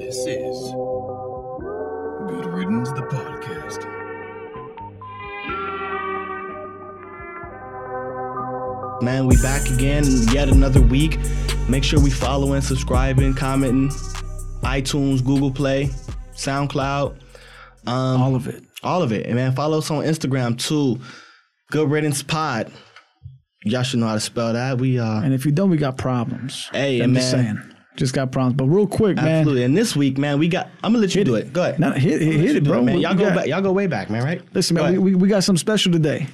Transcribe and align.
This 0.00 0.16
is 0.26 0.58
Good 2.26 2.46
Riddance, 2.46 2.88
the 2.92 3.02
podcast. 3.10 3.84
Man, 9.02 9.26
we 9.26 9.36
back 9.42 9.70
again 9.70 10.04
yet 10.32 10.48
another 10.48 10.80
week. 10.80 11.18
Make 11.68 11.84
sure 11.84 12.00
we 12.00 12.08
follow 12.08 12.46
following, 12.46 12.62
subscribing, 12.62 13.34
commenting, 13.34 13.90
iTunes, 14.62 15.22
Google 15.22 15.50
Play, 15.50 15.90
SoundCloud, 16.34 17.14
um, 17.86 18.22
All 18.22 18.34
of 18.34 18.48
it. 18.48 18.62
all 18.82 19.02
of 19.02 19.12
it. 19.12 19.26
And 19.26 19.34
man, 19.34 19.54
follow 19.54 19.78
us 19.78 19.90
on 19.90 20.02
Instagram 20.04 20.58
too. 20.58 20.98
Good 21.70 21.90
Riddance 21.90 22.22
Pod. 22.22 22.72
Y'all 23.64 23.82
should 23.82 23.98
know 24.00 24.06
how 24.06 24.14
to 24.14 24.20
spell 24.20 24.54
that. 24.54 24.78
We 24.78 24.98
uh 24.98 25.20
And 25.20 25.34
if 25.34 25.44
you 25.44 25.52
don't, 25.52 25.68
we 25.68 25.76
got 25.76 25.98
problems. 25.98 26.70
Hey, 26.72 27.00
I'm 27.00 27.14
just 27.14 27.34
man. 27.36 27.44
saying. 27.56 27.69
Just 27.96 28.14
got 28.14 28.30
problems. 28.32 28.56
But 28.56 28.66
real 28.66 28.86
quick, 28.86 29.16
man. 29.16 29.26
absolutely. 29.26 29.64
And 29.64 29.76
this 29.76 29.94
week, 29.96 30.16
man, 30.16 30.38
we 30.38 30.48
got. 30.48 30.68
I'm 30.82 30.92
gonna 30.92 31.02
let 31.02 31.14
you 31.14 31.24
do 31.24 31.34
it. 31.34 31.52
Go 31.52 31.62
ahead. 31.62 31.78
No, 31.80 31.90
hit, 31.92 32.20
hit, 32.22 32.34
hit 32.40 32.56
it, 32.56 32.64
do 32.64 32.70
bro. 32.70 32.82
man. 32.82 32.98
Y'all 33.00 33.14
go 33.14 33.26
got- 33.26 33.34
back. 33.36 33.46
Y'all 33.46 33.60
go 33.60 33.72
way 33.72 33.86
back, 33.86 34.08
man. 34.10 34.24
Right? 34.24 34.42
Listen, 34.54 34.76
Go 34.76 34.84
man, 34.84 34.92
we, 34.92 34.98
we, 34.98 35.14
we 35.16 35.28
got 35.28 35.44
something 35.44 35.58
special 35.58 35.92
today. 35.92 36.26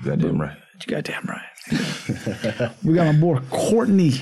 You 0.00 0.10
goddamn 0.10 0.40
right. 0.40 0.56
You 0.86 0.94
goddamn 0.94 1.24
right. 1.26 2.70
we 2.84 2.94
got 2.94 3.06
my 3.12 3.18
boy 3.20 3.38
Courtney, 3.50 4.12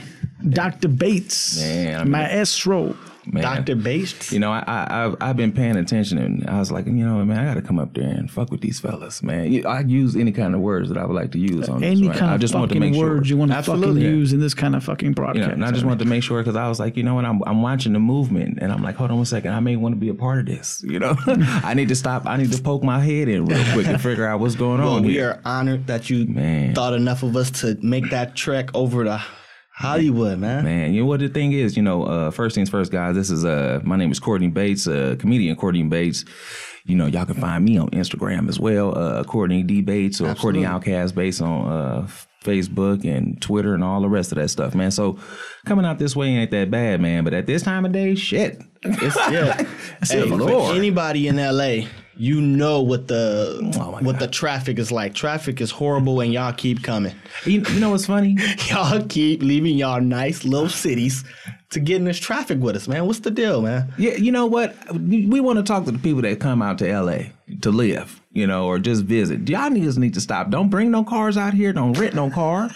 Dr. 0.51 0.89
Bates, 0.89 1.61
Man, 1.61 1.95
I 2.01 2.03
mean- 2.05 2.11
Maestro. 2.13 2.97
Man. 3.27 3.43
Dr. 3.43 3.75
Bates. 3.77 4.33
You 4.33 4.39
know, 4.39 4.53
I, 4.53 4.63
I 4.67 5.05
I've, 5.05 5.17
I've 5.21 5.37
been 5.37 5.53
paying 5.53 5.77
attention, 5.77 6.19
and 6.19 6.49
I 6.49 6.59
was 6.59 6.71
like, 6.71 6.87
you 6.87 6.93
know, 6.93 7.25
man, 7.25 7.39
I 7.41 7.45
got 7.45 7.55
to 7.55 7.63
come 7.63 7.79
up 7.79 7.93
there 7.95 8.05
and 8.09 8.31
fuck 8.31 8.51
with 8.51 8.61
these 8.61 8.79
fellas, 8.81 9.23
man. 9.23 9.67
I 9.67 9.81
use 9.81 10.15
any 10.17 10.33
kind 10.33 10.55
of 10.55 10.61
words 10.61 10.89
that 10.91 10.99
I 10.99 11.05
would 11.05 11.15
like 11.15 11.33
to 11.33 11.39
use 11.39 11.69
on 11.69 11.83
Any 11.83 12.03
this. 12.03 12.09
Right? 12.11 12.19
kind 12.19 12.31
I 12.31 12.35
of 12.37 12.41
just 12.41 12.55
want 12.55 12.71
to 12.71 12.75
fucking 12.79 12.93
make 12.93 12.99
words 13.01 13.27
sure. 13.27 13.35
you 13.35 13.39
want 13.39 13.51
to 13.51 13.57
fucking 13.63 13.75
Absolutely. 13.75 14.03
use 14.03 14.33
in 14.33 14.41
this 14.41 14.55
kind 14.55 14.77
of 14.77 14.85
fucking 14.85 15.09
You 15.09 15.15
broadcast. 15.15 15.49
know, 15.49 15.55
and 15.55 15.65
I 15.65 15.73
just 15.73 15.85
wanted 15.85 16.01
to 16.01 16.05
make 16.05 16.23
sure 16.23 16.41
because 16.41 16.57
I 16.57 16.69
was 16.69 16.79
like, 16.79 16.97
you 16.97 17.03
know 17.03 17.15
what, 17.17 17.25
I'm 17.25 17.43
I'm 17.47 17.63
watching 17.63 17.93
the 17.93 17.99
movement, 17.99 18.59
and 18.61 18.73
I'm 18.73 18.83
like, 18.83 18.95
hold 18.97 19.11
on 19.11 19.17
one 19.17 19.27
second, 19.27 19.53
I 19.53 19.61
may 19.61 19.77
want 19.77 19.95
to 19.95 20.01
be 20.01 20.09
a 20.09 20.15
part 20.15 20.39
of 20.39 20.47
this. 20.47 20.83
You 20.87 20.99
know, 21.01 21.17
I 21.27 21.75
need 21.75 21.89
to 21.89 21.97
stop. 21.97 22.27
I 22.27 22.37
need 22.37 22.53
to 22.53 22.63
poke 22.63 22.83
my 22.85 23.01
head 23.01 23.29
in 23.29 23.47
real 23.47 23.65
quick 23.73 23.87
and 23.87 24.01
figure 24.01 24.27
out 24.27 24.41
what's 24.41 24.55
going 24.55 24.81
Well, 24.81 24.95
on 24.95 25.03
we 25.05 25.13
here. 25.15 25.31
are 25.31 25.41
honored 25.45 25.87
that 25.89 26.11
you 26.11 26.27
Man. 26.27 26.75
thought 26.75 26.95
enough 26.95 27.23
of 27.23 27.35
us 27.37 27.51
to 27.63 27.77
make 27.83 28.11
that 28.11 28.35
trek 28.37 28.71
over 28.75 29.05
to 29.05 29.23
Hollywood, 29.77 30.39
man. 30.39 30.65
Man, 30.65 30.95
you 30.95 31.03
know 31.03 31.07
what 31.07 31.21
the 31.21 31.29
thing 31.29 31.53
is, 31.53 31.77
you 31.77 31.83
know, 31.83 32.05
uh, 32.05 32.31
first 32.31 32.55
things 32.55 32.71
first, 32.71 32.91
guys. 32.91 33.15
This 33.15 33.31
is 33.31 33.45
uh, 33.45 33.81
my 33.85 33.97
name 33.97 34.11
is 34.11 34.19
Courtney 34.19 34.49
Bates, 34.49 34.89
uh, 34.89 35.17
comedian 35.19 35.55
Courtney 35.55 35.83
Bates. 35.83 36.25
You 36.87 36.97
know, 36.97 37.05
y'all 37.07 37.27
can 37.27 37.35
find 37.35 37.63
me 37.63 37.77
on 37.77 37.91
Instagram 37.91 38.49
as 38.49 38.59
well, 38.59 38.97
uh, 38.97 39.23
Courtney 39.25 39.63
D 39.63 39.83
Bates 39.83 40.21
or 40.21 40.35
Courtney 40.35 40.65
Outcast 40.65 41.15
Bates 41.15 41.43
on 41.43 41.69
uh, 41.71 42.09
Facebook 42.43 43.05
and 43.05 43.39
Twitter 43.43 43.75
and 43.75 43.85
all 43.85 44.01
the 44.01 44.09
rest 44.09 44.33
of 44.33 44.37
that 44.37 44.49
stuff, 44.49 44.75
man. 44.75 44.91
So 44.91 45.19
coming 45.67 45.85
out 45.85 45.99
this 45.99 46.17
way 46.17 46.29
ain't 46.29 46.53
that 46.53 46.71
bad, 46.71 47.03
man. 47.03 47.25
But 47.25 47.35
at 47.35 47.47
this 47.47 47.63
time 47.63 47.85
of 47.85 47.93
day, 47.93 48.15
shit, 48.15 48.63
It's, 48.83 49.17
yeah. 49.17 49.57
hey, 50.09 50.27
for 50.29 50.37
Lord. 50.37 50.77
anybody 50.77 51.29
in 51.29 51.37
LA, 51.37 51.89
you 52.17 52.41
know 52.41 52.81
what 52.81 53.09
the 53.09 53.61
Oh 53.79 53.99
what 54.01 54.19
the 54.19 54.29
traffic 54.29 54.79
is 54.79 54.91
like. 54.91 55.15
Traffic 55.15 55.61
is 55.61 55.71
horrible, 55.71 56.21
and 56.21 56.33
y'all 56.33 56.53
keep 56.53 56.83
coming. 56.83 57.15
you, 57.45 57.63
you 57.63 57.81
know 57.81 57.91
what's 57.91 58.07
funny? 58.07 58.37
Y'all 58.69 59.05
keep 59.07 59.43
leaving 59.43 59.77
y'all 59.77 60.01
nice 60.01 60.45
little 60.45 60.69
cities 60.69 61.25
to 61.71 61.81
get 61.81 61.97
in 61.97 62.05
this 62.05 62.19
traffic 62.19 62.59
with 62.59 62.77
us, 62.77 62.89
man. 62.89 63.07
What's 63.07 63.21
the 63.21 63.31
deal, 63.31 63.63
man? 63.63 63.93
Yeah, 63.99 64.15
you 64.15 64.33
know 64.33 64.47
what? 64.47 64.75
We, 64.93 65.27
we 65.27 65.41
want 65.41 65.59
to 65.59 65.63
talk 65.63 65.85
to 65.85 65.91
the 65.91 65.99
people 65.99 66.23
that 66.23 66.41
come 66.41 66.63
out 66.63 66.79
to 66.79 67.01
LA 67.01 67.31
to 67.63 67.71
live, 67.71 68.21
you 68.33 68.47
know, 68.47 68.67
or 68.67 68.79
just 68.79 69.05
visit. 69.05 69.49
Y'all 69.49 69.71
niggas 69.71 69.99
need 69.99 70.15
to 70.15 70.21
stop. 70.21 70.51
Don't 70.51 70.69
bring 70.69 70.91
no 70.91 71.05
cars 71.05 71.37
out 71.37 71.55
here. 71.55 71.73
Don't 71.73 71.93
rent 71.99 72.15
no 72.15 72.31
car. 72.31 72.71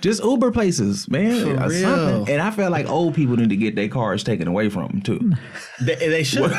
Just 0.00 0.22
Uber 0.22 0.50
places, 0.50 1.08
man. 1.08 1.58
For 1.58 1.68
real. 1.68 2.24
And 2.28 2.42
I 2.42 2.50
felt 2.50 2.70
like 2.72 2.88
old 2.88 3.14
people 3.14 3.36
need 3.36 3.50
to 3.50 3.56
get 3.56 3.76
their 3.76 3.88
cars 3.88 4.22
taken 4.22 4.46
away 4.48 4.68
from 4.68 4.88
them 4.88 5.02
too. 5.02 5.32
They, 5.80 5.94
they 5.94 6.24
should. 6.24 6.50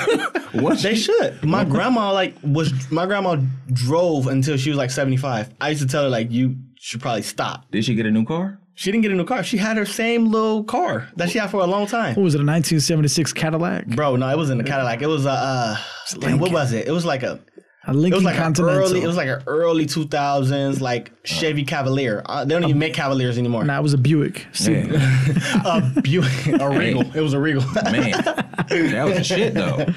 What? 0.54 0.80
They 0.84 0.96
should. 0.96 1.44
My 1.44 1.64
grandma 1.64 2.12
like 2.12 2.36
was 2.44 2.72
my 2.92 3.06
grandma 3.08 3.38
drove 3.74 4.28
until 4.28 4.58
she 4.58 4.70
was 4.70 4.78
like 4.78 4.92
seventy 4.92 5.17
five. 5.17 5.52
I 5.60 5.70
used 5.70 5.82
to 5.82 5.88
tell 5.88 6.04
her 6.04 6.10
like 6.10 6.32
you 6.32 6.56
should 6.80 7.02
probably 7.02 7.23
stop. 7.23 7.70
Did 7.72 7.84
she 7.84 7.95
get 7.95 8.06
a 8.06 8.11
new 8.11 8.26
car? 8.26 8.60
She 8.76 8.92
didn't 8.92 9.02
get 9.02 9.11
a 9.11 9.16
new 9.16 9.26
car. 9.26 9.44
She 9.44 9.58
had 9.58 9.76
her 9.78 9.88
same 9.88 10.26
little 10.26 10.64
car 10.64 11.10
that 11.16 11.32
she 11.32 11.40
had 11.40 11.50
for 11.50 11.61
a 11.61 11.66
long 11.66 11.88
time. 11.88 12.14
What 12.14 12.22
was 12.22 12.36
it, 12.36 12.42
a 12.42 12.45
1976 12.45 13.34
Cadillac? 13.34 13.88
Bro, 13.88 14.17
no, 14.17 14.30
it 14.30 14.38
wasn't 14.38 14.61
a 14.61 14.64
Cadillac. 14.64 15.02
It 15.02 15.08
was 15.08 15.26
a 15.26 15.32
uh, 15.32 15.78
damn, 16.20 16.38
what 16.38 16.52
was 16.52 16.73
it? 16.73 16.88
It 16.88 16.92
was 16.92 17.04
like 17.04 17.23
a 17.23 17.40
A 17.87 17.92
it 17.92 18.14
was 18.14 18.23
like 18.23 18.36
an 18.36 18.42
Continental. 18.42 18.83
early 18.83 19.02
it 19.02 19.08
was 19.08 19.15
like 19.15 19.30
an 19.30 19.42
early 19.48 19.86
two 19.86 20.05
thousands 20.08 20.81
like 20.81 21.11
Chevy 21.23 21.64
Cavalier. 21.64 22.21
Uh, 22.25 22.43
they 22.43 22.53
don't 22.53 22.64
even 22.65 22.77
make 22.80 22.93
Cavaliers 22.93 23.37
anymore. 23.37 23.64
nah, 23.64 23.80
it 23.80 23.83
was 23.83 23.93
a 23.93 23.98
Buick. 23.98 24.45
See, 24.52 24.73
a 24.75 25.92
Buick, 26.02 26.48
a 26.59 26.70
Regal. 26.77 27.03
It 27.15 27.21
was 27.21 27.33
a 27.33 27.39
Regal. 27.39 27.64
man. 27.86 28.11
that 28.21 29.03
was 29.08 29.17
a 29.20 29.23
shit 29.23 29.53
though. 29.53 29.77
Hey, 29.77 29.93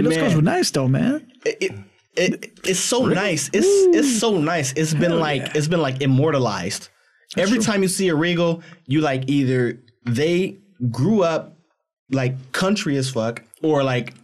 those 0.00 0.14
Man. 0.14 0.20
cars 0.20 0.34
were 0.34 0.42
nice 0.42 0.70
though, 0.70 0.88
man. 0.88 1.30
it, 1.44 1.56
it, 1.60 1.72
it 2.16 2.58
it's 2.64 2.80
so 2.80 3.06
nice. 3.06 3.50
It's 3.52 3.66
it's 3.96 4.18
so 4.18 4.38
nice. 4.38 4.72
It's 4.72 4.94
been 4.94 5.18
like 5.20 5.54
it's 5.54 5.68
been 5.68 5.82
like 5.82 6.00
immortalized. 6.00 6.88
Every 7.36 7.58
time 7.58 7.82
you 7.82 7.88
see 7.88 8.08
a 8.08 8.14
Regal, 8.14 8.62
you 8.86 9.00
like 9.02 9.28
either 9.28 9.78
they 10.06 10.58
grew 10.90 11.22
up 11.22 11.58
like 12.10 12.52
country 12.52 12.96
as 12.96 13.10
fuck, 13.10 13.42
or 13.62 13.82
like 13.82 14.14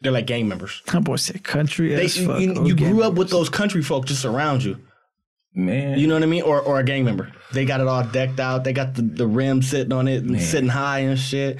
they're 0.00 0.12
like 0.12 0.26
gang 0.26 0.48
members. 0.48 0.82
That 0.92 1.04
boy 1.04 1.16
said 1.16 1.42
country 1.44 1.94
They, 1.94 2.04
as 2.04 2.16
you, 2.18 2.26
fuck. 2.26 2.40
you, 2.40 2.54
Oh, 2.56 2.64
you 2.66 2.74
gang 2.74 2.92
grew 2.92 3.02
up 3.02 3.14
with 3.14 3.30
those 3.30 3.48
country 3.48 3.82
folk 3.82 4.06
just 4.06 4.24
around 4.24 4.64
you. 4.64 4.78
Man. 5.54 5.98
You 5.98 6.06
know 6.06 6.14
what 6.14 6.22
I 6.22 6.26
mean? 6.26 6.42
Or 6.42 6.60
or 6.60 6.78
a 6.78 6.84
gang 6.84 7.04
member. 7.04 7.32
They 7.52 7.64
got 7.64 7.80
it 7.80 7.88
all 7.88 8.04
decked 8.04 8.38
out. 8.38 8.62
They 8.64 8.72
got 8.72 8.94
the, 8.94 9.02
the 9.02 9.26
rim 9.26 9.62
sitting 9.62 9.92
on 9.92 10.06
it 10.06 10.22
and 10.22 10.40
sitting 10.40 10.68
high 10.68 11.00
and 11.00 11.18
shit. 11.18 11.56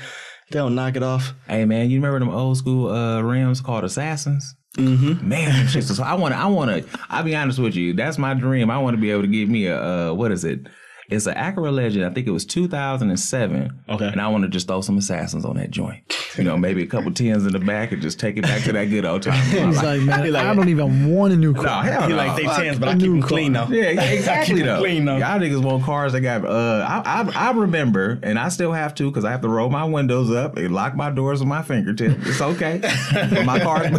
They 0.51 0.59
don't 0.59 0.75
knock 0.75 0.97
it 0.97 1.03
off. 1.03 1.35
Hey 1.49 1.65
man, 1.65 1.91
you 1.91 1.99
remember 1.99 2.19
them 2.21 2.29
old 2.31 2.57
school 2.57 2.91
uh, 2.91 3.21
rims 3.21 3.61
called 3.61 3.85
Assassins? 3.85 4.55
Mm-hmm. 4.77 5.29
Man, 5.29 5.67
them. 5.67 5.83
So 5.83 6.03
I 6.05 6.15
want 6.15 6.35
to. 6.35 6.39
I 6.39 6.47
want 6.47 6.71
to. 6.71 6.99
I'll 7.09 7.25
be 7.25 7.35
honest 7.35 7.59
with 7.59 7.75
you. 7.75 7.93
That's 7.93 8.19
my 8.19 8.35
dream. 8.35 8.71
I 8.71 8.79
want 8.79 8.95
to 8.97 9.01
be 9.01 9.11
able 9.11 9.23
to 9.23 9.29
give 9.29 9.49
me 9.49 9.67
a 9.67 10.11
uh, 10.11 10.15
what 10.15 10.31
is 10.31 10.45
it? 10.45 10.61
It's 11.11 11.27
an 11.27 11.35
Acura 11.35 11.73
Legend. 11.73 12.05
I 12.05 12.11
think 12.11 12.27
it 12.27 12.31
was 12.31 12.45
2007. 12.45 13.83
Okay. 13.89 14.07
And 14.07 14.21
I 14.21 14.29
want 14.29 14.43
to 14.45 14.49
just 14.49 14.69
throw 14.69 14.81
some 14.81 14.97
assassins 14.99 15.45
on 15.45 15.57
that 15.57 15.71
joint. 15.71 16.03
You 16.39 16.45
know, 16.45 16.57
maybe 16.57 16.83
a 16.83 16.87
couple 16.87 17.11
tens 17.15 17.45
in 17.45 17.53
the 17.53 17.59
back 17.59 17.91
and 17.93 18.01
just 18.01 18.21
take 18.21 18.37
it 18.37 18.43
back 18.43 18.63
to 18.63 18.73
that 18.73 18.85
good 18.87 19.05
old 19.05 19.23
time. 19.25 19.43
He's 19.69 19.83
like, 19.83 20.01
man, 20.03 20.33
like- 20.33 20.45
I 20.47 20.55
don't 20.55 20.69
even 20.69 21.11
want 21.13 21.33
a 21.33 21.37
new 21.37 21.53
car. 21.55 21.65
no, 21.65 21.71
hell 21.91 22.03
He 22.03 22.09
no. 22.11 22.17
like 22.17 22.37
they 22.37 22.45
Fuck. 22.45 22.57
tens, 22.59 22.79
but 22.79 22.89
I 22.89 22.93
a 22.93 22.95
keep 22.95 23.03
new 23.03 23.13
them 23.15 23.21
car. 23.23 23.29
clean 23.29 23.53
though. 23.53 23.67
Yeah, 23.69 23.91
yeah, 23.91 24.03
exactly 24.03 24.55
keep 24.55 24.63
it 24.65 24.67
though. 24.67 24.79
clean, 24.79 25.05
though. 25.05 25.17
Y'all 25.17 25.39
niggas 25.41 25.63
want 25.65 25.83
cars 25.85 26.13
that 26.13 26.21
got. 26.21 26.45
Uh, 26.45 26.87
I, 26.89 27.23
I 27.23 27.49
I 27.49 27.51
remember, 27.53 28.19
and 28.23 28.39
I 28.39 28.49
still 28.49 28.73
have 28.73 28.95
to 28.97 29.11
because 29.11 29.25
I 29.25 29.33
have 29.33 29.41
to 29.43 29.49
roll 29.49 29.69
my 29.71 29.85
windows 29.85 30.31
up 30.31 30.57
and 30.57 30.73
lock 30.73 30.95
my 30.95 31.11
doors 31.11 31.41
with 31.41 31.49
my 31.49 31.63
fingertip. 31.63 32.17
It's 32.23 32.41
okay. 32.41 32.81
But 33.13 33.45
my 33.45 33.59
car. 33.61 33.85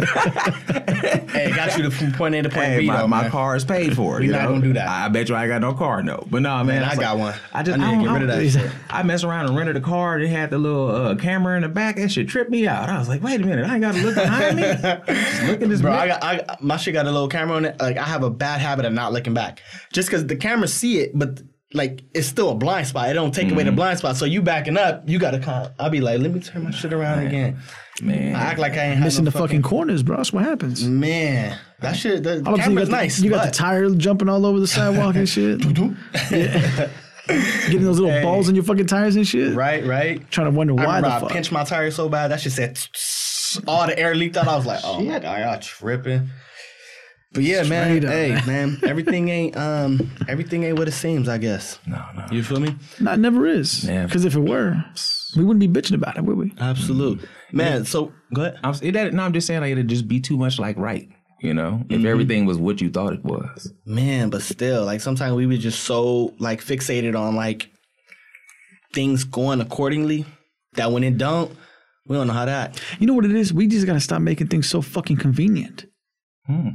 Hey, 1.32 1.50
got 1.50 1.76
you 1.78 1.84
to 1.84 1.90
from 1.90 2.12
point 2.12 2.34
A 2.34 2.42
to 2.42 2.50
point 2.50 2.66
Hey, 2.66 2.80
B 2.80 2.86
my, 2.86 2.98
though. 2.98 3.08
my 3.08 3.28
car 3.30 3.56
is 3.56 3.64
paid 3.64 3.96
for. 3.96 4.18
We 4.18 4.26
you 4.26 4.32
not 4.32 4.42
know? 4.42 4.48
gonna 4.50 4.60
do 4.62 4.72
that. 4.74 4.86
I, 4.88 5.06
I 5.06 5.08
bet 5.08 5.28
you 5.30 5.34
I 5.34 5.44
ain't 5.44 5.50
got 5.50 5.60
no 5.62 5.72
car 5.72 6.02
no. 6.02 6.24
But 6.30 6.42
no, 6.42 6.56
man, 6.58 6.66
Man, 6.66 6.84
I 6.84 6.88
was 6.90 6.98
got 7.02 7.18
one. 7.18 7.34
I 7.52 7.62
just 7.62 7.78
I 7.78 7.90
need 7.90 7.98
to 7.98 8.04
get 8.04 8.12
rid 8.12 8.22
of 8.22 8.52
that. 8.52 8.72
I 8.88 9.02
messed 9.02 9.24
around 9.24 9.46
and 9.46 9.56
rented 9.56 9.76
a 9.76 9.80
car. 9.80 10.18
It 10.18 10.28
had 10.28 10.50
the 10.50 10.58
little 10.58 10.88
uh, 10.88 11.14
camera 11.16 11.56
in 11.56 11.62
the 11.62 11.68
back. 11.68 11.96
That 11.96 12.10
shit 12.10 12.28
tripped 12.28 12.50
me 12.50 12.66
out. 12.66 12.88
I 12.88 12.98
was 12.98 13.08
like, 13.08 13.22
wait 13.22 13.40
a 13.40 13.44
minute, 13.44 13.66
I 13.66 13.74
ain't 13.74 13.82
got 13.82 13.94
to 13.94 14.02
look 14.02 14.14
behind 14.14 14.56
me. 14.56 14.62
Just 14.62 15.42
look 15.42 15.62
at 15.62 15.68
this. 15.68 15.82
Bro. 15.82 15.92
I 15.92 16.06
got, 16.06 16.22
I 16.22 16.56
my 16.60 16.76
shit 16.76 16.94
got 16.94 17.06
a 17.06 17.10
little 17.10 17.28
camera 17.28 17.56
on 17.56 17.64
it. 17.64 17.80
Like 17.80 17.96
I 17.96 18.04
have 18.04 18.22
a 18.22 18.30
bad 18.30 18.60
habit 18.60 18.84
of 18.84 18.92
not 18.92 19.12
looking 19.12 19.34
back, 19.34 19.62
just 19.92 20.08
because 20.08 20.26
the 20.26 20.36
camera 20.36 20.68
see 20.68 21.00
it, 21.00 21.10
but 21.14 21.42
like 21.74 22.02
it's 22.14 22.26
still 22.26 22.50
a 22.50 22.54
blind 22.54 22.86
spot. 22.86 23.08
It 23.10 23.14
don't 23.14 23.32
take 23.34 23.50
away 23.50 23.62
Mm-hmm. 23.62 23.66
the 23.70 23.72
blind 23.76 23.98
spot. 23.98 24.16
So 24.16 24.24
you 24.24 24.42
backing 24.42 24.76
up, 24.76 25.08
you 25.08 25.18
gotta 25.18 25.38
kind. 25.38 25.70
I'll 25.78 25.90
be 25.90 26.00
like, 26.00 26.20
let 26.20 26.32
me 26.32 26.40
turn 26.40 26.64
my 26.64 26.70
shit 26.70 26.92
around 26.92 27.26
again. 27.26 27.58
man. 28.02 28.34
I 28.36 28.40
act 28.42 28.58
like 28.58 28.72
I 28.72 28.84
ain't 28.84 28.94
had 28.98 29.04
Missing 29.04 29.24
no 29.24 29.30
the 29.30 29.38
fucking 29.38 29.62
corners, 29.62 30.02
bro. 30.02 30.16
That's 30.16 30.32
what 30.32 30.44
happens. 30.44 30.84
man. 30.84 31.58
That 31.80 31.96
shit. 31.96 32.22
The, 32.22 32.40
the 32.40 32.46
All 32.48 32.54
of 32.54 32.60
a 32.60 32.62
sudden, 32.62 32.78
you 32.78 32.78
camera's 32.84 32.88
got 32.88 32.96
the, 32.96 33.02
nice. 33.02 33.20
You 33.20 33.30
got 33.30 33.44
the 33.46 33.50
tire 33.52 33.90
jumping 33.90 34.28
all 34.28 34.44
over 34.46 34.60
the 34.60 34.66
sidewalk 34.66 35.14
and 35.16 35.28
shit. 35.28 35.60
Yeah. 36.30 36.88
Getting 37.68 37.84
those 37.84 38.00
little 38.00 38.20
balls 38.20 38.48
in 38.48 38.56
your 38.56 38.64
fucking 38.64 38.86
tires 38.88 39.14
and 39.14 39.26
shit. 39.26 39.54
right, 39.54 39.86
right. 39.86 40.28
Trying 40.30 40.50
to 40.52 40.56
wonder 40.56 40.74
why 40.74 40.84
remember 40.96 41.08
the 41.08 41.14
I 41.14 41.20
fuck. 41.20 41.30
pinched 41.30 41.52
my 41.52 41.62
tire 41.62 41.90
so 41.92 42.08
bad 42.08 42.32
that 42.32 42.40
shit 42.40 42.50
said 42.52 43.64
all 43.68 43.86
the 43.86 43.96
air 43.96 44.14
leaked 44.16 44.36
out. 44.36 44.48
I 44.48 44.56
was 44.56 44.66
like, 44.66 44.80
oh 44.82 45.00
my 45.00 45.20
god, 45.20 45.38
y'all 45.40 45.58
tripping. 45.60 46.28
But 47.34 47.44
yeah, 47.44 47.62
man. 47.62 47.86
Straight 47.86 48.04
up, 48.04 48.10
Hey, 48.12 48.28
man. 48.46 48.72
man. 48.72 48.78
Everything 48.82 49.28
ain't 49.28 49.56
um 49.56 50.10
everything 50.28 50.64
ain't 50.64 50.78
what 50.78 50.88
it 50.88 50.92
seems. 50.92 51.28
I 51.28 51.38
guess. 51.38 51.78
no, 51.86 52.04
no. 52.14 52.26
You 52.30 52.42
feel 52.42 52.60
me? 52.60 52.76
No, 53.00 53.12
it 53.12 53.18
never 53.18 53.46
is. 53.46 53.84
Yeah. 53.84 54.04
Because 54.06 54.24
if 54.24 54.34
it 54.36 54.40
were, 54.40 54.84
we 55.36 55.44
wouldn't 55.44 55.60
be 55.60 55.68
bitching 55.80 55.94
about 55.94 56.16
it, 56.18 56.24
would 56.24 56.36
we? 56.36 56.52
Absolute. 56.58 57.26
Man, 57.52 57.84
so 57.84 58.12
go 58.34 58.42
ahead. 58.42 58.58
I'm, 58.62 58.74
it, 58.82 59.14
no, 59.14 59.22
I'm 59.22 59.32
just 59.32 59.46
saying 59.46 59.60
like 59.62 59.72
it'd 59.72 59.88
just 59.88 60.08
be 60.08 60.20
too 60.20 60.36
much 60.36 60.58
like 60.58 60.76
right. 60.76 61.08
You 61.40 61.54
know, 61.54 61.84
if 61.88 62.04
everything 62.04 62.46
was 62.46 62.56
what 62.58 62.80
you 62.80 62.88
thought 62.88 63.14
it 63.14 63.24
was. 63.24 63.72
Man, 63.84 64.30
but 64.30 64.42
still, 64.42 64.84
like 64.84 65.00
sometimes 65.00 65.34
we 65.34 65.44
were 65.46 65.56
just 65.56 65.82
so 65.82 66.34
like 66.38 66.62
fixated 66.62 67.18
on 67.18 67.34
like 67.34 67.68
things 68.92 69.24
going 69.24 69.60
accordingly 69.60 70.24
that 70.74 70.92
when 70.92 71.02
it 71.02 71.18
don't, 71.18 71.50
we 72.06 72.16
don't 72.16 72.26
know 72.26 72.32
how 72.32 72.44
to 72.44 72.50
act. 72.52 72.80
You 73.00 73.06
know 73.06 73.14
what 73.14 73.24
it 73.24 73.32
is? 73.34 73.52
We 73.52 73.66
just 73.66 73.86
gotta 73.86 74.00
stop 74.00 74.20
making 74.22 74.48
things 74.48 74.68
so 74.68 74.82
fucking 74.82 75.16
convenient. 75.16 75.86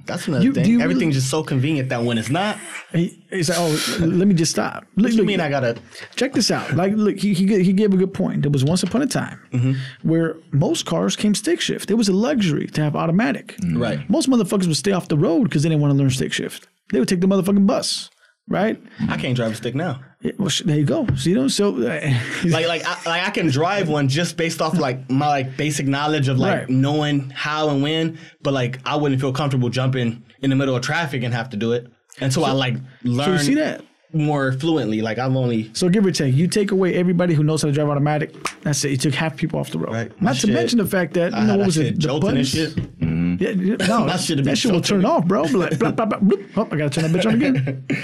That's 0.06 0.28
another 0.28 0.44
You- 0.46 0.54
thing. 0.54 0.82
Everything's 0.82 1.02
really- 1.02 1.12
just 1.14 1.30
so 1.30 1.44
convenient 1.44 1.90
that 1.90 2.04
when 2.04 2.18
it's 2.18 2.30
not, 2.30 2.58
He, 2.94 3.22
he's 3.30 3.50
like, 3.50 3.58
oh, 3.60 3.98
let 4.00 4.28
me 4.28 4.34
just 4.34 4.52
stop. 4.52 4.86
Look, 4.96 5.12
look, 5.14 5.26
mean 5.26 5.42
I 5.42 5.50
gotta? 5.50 5.76
check 6.16 6.34
this 6.34 6.50
out. 6.52 6.74
Like, 6.76 6.94
look, 6.96 7.18
he, 7.18 7.34
he, 7.34 7.64
he 7.64 7.74
gave 7.74 7.94
a 7.94 7.98
good 7.98 8.14
point. 8.14 8.44
There 8.44 8.52
was 8.52 8.64
once 8.64 8.82
upon 8.84 9.02
a 9.02 9.08
time 9.08 9.40
Mm-hmm. 9.52 9.74
where 10.10 10.38
most 10.52 10.86
cars 10.86 11.16
came 11.18 11.36
stick 11.36 11.60
shift. 11.60 11.92
It 11.92 11.96
was 11.96 12.08
a 12.08 12.14
luxury 12.14 12.68
to 12.68 12.82
have 12.82 12.96
automatic. 12.96 13.56
Right. 13.74 14.10
Most 14.10 14.30
motherfuckers 14.30 14.68
would 14.68 14.78
stay 14.78 14.94
off 14.94 15.10
the 15.10 15.18
road 15.18 15.44
because 15.44 15.64
they 15.64 15.70
didn't 15.70 15.82
want 15.82 15.92
to 15.92 15.98
learn 15.98 16.10
stick 16.12 16.32
shift. 16.32 16.68
They 16.92 17.00
would 17.00 17.10
take 17.10 17.20
the 17.22 17.28
motherfucking 17.28 17.68
bus, 17.68 18.10
right? 18.48 18.82
I 19.10 19.18
can't 19.18 19.36
drive 19.36 19.52
a 19.52 19.56
stick 19.56 19.76
now. 19.76 20.02
Yeah, 20.22 20.32
well, 20.40 20.50
sh- 20.50 20.64
there 20.66 20.78
you 20.78 20.84
go. 20.86 21.06
So 21.16 21.30
you 21.30 21.36
know, 21.36 21.48
so 21.48 21.76
uh, 21.76 22.00
Like, 22.46 22.68
like, 22.68 22.82
I, 22.86 22.98
like 23.10 23.28
I 23.28 23.30
can 23.30 23.48
drive 23.50 23.88
one 23.90 24.08
just 24.08 24.36
based 24.38 24.62
off 24.62 24.78
like 24.78 25.10
my 25.12 25.28
like 25.28 25.58
basic 25.58 25.86
knowledge 25.88 26.28
of 26.28 26.40
like 26.40 26.60
Right. 26.62 26.70
knowing 26.70 27.30
how 27.30 27.70
and 27.70 27.84
when. 27.84 28.18
But 28.42 28.54
like, 28.54 28.80
I 28.86 28.96
wouldn't 28.96 29.22
feel 29.22 29.32
comfortable 29.34 29.70
jumping 29.70 30.24
in 30.42 30.50
the 30.50 30.56
middle 30.56 30.76
of 30.76 30.82
traffic 30.82 31.24
and 31.24 31.34
have 31.34 31.50
to 31.52 31.58
do 31.58 31.72
it 31.74 31.88
until 32.20 32.44
so, 32.44 32.50
I 32.50 32.52
like 32.54 32.76
so 32.78 32.82
learn 33.04 33.34
you 33.34 33.38
see 33.40 33.54
that. 33.56 33.84
more 34.12 34.52
fluently. 34.54 35.02
Like 35.02 35.20
I'm 35.20 35.38
only 35.38 35.70
So 35.74 35.88
give 35.88 36.04
or 36.06 36.12
take, 36.12 36.34
you 36.34 36.48
take 36.48 36.72
away 36.72 36.96
everybody 36.96 37.36
who 37.36 37.44
knows 37.44 37.62
how 37.62 37.68
to 37.68 37.74
drive 37.74 37.90
automatic. 37.90 38.34
That's 38.64 38.84
it. 38.86 38.90
You 38.92 38.98
took 38.98 39.14
half 39.14 39.38
people 39.38 39.60
off 39.60 39.70
the 39.70 39.78
road. 39.80 39.94
Right. 39.94 40.22
Not 40.22 40.38
to 40.38 40.48
mention 40.48 40.80
the 40.80 40.88
fact 40.88 41.14
that 41.14 41.32
you 41.32 41.38
I 41.38 41.46
know 41.46 41.58
what 41.58 41.68
was 41.68 41.78
it? 41.78 42.02
The 42.02 42.12
and 42.12 42.22
buttons? 42.22 42.50
shit. 42.50 42.76
Yeah, 43.00 43.50
yeah, 43.50 43.76
no, 43.88 44.08
That 44.08 44.20
that 44.28 44.44
been 44.44 44.56
shit 44.56 44.72
will 44.72 44.82
turn 44.82 45.06
off, 45.06 45.26
bro. 45.28 45.44
Like, 45.44 45.78
blah, 45.80 45.92
blah, 45.92 46.06
blah. 46.06 46.20
Oh, 46.56 46.68
I 46.72 46.76
gotta 46.76 46.90
turn 46.90 47.12
that 47.12 47.22
bitch 47.22 47.28
on 47.28 47.36
again. 47.36 47.86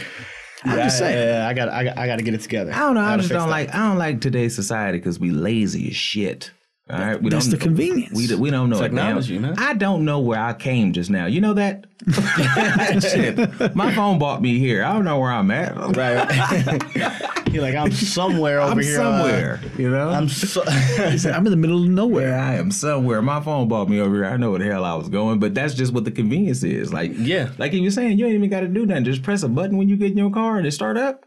I'm 0.64 0.78
Yeah, 0.78 0.84
just 0.86 0.98
saying. 1.00 1.28
yeah, 1.28 1.48
I 1.48 1.54
got, 1.54 1.70
I 1.70 1.84
got, 1.84 1.98
I 1.98 2.08
got 2.08 2.16
to 2.18 2.24
get 2.24 2.34
it 2.34 2.42
together. 2.42 2.72
I 2.74 2.80
don't 2.80 2.94
know. 2.96 3.02
I 3.02 3.18
just 3.18 3.30
don't 3.30 3.48
that. 3.48 3.52
like. 3.52 3.74
I 3.76 3.88
don't 3.88 3.98
like 3.98 4.22
today's 4.22 4.56
society 4.56 4.98
because 4.98 5.20
we 5.20 5.32
lazy 5.32 5.90
as 5.90 5.96
shit. 5.96 6.52
All 6.90 7.00
right, 7.00 7.22
we 7.22 7.30
That's 7.30 7.46
don't, 7.48 7.52
the 7.58 7.64
convenience. 7.64 8.12
We, 8.14 8.28
do- 8.28 8.38
we 8.38 8.50
don't 8.52 8.70
know 8.70 8.78
Technology, 8.82 9.40
man. 9.40 9.56
I 9.58 9.74
don't 9.74 10.04
know 10.04 10.20
where 10.20 10.38
I 10.40 10.52
came 10.54 10.92
just 10.92 11.10
now. 11.10 11.28
You 11.28 11.40
know 11.40 11.54
that? 11.54 11.86
shit. 13.02 13.74
My 13.74 13.94
phone 13.96 14.20
bought 14.20 14.42
me 14.42 14.60
here. 14.60 14.84
I 14.84 14.92
don't 14.92 15.06
know 15.06 15.18
where 15.18 15.32
I'm 15.32 15.50
at. 15.50 15.76
Right. 15.96 17.48
You're 17.54 17.62
like, 17.62 17.76
I'm 17.76 17.92
somewhere 17.94 18.60
over 18.60 18.72
I'm 18.74 18.80
here. 18.80 19.00
uh, 19.00 19.18
somewhere. 19.18 19.62
you 19.78 19.90
know. 19.90 20.10
I'm 20.10 20.28
so. 20.28 20.62
I'm 20.68 21.46
in 21.46 21.52
the 21.52 21.56
middle 21.56 21.84
of 21.84 21.90
nowhere. 21.90 22.30
Yeah, 22.32 22.46
I 22.50 22.56
am 22.56 22.70
somewhere. 22.70 23.22
My 23.22 23.40
phone 23.40 23.70
bought 23.70 23.88
me 23.88 24.02
over 24.02 24.16
here. 24.16 24.26
I 24.26 24.36
know 24.36 24.50
where 24.52 24.60
the 24.60 24.66
hell 24.66 24.84
I 24.84 24.96
was 24.96 25.08
going, 25.08 25.40
but 25.40 25.54
that's 25.56 25.74
just 25.76 25.94
what 25.94 26.04
the 26.04 26.12
convenience 26.12 26.64
is. 26.64 26.92
Like, 26.92 27.12
Yeah. 27.16 27.52
like 27.58 27.72
you 27.72 27.82
were 27.82 27.92
saying, 27.92 28.20
you 28.20 28.26
ain't 28.26 28.36
even 28.36 28.50
got 28.50 28.60
to 28.60 28.68
do 28.68 28.86
nothing. 28.86 29.06
Just 29.06 29.24
press 29.24 29.42
a 29.44 29.48
button 29.48 29.78
when 29.78 29.88
you 29.88 29.96
get 29.96 30.12
in 30.12 30.18
your 30.18 30.32
car 30.32 30.58
and 30.58 30.68
it 30.68 30.72
start 30.72 30.98
up. 30.98 31.26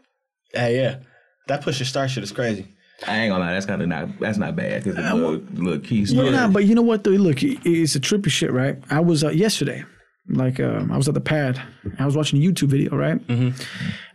yeah, 0.53 0.67
yeah. 0.67 0.99
That 1.47 1.63
push 1.63 1.79
your 1.79 1.87
start 1.87 2.11
shit 2.11 2.23
is 2.23 2.31
crazy. 2.31 2.75
I 3.05 3.17
ain't 3.19 3.31
gonna 3.31 3.43
lie, 3.43 3.53
that's 3.53 3.65
kind 3.65 3.81
of 3.81 3.87
not 3.87 4.19
that's 4.19 4.37
not 4.39 4.55
bad 4.55 4.83
because 4.83 4.95
the 4.95 5.13
little, 5.13 5.41
little 5.53 5.79
key 5.79 6.05
start. 6.05 6.31
nah, 6.31 6.47
but 6.47 6.65
you 6.65 6.73
know 6.73 6.81
what 6.81 7.03
though? 7.03 7.11
Look, 7.11 7.43
it's 7.43 7.95
a 7.95 7.99
trippy 7.99 8.29
shit, 8.29 8.51
right? 8.51 8.77
I 8.89 9.01
was 9.01 9.23
uh, 9.23 9.29
yesterday, 9.29 9.83
like 10.29 10.59
um, 10.59 10.91
I 10.91 10.97
was 10.97 11.07
at 11.07 11.13
the 11.13 11.21
pad. 11.21 11.61
I 11.99 12.05
was 12.05 12.17
watching 12.17 12.43
a 12.43 12.45
YouTube 12.45 12.67
video, 12.67 12.95
right? 12.95 13.25
Mm-hmm. 13.27 13.61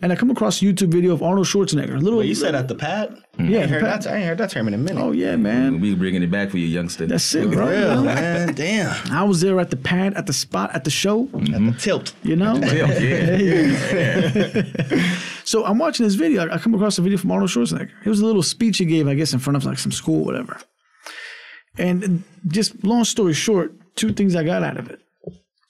And 0.03 0.13
I 0.13 0.17
come 0.17 0.31
across 0.31 0.61
a 0.61 0.65
YouTube 0.67 0.89
video 0.89 1.15
of 1.15 1.23
Arnold 1.23 1.47
Schwarzenegger. 1.47 1.95
A 1.95 1.99
little, 1.99 2.19
But 2.19 2.27
you 2.27 2.35
said 2.35 2.55
at 2.55 2.69
the 2.69 2.75
pad. 2.75 3.17
yeah, 3.39 3.61
I 3.61 3.63
ain't 3.63 3.71
heard 3.71 3.83
pad. 3.83 4.03
that. 4.03 4.13
I 4.13 4.17
ain't 4.17 4.27
heard 4.27 4.39
that 4.39 4.51
term 4.51 4.69
in 4.69 4.75
a 4.75 4.79
minute. 4.79 5.03
Oh 5.03 5.13
yeah, 5.13 5.37
man. 5.37 5.81
we 5.81 5.95
bringing 5.95 6.23
it 6.23 6.31
back 6.31 6.51
for 6.51 6.59
you, 6.59 6.67
youngster. 6.67 7.07
That's 7.07 7.35
it, 7.35 7.51
bro. 7.51 7.71
you 7.71 7.77
Real 7.79 8.05
man. 8.15 8.55
Damn. 8.55 9.13
I 9.13 9.25
was 9.25 9.41
there 9.41 9.59
at 9.59 9.71
the 9.71 9.77
pad, 9.77 10.15
at 10.15 10.27
the 10.27 10.33
spot, 10.33 10.75
at 10.75 10.85
the 10.85 10.91
show. 10.91 11.29
At 11.35 11.45
the 11.47 11.77
tilt. 11.79 12.15
You 12.23 12.37
know. 12.37 12.57
yeah. 13.43 14.03
So 15.45 15.65
I'm 15.65 15.79
watching 15.79 16.05
this 16.05 16.15
video. 16.15 16.49
I 16.51 16.59
come 16.59 16.75
across 16.75 16.99
a 16.99 17.03
video 17.03 17.19
from 17.19 17.31
Arnold 17.33 17.51
Schwarzenegger. 17.51 17.91
It 18.05 18.09
was 18.09 18.21
a 18.21 18.27
little 18.27 18.43
speech 18.43 18.79
he 18.79 18.85
gave, 18.85 19.09
I 19.09 19.15
guess, 19.15 19.33
in 19.33 19.39
front 19.39 19.57
of 19.57 19.65
like 19.65 19.79
some 19.79 19.93
school, 19.93 20.25
whatever. 20.25 20.59
And 21.79 22.23
just 22.49 22.85
long 22.85 23.05
story 23.05 23.33
short, 23.33 23.73
two 23.97 24.13
things 24.13 24.37
I 24.37 24.45
got 24.45 24.63
out 24.63 24.77
of 24.77 24.91
it. 24.91 25.01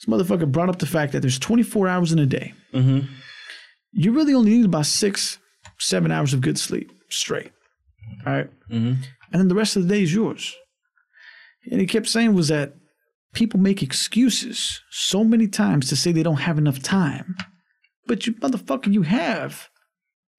This 0.04 0.12
motherfucker 0.12 0.50
brought 0.50 0.69
up 0.69 0.78
the 0.78 0.87
fact 0.87 1.12
that 1.12 1.20
there's 1.20 1.38
24 1.38 1.87
hours 1.88 2.12
in 2.12 2.19
a 2.19 2.26
day. 2.26 2.52
You 3.93 4.12
really 4.12 4.34
only 4.34 4.50
need 4.52 4.64
about 4.64 4.87
six, 4.87 5.38
seven 5.78 6.10
hours 6.10 6.34
of 6.34 6.40
good 6.40 6.58
sleep 6.58 6.90
straight. 7.08 7.52
All 8.26 8.32
right? 8.32 8.50
And 9.32 9.40
then 9.40 9.49
the 9.49 9.54
rest 9.54 9.76
of 9.76 9.82
the 9.82 9.88
day 9.88 10.02
is 10.02 10.12
yours. 10.14 10.54
And 11.70 11.81
he 11.81 11.87
kept 11.87 12.08
saying 12.08 12.34
was 12.34 12.49
that 12.49 12.75
people 13.32 13.60
make 13.60 13.82
excuses 13.82 14.81
so 14.90 15.22
many 15.25 15.46
times 15.46 15.88
to 15.88 15.96
say 15.96 16.10
they 16.10 16.22
don't 16.22 16.40
have 16.40 16.58
enough 16.58 16.82
time. 16.82 17.37
But 18.06 18.26
you 18.26 18.32
motherfucker, 18.34 18.93
you 18.93 19.02
have 19.02 19.69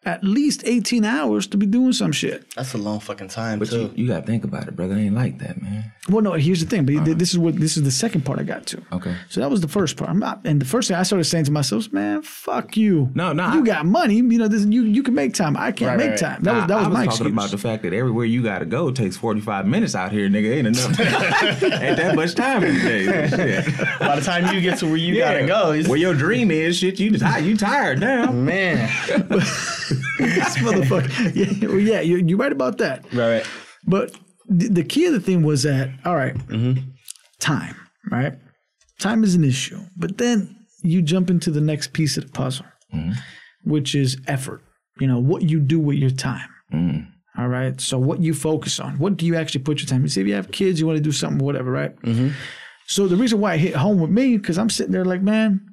at 0.05 0.23
least 0.23 0.63
18 0.65 1.05
hours 1.05 1.47
to 1.47 1.57
be 1.57 1.65
doing 1.65 1.93
some 1.93 2.11
shit. 2.11 2.49
That's 2.55 2.73
a 2.73 2.77
long 2.77 2.99
fucking 2.99 3.29
time 3.29 3.59
But 3.59 3.69
too. 3.69 3.91
you, 3.95 4.03
you 4.03 4.07
gotta 4.07 4.25
think 4.25 4.43
about 4.43 4.67
it, 4.67 4.75
brother. 4.75 4.95
It 4.95 5.01
ain't 5.05 5.15
like 5.15 5.39
that, 5.39 5.61
man. 5.61 5.91
Well, 6.09 6.21
no, 6.21 6.33
here's 6.33 6.59
the 6.61 6.67
thing, 6.69 6.85
but 6.85 7.05
th- 7.05 7.17
this 7.17 7.31
is 7.31 7.37
what 7.37 7.55
this 7.55 7.77
is 7.77 7.83
the 7.83 7.91
second 7.91 8.25
part 8.25 8.37
I 8.39 8.43
got 8.43 8.65
to. 8.67 8.81
Okay. 8.91 9.15
So 9.29 9.39
that 9.39 9.49
was 9.49 9.61
the 9.61 9.69
first 9.69 9.95
part. 9.95 10.09
I'm 10.09 10.19
not, 10.19 10.41
and 10.43 10.59
the 10.61 10.65
first 10.65 10.89
thing 10.89 10.97
I 10.97 11.03
started 11.03 11.23
saying 11.23 11.45
to 11.45 11.51
myself, 11.51 11.91
man, 11.93 12.21
fuck 12.23 12.75
you. 12.75 13.09
No, 13.15 13.31
no, 13.31 13.53
You 13.53 13.61
I- 13.61 13.65
got 13.65 13.85
money. 13.85 14.15
You 14.15 14.23
know, 14.39 14.47
this, 14.49 14.65
you 14.65 14.83
you 14.83 15.01
can 15.03 15.13
make 15.13 15.33
time. 15.33 15.55
I 15.55 15.71
can't 15.71 15.89
Right, 15.89 15.97
make 15.97 16.05
right, 16.07 16.21
right. 16.21 16.33
time. 16.35 16.43
That 16.43 16.53
was 16.55 16.67
that 16.67 16.75
was 16.75 16.83
I, 16.87 16.89
I 16.89 16.93
my 16.93 16.99
was 16.99 17.05
excuse. 17.07 17.17
talking 17.19 17.33
about 17.33 17.51
the 17.51 17.57
fact 17.57 17.83
that 17.83 17.93
everywhere 17.93 18.25
you 18.25 18.43
gotta 18.43 18.65
go 18.65 18.91
takes 18.91 19.15
45 19.15 19.65
minutes 19.65 19.95
out 19.95 20.11
here, 20.11 20.27
nigga. 20.27 20.53
Ain't 20.57 20.67
enough. 20.67 20.99
ain't 21.63 21.97
that 21.97 22.15
much 22.15 22.35
time 22.35 22.61
these 22.63 22.83
days. 22.83 23.31
By 23.99 24.15
the 24.19 24.21
time 24.25 24.53
you 24.53 24.59
get 24.61 24.79
to 24.79 24.87
where 24.87 24.97
you 24.97 25.17
gotta 25.19 25.45
go, 25.47 25.81
Where 25.83 25.97
your 25.97 26.13
dream 26.13 26.51
is, 26.51 26.77
shit, 26.77 26.99
you 26.99 27.17
tired, 27.17 27.33
ah, 27.33 27.37
you 27.45 27.55
tired 27.55 27.99
now. 28.01 28.31
man. 28.31 28.89
this 30.17 30.57
motherfucker. 30.57 31.35
Yeah, 31.35 31.67
well, 31.67 31.79
yeah, 31.79 32.01
you're, 32.01 32.19
you're 32.19 32.37
right 32.37 32.51
about 32.51 32.77
that. 32.79 33.03
right, 33.13 33.37
right. 33.37 33.47
But 33.85 34.15
the, 34.47 34.67
the 34.69 34.83
key 34.83 35.05
of 35.05 35.13
the 35.13 35.19
thing 35.19 35.43
was 35.43 35.63
that, 35.63 35.89
all 36.05 36.15
right, 36.15 36.35
Mm-hmm. 36.47 36.81
time, 37.39 37.75
right? 38.11 38.33
Time 38.99 39.23
is 39.23 39.35
an 39.35 39.43
issue. 39.43 39.79
But 39.97 40.17
then 40.17 40.55
you 40.83 41.01
jump 41.01 41.29
into 41.29 41.51
the 41.51 41.61
next 41.61 41.93
piece 41.93 42.17
of 42.17 42.25
the 42.25 42.31
puzzle, 42.31 42.65
Mm-hmm. 42.93 43.11
which 43.63 43.95
is 43.95 44.17
effort. 44.27 44.61
You 44.99 45.07
know, 45.07 45.19
what 45.19 45.41
you 45.41 45.59
do 45.59 45.79
with 45.79 45.97
your 45.97 46.11
time. 46.11 46.47
Mm. 46.71 47.07
All 47.37 47.47
right. 47.47 47.81
So 47.81 47.97
what 47.97 48.21
you 48.21 48.35
focus 48.35 48.79
on. 48.79 48.99
What 48.99 49.17
do 49.17 49.25
you 49.25 49.35
actually 49.35 49.63
put 49.63 49.79
your 49.81 49.87
time? 49.87 50.03
You 50.03 50.07
say 50.07 50.21
if 50.21 50.27
you 50.27 50.35
have 50.35 50.51
kids, 50.51 50.79
you 50.79 50.85
want 50.85 50.97
to 50.97 51.03
do 51.03 51.11
something, 51.11 51.43
whatever, 51.43 51.71
right? 51.71 51.95
Mm-hmm. 52.01 52.27
So 52.85 53.07
the 53.07 53.15
reason 53.15 53.39
why 53.39 53.53
I 53.53 53.57
hit 53.57 53.75
home 53.75 53.99
with 53.99 54.11
me, 54.11 54.37
because 54.37 54.59
I'm 54.59 54.69
sitting 54.69 54.91
there 54.91 55.03
like, 55.03 55.23
man, 55.23 55.65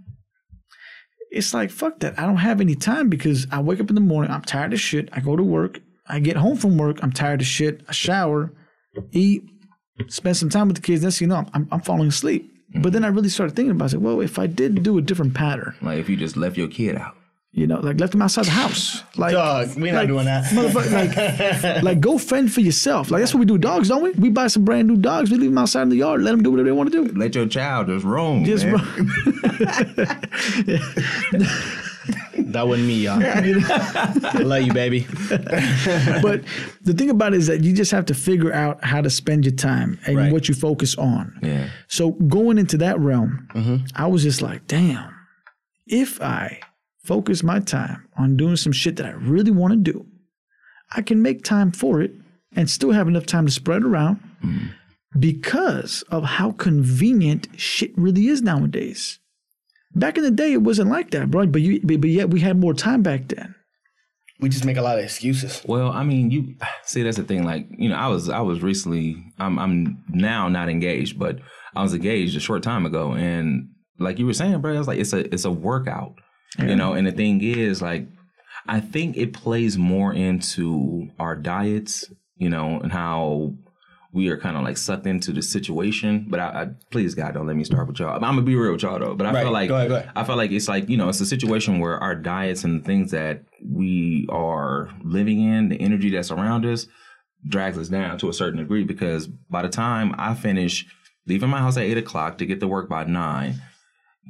it's 1.30 1.54
like, 1.54 1.70
fuck 1.70 2.00
that. 2.00 2.18
I 2.18 2.26
don't 2.26 2.36
have 2.36 2.60
any 2.60 2.74
time 2.74 3.08
because 3.08 3.46
I 3.50 3.60
wake 3.60 3.80
up 3.80 3.88
in 3.88 3.94
the 3.94 4.00
morning, 4.00 4.30
I'm 4.30 4.42
tired 4.42 4.72
of 4.72 4.80
shit. 4.80 5.08
I 5.12 5.20
go 5.20 5.36
to 5.36 5.42
work. 5.42 5.80
I 6.08 6.18
get 6.18 6.36
home 6.36 6.56
from 6.56 6.76
work, 6.76 7.02
I'm 7.02 7.12
tired 7.12 7.40
of 7.40 7.46
shit. 7.46 7.82
I 7.88 7.92
shower, 7.92 8.52
eat, 9.12 9.44
spend 10.08 10.36
some 10.36 10.48
time 10.48 10.66
with 10.66 10.76
the 10.76 10.82
kids. 10.82 11.02
Next 11.02 11.18
thing 11.18 11.28
you 11.28 11.34
know, 11.34 11.46
I'm, 11.54 11.68
I'm 11.70 11.80
falling 11.80 12.08
asleep. 12.08 12.50
But 12.72 12.78
mm-hmm. 12.78 12.90
then 12.90 13.04
I 13.04 13.08
really 13.08 13.28
started 13.28 13.54
thinking 13.54 13.72
about 13.72 13.84
it. 13.84 13.88
I 13.88 13.90
said, 13.92 14.02
well, 14.02 14.20
if 14.20 14.38
I 14.38 14.46
did 14.46 14.82
do 14.82 14.98
a 14.98 15.02
different 15.02 15.34
pattern, 15.34 15.76
Like 15.82 15.98
if 15.98 16.08
you 16.08 16.16
just 16.16 16.36
left 16.36 16.56
your 16.56 16.68
kid 16.68 16.96
out. 16.96 17.16
You 17.52 17.66
know, 17.66 17.80
like 17.80 17.98
left 17.98 18.12
them 18.12 18.22
outside 18.22 18.44
the 18.44 18.50
house. 18.52 19.02
Like, 19.16 19.32
Dog, 19.32 19.74
we 19.76 19.90
not 19.90 19.98
like, 19.98 20.08
doing 20.08 20.24
that. 20.26 20.44
Motherfucker, 20.44 21.72
like, 21.74 21.82
like 21.82 22.00
go 22.00 22.16
fend 22.16 22.52
for 22.52 22.60
yourself. 22.60 23.10
Like 23.10 23.20
that's 23.22 23.34
what 23.34 23.40
we 23.40 23.46
do, 23.46 23.58
dogs, 23.58 23.88
don't 23.88 24.02
we? 24.02 24.12
We 24.12 24.30
buy 24.30 24.46
some 24.46 24.64
brand 24.64 24.86
new 24.88 24.96
dogs. 24.96 25.30
We 25.30 25.36
leave 25.36 25.50
them 25.50 25.58
outside 25.58 25.82
in 25.82 25.88
the 25.88 25.96
yard. 25.96 26.22
Let 26.22 26.30
them 26.30 26.42
do 26.42 26.50
whatever 26.52 26.66
they 26.68 26.72
want 26.72 26.92
to 26.92 27.04
do. 27.06 27.12
Let 27.18 27.34
your 27.34 27.46
child 27.48 27.88
just 27.88 28.04
roam. 28.04 28.44
Just 28.44 28.64
man. 28.66 28.74
run. 28.76 29.10
That 32.38 32.66
wasn't 32.66 32.88
me, 32.88 33.04
y'all. 33.04 33.22
I 33.22 34.38
love 34.42 34.62
you, 34.62 34.72
baby. 34.72 35.06
but 35.28 36.42
the 36.82 36.94
thing 36.96 37.10
about 37.10 37.34
it 37.34 37.38
is 37.38 37.46
that 37.46 37.62
you 37.62 37.72
just 37.72 37.90
have 37.92 38.06
to 38.06 38.14
figure 38.14 38.52
out 38.52 38.82
how 38.84 39.00
to 39.00 39.10
spend 39.10 39.44
your 39.44 39.54
time 39.54 39.98
and 40.06 40.16
Right. 40.16 40.32
what 40.32 40.48
you 40.48 40.54
focus 40.54 40.96
on. 40.96 41.38
Yeah. 41.42 41.68
So 41.88 42.12
going 42.12 42.58
into 42.58 42.76
that 42.78 42.98
realm, 42.98 43.46
Mm-hmm. 43.54 43.84
I 43.94 44.06
was 44.06 44.22
just 44.22 44.42
like, 44.42 44.66
damn, 44.66 45.14
if 45.86 46.20
I 46.20 46.60
focus 47.04 47.42
my 47.42 47.60
time 47.60 48.08
on 48.18 48.36
doing 48.36 48.56
some 48.56 48.72
shit 48.72 48.96
that 48.96 49.06
I 49.06 49.10
really 49.10 49.50
want 49.50 49.72
to 49.72 49.92
do, 49.92 50.06
I 50.92 51.02
can 51.02 51.22
make 51.22 51.44
time 51.44 51.72
for 51.72 52.00
it 52.00 52.12
and 52.54 52.68
still 52.68 52.92
have 52.92 53.08
enough 53.08 53.26
time 53.26 53.46
to 53.46 53.52
spread 53.52 53.84
around 53.84 54.16
mm-hmm. 54.44 54.66
because 55.18 56.02
of 56.10 56.24
how 56.24 56.52
convenient 56.52 57.48
shit 57.56 57.96
really 57.96 58.26
is 58.26 58.42
nowadays. 58.42 59.18
Back 59.94 60.18
in 60.18 60.24
the 60.24 60.30
day, 60.30 60.52
it 60.52 60.62
wasn't 60.62 60.90
like 60.90 61.10
that, 61.10 61.30
bro. 61.30 61.46
But 61.46 61.62
you, 61.62 61.80
but 61.82 62.00
but 62.00 62.10
yet 62.10 62.30
we 62.30 62.40
had 62.40 62.58
more 62.58 62.74
time 62.74 63.02
back 63.02 63.28
then. 63.28 63.54
We 64.40 64.48
just 64.48 64.64
make 64.64 64.78
a 64.78 64.82
lot 64.82 64.98
of 64.98 65.04
excuses. 65.04 65.62
Well, 65.66 65.90
I 65.90 66.02
mean, 66.02 66.30
you 66.30 66.54
see, 66.84 67.02
that's 67.02 67.18
the 67.18 67.24
thing. 67.24 67.44
Like, 67.44 67.66
you 67.70 67.90
know, 67.90 67.96
I 67.96 68.08
was, 68.08 68.30
I 68.30 68.40
was 68.40 68.62
recently, 68.62 69.22
I'm, 69.38 69.58
I'm 69.58 70.02
now 70.08 70.48
not 70.48 70.70
engaged, 70.70 71.18
but 71.18 71.40
I 71.74 71.82
was 71.82 71.92
engaged 71.92 72.36
a 72.36 72.40
short 72.40 72.62
time 72.62 72.86
ago, 72.86 73.12
and 73.12 73.68
like 73.98 74.18
you 74.18 74.24
were 74.24 74.32
saying, 74.32 74.58
bro, 74.62 74.74
I 74.74 74.78
was 74.78 74.88
like, 74.88 74.98
it's 74.98 75.12
a, 75.12 75.32
it's 75.32 75.44
a 75.44 75.50
workout, 75.50 76.14
you 76.58 76.76
know. 76.76 76.92
And 76.94 77.06
the 77.06 77.12
thing 77.12 77.42
is, 77.42 77.80
like, 77.82 78.06
I 78.66 78.80
think 78.80 79.16
it 79.16 79.32
plays 79.32 79.78
more 79.78 80.12
into 80.12 81.08
our 81.18 81.36
diets, 81.36 82.10
you 82.36 82.48
know, 82.50 82.80
and 82.80 82.92
how 82.92 83.54
we 84.12 84.28
are 84.28 84.36
kind 84.36 84.56
of 84.56 84.64
like 84.64 84.76
sucked 84.76 85.06
into 85.06 85.32
the 85.32 85.40
situation. 85.42 86.26
But 86.28 86.40
I, 86.40 86.46
I 86.62 86.66
please 86.90 87.14
God, 87.14 87.34
don't 87.34 87.46
let 87.46 87.54
me 87.56 87.62
start 87.64 87.86
with 87.86 88.00
y'all. 88.00 88.14
I'm 88.14 88.20
gonna 88.20 88.42
be 88.42 88.56
real 88.56 88.72
with 88.72 88.82
y'all 88.82 88.98
though. 88.98 89.14
But 89.14 89.26
I 89.26 89.32
Right. 89.32 89.42
feel 89.44 89.52
like 89.52 89.68
Go 89.68 89.76
ahead, 89.76 89.88
go 89.88 89.94
ahead. 89.96 90.10
I 90.16 90.24
feel 90.24 90.36
like 90.36 90.50
it's 90.50 90.68
like 90.68 90.88
you 90.88 90.96
know 90.96 91.08
it's 91.08 91.20
a 91.20 91.26
situation 91.26 91.78
where 91.78 91.96
our 91.98 92.14
diets 92.16 92.64
and 92.64 92.80
the 92.80 92.84
things 92.84 93.12
that 93.12 93.44
we 93.64 94.26
are 94.30 94.88
living 95.04 95.40
in, 95.40 95.68
the 95.68 95.80
energy 95.80 96.10
that's 96.10 96.32
around 96.32 96.66
us, 96.66 96.86
drags 97.48 97.78
us 97.78 97.88
down 97.88 98.18
to 98.18 98.28
a 98.28 98.32
certain 98.32 98.58
degree. 98.58 98.82
Because 98.84 99.28
by 99.28 99.62
the 99.62 99.68
time 99.68 100.12
I 100.18 100.34
finish 100.34 100.86
leaving 101.26 101.48
my 101.50 101.58
house 101.58 101.76
at 101.76 101.84
eight 101.84 101.98
o'clock 101.98 102.38
to 102.38 102.46
get 102.46 102.58
to 102.60 102.66
work 102.66 102.88
by 102.88 103.04
nine, 103.04 103.62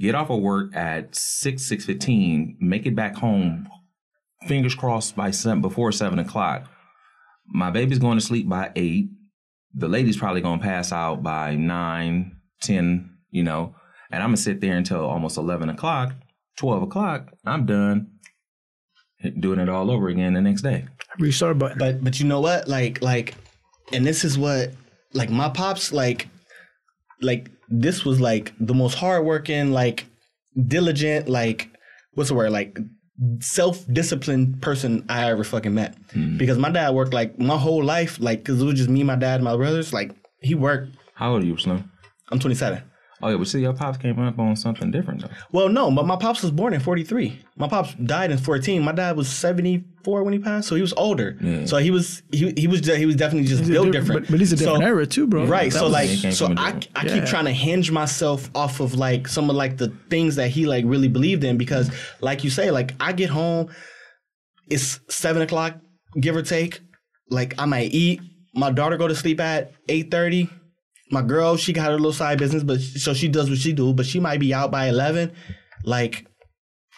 get 0.01 0.15
off 0.15 0.31
of 0.31 0.41
work 0.41 0.75
at 0.75 1.15
six 1.15 1.63
six 1.63 1.85
fifteen, 1.85 2.57
make 2.61 2.87
it 2.87 2.97
back 2.97 3.15
home. 3.15 3.69
Fingers 4.49 4.75
crossed 4.75 5.15
by 5.15 5.31
seven 5.31 5.61
before 5.61 5.93
seven 5.93 6.19
o'clock. 6.19 6.67
My 7.47 7.71
baby's 7.71 7.99
going 7.99 8.19
to 8.19 8.25
sleep 8.25 8.49
by 8.49 8.73
eight. 8.75 9.11
The 9.75 9.89
lady's 9.89 10.17
probably 10.17 10.41
gonna 10.41 10.63
pass 10.63 10.93
out 10.93 11.23
by 11.23 11.55
nine, 11.55 12.37
ten. 12.63 13.19
You 13.31 13.45
know, 13.45 13.75
and 14.11 14.23
I'm 14.23 14.31
gonna 14.31 14.39
sit 14.39 14.61
there 14.61 14.77
until 14.77 15.05
almost 15.05 15.37
eleven 15.37 15.69
o'clock, 15.69 16.15
twelve 16.57 16.83
o'clock. 16.83 17.33
I'm 17.45 17.67
done. 17.67 18.13
Doing 19.39 19.61
it 19.61 19.69
all 19.69 19.91
over 19.91 20.09
again 20.09 20.33
the 20.33 20.41
next 20.41 20.63
day. 20.63 20.87
Restart 21.19 21.59
button. 21.59 21.79
But 21.79 22.03
but 22.03 22.19
you 22.19 22.27
know 22.27 22.41
what? 22.41 22.67
Like 22.67 23.03
like, 23.03 23.35
and 23.93 24.05
this 24.07 24.25
is 24.25 24.39
what 24.39 24.73
like 25.13 25.29
my 25.29 25.51
pops 25.51 25.93
like 25.93 26.29
like 27.21 27.51
this 27.71 28.05
was 28.05 28.21
like 28.21 28.53
the 28.61 28.75
most 28.75 28.95
hardworking, 28.95 29.73
like 29.73 30.07
diligent, 30.67 31.29
like 31.29 31.71
what's 32.15 32.29
the 32.29 32.35
word? 32.35 32.51
Like 32.51 32.79
self 33.41 33.87
disciplined 33.93 34.61
person 34.61 35.05
I 35.09 35.31
ever 35.31 35.45
fucking 35.45 35.75
met. 35.75 35.97
Hmm. 36.13 36.37
Because 36.37 36.59
my 36.59 36.71
dad 36.71 36.95
worked 36.95 37.15
like 37.15 37.39
my 37.39 37.57
whole 37.57 37.83
life, 37.83 38.19
like 38.21 38.41
because 38.41 38.61
it 38.61 38.65
was 38.65 38.75
just 38.75 38.91
me, 38.91 39.05
my 39.05 39.17
dad, 39.17 39.37
and 39.37 39.45
my 39.45 39.57
brothers. 39.57 39.93
Like 39.93 40.13
he 40.41 40.55
worked. 40.55 40.97
How 41.15 41.33
old 41.33 41.43
are 41.43 41.47
you, 41.47 41.57
Slim? 41.57 41.91
I'm 42.31 42.39
27. 42.39 42.83
Oh 43.23 43.29
yeah, 43.29 43.37
but 43.37 43.49
see, 43.49 43.61
your 43.61 43.75
pops 43.75 43.99
came 43.99 44.19
up 44.19 44.39
on 44.39 44.57
something 44.57 44.91
different 44.91 45.23
though. 45.23 45.29
Well, 45.53 45.69
no, 45.69 45.91
but 45.91 46.07
my 46.07 46.17
pops 46.17 46.43
was 46.43 46.51
born 46.51 46.73
in 46.73 46.81
43. 46.81 47.39
My 47.57 47.69
pops 47.69 47.95
died 47.95 48.31
in 48.31 48.39
14. 48.39 48.83
My 48.83 48.93
dad 48.93 49.17
was 49.17 49.29
74 50.03 50.23
when 50.25 50.33
he 50.33 50.39
passed, 50.39 50.69
so 50.69 50.75
he 50.75 50.81
was 50.83 50.93
older. 50.97 51.37
So 51.67 51.77
he 51.79 51.91
was 51.91 52.23
he 52.33 52.53
he 52.57 52.67
was 52.67 52.81
he 52.87 53.07
was 53.07 53.17
definitely 53.17 53.49
just 53.49 53.61
He's 53.61 53.71
built 53.71 53.87
diff- 53.93 54.03
different. 54.03 54.23
But, 54.27 54.31
but 54.33 54.41
he's 54.41 54.53
a 54.53 54.57
different 54.57 54.79
So- 54.81 54.87
era 54.87 55.07
too, 55.07 55.27
bro. 55.27 55.47
Right. 55.47 55.73
That 55.73 55.79
So 55.79 55.87
like, 55.89 56.09
so 56.11 56.47
from 56.47 56.59
a 56.59 56.61
I, 56.61 56.65
different- 56.73 56.89
I 56.97 57.03
Yeah. 57.07 57.15
keep 57.15 57.25
trying 57.27 57.45
to 57.47 57.53
hinge 57.53 57.91
myself 57.91 58.51
off 58.55 58.81
of 58.81 58.95
like 58.95 59.29
some 59.29 59.51
of 59.51 59.57
like 59.57 59.77
the 59.77 59.89
things 60.09 60.37
that 60.37 60.49
he 60.49 60.67
like 60.67 60.85
really 60.87 61.09
believed 61.09 61.45
in 61.45 61.59
because, 61.59 61.91
like 62.21 62.45
you 62.45 62.51
say, 62.51 62.71
like 62.71 62.95
I 63.01 63.13
get 63.13 63.31
home, 63.31 63.69
it's 64.69 65.01
seven 65.09 65.43
o'clock, 65.43 65.77
give 66.21 66.37
or 66.37 66.43
take. 66.43 66.81
Like 67.29 67.55
I 67.59 67.65
might 67.67 67.93
eat. 67.93 68.21
My 68.55 68.71
daughter 68.71 68.97
go 68.97 69.07
to 69.09 69.15
sleep 69.15 69.41
at 69.41 69.73
eight 69.89 70.11
thirty. 70.11 70.49
My 71.13 71.23
girl, 71.23 71.57
she 71.57 71.73
got 71.73 71.87
her 71.87 71.93
little 71.97 72.13
side 72.13 72.39
business, 72.39 72.63
but 72.63 72.81
so 72.81 73.15
she 73.15 73.27
does 73.29 73.51
what 73.51 73.59
she 73.59 73.73
do. 73.73 73.93
But 73.93 74.07
she 74.07 74.21
might 74.21 74.39
be 74.41 74.55
out 74.55 74.71
by 74.71 74.89
eleven. 74.89 75.33
Like 75.85 76.27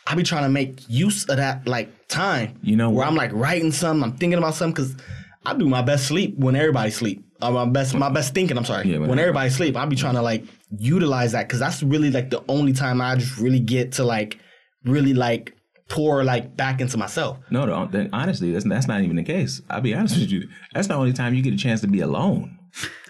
I 0.07 0.15
be 0.15 0.23
trying 0.23 0.43
to 0.43 0.49
make 0.49 0.89
use 0.89 1.25
of 1.29 1.37
that 1.37 1.67
like 1.67 2.09
time. 2.09 2.59
You 2.63 2.77
know 2.77 2.91
where 2.91 2.99
what? 2.99 3.09
I'm 3.09 3.15
like 3.15 3.33
writing 3.33 3.73
something, 3.73 4.03
I'm 4.03 4.17
thinking 4.17 4.39
about 4.39 4.55
something 4.55 4.85
because 4.85 4.97
I 5.45 5.55
do 5.55 5.69
my 5.69 5.83
best 5.83 6.07
sleep 6.07 6.39
when 6.39 6.57
everybody 6.57 6.91
sleep. 6.91 7.25
Uh, 7.41 7.51
my 7.51 7.65
best, 7.65 7.95
my 7.95 8.09
best 8.09 8.35
thinking. 8.35 8.57
I'm 8.57 8.65
sorry. 8.65 8.89
Yeah, 8.89 8.99
when 8.99 9.19
everybody 9.19 9.51
sleep, 9.51 9.77
I'll 9.77 9.87
be 9.87 9.97
trying 9.97 10.15
to 10.15 10.23
like 10.23 10.45
utilize 10.79 11.33
that 11.33 11.49
because 11.49 11.59
that's 11.59 11.83
really 11.83 12.11
like 12.11 12.31
the 12.31 12.43
only 12.49 12.73
time 12.73 13.01
I 13.01 13.17
just 13.17 13.39
really 13.39 13.59
get 13.59 13.93
to 13.93 14.05
like 14.05 14.39
really 14.85 15.15
like 15.15 15.55
pour 15.89 16.23
like 16.23 16.57
back 16.57 16.81
into 16.81 16.97
myself. 16.97 17.39
No, 17.51 17.65
no. 17.65 17.87
Then 17.87 18.11
honestly, 18.13 18.53
that's 18.53 18.65
that's 18.65 18.87
not 18.87 19.03
even 19.03 19.17
the 19.17 19.25
case. 19.25 19.61
I'll 19.69 19.81
be 19.81 19.95
honest 19.95 20.19
with 20.19 20.31
you. 20.31 20.49
That's 20.73 20.89
the 20.89 20.95
only 20.95 21.13
time 21.13 21.35
you 21.35 21.43
get 21.43 21.55
a 21.55 21.59
chance 21.59 21.81
to 21.81 21.89
be 21.89 22.01
alone. 22.01 22.59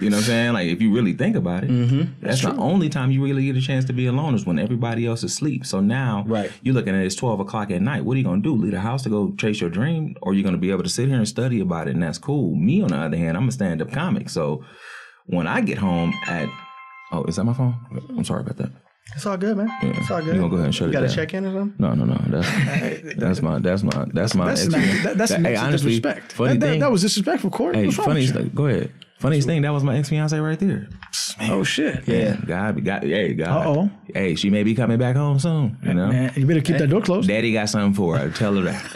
You 0.01 0.11
know 0.11 0.17
what 0.17 0.23
I'm 0.25 0.27
saying? 0.27 0.53
Like 0.55 0.67
if 0.69 0.83
you 0.83 0.93
really 0.93 1.13
think 1.13 1.37
about 1.37 1.63
it, 1.65 1.71
Mm-hmm. 1.71 2.25
that's, 2.25 2.43
the 2.43 2.53
only 2.57 2.89
time 2.89 3.11
you 3.13 3.23
really 3.23 3.45
get 3.45 3.57
a 3.57 3.61
chance 3.61 3.85
to 3.85 3.93
be 3.93 4.07
alone 4.07 4.35
is 4.35 4.45
when 4.45 4.59
everybody 4.59 5.07
else 5.07 5.21
is 5.23 5.33
asleep. 5.33 5.65
So 5.65 5.81
now, 5.81 6.25
Right. 6.27 6.51
you're 6.63 6.75
looking 6.75 6.95
at 6.97 7.05
it's 7.05 7.15
12 7.15 7.39
o'clock 7.41 7.71
at 7.71 7.81
night. 7.81 8.05
What 8.05 8.15
are 8.15 8.19
you 8.19 8.25
gonna 8.25 8.43
do? 8.43 8.57
Leave 8.57 8.73
the 8.73 8.81
house 8.81 9.03
to 9.05 9.09
go 9.09 9.33
chase 9.39 9.61
your 9.61 9.71
dream, 9.71 10.17
or 10.21 10.35
you're 10.35 10.43
gonna 10.43 10.57
be 10.57 10.71
able 10.73 10.83
to 10.83 10.89
sit 10.89 11.09
here 11.09 11.17
and 11.17 11.29
study 11.29 11.61
about 11.61 11.87
it, 11.87 11.93
and 11.95 12.03
that's 12.03 12.19
cool. 12.19 12.57
Me, 12.57 12.83
on 12.83 12.89
the 12.89 12.97
other 12.97 13.17
hand, 13.17 13.37
I'm 13.37 13.49
a 13.49 13.53
stand-up 13.53 13.93
comic, 13.93 14.29
so 14.31 14.65
when 15.27 15.47
I 15.47 15.61
get 15.61 15.79
home 15.79 16.13
at 16.27 16.49
oh, 17.13 17.23
is 17.25 17.37
that 17.37 17.45
my 17.45 17.55
phone? 17.55 17.77
I'm 18.11 18.25
sorry 18.25 18.41
about 18.41 18.57
that. 18.57 18.71
It's 19.15 19.27
all 19.27 19.37
good, 19.37 19.57
man. 19.57 19.69
It's 19.83 20.11
all 20.11 20.21
good. 20.23 20.35
You 20.35 20.41
gonna 20.41 20.49
go 20.49 20.57
ahead 20.57 20.67
and 20.67 20.75
shut 20.75 20.87
You 20.87 20.91
it 20.91 20.93
got 20.95 21.01
to 21.03 21.07
down? 21.09 21.17
check 21.17 21.35
in 21.35 21.45
or 21.45 21.53
something? 21.53 21.75
No, 21.79 21.93
no, 21.95 22.05
no. 22.05 22.41
That's 22.41 23.15
that's 23.19 23.43
my 23.43 23.59
that's 23.59 23.83
my 23.83 24.07
that's 24.13 24.35
my. 24.35 24.47
That's 24.47 24.67
not, 24.67 24.79
experience. 24.81 25.05
that, 25.05 25.19
that's 25.19 25.31
That- 25.33 25.43
that's 25.43 25.47
hey, 25.47 25.57
honestly, 25.57 25.91
disrespect. 26.01 26.33
funny 26.33 26.53
That, 26.55 26.61
that, 26.61 26.67
thing. 26.67 26.81
that 26.81 26.91
was 26.91 27.03
disrespectful, 27.03 27.51
Corey. 27.51 27.77
Hey, 27.77 27.87
What's 27.87 27.99
wrong 27.99 28.07
funny 28.09 28.27
with 28.27 28.37
you? 28.37 28.45
Go 28.51 28.67
ahead. 28.67 28.91
Funniest 29.23 29.47
thing, 29.47 29.63
that 29.63 29.73
was 29.73 29.85
my 29.85 29.97
ex 29.97 30.09
fiance 30.09 30.37
right 30.39 30.59
there. 30.59 30.89
Oh 31.41 31.63
shit. 31.63 32.07
Yeah, 32.09 32.37
God, 32.45 32.85
God, 32.85 33.05
hey, 33.05 33.35
God. 33.35 33.67
Uh-oh. 33.67 33.91
Hey, 34.13 34.35
she 34.35 34.51
may 34.51 34.65
be 34.65 34.75
coming 34.75 34.99
back 34.99 35.15
home 35.17 35.39
soon. 35.39 35.79
You 35.85 35.95
know, 35.95 36.09
Man, 36.09 36.33
you 36.37 36.45
better 36.45 36.61
keep 36.61 36.79
that 36.79 36.89
door 36.91 37.01
closed. 37.03 37.29
Daddy 37.29 37.53
got 37.53 37.69
something 37.69 37.95
for 37.95 38.19
her. 38.19 38.31
Tell 38.31 38.55
her 38.57 38.63
that. 38.63 38.95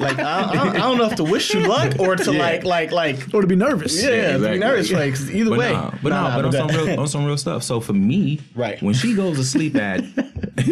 Like 0.00 0.18
I, 0.18 0.50
I, 0.50 0.54
don't- 0.54 0.76
I 0.76 0.78
don't 0.78 0.98
know 0.98 1.06
if 1.06 1.16
to 1.16 1.24
wish 1.24 1.52
you 1.54 1.60
luck 1.66 1.98
or 1.98 2.16
to 2.16 2.32
like 2.32 2.64
like 2.64 2.92
like 2.92 3.32
Or 3.34 3.40
to 3.40 3.46
be 3.46 3.56
nervous. 3.56 4.00
yeah, 4.02 4.10
to 4.10 4.34
exactly. 4.34 4.50
be 4.52 4.58
nervous. 4.58 4.92
like 4.92 5.20
either 5.34 5.50
but 5.50 5.58
way, 5.58 5.72
nah, 5.72 5.90
but 6.02 6.08
Nah, 6.10 6.22
no, 6.22 6.28
nah, 6.28 6.36
but 6.36 6.44
on 6.44 6.52
some 6.52 6.86
real 6.86 7.00
on 7.00 7.08
some 7.08 7.24
real 7.24 7.36
stuff. 7.38 7.62
So 7.62 7.80
for 7.80 7.94
me, 7.94 8.40
Right. 8.54 8.80
when 8.82 8.94
she 8.94 9.14
goes 9.14 9.36
to 9.38 9.44
sleep 9.44 9.74
at 9.76 10.00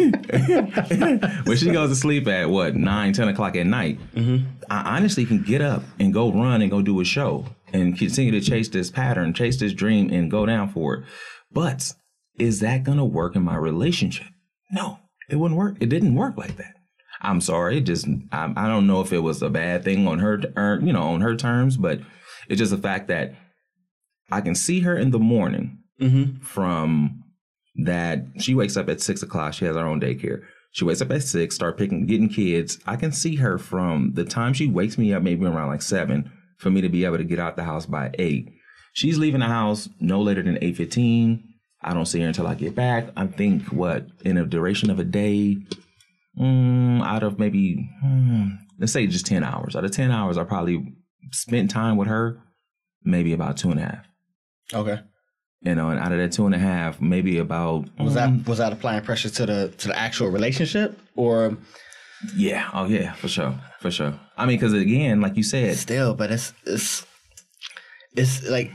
when 1.45 1.57
she 1.57 1.71
goes 1.71 1.89
to 1.89 1.95
sleep 1.95 2.27
at 2.27 2.49
what 2.49 2.75
nine, 2.75 3.13
ten 3.13 3.27
o'clock 3.27 3.55
at 3.55 3.65
night, 3.65 3.99
Mm-hmm. 4.15 4.45
I 4.69 4.95
honestly 4.97 5.25
can 5.25 5.41
get 5.43 5.61
up 5.61 5.83
and 5.99 6.13
go 6.13 6.31
run 6.31 6.61
and 6.61 6.69
go 6.71 6.81
do 6.81 6.99
a 7.01 7.05
show 7.05 7.45
and 7.73 7.97
continue 7.97 8.31
to 8.31 8.41
chase 8.41 8.69
this 8.69 8.91
pattern, 8.91 9.33
chase 9.33 9.59
this 9.59 9.73
dream, 9.73 10.09
and 10.11 10.31
go 10.31 10.45
down 10.45 10.69
for 10.69 10.95
it. 10.95 11.03
But 11.51 11.93
is 12.39 12.59
that 12.61 12.83
gonna 12.83 13.05
work 13.05 13.35
in 13.35 13.43
my 13.43 13.55
relationship? 13.55 14.27
No, 14.71 14.99
it 15.29 15.35
wouldn't 15.35 15.57
work. 15.57 15.77
It 15.79 15.89
didn't 15.89 16.15
work 16.15 16.37
like 16.37 16.57
that. 16.57 16.73
I'm 17.21 17.41
sorry. 17.41 17.77
It 17.77 17.81
just 17.81 18.07
I, 18.31 18.53
I 18.55 18.67
don't 18.67 18.87
know 18.87 19.01
if 19.01 19.13
it 19.13 19.19
was 19.19 19.41
a 19.41 19.49
bad 19.49 19.83
thing 19.83 20.07
on 20.07 20.19
her, 20.19 20.41
or, 20.55 20.79
you 20.83 20.93
know, 20.93 21.03
on 21.03 21.21
her 21.21 21.35
terms, 21.35 21.77
but 21.77 21.99
it's 22.47 22.59
just 22.59 22.71
the 22.71 22.77
fact 22.77 23.07
that 23.07 23.33
I 24.31 24.41
can 24.41 24.55
see 24.55 24.81
her 24.81 24.97
in 24.97 25.11
the 25.11 25.19
morning 25.19 25.79
mm-hmm. 26.01 26.43
from 26.43 27.23
that 27.83 28.25
she 28.39 28.53
wakes 28.53 28.77
up 28.77 28.89
at 28.89 29.01
six 29.01 29.23
o'clock. 29.23 29.53
She 29.53 29.65
has 29.65 29.75
her 29.75 29.85
own 29.85 30.01
daycare. 30.01 30.41
She 30.71 30.85
wakes 30.85 31.01
up 31.01 31.11
at 31.11 31.23
six, 31.23 31.55
start 31.55 31.77
picking, 31.77 32.07
getting 32.07 32.29
kids. 32.29 32.79
I 32.85 32.95
can 32.95 33.11
see 33.11 33.35
her 33.37 33.57
from 33.57 34.13
the 34.13 34.25
time 34.25 34.53
she 34.53 34.67
wakes 34.67 34.97
me 34.97 35.13
up, 35.13 35.21
maybe 35.21 35.45
around 35.45 35.69
like 35.69 35.83
seven, 35.83 36.31
for 36.57 36.69
me 36.69 36.81
to 36.81 36.89
be 36.89 37.05
able 37.05 37.17
to 37.17 37.23
get 37.23 37.39
out 37.39 37.55
the 37.55 37.63
house 37.63 37.85
by 37.85 38.11
eight. 38.19 38.53
She's 38.93 39.17
leaving 39.17 39.39
the 39.39 39.47
house 39.47 39.89
no 39.99 40.21
later 40.21 40.43
than 40.43 40.57
eight 40.61 40.77
fifteen. 40.77 41.55
I 41.81 41.93
don't 41.93 42.05
see 42.05 42.21
her 42.21 42.27
until 42.27 42.47
I 42.47 42.55
get 42.55 42.75
back. 42.75 43.07
I 43.17 43.27
think 43.27 43.67
what 43.67 44.07
in 44.23 44.37
a 44.37 44.45
duration 44.45 44.89
of 44.89 44.99
a 44.99 45.03
day, 45.03 45.57
mm, 46.39 47.05
out 47.05 47.23
of 47.23 47.39
maybe 47.39 47.89
mm, 48.05 48.57
let's 48.79 48.93
say 48.93 49.07
just 49.07 49.25
ten 49.25 49.43
hours. 49.43 49.75
Out 49.75 49.83
of 49.83 49.91
ten 49.91 50.11
hours, 50.11 50.37
I 50.37 50.43
probably 50.43 50.95
spent 51.31 51.71
time 51.71 51.97
with 51.97 52.07
her, 52.07 52.39
maybe 53.03 53.33
about 53.33 53.57
two 53.57 53.71
and 53.71 53.79
a 53.79 53.83
half. 53.83 54.05
Okay. 54.73 54.99
You 55.61 55.75
know, 55.75 55.89
and 55.89 55.99
out 55.99 56.11
of 56.11 56.17
that 56.17 56.33
two 56.33 56.45
and 56.45 56.53
a 56.53 56.59
half, 56.59 57.01
maybe 57.01 57.37
about 57.37 57.87
Was 57.97 58.13
that 58.15 58.45
was 58.47 58.57
that 58.59 58.73
applying 58.73 59.01
pressure 59.01 59.29
to 59.29 59.45
the 59.45 59.73
to 59.77 59.87
the 59.87 59.97
actual 59.97 60.27
relationship 60.29 60.99
or 61.15 61.57
yeah, 62.35 62.69
oh 62.73 62.85
yeah, 62.85 63.13
for 63.13 63.27
sure, 63.27 63.59
for 63.79 63.91
sure. 63.91 64.19
I 64.37 64.45
mean, 64.45 64.57
because 64.57 64.73
again, 64.73 65.21
like 65.21 65.35
you 65.35 65.43
said, 65.43 65.75
still? 65.77 66.13
But 66.13 66.31
it's 66.31 66.53
it's 66.65 67.05
it's 68.15 68.47
like 68.49 68.71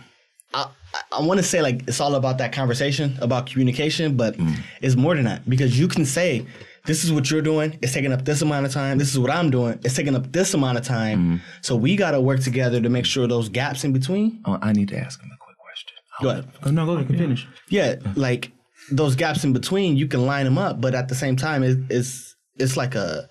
I 0.54 0.66
I 1.12 1.20
want 1.22 1.38
to 1.38 1.44
say 1.44 1.62
like 1.62 1.86
it's 1.88 2.00
all 2.00 2.14
about 2.14 2.38
that 2.38 2.52
conversation 2.52 3.16
about 3.20 3.46
communication, 3.46 4.16
but 4.16 4.36
mm. 4.36 4.56
it's 4.80 4.96
more 4.96 5.14
than 5.14 5.24
that 5.24 5.48
because 5.48 5.78
you 5.78 5.88
can 5.88 6.04
say 6.04 6.46
this 6.86 7.04
is 7.04 7.12
what 7.12 7.30
you're 7.30 7.42
doing. 7.42 7.78
It's 7.82 7.92
taking 7.92 8.12
up 8.12 8.24
this 8.24 8.40
amount 8.40 8.66
of 8.66 8.72
time. 8.72 8.98
This 8.98 9.10
is 9.12 9.18
what 9.18 9.30
I'm 9.30 9.50
doing. 9.50 9.78
It's 9.84 9.94
taking 9.94 10.16
up 10.16 10.32
this 10.32 10.54
amount 10.54 10.78
of 10.78 10.84
time. 10.84 11.18
Mm-hmm. 11.18 11.36
So 11.60 11.76
we 11.76 11.96
got 11.96 12.12
to 12.12 12.20
work 12.20 12.40
together 12.40 12.80
to 12.80 12.88
make 12.88 13.04
sure 13.04 13.26
those 13.26 13.48
gaps 13.48 13.84
in 13.84 13.92
between. 13.92 14.42
oh, 14.46 14.58
I 14.62 14.72
need 14.72 14.88
to 14.88 14.98
ask 14.98 15.20
him 15.20 15.30
a 15.30 15.36
quick 15.44 15.56
question. 15.58 15.92
Go 16.22 16.28
ahead. 16.30 16.48
Oh, 16.64 16.70
no, 16.70 16.86
go 16.86 16.92
ahead, 16.92 17.08
finish. 17.08 17.46
Yeah, 17.68 17.96
like 18.16 18.52
those 18.90 19.16
gaps 19.16 19.44
in 19.44 19.52
between, 19.52 19.96
you 19.96 20.06
can 20.06 20.24
line 20.24 20.46
them 20.46 20.56
up, 20.56 20.80
but 20.80 20.94
at 20.94 21.08
the 21.08 21.14
same 21.14 21.36
time, 21.36 21.62
it, 21.62 21.78
it's 21.90 22.34
it's 22.56 22.76
like 22.76 22.94
a, 22.94 23.28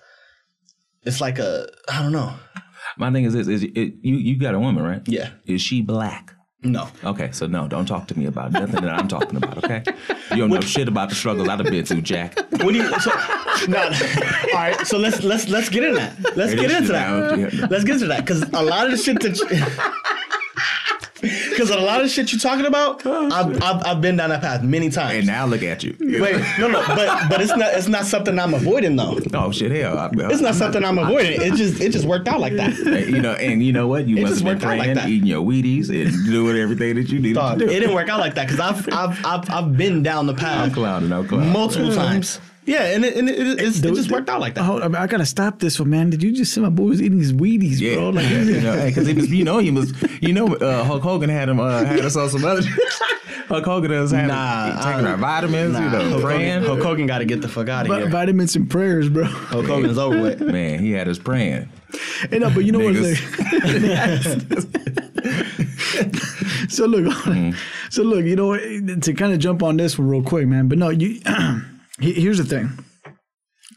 it's 1.08 1.20
like 1.20 1.38
a, 1.38 1.66
I 1.88 2.02
don't 2.02 2.12
know. 2.12 2.34
My 2.96 3.10
thing 3.10 3.24
is, 3.24 3.32
this: 3.32 3.48
is 3.48 3.62
it, 3.64 3.94
you 4.02 4.16
you 4.16 4.38
got 4.38 4.54
a 4.54 4.60
woman, 4.60 4.84
right? 4.84 5.02
Yeah. 5.06 5.30
Is 5.46 5.62
she 5.62 5.82
black? 5.82 6.34
No. 6.62 6.88
Okay, 7.04 7.30
so 7.32 7.46
no, 7.46 7.68
don't 7.68 7.86
talk 7.86 8.08
to 8.08 8.18
me 8.18 8.26
about 8.26 8.50
nothing 8.52 8.82
that 8.82 8.92
I'm 8.92 9.06
talking 9.06 9.36
about. 9.36 9.64
Okay, 9.64 9.82
you 10.32 10.38
don't 10.38 10.50
know 10.50 10.60
shit 10.60 10.88
about 10.88 11.08
the 11.08 11.14
struggles 11.14 11.48
I've 11.48 11.62
been 11.62 11.84
through, 11.84 12.02
Jack. 12.02 12.36
What 12.36 12.72
do 12.72 12.74
you? 12.74 13.00
So, 13.00 13.10
no, 13.68 13.84
all 13.84 14.54
right. 14.54 14.86
So 14.86 14.98
let's 14.98 15.22
let's 15.22 15.48
let's 15.48 15.68
get 15.68 15.84
in 15.84 15.94
that. 15.94 16.36
Let's 16.36 16.54
get 16.54 16.70
into 16.70 16.86
shit 16.86 16.92
down, 16.92 17.40
yeah. 17.40 17.46
that. 17.46 17.70
Let's 17.70 17.84
get 17.84 17.94
into 17.94 18.08
that 18.08 18.26
because 18.26 18.42
a 18.42 18.62
lot 18.62 18.86
of 18.86 18.90
the 18.90 18.98
shit 18.98 19.20
that. 19.20 20.14
Because 21.50 21.70
a 21.70 21.78
lot 21.78 22.02
of 22.02 22.10
shit 22.10 22.32
you're 22.32 22.40
talking 22.40 22.66
about, 22.66 23.02
oh, 23.04 23.30
I've, 23.30 23.62
I've, 23.62 23.86
I've 23.86 24.00
been 24.00 24.16
down 24.16 24.30
that 24.30 24.40
path 24.40 24.62
many 24.62 24.90
times. 24.90 25.14
And 25.18 25.26
now 25.26 25.46
look 25.46 25.62
at 25.62 25.82
you. 25.82 25.96
Wait, 26.00 26.40
no, 26.58 26.68
no, 26.68 26.84
but 26.86 27.28
but 27.28 27.40
it's 27.40 27.54
not 27.56 27.74
it's 27.74 27.88
not 27.88 28.04
something 28.04 28.38
I'm 28.38 28.54
avoiding 28.54 28.96
though. 28.96 29.18
Oh 29.34 29.52
shit, 29.52 29.70
hell, 29.72 29.98
I, 29.98 30.10
It's 30.12 30.40
not 30.40 30.54
something 30.54 30.84
I'm 30.84 30.98
avoiding. 30.98 31.40
It 31.40 31.54
just 31.54 31.80
it 31.80 31.92
just 31.92 32.04
worked 32.04 32.28
out 32.28 32.40
like 32.40 32.54
that. 32.54 32.76
You 33.08 33.20
know, 33.20 33.32
and 33.32 33.62
you 33.62 33.72
know 33.72 33.88
what? 33.88 34.06
You 34.06 34.18
It 34.18 34.22
must 34.22 34.42
have 34.42 34.60
been 34.60 34.68
out 34.70 34.78
like 34.78 35.08
eating 35.08 35.26
your 35.26 35.42
Wheaties, 35.44 35.88
and 35.90 36.12
doing 36.26 36.56
everything 36.56 36.96
that 36.96 37.08
you 37.08 37.18
needed 37.18 37.34
to 37.40 37.64
it 37.64 37.80
didn't 37.80 37.94
work 37.94 38.08
out 38.08 38.20
like 38.20 38.34
that 38.34 38.48
because 38.48 38.60
I've, 38.60 38.88
I've 38.92 39.24
I've 39.24 39.50
I've 39.50 39.76
been 39.76 40.02
down 40.02 40.26
the 40.26 40.32
I'm 40.32 40.38
path 40.38 40.76
I'm 40.76 41.52
multiple 41.52 41.94
times. 41.94 42.40
Yeah, 42.68 42.82
and 42.94 43.02
it, 43.04 43.16
and 43.16 43.28
it, 43.30 43.38
it, 43.38 43.60
it 43.60 43.74
The- 43.82 43.92
just 43.94 44.10
worked 44.10 44.28
out 44.28 44.40
like 44.40 44.54
that. 44.54 44.68
Oh, 44.68 44.78
I, 44.80 44.88
mean, 44.88 44.96
I 44.96 45.06
gotta 45.06 45.24
stop 45.24 45.58
this 45.58 45.80
one, 45.80 45.88
man. 45.88 46.10
Did 46.10 46.22
you 46.22 46.32
just 46.32 46.52
see 46.52 46.60
my 46.60 46.68
boy 46.68 46.84
was 46.84 47.00
eating 47.00 47.18
his 47.18 47.32
Wheaties, 47.32 47.80
Yeah, 47.80 47.94
bro? 47.94 48.10
Like, 48.10 48.28
you 48.28 48.60
know, 48.60 48.84
because 48.86 49.06
he 49.06 49.14
was, 49.14 49.30
you 49.30 49.42
know, 49.44 49.56
he 49.58 49.70
was, 49.70 49.94
you 50.20 50.34
know, 50.34 50.54
uh, 50.54 50.84
Hulk 50.84 51.02
Hogan 51.02 51.30
had 51.30 51.48
him, 51.48 51.60
uh, 51.60 51.84
had 51.84 52.00
us 52.04 52.14
on 52.16 52.28
some 52.28 52.44
other. 52.44 52.60
Hulk 53.48 53.64
Hogan 53.64 53.90
has 53.92 54.10
had 54.10 54.28
Nah, 54.28 54.82
taking 54.84 55.06
uh, 55.06 55.10
our 55.12 55.16
vitamins, 55.16 55.78
you 55.78 55.88
know, 55.88 56.10
Hulk 56.10 56.22
praying. 56.22 56.62
Hulk 56.64 56.82
Hogan 56.82 57.06
got 57.06 57.18
to 57.20 57.24
get 57.24 57.40
the 57.40 57.48
fuck 57.48 57.70
out 57.70 57.86
of 57.86 57.90
vi- 57.92 58.00
here. 58.00 58.08
vitamins 58.10 58.54
and 58.54 58.68
prayers, 58.70 59.08
bro. 59.08 59.24
Hulk 59.24 59.64
Hogan's 59.64 59.96
over 59.96 60.20
with. 60.20 60.40
Man, 60.42 60.80
he 60.80 60.90
had 60.92 61.08
us 61.08 61.18
praying. 61.18 61.70
Hey, 62.28 62.38
no, 62.38 62.50
but 62.50 62.66
you 62.66 62.72
know 62.72 62.80
what? 62.80 62.94
so 66.68 66.84
look, 66.86 67.04
Mm-hmm. 67.04 67.50
so 67.90 68.02
look, 68.02 68.24
you 68.26 68.36
know? 68.36 68.56
To 69.00 69.14
kind 69.14 69.32
of 69.32 69.38
jump 69.38 69.62
on 69.62 69.76
this 69.78 69.98
one 69.98 70.08
real 70.08 70.22
quick, 70.22 70.46
man. 70.46 70.68
But 70.68 70.76
no, 70.78 70.90
you. 70.90 71.20
he- 72.00 72.20
here's 72.20 72.38
the 72.38 72.44
thing. 72.44 72.84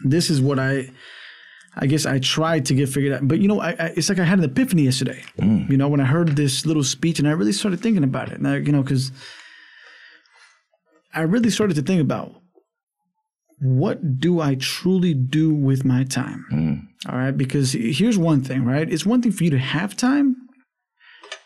This 0.03 0.29
is 0.29 0.41
what 0.41 0.59
I, 0.59 0.89
I 1.75 1.85
guess 1.85 2.05
I 2.05 2.19
tried 2.19 2.65
to 2.65 2.73
get 2.73 2.89
figured 2.89 3.13
out. 3.13 3.27
But 3.27 3.39
you 3.39 3.47
know, 3.47 3.61
I, 3.61 3.71
I 3.71 3.93
it's 3.95 4.09
like 4.09 4.19
I 4.19 4.23
had 4.23 4.39
an 4.39 4.45
epiphany 4.45 4.83
yesterday. 4.83 5.23
Mm. 5.37 5.69
You 5.69 5.77
know, 5.77 5.87
when 5.87 5.99
I 5.99 6.05
heard 6.05 6.29
this 6.29 6.65
little 6.65 6.83
speech, 6.83 7.19
and 7.19 7.27
I 7.27 7.31
really 7.31 7.53
started 7.53 7.79
thinking 7.79 8.03
about 8.03 8.31
it. 8.31 8.41
Now, 8.41 8.53
you 8.53 8.71
know, 8.71 8.81
because 8.81 9.11
I 11.13 11.21
really 11.21 11.49
started 11.49 11.75
to 11.75 11.81
think 11.81 12.01
about 12.01 12.35
what 13.59 14.19
do 14.19 14.41
I 14.41 14.55
truly 14.55 15.13
do 15.13 15.53
with 15.53 15.85
my 15.85 16.03
time. 16.03 16.45
Mm. 16.51 17.11
All 17.11 17.17
right, 17.17 17.37
because 17.37 17.73
here's 17.73 18.17
one 18.17 18.43
thing, 18.43 18.65
right? 18.65 18.91
It's 18.91 19.05
one 19.05 19.21
thing 19.21 19.31
for 19.31 19.43
you 19.43 19.51
to 19.51 19.59
have 19.59 19.95
time 19.95 20.35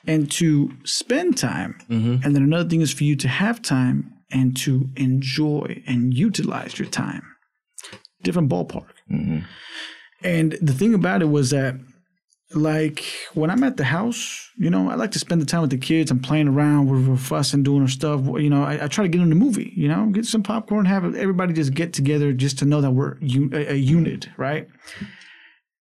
and 0.08 0.32
to 0.34 0.72
spend 0.86 1.38
time, 1.38 1.78
mm-hmm. 1.90 2.24
and 2.24 2.36
then 2.36 2.44
another 2.44 2.70
thing 2.70 2.82
is 2.82 2.94
for 2.94 3.04
you 3.04 3.16
to 3.18 3.28
have 3.28 3.62
time 3.62 4.15
and 4.36 4.56
to 4.58 4.90
enjoy 4.98 5.82
and 5.88 6.14
utilize 6.14 6.78
your 6.78 6.90
time. 6.90 7.24
Different 8.22 8.50
ballpark. 8.50 8.92
Mm-hmm. 9.10 9.40
And 10.24 10.58
the 10.62 10.74
thing 10.74 10.94
about 10.94 11.22
it 11.22 11.30
was 11.30 11.52
that, 11.52 11.76
like, 12.54 13.04
when 13.34 13.50
I'm 13.50 13.64
at 13.64 13.78
the 13.78 13.86
house, 13.86 14.50
you 14.58 14.70
know, 14.70 14.90
I 14.90 14.96
like 14.96 15.12
to 15.12 15.20
spend 15.20 15.42
the 15.42 15.46
time 15.46 15.62
with 15.62 15.72
the 15.72 15.78
kids. 15.78 16.12
I'm 16.12 16.20
playing 16.20 16.50
around, 16.50 16.88
we're, 16.88 17.10
we're 17.10 17.18
fussing, 17.18 17.64
doing 17.64 17.82
our 17.82 17.88
stuff. 17.88 18.22
You 18.26 18.50
know, 18.50 18.64
I, 18.64 18.84
I 18.84 18.88
try 18.88 19.04
to 19.04 19.10
get 19.10 19.22
in 19.22 19.30
the 19.30 19.36
movie, 19.36 19.74
you 19.76 19.88
know, 19.88 20.08
get 20.08 20.26
some 20.26 20.44
popcorn, 20.44 20.86
have 20.86 21.16
everybody 21.16 21.54
just 21.54 21.74
get 21.74 21.94
together 21.94 22.34
just 22.34 22.60
to 22.60 22.66
know 22.66 22.82
that 22.82 22.92
we're 22.92 23.18
a 23.54 23.76
unit, 23.76 24.28
right? 24.38 24.68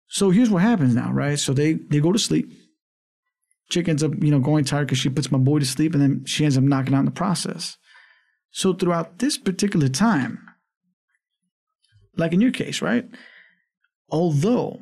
So 0.08 0.30
here's 0.30 0.50
what 0.50 0.62
happens 0.62 0.94
now, 0.94 1.12
right? 1.12 1.40
So 1.40 1.54
they 1.54 1.74
they 1.74 2.00
go 2.00 2.12
to 2.12 2.20
sleep. 2.20 2.52
Chick 3.70 3.88
ends 3.88 4.04
up, 4.04 4.12
you 4.22 4.30
know, 4.30 4.40
going 4.40 4.66
tired 4.66 4.88
because 4.88 5.00
she 5.00 5.10
puts 5.10 5.32
my 5.32 5.40
boy 5.40 5.60
to 5.60 5.66
sleep, 5.66 5.94
and 5.94 6.02
then 6.02 6.26
she 6.26 6.44
ends 6.44 6.58
up 6.58 6.64
knocking 6.64 6.94
out 6.94 7.00
in 7.00 7.06
the 7.06 7.12
process. 7.12 7.78
So 8.54 8.72
throughout 8.72 9.18
this 9.18 9.38
particular 9.38 9.90
time, 9.90 10.40
like 12.16 12.34
in 12.34 12.40
your 12.40 12.52
case, 12.52 12.84
right? 12.84 13.10
Although 14.10 14.80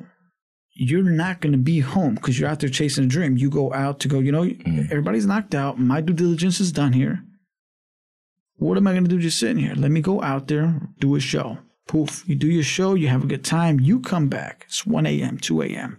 you're 0.74 1.02
not 1.02 1.40
going 1.40 1.52
to 1.52 1.58
be 1.58 1.80
home 1.80 2.16
because 2.16 2.38
you're 2.38 2.50
out 2.50 2.60
there 2.60 2.68
chasing 2.68 3.04
a 3.04 3.08
dream, 3.08 3.38
you 3.38 3.48
go 3.48 3.72
out 3.72 3.98
to 4.00 4.08
go. 4.08 4.18
You 4.18 4.30
know, 4.30 4.44
mm-hmm. 4.44 4.84
everybody's 4.84 5.24
knocked 5.24 5.54
out. 5.54 5.78
My 5.78 6.02
due 6.02 6.12
diligence 6.12 6.60
is 6.60 6.70
done 6.70 6.92
here. 6.92 7.24
What 8.56 8.76
am 8.76 8.86
I 8.86 8.92
going 8.92 9.04
to 9.04 9.10
do 9.10 9.18
just 9.18 9.40
sitting 9.40 9.56
here? 9.56 9.74
Let 9.74 9.90
me 9.90 10.02
go 10.02 10.22
out 10.22 10.48
there, 10.48 10.78
do 10.98 11.14
a 11.14 11.20
show. 11.20 11.56
Poof, 11.88 12.28
you 12.28 12.34
do 12.34 12.48
your 12.48 12.62
show, 12.62 12.92
you 12.92 13.08
have 13.08 13.24
a 13.24 13.26
good 13.26 13.44
time, 13.44 13.80
you 13.80 14.00
come 14.00 14.28
back. 14.28 14.66
It's 14.68 14.86
1 14.86 15.06
a.m., 15.06 15.38
2 15.38 15.62
a.m. 15.62 15.98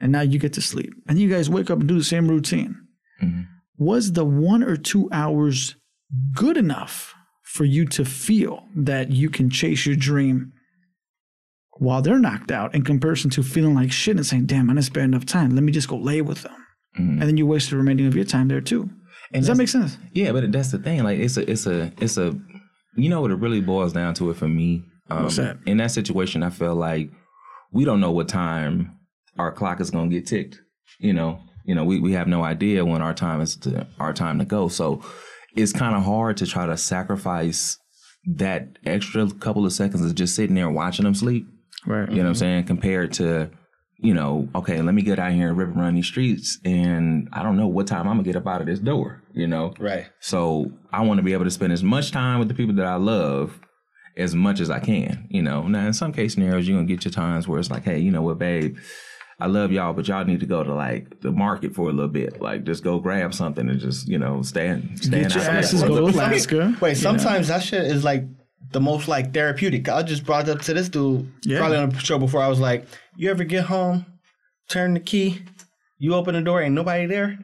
And 0.00 0.10
now 0.10 0.20
you 0.22 0.40
get 0.40 0.52
to 0.54 0.60
sleep. 0.60 0.92
And 1.08 1.20
you 1.20 1.30
guys 1.30 1.48
wake 1.48 1.70
up 1.70 1.78
and 1.78 1.88
do 1.88 1.96
the 1.96 2.04
same 2.04 2.28
routine. 2.28 2.76
Mm-hmm. 3.22 3.42
Was 3.78 4.12
the 4.12 4.24
one 4.24 4.64
or 4.64 4.76
two 4.76 5.08
hours 5.12 5.76
good 6.34 6.56
enough 6.56 7.14
for 7.44 7.64
you 7.64 7.84
to 7.86 8.04
feel 8.04 8.64
that 8.76 9.10
you 9.10 9.28
can 9.30 9.50
chase 9.50 9.86
your 9.86 9.96
dream 9.96 10.52
while 11.78 12.02
they're 12.02 12.18
knocked 12.18 12.50
out 12.50 12.74
in 12.74 12.82
comparison 12.82 13.30
to 13.30 13.42
feeling 13.42 13.74
like 13.74 13.90
shit 13.92 14.16
and 14.16 14.26
saying, 14.26 14.46
damn, 14.46 14.70
I 14.70 14.74
didn't 14.74 14.86
spend 14.86 15.14
enough 15.14 15.26
time. 15.26 15.54
Let 15.54 15.64
me 15.64 15.72
just 15.72 15.88
go 15.88 15.96
lay 15.96 16.20
with 16.20 16.42
them. 16.42 16.54
And 16.94 17.22
then 17.22 17.36
you 17.38 17.46
waste 17.46 17.70
the 17.70 17.76
remaining 17.76 18.06
of 18.06 18.14
your 18.14 18.26
time 18.26 18.48
there 18.48 18.60
too. 18.60 18.90
Does 19.32 19.46
that 19.46 19.56
make 19.56 19.68
sense? 19.68 19.96
Yeah, 20.12 20.32
but 20.32 20.52
that's 20.52 20.70
the 20.72 20.78
thing. 20.78 21.02
Like, 21.02 21.18
it's 21.18 21.38
a, 21.38 21.50
it's 21.50 21.66
a, 21.66 21.90
it's 21.98 22.18
a, 22.18 22.38
you 22.96 23.08
know 23.08 23.22
what 23.22 23.30
it 23.30 23.36
really 23.36 23.62
boils 23.62 23.94
down 23.94 24.12
to 24.14 24.30
it 24.30 24.36
for 24.36 24.46
me. 24.46 24.84
Um, 25.08 25.22
What's 25.22 25.36
that? 25.36 25.56
In 25.64 25.78
that 25.78 25.90
situation, 25.90 26.42
I 26.42 26.50
feel 26.50 26.74
like 26.74 27.10
we 27.72 27.86
don't 27.86 28.00
know 28.00 28.10
what 28.10 28.28
time 28.28 28.98
our 29.38 29.50
clock 29.50 29.80
is 29.80 29.90
going 29.90 30.10
to 30.10 30.14
get 30.14 30.26
ticked. 30.26 30.60
You 30.98 31.14
know, 31.14 31.40
you 31.64 31.74
know, 31.74 31.84
we, 31.84 31.98
we 31.98 32.12
have 32.12 32.28
no 32.28 32.44
idea 32.44 32.84
when 32.84 33.00
our 33.00 33.14
time 33.14 33.40
is 33.40 33.56
to, 33.56 33.86
our 33.98 34.12
time 34.12 34.38
to 34.38 34.44
go. 34.44 34.68
So 34.68 35.02
it's 35.54 35.72
kind 35.72 35.94
of 35.94 36.02
hard 36.02 36.36
to 36.38 36.46
try 36.46 36.66
to 36.66 36.76
sacrifice 36.76 37.78
that 38.26 38.78
extra 38.84 39.30
couple 39.30 39.66
of 39.66 39.72
seconds 39.72 40.04
of 40.04 40.14
just 40.14 40.34
sitting 40.34 40.54
there 40.54 40.70
watching 40.70 41.04
them 41.04 41.14
sleep. 41.14 41.46
Right. 41.86 42.08
You 42.08 42.16
know 42.16 42.22
what 42.22 42.26
I'm 42.28 42.32
mm-hmm. 42.32 42.38
saying? 42.38 42.64
Compared 42.64 43.12
to, 43.14 43.50
you 43.98 44.14
know, 44.14 44.48
okay, 44.54 44.80
let 44.80 44.94
me 44.94 45.02
get 45.02 45.18
out 45.18 45.32
here 45.32 45.48
and 45.48 45.56
rip 45.56 45.68
and 45.68 45.80
run 45.80 45.94
these 45.94 46.06
streets, 46.06 46.58
and 46.64 47.28
I 47.32 47.42
don't 47.42 47.56
know 47.56 47.66
what 47.66 47.86
time 47.86 48.08
I'm 48.08 48.16
gonna 48.16 48.22
get 48.22 48.36
up 48.36 48.46
out 48.46 48.60
of 48.60 48.66
this 48.66 48.78
door. 48.78 49.22
You 49.32 49.46
know, 49.46 49.74
Right. 49.78 50.06
so 50.20 50.70
I 50.92 51.02
want 51.02 51.18
to 51.18 51.22
be 51.22 51.32
able 51.32 51.44
to 51.44 51.50
spend 51.50 51.72
as 51.72 51.82
much 51.82 52.10
time 52.12 52.38
with 52.38 52.48
the 52.48 52.54
people 52.54 52.74
that 52.76 52.86
I 52.86 52.96
love 52.96 53.58
as 54.16 54.34
much 54.34 54.60
as 54.60 54.70
I 54.70 54.78
can. 54.78 55.26
You 55.30 55.42
know, 55.42 55.66
now 55.66 55.86
in 55.86 55.92
some 55.92 56.12
case 56.12 56.34
scenarios, 56.34 56.68
you're 56.68 56.76
gonna 56.76 56.86
get 56.86 57.04
your 57.04 57.12
times 57.12 57.48
where 57.48 57.58
it's 57.58 57.70
like, 57.70 57.84
hey, 57.84 57.98
you 57.98 58.10
know 58.10 58.22
what, 58.22 58.38
babe. 58.38 58.76
I 59.40 59.46
love 59.46 59.72
y'all, 59.72 59.92
but 59.92 60.06
y'all 60.08 60.24
need 60.24 60.40
to 60.40 60.46
go 60.46 60.62
to 60.62 60.74
like 60.74 61.20
the 61.20 61.32
market 61.32 61.74
for 61.74 61.88
a 61.88 61.92
little 61.92 62.08
bit. 62.10 62.40
Like, 62.40 62.64
just 62.64 62.84
go 62.84 62.98
grab 63.00 63.34
something 63.34 63.68
and 63.68 63.80
just, 63.80 64.06
you 64.08 64.18
know, 64.18 64.42
stand, 64.42 64.98
stand 65.02 65.24
Get 65.24 65.34
your 65.34 65.44
out. 65.44 65.50
asses 65.56 65.82
go 65.82 65.96
to 65.96 66.16
Alaska. 66.16 66.76
Wait, 66.80 66.90
you 66.90 66.94
sometimes 66.96 67.48
that 67.48 67.62
shit 67.62 67.84
is 67.86 68.04
like 68.04 68.24
the 68.70 68.80
most 68.80 69.08
like 69.08 69.34
therapeutic. 69.34 69.88
I 69.88 70.02
just 70.02 70.24
brought 70.24 70.48
up 70.48 70.60
to 70.62 70.74
this 70.74 70.88
dude 70.88 71.30
Yeah. 71.44 71.58
probably 71.58 71.78
on 71.78 71.90
the 71.90 71.98
show 71.98 72.18
before. 72.18 72.42
I 72.42 72.48
was 72.48 72.60
like, 72.60 72.86
"You 73.16 73.30
ever 73.30 73.44
get 73.44 73.64
home, 73.64 74.06
turn 74.68 74.94
the 74.94 75.00
key, 75.00 75.42
you 76.02 76.14
open 76.16 76.34
the 76.34 76.40
door, 76.40 76.60
ain't 76.60 76.74
nobody 76.74 77.06
there? 77.06 77.38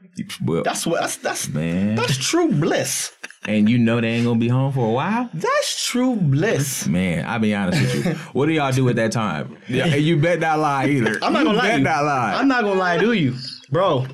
Well, 0.45 0.65
That's 0.65 0.85
what 0.85 1.01
that's 1.01 1.15
that's 1.17 1.49
man, 1.49 1.95
that's 1.95 2.17
true 2.19 2.51
bliss. 2.51 3.13
and 3.47 3.71
you 3.71 3.79
know 3.79 4.01
they 4.01 4.09
ain't 4.09 4.27
gonna 4.27 4.41
be 4.41 4.49
home 4.49 4.73
for 4.73 4.89
a 4.89 4.91
while. 4.91 5.31
That's 5.33 5.87
true 5.87 6.17
bliss. 6.17 6.89
Man, 6.89 7.25
I'll 7.25 7.39
be 7.39 7.55
honest 7.55 7.81
with 7.81 8.07
you. 8.07 8.13
What 8.33 8.47
do 8.47 8.53
y'all 8.53 8.73
do 8.73 8.89
at 8.89 8.97
that 8.97 9.13
time? 9.13 9.57
Yeah, 9.69 9.87
and 9.87 10.03
you 10.03 10.17
bet 10.17 10.41
not 10.41 10.59
lie 10.59 10.89
either. 10.89 11.21
I'm 11.23 11.33
not 11.33 11.39
you 11.39 11.45
gonna 11.45 11.59
lie. 11.59 11.63
Bet 11.63 11.73
to 11.75 11.79
you. 11.79 11.85
not 11.85 12.05
lie. 12.05 12.35
I'm 12.35 12.49
not 12.49 12.63
gonna 12.65 12.81
lie 12.81 12.99
to 12.99 13.13
you, 13.13 13.37
bro. 13.71 14.07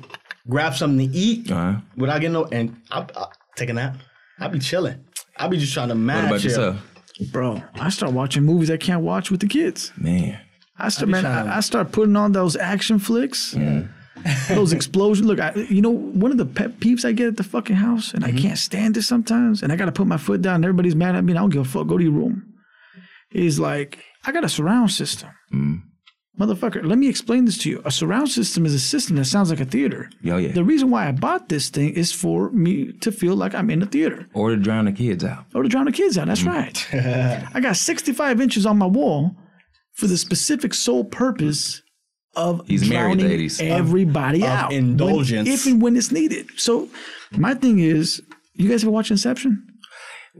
Grab 0.47 0.75
something 0.75 1.09
to 1.09 1.17
eat 1.17 1.49
uh-huh. 1.49 1.79
without 1.97 2.21
getting 2.21 2.33
no, 2.33 2.45
and 2.45 2.79
I, 2.91 2.99
I 3.15 3.25
take 3.55 3.69
a 3.71 3.73
nap. 3.73 3.97
I'll 4.39 4.49
be 4.49 4.59
chilling. 4.59 5.03
I'll 5.37 5.49
be 5.49 5.57
just 5.57 5.73
trying 5.73 5.89
to 5.89 5.95
What 5.95 6.03
about 6.25 6.39
chill. 6.39 6.51
yourself, 6.51 7.31
Bro, 7.31 7.63
I 7.75 7.89
start 7.89 8.13
watching 8.13 8.43
movies 8.43 8.69
I 8.69 8.77
can't 8.77 9.01
watch 9.01 9.31
with 9.31 9.39
the 9.39 9.47
kids. 9.47 9.91
man? 9.97 10.39
I 10.77 10.89
start, 10.89 11.09
man, 11.09 11.25
I, 11.25 11.57
I 11.57 11.59
start 11.61 11.91
putting 11.93 12.15
on 12.15 12.33
those 12.33 12.55
action 12.57 12.99
flicks, 12.99 13.55
those 14.49 14.73
explosions. 14.73 15.27
Look, 15.27 15.39
I, 15.39 15.53
you 15.69 15.81
know, 15.81 15.91
one 15.91 16.31
of 16.31 16.37
the 16.37 16.45
pet 16.45 16.79
peeves 16.79 17.05
I 17.05 17.11
get 17.11 17.27
at 17.27 17.37
the 17.37 17.43
fucking 17.43 17.75
house, 17.77 18.13
and 18.13 18.23
Mm-hmm. 18.23 18.37
I 18.37 18.41
can't 18.41 18.57
stand 18.57 18.97
it 18.97 19.03
sometimes, 19.03 19.61
and 19.63 19.71
I 19.71 19.75
got 19.75 19.85
to 19.85 19.91
put 19.91 20.07
my 20.07 20.17
foot 20.17 20.41
down, 20.41 20.55
and 20.55 20.65
everybody's 20.65 20.95
mad 20.95 21.15
at 21.15 21.23
me, 21.23 21.31
and 21.33 21.39
I 21.39 21.41
don't 21.41 21.49
give 21.51 21.61
a 21.61 21.65
fuck. 21.65 21.87
Go 21.87 21.97
to 21.97 22.03
your 22.03 22.13
room. 22.13 22.53
Is 23.31 23.59
like, 23.59 23.99
I 24.25 24.31
got 24.31 24.43
a 24.45 24.49
surround 24.49 24.91
system. 24.91 25.29
Mm. 25.53 25.81
Motherfucker, 26.39 26.83
let 26.85 26.97
me 26.97 27.07
explain 27.07 27.45
this 27.45 27.57
to 27.59 27.69
you. 27.69 27.81
A 27.85 27.91
surround 27.91 28.29
system 28.29 28.65
is 28.65 28.73
a 28.73 28.79
system 28.79 29.15
that 29.15 29.25
sounds 29.25 29.49
like 29.49 29.59
a 29.61 29.65
theater. 29.65 30.09
Oh, 30.25 30.37
yeah. 30.37 30.51
The 30.51 30.63
reason 30.65 30.89
why 30.89 31.07
I 31.07 31.11
bought 31.13 31.47
this 31.49 31.69
thing 31.69 31.93
is 31.93 32.11
for 32.11 32.49
me 32.51 32.91
to 32.91 33.11
feel 33.11 33.35
like 33.35 33.55
I'm 33.55 33.69
in 33.69 33.81
a 33.81 33.85
theater. 33.85 34.27
Or 34.33 34.49
to 34.49 34.57
drown 34.57 34.85
the 34.85 34.91
kids 34.91 35.23
out. 35.23 35.45
Or 35.53 35.63
to 35.63 35.69
drown 35.69 35.85
the 35.85 35.91
kids 35.93 36.17
out. 36.17 36.27
That's 36.27 36.43
Mm. 36.43 36.47
right. 36.47 37.49
I 37.55 37.59
got 37.61 37.77
65 37.77 38.41
inches 38.41 38.65
on 38.65 38.77
my 38.77 38.85
wall 38.85 39.35
for 39.93 40.07
the 40.07 40.17
specific 40.17 40.73
sole 40.73 41.05
purpose 41.05 41.81
of 42.35 42.67
He's 42.67 42.89
married, 42.89 43.17
drowning 43.17 43.27
ladies. 43.27 43.59
everybody 43.61 44.43
of 44.43 44.49
out. 44.49 44.73
indulgence. 44.73 45.47
When, 45.47 45.53
if 45.53 45.65
and 45.65 45.81
when 45.81 45.95
it's 45.95 46.11
needed. 46.11 46.47
So 46.57 46.89
my 47.31 47.53
thing 47.53 47.79
is, 47.79 48.21
you 48.53 48.69
guys 48.69 48.83
ever 48.83 48.91
watch 48.91 49.11
Inception? 49.11 49.67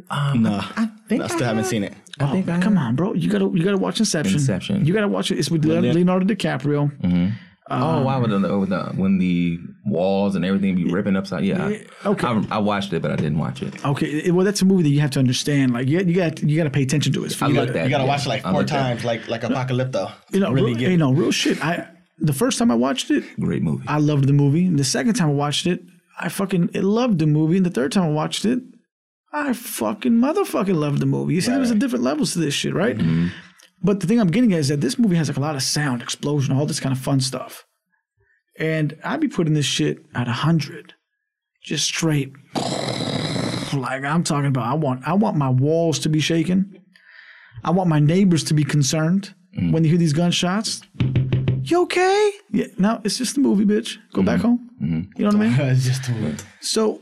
Um, 0.09 0.43
no, 0.43 0.59
I, 0.61 0.89
still 1.27 1.45
haven't 1.45 1.65
seen 1.65 1.83
it. 1.83 1.93
I 2.19 2.29
oh, 2.29 2.31
think 2.31 2.49
I 2.49 2.59
Come 2.59 2.77
on, 2.77 2.95
bro. 2.95 3.13
You 3.13 3.29
gotta 3.29 3.45
you 3.45 3.63
gotta 3.63 3.77
watch 3.77 3.99
Inception. 3.99 4.35
Inception. 4.35 4.85
You 4.85 4.93
gotta 4.93 5.07
watch 5.07 5.31
it. 5.31 5.39
It's 5.39 5.49
with 5.49 5.63
Leonardo 5.65 6.25
DiCaprio. 6.25 6.97
Mm-hmm. 7.01 7.27
oh, 7.71 8.03
why 8.03 8.17
would 8.17 8.29
the, 8.29 8.47
over 8.47 8.65
the 8.65 8.83
when 8.95 9.17
the 9.19 9.59
walls 9.85 10.35
and 10.35 10.43
everything 10.43 10.75
be 10.75 10.85
ripping 10.85 11.15
upside? 11.15 11.43
Yeah, 11.45 11.69
Yeah, 11.69 11.83
okay. 12.05 12.27
I, 12.27 12.45
I 12.51 12.57
watched 12.57 12.91
it, 12.93 13.01
but 13.01 13.11
I 13.11 13.15
didn't 13.15 13.37
watch 13.39 13.61
it. 13.61 13.85
Okay, 13.85 14.31
well, 14.31 14.45
that's 14.45 14.61
a 14.61 14.65
movie 14.65 14.83
that 14.83 14.89
you 14.89 14.99
have 15.01 15.11
to 15.11 15.19
understand. 15.19 15.73
Like, 15.73 15.87
you, 15.87 15.99
you 15.99 16.13
got 16.15 16.41
you 16.41 16.57
got 16.57 16.63
to 16.65 16.69
pay 16.69 16.83
attention 16.83 17.13
to 17.13 17.23
it. 17.25 17.41
I 17.41 17.47
You 17.47 17.53
like 17.53 17.61
gotta- 17.67 17.73
that. 17.73 17.83
You 17.85 17.89
gotta 17.91 18.03
yeah. 18.03 18.07
watch 18.09 18.25
it 18.25 18.29
like 18.29 18.41
four 18.43 18.51
like 18.53 18.67
that. 18.67 18.73
times, 18.79 19.05
like 19.05 19.27
like 19.27 19.41
Apocalypto. 19.41 20.11
You 20.31 20.39
know, 20.39 20.51
really 20.51 20.71
real, 20.71 20.79
get 20.79 20.91
you 20.91 20.97
know, 20.97 21.13
real 21.13 21.31
shit. 21.31 21.63
I 21.63 21.87
the 22.17 22.33
first 22.33 22.57
time 22.59 22.71
I 22.71 22.75
watched 22.75 23.11
it, 23.11 23.23
Great 23.39 23.61
movie. 23.63 23.83
I 23.87 23.97
loved 23.99 24.27
the 24.27 24.33
movie. 24.33 24.69
The 24.69 24.83
second 24.83 25.13
time 25.15 25.29
I 25.29 25.33
watched 25.33 25.67
it, 25.67 25.81
I 26.19 26.29
fucking 26.29 26.69
loved 26.73 27.19
the 27.19 27.27
movie. 27.27 27.57
And 27.57 27.65
the 27.65 27.69
third 27.69 27.91
time 27.91 28.03
I 28.05 28.09
watched 28.09 28.45
it, 28.45 28.59
I 29.33 29.51
fucking 29.51 30.13
motherfucking 30.13 30.75
loved 30.75 30.99
the 31.01 31.05
movie. 31.05 31.35
You 31.35 31.41
see, 31.41 31.51
there's 31.51 31.71
a 31.71 31.75
different 31.75 32.05
levels 32.05 32.31
to 32.33 32.39
this 32.39 32.53
shit, 32.53 32.73
right? 32.73 32.97
Mm-hmm. 32.97 33.27
But 33.83 33.99
the 33.99 34.07
thing 34.07 34.19
I'm 34.21 34.31
getting 34.31 34.53
at 34.53 34.59
is 34.59 34.69
that 34.69 34.79
this 34.79 34.97
movie 34.97 35.17
has 35.17 35.27
like 35.27 35.35
a 35.37 35.41
lot 35.41 35.55
of 35.57 35.61
sound, 35.61 36.01
explosion, 36.01 36.55
all 36.55 36.65
this 36.65 36.79
kind 36.79 36.93
of 36.95 36.99
fun 36.99 37.19
stuff. 37.19 37.64
And 38.57 38.97
I'd 39.03 39.19
be 39.19 39.27
putting 39.27 39.53
this 39.53 39.65
shit 39.65 40.05
at 40.15 40.27
hundred, 40.27 40.93
just 41.63 41.85
straight. 41.85 42.33
Like 43.73 44.05
I'm 44.05 44.23
talking 44.23 44.45
about, 44.45 44.67
I 44.67 44.73
want, 44.75 45.05
I 45.05 45.13
want 45.13 45.35
my 45.35 45.49
walls 45.49 45.99
to 45.99 46.09
be 46.09 46.21
shaking. 46.21 46.79
I 47.63 47.71
want 47.71 47.89
my 47.89 47.99
neighbors 47.99 48.43
to 48.45 48.53
be 48.53 48.63
concerned 48.63 49.33
Mm. 49.57 49.71
when 49.73 49.83
they 49.83 49.89
hear 49.89 49.97
these 49.97 50.13
gunshots. 50.13 50.81
You 51.63 51.81
okay? 51.83 52.31
Yeah. 52.51 52.67
No, 52.77 53.01
it's 53.03 53.17
just 53.17 53.35
a 53.37 53.39
movie, 53.41 53.65
bitch. 53.65 53.97
Go 54.13 54.21
back 54.21 54.39
Mm-hmm. 54.41 54.47
home. 54.87 55.11
You 55.17 55.23
know 55.25 55.37
what 55.37 55.47
I 55.47 55.49
mean? 55.49 55.59
it's 55.71 55.83
just 55.85 56.07
a 56.09 56.11
movie. 56.11 56.37
So 56.61 57.01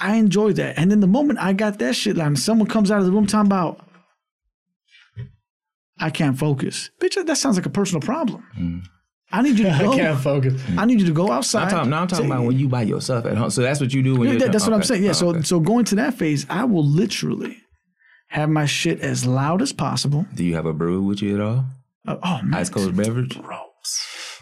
I 0.00 0.14
enjoy 0.16 0.52
that. 0.54 0.76
And 0.78 0.90
then 0.90 1.00
the 1.00 1.06
moment 1.08 1.38
I 1.40 1.52
got 1.52 1.78
that 1.80 1.94
shit 1.94 2.16
line, 2.16 2.34
someone 2.36 2.68
comes 2.68 2.90
out 2.90 2.98
of 3.00 3.04
the 3.06 3.12
room 3.12 3.26
talking 3.26 3.46
about, 3.46 3.84
I 6.00 6.10
can't 6.10 6.38
focus. 6.38 6.90
Bitch, 7.00 7.24
that 7.24 7.36
sounds 7.36 7.56
like 7.56 7.66
a 7.66 7.70
personal 7.70 8.00
problem. 8.00 8.82
I 9.30 9.42
need 9.42 9.58
you 9.58 9.64
to 9.64 9.70
go. 9.78 9.92
I 9.92 9.96
can't 9.96 10.20
focus. 10.20 10.62
I 10.76 10.84
need 10.86 11.00
you 11.00 11.06
to 11.06 11.12
go 11.12 11.30
outside. 11.30 11.64
I'm 11.64 11.70
talking, 11.70 11.90
now 11.90 12.00
I'm 12.02 12.08
talking 12.08 12.26
about 12.26 12.44
when 12.44 12.58
you 12.58 12.68
by 12.68 12.82
yourself 12.82 13.26
at 13.26 13.36
home. 13.36 13.50
So 13.50 13.62
that's 13.62 13.80
what 13.80 13.92
you 13.92 14.02
do 14.02 14.12
when 14.16 14.22
Yeah, 14.28 14.32
you're. 14.32 14.40
that- 14.40 14.52
that's 14.52 14.64
what 14.64 14.72
I'm 14.74 14.82
saying. 14.82 15.02
Yeah. 15.02 15.10
Oh, 15.10 15.12
So 15.14 15.28
okay. 15.30 15.42
so 15.42 15.60
going 15.60 15.84
to 15.86 15.94
that 15.96 16.14
phase, 16.14 16.46
I 16.48 16.64
will 16.64 16.84
literally 16.84 17.58
have 18.28 18.48
my 18.48 18.64
shit 18.66 19.00
as 19.00 19.26
loud 19.26 19.60
as 19.62 19.72
possible. 19.72 20.26
do 20.34 20.44
you 20.44 20.54
have 20.54 20.66
a 20.66 20.72
brew 20.72 21.02
with 21.02 21.20
you 21.22 21.34
at 21.34 21.40
all? 21.40 21.64
Uh, 22.06 22.16
oh 22.22 22.40
man, 22.42 22.54
Ice 22.60 22.70
cold 22.70 22.96
beverage? 22.96 23.38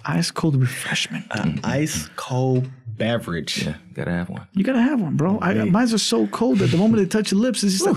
ice 0.04 0.30
cold 0.30 0.54
refreshment. 0.60 1.24
Ice 1.64 2.08
cold 2.16 2.70
beverage. 2.86 3.64
Yeah, 3.66 3.74
gotta 3.92 4.12
have 4.12 4.28
one. 4.28 4.46
You 4.54 4.62
gotta 4.64 4.80
have 4.82 5.00
one, 5.00 5.16
bro. 5.16 5.38
I, 5.40 5.64
mine's 5.64 5.92
are 5.92 5.98
so 5.98 6.26
cold 6.28 6.58
that 6.60 6.68
the 6.70 6.76
moment 6.76 7.02
they 7.02 7.06
touch 7.08 7.32
your 7.32 7.40
lips, 7.40 7.64
it's 7.64 7.74
just 7.74 7.86
like 7.86 7.96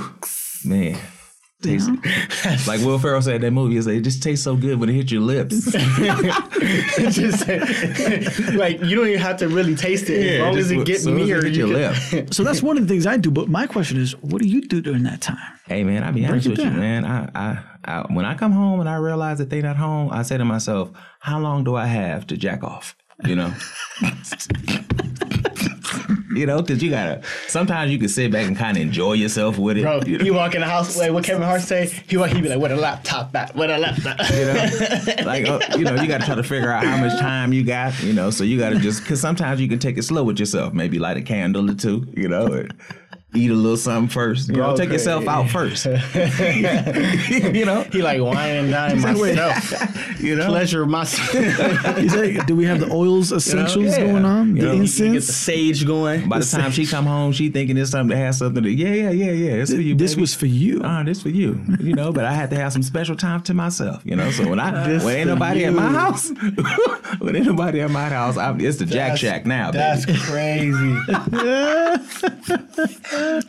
Man. 0.65 0.97
Taste 1.62 1.89
it. 1.91 2.67
like 2.67 2.80
Will 2.86 2.98
Ferrell 3.00 3.22
said 3.22 3.36
in 3.36 3.41
that 3.41 3.52
movie, 3.52 3.76
it's 3.76 3.86
like, 3.86 3.98
it 3.98 4.02
just 4.02 4.24
tastes 4.24 4.45
so 4.45 4.56
good 4.56 4.80
when 4.80 4.88
it 4.88 4.93
hits 4.93 5.12
your 5.12 5.22
lips. 5.22 5.69
just 7.12 7.45
like 8.56 8.82
you 8.82 8.95
don't 8.95 9.08
even 9.08 9.19
have 9.19 9.36
to 9.38 9.50
really 9.50 9.76
taste 9.76 10.10
it. 10.10 10.36
as 10.36 10.39
long 10.39 10.58
as 10.58 10.72
it 10.72 10.86
gets 10.86 11.04
soon 11.04 11.17
near 11.17 11.43
hit 11.43 11.56
your 11.56 11.67
you 11.67 11.74
lip. 11.74 12.30
So 12.34 12.45
that's 12.45 12.63
one 12.63 12.78
of 12.78 12.88
the 12.88 12.93
things 12.93 13.06
I 13.06 13.17
do. 13.17 13.30
But 13.30 13.50
my 13.50 13.67
question 13.67 13.98
is, 13.98 14.15
what 14.22 14.41
do 14.41 14.48
you 14.48 14.62
do 14.62 14.80
during 14.80 15.04
that 15.04 15.19
time? 15.19 15.60
Hey 15.65 15.84
man, 15.84 16.02
I'll 16.06 16.13
be 16.13 16.26
honest 16.26 16.48
it 16.48 16.52
with 16.52 16.60
you, 16.60 16.72
man. 16.72 17.04
I, 17.04 17.30
I, 17.36 17.63
I, 17.84 18.02
when 18.13 18.24
I 18.24 18.36
come 18.36 18.54
home 18.54 18.80
and 18.80 18.88
I 18.88 18.95
realize 18.95 19.39
that 19.39 19.50
they're 19.50 19.62
not 19.62 19.76
home, 19.76 20.12
I 20.13 20.22
say 20.22 20.38
to 20.38 20.45
myself, 20.45 20.91
how 21.19 21.39
long 21.39 21.65
do 21.65 21.76
I 21.76 21.88
have 21.88 22.26
to 22.28 22.38
jack 22.38 22.63
off? 22.63 22.95
You 23.26 23.36
know. 23.36 23.54
You 26.39 26.45
know, 26.45 26.62
because 26.62 26.82
you 26.82 26.89
gotta. 26.89 27.21
Sometimes 27.47 27.91
you 27.91 27.99
can 27.99 28.08
sit 28.08 28.32
back 28.32 28.47
and 28.47 28.56
kind 28.56 28.78
of 28.78 28.82
enjoy 28.82 29.13
yourself 29.13 29.58
with 29.58 29.78
it. 29.78 29.82
Bro, 29.82 30.04
you 30.08 30.17
know? 30.17 30.25
you 30.25 30.34
walk 30.34 30.56
in 30.56 30.62
the 30.62 30.67
house. 30.67 30.97
Wait, 30.97 31.12
what 31.12 31.23
Kevin 31.23 31.43
Hart 31.43 31.62
say? 31.62 31.88
He 32.08 32.17
walk. 32.17 32.30
He 32.30 32.41
be 32.41 32.49
like, 32.49 32.60
"Where 32.60 32.71
a 32.71 32.75
laptop 32.78 33.36
at? 33.36 33.56
Where 33.56 33.69
a 33.69 33.78
laptop?" 33.78 34.17
you 34.32 34.45
know, 34.45 35.23
like 35.25 35.47
uh, 35.47 35.60
you 35.78 35.84
know, 35.84 35.95
you 35.95 36.08
got 36.08 36.21
to 36.21 36.25
try 36.25 36.36
to 36.36 36.43
figure 36.43 36.71
out 36.71 36.86
how 36.86 36.97
much 36.97 37.19
time 37.19 37.52
you 37.52 37.63
got. 37.63 38.02
You 38.02 38.13
know, 38.13 38.30
so 38.30 38.43
you 38.43 38.58
got 38.58 38.69
to 38.69 38.80
just 38.80 39.02
because 39.02 39.19
sometimes 39.19 39.60
you 39.60 39.67
can 39.67 39.80
take 39.80 39.97
it 39.97 40.04
slow 40.04 40.23
with 40.23 40.39
yourself. 40.39 40.73
Maybe 40.73 40.97
light 40.97 41.17
a 41.17 41.21
candle 41.21 41.69
or 41.69 41.75
two. 41.75 42.08
You 42.15 42.30
know, 42.30 42.47
and 42.47 42.73
eat 43.36 43.52
a 43.52 43.54
little 43.54 43.78
something 43.78 44.10
first. 44.10 44.50
You 44.50 44.56
know, 44.56 44.76
take 44.76 44.89
yourself 44.89 45.28
out 45.28 45.50
first. 45.50 45.86
you 45.86 47.65
know, 47.65 47.84
he 47.92 48.02
like 48.02 48.20
whining 48.22 48.72
down 48.72 49.00
myself. 49.02 50.20
you 50.20 50.36
know. 50.36 50.48
Pleasure 50.48 50.86
myself. 50.86 51.36
Is 52.00 52.12
that, 52.13 52.46
do 52.48 52.56
we 52.56 52.65
have 52.65 52.80
the 52.80 52.92
oils 52.92 53.32
essentials 53.32 53.86
yeah. 53.98 54.06
going 54.08 54.26
on? 54.26 54.56
You 54.56 54.62
The 54.62 54.68
know, 54.68 54.74
you 54.74 54.82
incense. 54.82 55.12
get 55.13 55.22
the 55.28 55.34
sage 55.34 55.86
going. 55.86 56.28
By 56.28 56.39
the 56.39 56.46
time 56.46 56.72
she 56.72 56.86
come 56.88 57.06
home, 57.06 57.32
she 57.32 57.50
thinking 57.50 57.78
it's 57.78 57.92
time 57.92 58.10
to 58.10 58.18
have 58.18 58.34
something 58.36 58.63
to. 58.63 58.70
Yeah, 58.70 58.94
yeah, 58.94 59.12
yeah, 59.12 59.32
yeah. 59.32 59.52
It's 59.62 59.72
for 59.74 59.80
you. 59.80 59.94
this 59.96 60.13
baby. 60.13 60.22
was 60.22 60.34
for 60.36 60.48
you. 60.48 60.82
Ah, 60.84 61.04
this 61.04 61.22
for 61.22 61.30
you, 61.30 61.60
you 61.80 61.94
know. 61.94 62.12
But 62.12 62.26
I 62.26 62.34
had 62.34 62.50
to 62.50 62.56
have 62.56 62.74
some 62.74 62.84
special 62.84 63.15
time 63.15 63.42
to 63.44 63.54
myself, 63.54 64.02
you 64.04 64.15
know. 64.15 64.32
So 64.32 64.50
when 64.50 64.60
I 64.60 64.88
This 64.88 65.04
when 65.04 65.15
ain't 65.15 65.30
for 65.30 65.36
nobody 65.36 65.65
at 65.65 65.74
my 65.74 65.89
house, 65.92 66.32
when 67.20 67.36
ain't 67.36 67.46
nobody 67.46 67.82
at 67.82 67.92
my 67.92 68.10
house, 68.10 68.38
I'm, 68.38 68.60
it's 68.60 68.78
the 68.78 68.86
Jack 68.86 69.13
That's- 69.13 69.20
Shack 69.20 69.46
now, 69.46 69.70
That's 69.72 70.06
baby. 70.08 70.20
crazy. 70.20 70.98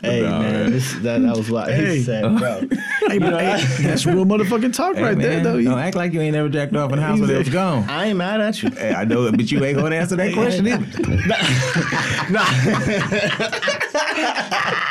Hey 0.03 0.21
No, 0.23 0.39
man, 0.41 0.71
this, 0.73 0.93
that, 0.97 1.23
that 1.23 1.37
was 1.37 1.51
what 1.51 1.71
Hey. 1.73 1.97
he 1.99 2.03
said, 2.03 2.23
bro. 2.39 2.61
Hey, 3.09 3.19
but, 3.19 3.41
hey, 3.41 3.83
that's 3.83 4.07
real 4.07 4.25
motherfucking 4.25 4.73
talk 4.73 4.95
Hey, 4.97 5.03
right 5.03 5.19
there, 5.19 5.43
though. 5.43 5.57
You- 5.57 5.71
Don't 5.71 5.79
act 5.79 5.97
like 5.97 6.13
you 6.13 6.21
ain't 6.21 6.35
never 6.35 6.49
jacked 6.49 6.77
off 6.77 6.91
in 6.93 6.97
the 6.99 7.03
house 7.03 7.19
when 7.21 7.29
it 7.31 7.39
was 7.39 7.49
gone. 7.49 7.89
I 7.89 8.07
ain't 8.07 8.19
mad 8.19 8.41
at 8.41 8.63
you. 8.63 8.71
I 8.79 9.05
know 9.05 9.31
but 9.33 9.51
you 9.51 9.65
ain't 9.65 9.79
gonna 9.79 9.97
answer 9.97 10.17
that 10.17 10.33
question 10.33 10.67
either. 10.69 10.87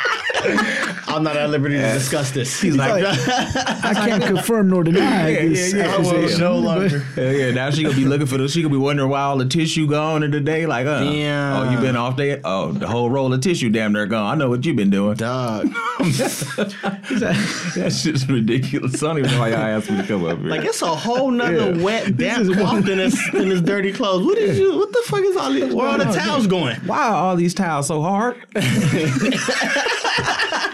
I'm 1.08 1.22
not 1.24 1.36
at 1.36 1.50
liberty 1.50 1.76
to 1.76 1.82
discuss 1.92 2.30
this. 2.30 2.60
He's 2.60 2.76
like, 2.76 3.04
I 3.04 3.94
can't 3.94 4.22
confirm 4.24 4.70
nor 4.70 4.84
deny 4.84 5.28
Yeah, 5.30 5.48
this 5.48 5.72
yeah, 5.74 5.86
yeah. 5.86 5.94
I 5.94 5.98
will 5.98 6.38
no 6.38 6.58
longer. 6.58 7.00
Hell 7.00 7.32
yeah, 7.32 7.50
now 7.50 7.70
she 7.70 7.82
gonna 7.82 7.96
be 7.96 8.04
looking 8.04 8.26
for 8.26 8.38
the. 8.38 8.48
She 8.48 8.62
gonna 8.62 8.72
be 8.72 8.78
wondering 8.78 9.10
why 9.10 9.22
all 9.22 9.36
the 9.36 9.44
tissue 9.46 9.88
gone 9.88 10.22
in 10.22 10.30
the 10.30 10.40
day. 10.40 10.66
Like, 10.66 10.86
uh, 10.86 11.00
Damn. 11.04 11.56
oh, 11.56 11.70
you 11.70 11.78
been 11.78 11.96
off 11.96 12.16
there? 12.16 12.40
Oh, 12.44 12.72
the 12.72 12.86
whole 12.86 13.10
roll 13.10 13.32
of 13.32 13.40
tissue 13.40 13.70
damn 13.70 13.92
near 13.92 14.06
gone. 14.06 14.32
I 14.32 14.34
know 14.36 14.48
what 14.48 14.64
you 14.64 14.74
been 14.74 14.90
doing. 14.90 15.16
Dog. 15.16 15.68
That's 16.00 18.02
just 18.02 18.28
ridiculous. 18.28 19.02
I 19.02 19.06
don't 19.08 19.18
even 19.18 19.30
know 19.32 19.40
why 19.40 19.48
y'all 19.50 19.58
asked 19.58 19.90
me 19.90 19.96
to 19.98 20.06
come 20.06 20.24
up 20.24 20.38
here. 20.38 20.48
Like 20.48 20.64
it's 20.64 20.82
a 20.82 20.94
whole 20.94 21.30
nother 21.30 21.74
Yeah. 21.74 21.82
wet, 21.82 22.16
damp 22.16 22.42
is 22.42 22.56
cloth 22.56 22.88
in 22.88 22.98
his 22.98 23.18
in 23.34 23.50
his 23.50 23.60
dirty 23.62 23.92
clothes. 23.92 24.24
What 24.24 24.38
is 24.38 24.58
you? 24.58 24.76
What 24.78 24.92
the 24.92 25.02
fuck 25.06 25.20
is 25.22 25.36
all 25.36 25.52
these? 25.52 25.74
Where 25.74 25.88
are 25.88 25.98
the 25.98 26.04
towels 26.04 26.46
going? 26.46 26.76
why 26.86 27.08
are 27.08 27.14
all 27.14 27.36
these 27.36 27.54
towels 27.54 27.88
so 27.88 28.00
hard? 28.02 28.36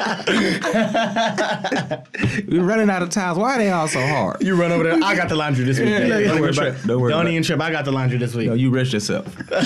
We're 2.49 2.63
running 2.63 2.91
out 2.91 3.03
of 3.03 3.11
towels. 3.11 3.39
Why 3.39 3.55
are 3.55 3.59
they 3.59 3.71
all 3.71 3.89
so 3.89 4.05
hard? 4.07 4.43
You 4.43 4.55
run 4.55 4.73
over 4.73 4.85
there. 4.85 4.99
I 5.03 5.17
got 5.17 5.29
the 5.29 5.35
laundry 5.37 5.65
this 5.65 5.79
week. 5.79 5.89
Yeah, 5.89 5.99
baby. 5.99 6.11
yeah, 6.11 6.19
don't 6.19 6.27
don't 6.29 6.41
worry 6.41 6.41
worry 6.41 6.51
about 6.51 6.67
about- 6.69 6.85
it. 6.85 6.87
don't 6.87 7.01
worry 7.01 7.13
Don't 7.13 7.21
about 7.23 7.31
even 7.33 7.43
trip. 7.43 7.61
I 7.61 7.71
got 7.73 7.85
the 7.85 7.93
laundry 7.93 8.19
this 8.19 8.35
week. 8.35 8.49
No, 8.49 8.55
you 8.55 8.71
rest 8.71 8.93
yourself. 8.93 9.27
man, 9.51 9.63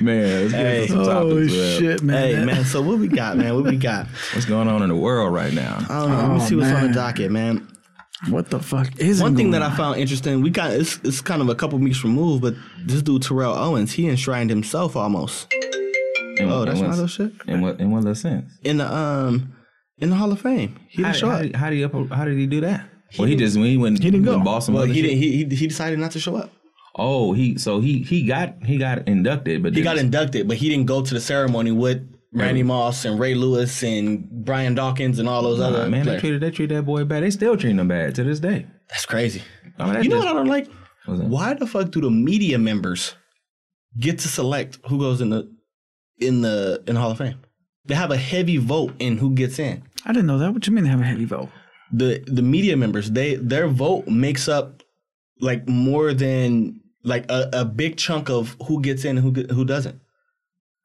let's 0.00 0.52
get 0.52 0.52
Hey. 0.52 0.86
some 0.88 1.04
topics, 1.04 1.52
man. 1.52 1.78
shit, 1.78 2.02
man! 2.02 2.34
Hey 2.36 2.44
man, 2.44 2.64
so 2.64 2.82
what 2.82 2.98
we 2.98 3.08
got, 3.08 3.36
man? 3.36 3.54
What 3.54 3.64
we 3.64 3.76
got? 3.76 4.06
What's 4.34 4.46
going 4.46 4.68
on 4.68 4.82
in 4.82 4.88
the 4.88 4.96
world 4.96 5.32
right 5.32 5.52
now? 5.52 5.78
I 5.88 6.00
don't 6.00 6.10
know. 6.10 6.16
Let 6.16 6.28
me 6.28 6.34
Oh, 6.36 6.46
see 6.46 6.56
what's 6.56 6.70
on 6.70 6.88
the 6.88 6.92
docket, 6.92 7.30
man. 7.30 7.66
What 8.28 8.50
the 8.50 8.58
fuck 8.58 8.98
is 8.98 9.20
it? 9.20 9.22
One 9.22 9.36
thing 9.36 9.52
that 9.52 9.62
I 9.62 9.70
found 9.76 10.00
interesting, 10.00 10.42
we 10.42 10.50
got 10.50 10.72
it's, 10.72 10.98
it's 11.04 11.20
kind 11.20 11.40
of 11.40 11.48
a 11.48 11.54
couple 11.54 11.78
weeks 11.78 12.02
removed, 12.02 12.42
but 12.42 12.54
this 12.84 13.00
dude 13.02 13.22
Terrell 13.22 13.54
Owens, 13.54 13.92
he 13.92 14.08
enshrined 14.08 14.50
himself 14.50 14.96
almost 14.96 15.52
In, 16.38 16.50
Oh, 16.50 16.62
in 16.62 16.68
that's 16.68 16.80
one, 16.80 16.90
not 16.90 16.96
those 16.96 17.10
shit? 17.10 17.32
In 17.46 17.60
what 17.60 17.80
in 17.80 17.90
what 17.90 18.00
other 18.00 18.14
sense? 18.14 18.50
in 18.64 18.78
the 18.78 18.92
um 18.94 19.52
in 19.98 20.10
the 20.10 20.16
Hall 20.16 20.30
of 20.32 20.40
Fame. 20.40 20.78
He 20.88 21.02
didn't 21.02 21.16
show 21.16 21.28
how, 21.28 21.36
up. 21.36 21.42
did, 21.42 21.56
how 21.56 21.70
did 21.70 21.76
he 21.76 22.14
how 22.14 22.24
did 22.24 22.36
he 22.38 22.46
do 22.46 22.60
that? 22.62 22.88
well, 23.18 23.26
he 23.28 23.36
just 23.36 23.56
when 23.56 23.66
he 23.66 23.76
went 23.76 24.02
He 24.02 24.10
didn't 24.10 24.24
go. 24.24 24.32
went 24.32 24.44
bought 24.44 24.60
some 24.60 24.74
Well, 24.74 24.84
he 24.84 25.02
didn't. 25.02 25.18
He, 25.18 25.44
he 25.44 25.56
he 25.56 25.66
decided 25.66 25.98
not 25.98 26.10
to 26.12 26.20
show 26.20 26.36
up. 26.36 26.52
Oh, 26.96 27.32
he 27.32 27.58
so 27.58 27.80
he 27.80 28.02
he 28.02 28.24
got 28.26 28.62
he 28.64 28.76
got 28.78 29.06
inducted, 29.08 29.62
but 29.62 29.74
He 29.74 29.82
got 29.82 29.98
inducted, 29.98 30.48
but 30.48 30.56
he 30.56 30.68
didn't 30.68 30.86
go 30.86 31.02
to 31.02 31.14
the 31.14 31.20
ceremony 31.20 31.70
with 31.70 32.06
Randy 32.32 32.62
Moss 32.62 33.04
and 33.04 33.18
Ray 33.18 33.34
Lewis 33.34 33.82
and 33.82 34.28
Brian 34.44 34.74
Dawkins 34.74 35.18
and 35.18 35.28
all 35.28 35.42
those 35.42 35.58
Nah, 35.60 35.66
other 35.68 35.88
man, 35.88 36.00
they 36.00 36.04
players. 36.10 36.20
treated 36.20 36.40
they 36.42 36.50
treat 36.50 36.68
that 36.70 36.82
boy 36.84 37.04
bad. 37.04 37.22
They 37.22 37.30
still 37.30 37.56
treating 37.56 37.78
him 37.78 37.88
bad 37.88 38.14
to 38.16 38.24
this 38.24 38.40
day. 38.40 38.66
That's 38.90 39.06
crazy. 39.06 39.42
I 39.78 39.84
mean, 39.84 39.92
that's 39.94 40.04
You 40.04 40.10
know 40.10 40.16
just- 40.16 40.26
what 40.26 40.36
I 40.36 40.38
don't 40.38 40.48
like? 40.48 40.68
Why 41.06 41.54
the 41.54 41.66
fuck 41.66 41.90
do 41.90 42.02
the 42.02 42.10
media 42.10 42.58
members 42.58 43.14
get 43.98 44.18
to 44.20 44.28
select 44.28 44.78
who 44.88 44.98
goes 44.98 45.22
in 45.22 45.30
the 45.30 45.50
in 46.20 46.40
the 46.42 46.82
in 46.86 46.94
the 46.94 47.00
Hall 47.00 47.10
of 47.12 47.18
Fame? 47.18 47.38
They 47.86 47.94
have 47.94 48.10
a 48.10 48.16
heavy 48.16 48.58
vote 48.58 48.94
in 48.98 49.16
who 49.18 49.30
gets 49.30 49.58
in. 49.58 49.82
I 50.04 50.12
didn't 50.12 50.26
know 50.26 50.38
that. 50.38 50.52
What 50.52 50.66
you 50.66 50.72
mean 50.72 50.84
they 50.84 50.90
have 50.90 51.00
a 51.00 51.04
heavy 51.04 51.24
vote? 51.24 51.48
The 51.92 52.22
the 52.26 52.42
media 52.42 52.76
members, 52.76 53.10
they 53.10 53.36
their 53.36 53.66
vote 53.68 54.06
makes 54.08 54.48
up 54.48 54.82
like 55.40 55.66
more 55.68 56.12
than 56.12 56.80
like 57.02 57.30
a, 57.30 57.48
a 57.52 57.64
big 57.64 57.96
chunk 57.96 58.28
of 58.28 58.56
who 58.66 58.80
gets 58.82 59.04
in 59.04 59.16
and 59.18 59.36
who 59.36 59.54
who 59.54 59.64
doesn't. 59.64 60.00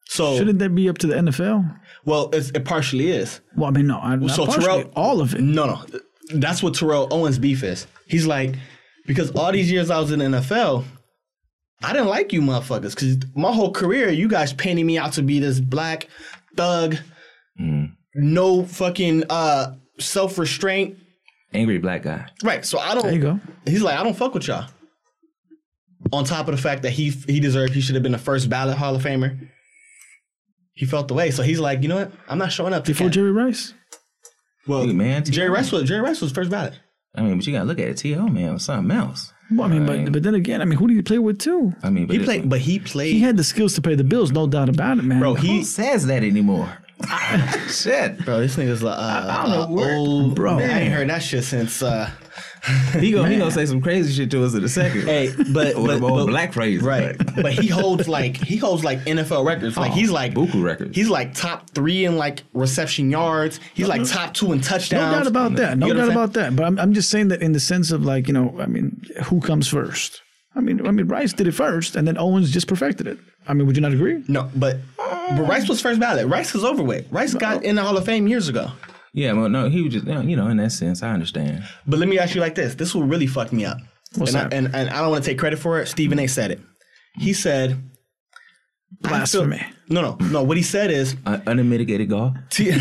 So 0.06 0.38
Shouldn't 0.38 0.60
that 0.60 0.76
be 0.76 0.89
up 0.89 0.98
to 1.00 1.08
the 1.08 1.15
NFL? 1.15 1.80
well, 2.06 2.30
it's, 2.34 2.50
it 2.52 2.65
partially 2.65 3.10
is. 3.10 3.39
Well, 3.56 3.69
I 3.69 3.72
mean, 3.72 3.88
no, 3.88 4.00
I, 4.00 4.15
not 4.15 4.32
So 4.32 4.46
Terrell- 4.46 4.91
all 4.96 5.22
of 5.22 5.34
it. 5.34 5.41
No, 5.41 5.65
no. 5.65 5.86
That's 6.36 6.62
what 6.62 6.76
Terrell 6.76 7.08
Owens' 7.12 7.39
beef 7.39 7.63
is. 7.63 7.88
He's 8.08 8.28
like, 8.28 8.56
because 9.08 9.32
all 9.32 9.52
these 9.52 9.72
years 9.72 9.89
I 9.89 10.00
was 10.00 10.12
in 10.12 10.19
the 10.19 10.26
NFL, 10.26 10.84
I 11.84 11.93
didn't 11.93 12.08
like 12.08 12.32
you 12.34 12.41
motherfuckers. 12.41 12.96
Because 12.96 13.17
my 13.36 13.52
whole 13.52 13.72
career, 13.72 14.10
you 14.10 14.28
guys 14.28 14.54
painted 14.54 14.86
me 14.86 14.98
out 14.98 15.13
to 15.13 15.22
be 15.22 15.39
this 15.39 15.60
black 15.60 16.08
thug, 16.56 16.98
no 18.15 18.63
fucking 18.65 19.24
uh, 19.30 19.76
self 20.00 20.38
restraint. 20.38 20.98
angry 21.54 21.78
black 21.78 22.04
guy. 22.04 22.28
Right. 22.43 22.65
So 22.65 22.80
I 22.80 22.93
don't. 22.93 23.04
There 23.04 23.13
you 23.13 23.19
don't. 23.19 23.46
go. 23.46 23.54
He's 23.72 23.82
like, 23.82 24.00
I 24.00 24.04
don't 24.04 24.15
fuck 24.15 24.34
with 24.34 24.48
y'all. 24.48 24.67
On 26.12 26.24
top 26.26 26.48
of 26.48 26.56
the 26.56 26.62
fact 26.62 26.84
that 26.84 26.91
he 26.91 27.10
he 27.10 27.39
deserved, 27.39 27.74
he 27.74 27.82
should 27.82 27.96
have 27.96 28.04
been 28.04 28.12
the 28.12 28.17
first 28.17 28.50
ballot 28.50 28.78
Hall 28.78 28.96
of 28.96 29.04
Famer. 29.04 29.50
He 30.74 30.86
felt 30.86 31.08
the 31.08 31.13
way, 31.13 31.32
so 31.32 31.43
he's 31.43 31.60
like, 31.60 31.84
you 31.84 31.88
know 31.88 31.98
what? 31.98 32.12
I'm 32.28 32.38
not 32.39 32.52
showing 32.52 32.74
up 32.74 32.86
Before. 32.86 33.10
Jerry 33.10 33.32
Rice. 33.32 33.74
Well, 34.67 34.86
Hey, 34.86 34.93
man, 34.93 35.24
Jerry 35.26 35.50
Rice 35.50 35.72
was 35.72 35.84
Jerry 35.84 36.02
Rice 36.02 36.22
was 36.22 36.32
first 36.32 36.50
ballot. 36.50 36.80
I 37.15 37.22
mean, 37.22 37.38
but 37.38 37.46
you 37.46 37.54
gotta 37.54 37.65
look 37.65 37.80
at 37.80 37.88
it. 37.89 37.98
T.O. 37.98 38.28
man 38.28 38.54
was 38.54 38.63
something 38.65 38.96
else. 38.96 39.33
Well, 39.51 39.63
I 39.63 39.67
mean, 39.67 39.86
Right. 39.86 40.03
but 40.06 40.13
but 40.13 40.23
then 40.23 40.36
again, 40.36 40.62
I 40.62 40.65
mean, 40.65 40.79
who 40.79 40.88
did 40.88 40.95
he 40.95 41.01
play 41.01 41.19
with 41.19 41.38
too? 41.39 41.73
I 41.84 41.89
mean, 41.89 42.08
but 42.08 42.15
He 42.17 42.23
played, 42.23 42.49
but 42.49 42.60
he 42.60 42.79
played. 42.79 43.13
He 43.13 43.19
had 43.19 43.38
the 43.38 43.43
skills 43.43 43.73
to 43.75 43.82
pay 43.82 43.93
the 43.95 44.03
bills, 44.03 44.32
no 44.32 44.47
doubt 44.47 44.69
about 44.69 44.97
it, 44.97 45.03
man. 45.03 45.19
bro, 45.19 45.36
Who 45.36 45.45
he 45.45 45.63
says 45.63 46.06
that 46.08 46.23
anymore? 46.23 46.77
Shit. 47.69 48.23
bro, 48.25 48.39
this 48.39 48.56
nigga's 48.56 48.82
like 48.82 48.97
uh, 48.97 49.01
I 49.29 49.41
don't 49.43 49.51
know 49.51 49.62
uh, 49.63 49.67
where- 49.67 49.95
old 49.95 50.36
Bro. 50.36 50.58
Man, 50.58 50.69
I 50.69 50.79
ain't 50.82 50.93
heard 50.93 51.10
that 51.10 51.19
shit 51.23 51.43
since 51.43 51.84
uh, 51.84 52.10
he 52.99 53.12
gonna 53.12 53.30
he 53.30 53.38
gonna 53.38 53.52
say 53.52 53.65
some 53.65 53.82
crazy 53.82 54.13
shit 54.13 54.32
to 54.32 54.43
us 54.45 54.54
in 54.54 54.63
a 54.63 54.69
second. 54.69 55.04
Hey, 55.04 55.34
but 55.52 55.76
Or 55.76 55.88
but, 55.88 55.99
but- 55.99 56.26
black 56.28 56.54
phrase, 56.54 56.82
right? 56.82 57.15
but 57.36 57.54
he 57.54 57.67
holds 57.67 58.08
like 58.08 58.38
he 58.38 58.56
holds 58.58 58.84
like 58.84 58.99
NFL 59.02 59.45
records. 59.45 59.76
Like 59.76 59.91
Oh, 59.91 59.95
he's 59.95 60.10
like 60.12 60.34
buku 60.34 60.63
records. 60.63 60.95
He's 60.95 61.10
like 61.10 61.34
top 61.34 61.69
three 61.71 62.06
in 62.06 62.17
like 62.17 62.43
reception 62.54 63.10
yards. 63.12 63.60
He's 63.73 63.88
like 63.88 64.06
top 64.08 64.34
two 64.34 64.52
in 64.54 64.62
touchdowns. 64.62 65.12
No 65.12 65.17
doubt 65.19 65.28
about 65.28 65.56
that. 65.58 65.78
No 65.78 65.88
You 65.88 65.93
doubt 65.93 66.10
about 66.12 66.34
that. 66.34 66.56
But 66.56 66.65
I'm, 66.65 66.80
I'm 66.80 66.93
just 66.93 67.10
saying 67.10 67.28
that 67.30 67.41
in 67.41 67.52
the 67.52 67.60
sense 67.60 67.91
of 67.91 68.06
like, 68.06 68.28
you 68.28 68.34
know, 68.34 68.56
I 68.60 68.65
mean, 68.67 69.02
who 69.26 69.41
comes 69.41 69.67
first? 69.67 70.21
I 70.56 70.62
mean, 70.62 70.86
I 70.86 70.91
mean, 70.91 71.08
Rice 71.08 71.34
did 71.34 71.47
it 71.47 71.54
first, 71.54 71.95
and 71.95 72.08
then 72.08 72.15
Owens 72.17 72.52
just 72.52 72.67
perfected 72.67 73.08
it. 73.08 73.17
I 73.47 73.54
mean, 73.54 73.65
would 73.65 73.76
you 73.76 73.82
not 73.82 73.91
agree? 73.91 74.23
No, 74.28 74.49
but 74.56 74.78
but 74.97 75.47
Rice 75.49 75.67
was 75.67 75.82
first 75.82 75.99
ballot. 75.99 76.28
Rice 76.28 76.54
is 76.54 76.63
overweight. 76.63 77.08
Rice 77.12 77.34
got 77.34 77.63
in 77.63 77.76
the 77.76 77.82
Hall 77.82 77.97
of 77.97 78.06
Fame 78.06 78.28
years 78.28 78.47
ago. 78.49 78.71
Yeah, 79.13 79.34
well, 79.34 79.47
no, 79.49 79.69
he 79.69 79.82
was 79.84 79.93
just 79.93 80.06
you 80.08 80.36
know 80.36 80.47
in 80.47 80.58
that 80.58 80.71
sense. 80.71 81.04
I 81.04 81.12
understand. 81.12 81.63
But 81.86 81.99
let 81.99 82.10
me 82.10 82.17
ask 82.19 82.34
you 82.36 82.41
like 82.41 82.56
this: 82.56 82.73
This 82.76 82.95
will 82.95 83.04
really 83.04 83.28
fuck 83.28 83.54
me 83.54 83.63
up. 83.65 83.78
What's 84.15 84.34
and, 84.34 84.52
that? 84.52 84.54
I, 84.54 84.58
and 84.58 84.76
and 84.76 84.89
I 84.89 85.02
don't 85.02 85.12
want 85.12 85.23
to 85.23 85.30
take 85.30 85.38
credit 85.39 85.60
for 85.60 85.80
it. 85.80 85.88
Stephen 85.88 86.17
A. 86.19 86.28
said 86.28 86.49
it. 86.52 86.60
He 87.19 87.34
said 87.34 87.71
I 87.71 87.76
feel- 87.76 89.10
Blasphemy. 89.45 89.62
No, 89.89 90.02
no, 90.02 90.15
no. 90.32 90.41
What 90.43 90.56
he 90.58 90.63
said 90.63 90.89
is 90.91 91.15
Uh, 91.26 91.39
unmitigated 91.45 92.10
gall. 92.10 92.34
T- 92.49 92.69
in 92.69 92.78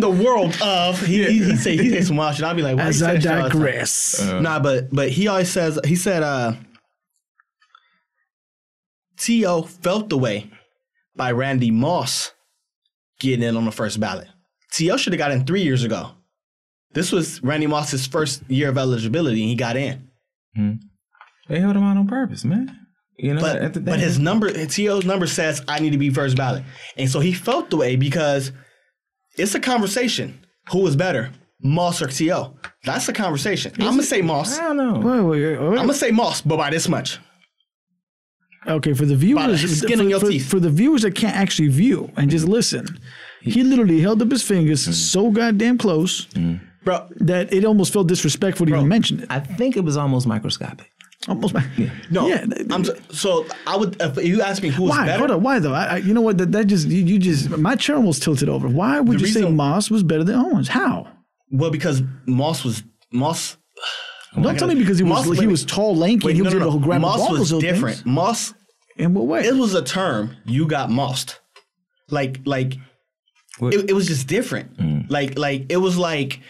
the 0.00 0.10
world 0.10 0.56
of 0.60 1.00
he 1.06 1.24
he, 1.24 1.44
he 1.44 1.56
say 1.56 1.76
he 1.76 1.90
say 1.90 2.00
some 2.02 2.16
wild 2.16 2.34
shit. 2.34 2.44
I'll 2.44 2.54
be 2.54 2.60
like, 2.62 2.76
why 2.76 2.82
As 2.84 3.00
you 3.00 3.06
I 3.06 3.14
say 3.14 3.20
shit 3.20 3.30
all 3.30 3.36
the 3.44 3.48
time? 3.50 3.58
digress. 3.58 4.20
Nah, 4.40 4.58
but 4.60 4.90
but 4.92 5.08
he 5.10 5.28
always 5.28 5.48
says 5.50 5.78
he 5.84 5.96
said 5.96 6.22
uh 6.22 6.54
T.O. 9.18 9.62
felt 9.62 10.08
the 10.08 10.18
way 10.18 10.50
by 11.14 11.30
Randy 11.32 11.70
Moss 11.70 12.32
getting 13.20 13.42
in 13.44 13.56
on 13.56 13.64
the 13.64 13.70
first 13.70 14.00
ballot. 14.00 14.28
T.O. 14.72 14.96
should 14.96 15.12
have 15.12 15.18
got 15.18 15.30
in 15.32 15.44
three 15.46 15.62
years 15.62 15.84
ago. 15.84 16.10
This 16.92 17.12
was 17.12 17.42
Randy 17.42 17.66
Moss's 17.66 18.06
first 18.06 18.42
year 18.48 18.68
of 18.68 18.78
eligibility, 18.78 19.40
and 19.42 19.48
he 19.50 19.54
got 19.56 19.76
in. 19.76 20.08
Hmm. 20.56 20.72
They 21.48 21.60
held 21.60 21.76
him 21.76 21.84
out 21.84 21.96
on 21.96 22.08
purpose, 22.08 22.44
man. 22.44 22.76
You 23.16 23.34
know, 23.34 23.40
But 23.42 23.56
at 23.56 23.74
the 23.74 23.80
but 23.80 24.00
his 24.00 24.18
number, 24.18 24.50
T.O.'s 24.66 25.04
number 25.04 25.26
says 25.26 25.62
I 25.68 25.78
need 25.78 25.90
to 25.90 25.98
be 25.98 26.10
first 26.10 26.36
ballot, 26.36 26.64
and 26.96 27.08
so 27.10 27.20
he 27.20 27.32
felt 27.32 27.70
the 27.70 27.76
way 27.76 27.96
because 27.96 28.50
it's 29.36 29.54
a 29.54 29.60
conversation. 29.60 30.44
Who 30.72 30.78
was 30.78 30.96
better, 30.96 31.30
Moss 31.62 32.00
or 32.00 32.06
T.O.? 32.06 32.56
That's 32.84 33.08
a 33.08 33.12
conversation. 33.12 33.72
I'm 33.74 33.90
gonna 33.90 34.02
say 34.04 34.22
Moss. 34.22 34.58
I 34.58 34.62
don't 34.72 34.76
know. 34.78 34.94
Wait, 35.00 35.20
wait, 35.20 35.42
wait, 35.42 35.58
wait. 35.60 35.78
I'm 35.78 35.86
gonna 35.86 35.94
say 35.94 36.10
Moss, 36.10 36.40
but 36.40 36.56
by 36.56 36.70
this 36.70 36.88
much. 36.88 37.18
Okay, 38.66 38.92
for 38.92 39.06
the 39.06 39.16
viewers, 39.16 39.62
the 39.62 39.68
skin 39.68 39.98
for, 39.98 40.04
your 40.04 40.20
for- 40.20 40.28
teeth. 40.28 40.48
for 40.50 40.60
the 40.60 40.70
viewers 40.70 41.02
that 41.02 41.14
can't 41.14 41.36
actually 41.36 41.68
view 41.68 42.10
and 42.16 42.30
just 42.30 42.46
mm. 42.46 42.50
listen, 42.50 42.84
mm. 42.86 42.98
he 43.40 43.62
literally 43.62 44.00
held 44.00 44.20
up 44.20 44.30
his 44.30 44.42
fingers 44.42 44.86
Mm. 44.86 44.92
so 44.92 45.30
goddamn 45.30 45.78
close 45.78 46.26
mm. 46.26 46.60
Bro, 46.84 47.08
that 47.16 47.52
it 47.52 47.64
almost 47.64 47.92
felt 47.92 48.08
disrespectful 48.08 48.66
to 48.66 48.74
even 48.74 48.88
mention 48.88 49.20
it. 49.20 49.26
I 49.30 49.40
think 49.40 49.76
it 49.76 49.84
was 49.84 49.96
almost 49.96 50.26
microscopic. 50.26 50.90
Almost. 51.28 51.54
no. 52.10 52.26
Yeah. 52.26 52.46
I'm 52.70 52.84
so, 52.84 52.96
so 53.10 53.46
I 53.66 53.76
would 53.76 54.00
if 54.00 54.24
you 54.24 54.40
ask 54.40 54.62
me 54.62 54.70
who's 54.70 54.88
Why? 54.88 55.04
better. 55.04 55.18
Hold 55.18 55.30
on. 55.32 55.42
Why 55.42 55.58
though? 55.58 55.74
I, 55.74 55.84
I, 55.84 55.96
you 55.98 56.14
know 56.14 56.22
what? 56.22 56.38
That, 56.38 56.52
that 56.52 56.66
just 56.66 56.88
you, 56.88 57.04
you 57.04 57.18
just 57.18 57.50
my 57.50 57.76
chair 57.76 57.96
almost 57.96 58.22
tilted 58.22 58.48
over. 58.48 58.68
Why 58.68 59.00
would 59.00 59.18
The 59.18 59.26
you 59.26 59.32
say 59.32 59.50
Moss 59.50 59.90
was 59.90 60.02
better 60.02 60.24
than 60.24 60.36
Owens? 60.36 60.68
How? 60.68 61.06
Well, 61.50 61.70
because 61.70 62.02
Moss 62.26 62.64
was 62.64 62.82
Moss. 63.12 63.58
Don't 64.40 64.58
tell 64.58 64.68
me 64.68 64.74
because 64.76 64.98
he 64.98 65.04
was 65.04 65.26
Moss- 65.26 65.38
he 65.38 65.46
was 65.46 65.64
tall, 65.64 65.96
lanky, 65.96 66.26
Wait, 66.26 66.30
and 66.32 66.36
he 66.36 66.42
was 66.42 66.54
no, 66.54 66.60
able 66.60 66.72
no. 66.72 66.78
to 66.78 66.84
grab 66.84 67.00
Moss 67.00 67.26
the 67.26 67.32
was 67.32 67.50
different. 67.50 67.96
Things. 67.96 68.06
Moss. 68.06 68.54
In 68.96 69.14
what 69.14 69.26
way? 69.26 69.46
It 69.46 69.56
was 69.56 69.74
a 69.74 69.82
term. 69.82 70.36
You 70.44 70.66
got 70.66 70.90
mossed. 70.90 71.40
Like 72.10 72.40
like. 72.44 72.74
It, 73.60 73.90
it 73.90 73.92
was 73.92 74.06
just 74.06 74.26
different. 74.26 75.10
Like 75.10 75.38
like 75.38 75.66
it 75.68 75.78
was 75.78 75.96
like. 75.96 76.40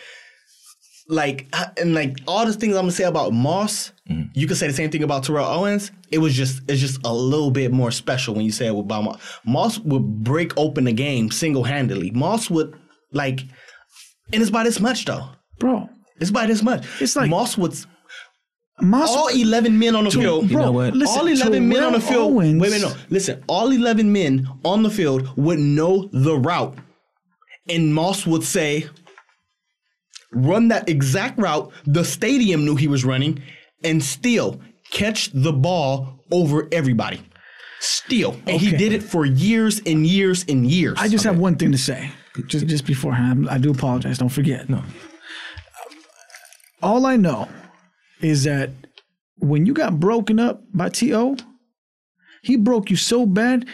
Like 1.09 1.49
uh, 1.53 1.67
and 1.77 1.93
like 1.93 2.19
all 2.29 2.47
the 2.47 2.53
things 2.53 2.77
I'm 2.77 2.83
gonna 2.83 2.93
say 2.93 3.03
about 3.03 3.33
Moss, 3.33 3.91
you 4.35 4.47
could 4.47 4.57
say 4.57 4.69
the 4.69 4.73
same 4.73 4.91
thing 4.91 5.03
about 5.03 5.25
Terrell 5.25 5.45
Owens. 5.45 5.91
It 6.13 6.19
was 6.19 6.35
just 6.35 6.63
it's 6.69 6.81
just 6.81 7.01
a 7.05 7.13
little 7.13 7.51
bit 7.51 7.73
more 7.73 7.91
special 7.91 8.33
when 8.35 8.45
you 8.45 8.53
say 8.53 8.67
it 8.69 8.79
about 8.79 9.03
Moss. 9.03 9.39
Moss 9.45 9.79
would 9.81 10.23
break 10.23 10.57
open 10.57 10.85
the 10.85 10.93
game 10.93 11.33
single 11.33 11.65
handedly. 11.65 12.13
Moss 12.13 12.49
would 12.49 12.79
like, 13.13 13.41
and 14.33 14.41
it's 14.41 14.51
by 14.53 14.63
this 14.63 14.79
much 14.79 15.05
though. 15.05 15.31
bro. 15.59 15.89
It's 16.21 16.31
by 16.31 16.47
this 16.47 16.63
much. 16.63 16.87
It's 17.01 17.17
like- 17.17 17.31
Moss 17.31 17.57
would 17.59 17.75
Moss. 18.83 19.11
all 19.11 19.29
11 19.29 19.79
men 19.79 19.95
on 19.95 20.05
the 20.05 20.11
field. 20.11 20.49
bro, 20.49 20.65
know 20.67 20.73
what? 20.73 20.95
Listen, 20.95 21.19
all 21.21 21.27
11 21.27 21.69
men 21.69 21.83
on 21.83 21.93
the 21.93 21.99
Terrell 21.99 22.13
field. 22.29 22.33
Owens, 22.33 22.61
Wait, 22.63 22.71
wait, 22.73 22.81
no. 22.81 22.93
Listen, 23.11 23.45
all 23.47 23.71
11 23.71 24.11
men 24.11 24.49
on 24.65 24.83
the 24.83 24.91
field 24.91 25.37
would 25.37 25.59
know 25.59 26.09
the 26.13 26.37
route. 26.39 26.79
And 27.69 27.95
Moss 27.95 28.27
would 28.27 28.43
say, 28.43 28.89
run 30.33 30.69
that 30.69 30.89
exact 30.89 31.39
route 31.39 31.73
the 31.87 32.05
stadium 32.05 32.65
knew 32.65 32.77
he 32.77 32.89
was 32.89 33.05
running 33.05 33.43
and 33.85 34.03
still 34.03 34.61
catch 34.91 35.31
the 35.33 35.53
ball 35.53 36.25
over 36.31 36.69
everybody. 36.73 37.21
Still. 37.81 38.33
And 38.47 38.61
he 38.61 38.77
did 38.77 38.93
it 38.93 39.03
for 39.03 39.25
years 39.25 39.81
and 39.87 40.07
years 40.07 40.45
and 40.49 40.67
years. 40.67 40.99
I 41.01 41.09
just 41.09 41.25
have 41.25 41.39
one 41.39 41.57
thing 41.57 41.73
to 41.73 41.79
say. 41.79 42.11
Just 42.47 42.67
just 42.67 42.87
beforehand, 42.87 43.49
I 43.51 43.59
do 43.59 43.71
apologize. 43.71 44.19
Don't 44.19 44.29
forget. 44.29 44.69
No. 44.69 44.83
All 46.83 47.07
I 47.07 47.17
know 47.17 47.49
is 48.21 48.45
that 48.45 48.71
when 49.37 49.67
you 49.67 49.75
got 49.75 49.99
broken 49.99 50.39
up 50.39 50.63
by 50.73 50.89
T.O., 50.89 51.37
he 52.43 52.57
broke 52.57 52.91
you 52.91 52.97
so 52.97 53.27
bad, 53.27 53.67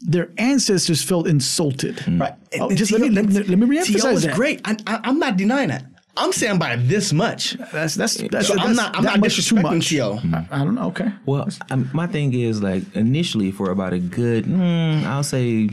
their 0.00 0.30
ancestors 0.38 1.02
felt 1.02 1.26
insulted. 1.26 2.06
Right. 2.06 2.34
Oh, 2.60 2.70
just 2.70 2.90
T.O. 2.90 2.98
let 2.98 3.10
me, 3.10 3.32
let, 3.32 3.48
let 3.48 3.58
me 3.58 3.66
reemphasize 3.66 4.02
T.O. 4.02 4.12
was 4.12 4.22
that. 4.24 4.34
great. 4.34 4.60
I, 4.64 4.76
I, 4.86 5.00
I'm 5.04 5.18
not 5.18 5.36
denying 5.36 5.68
that. 5.68 5.86
I'm 6.18 6.32
saying 6.32 6.58
by 6.58 6.76
this 6.76 7.12
much. 7.12 7.52
That's 7.72 7.94
that's 7.94 8.14
that's, 8.14 8.48
So 8.48 8.54
that's 8.54 8.66
I'm 8.66 8.74
not. 8.74 8.96
I'm 8.96 9.04
not 9.04 9.20
much 9.20 9.36
too 9.36 9.54
disrespecting 9.54 9.76
much. 9.76 9.88
T.O. 9.88 10.20
I, 10.32 10.46
I 10.50 10.64
don't 10.64 10.74
know. 10.74 10.86
Okay. 10.88 11.12
Well, 11.26 11.48
um, 11.70 11.90
my 11.92 12.06
thing 12.06 12.32
is 12.32 12.62
like 12.62 12.82
initially 12.96 13.50
for 13.50 13.70
about 13.70 13.92
a 13.92 13.98
good, 13.98 14.46
mm, 14.46 15.04
I'll 15.04 15.22
say, 15.22 15.68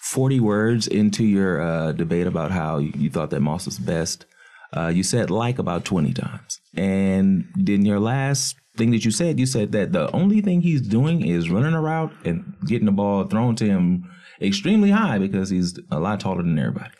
forty 0.00 0.40
words 0.40 0.88
into 0.88 1.22
your 1.24 1.60
uh, 1.60 1.92
debate 1.92 2.26
about 2.26 2.50
how 2.50 2.78
you, 2.78 2.92
you 2.96 3.08
thought 3.08 3.30
that 3.30 3.40
Moss 3.40 3.66
was 3.66 3.78
best, 3.78 4.24
uh, 4.76 4.88
you 4.88 5.02
said 5.02 5.30
like 5.30 5.58
about 5.58 5.84
twenty 5.84 6.12
times, 6.12 6.60
and 6.76 7.46
then 7.56 7.84
your 7.84 8.00
last 8.00 8.56
thing 8.76 8.92
that 8.92 9.04
you 9.04 9.10
said, 9.10 9.38
you 9.38 9.46
said 9.46 9.72
that 9.72 9.92
the 9.92 10.10
only 10.12 10.40
thing 10.40 10.62
he's 10.62 10.80
doing 10.80 11.26
is 11.26 11.50
running 11.50 11.74
a 11.74 11.80
route 11.80 12.12
and 12.24 12.54
getting 12.66 12.86
the 12.86 12.92
ball 12.92 13.24
thrown 13.24 13.56
to 13.56 13.66
him 13.66 14.10
extremely 14.40 14.90
high 14.90 15.18
because 15.18 15.50
he's 15.50 15.78
a 15.90 15.98
lot 15.98 16.20
taller 16.20 16.42
than 16.42 16.58
everybody. 16.58 16.92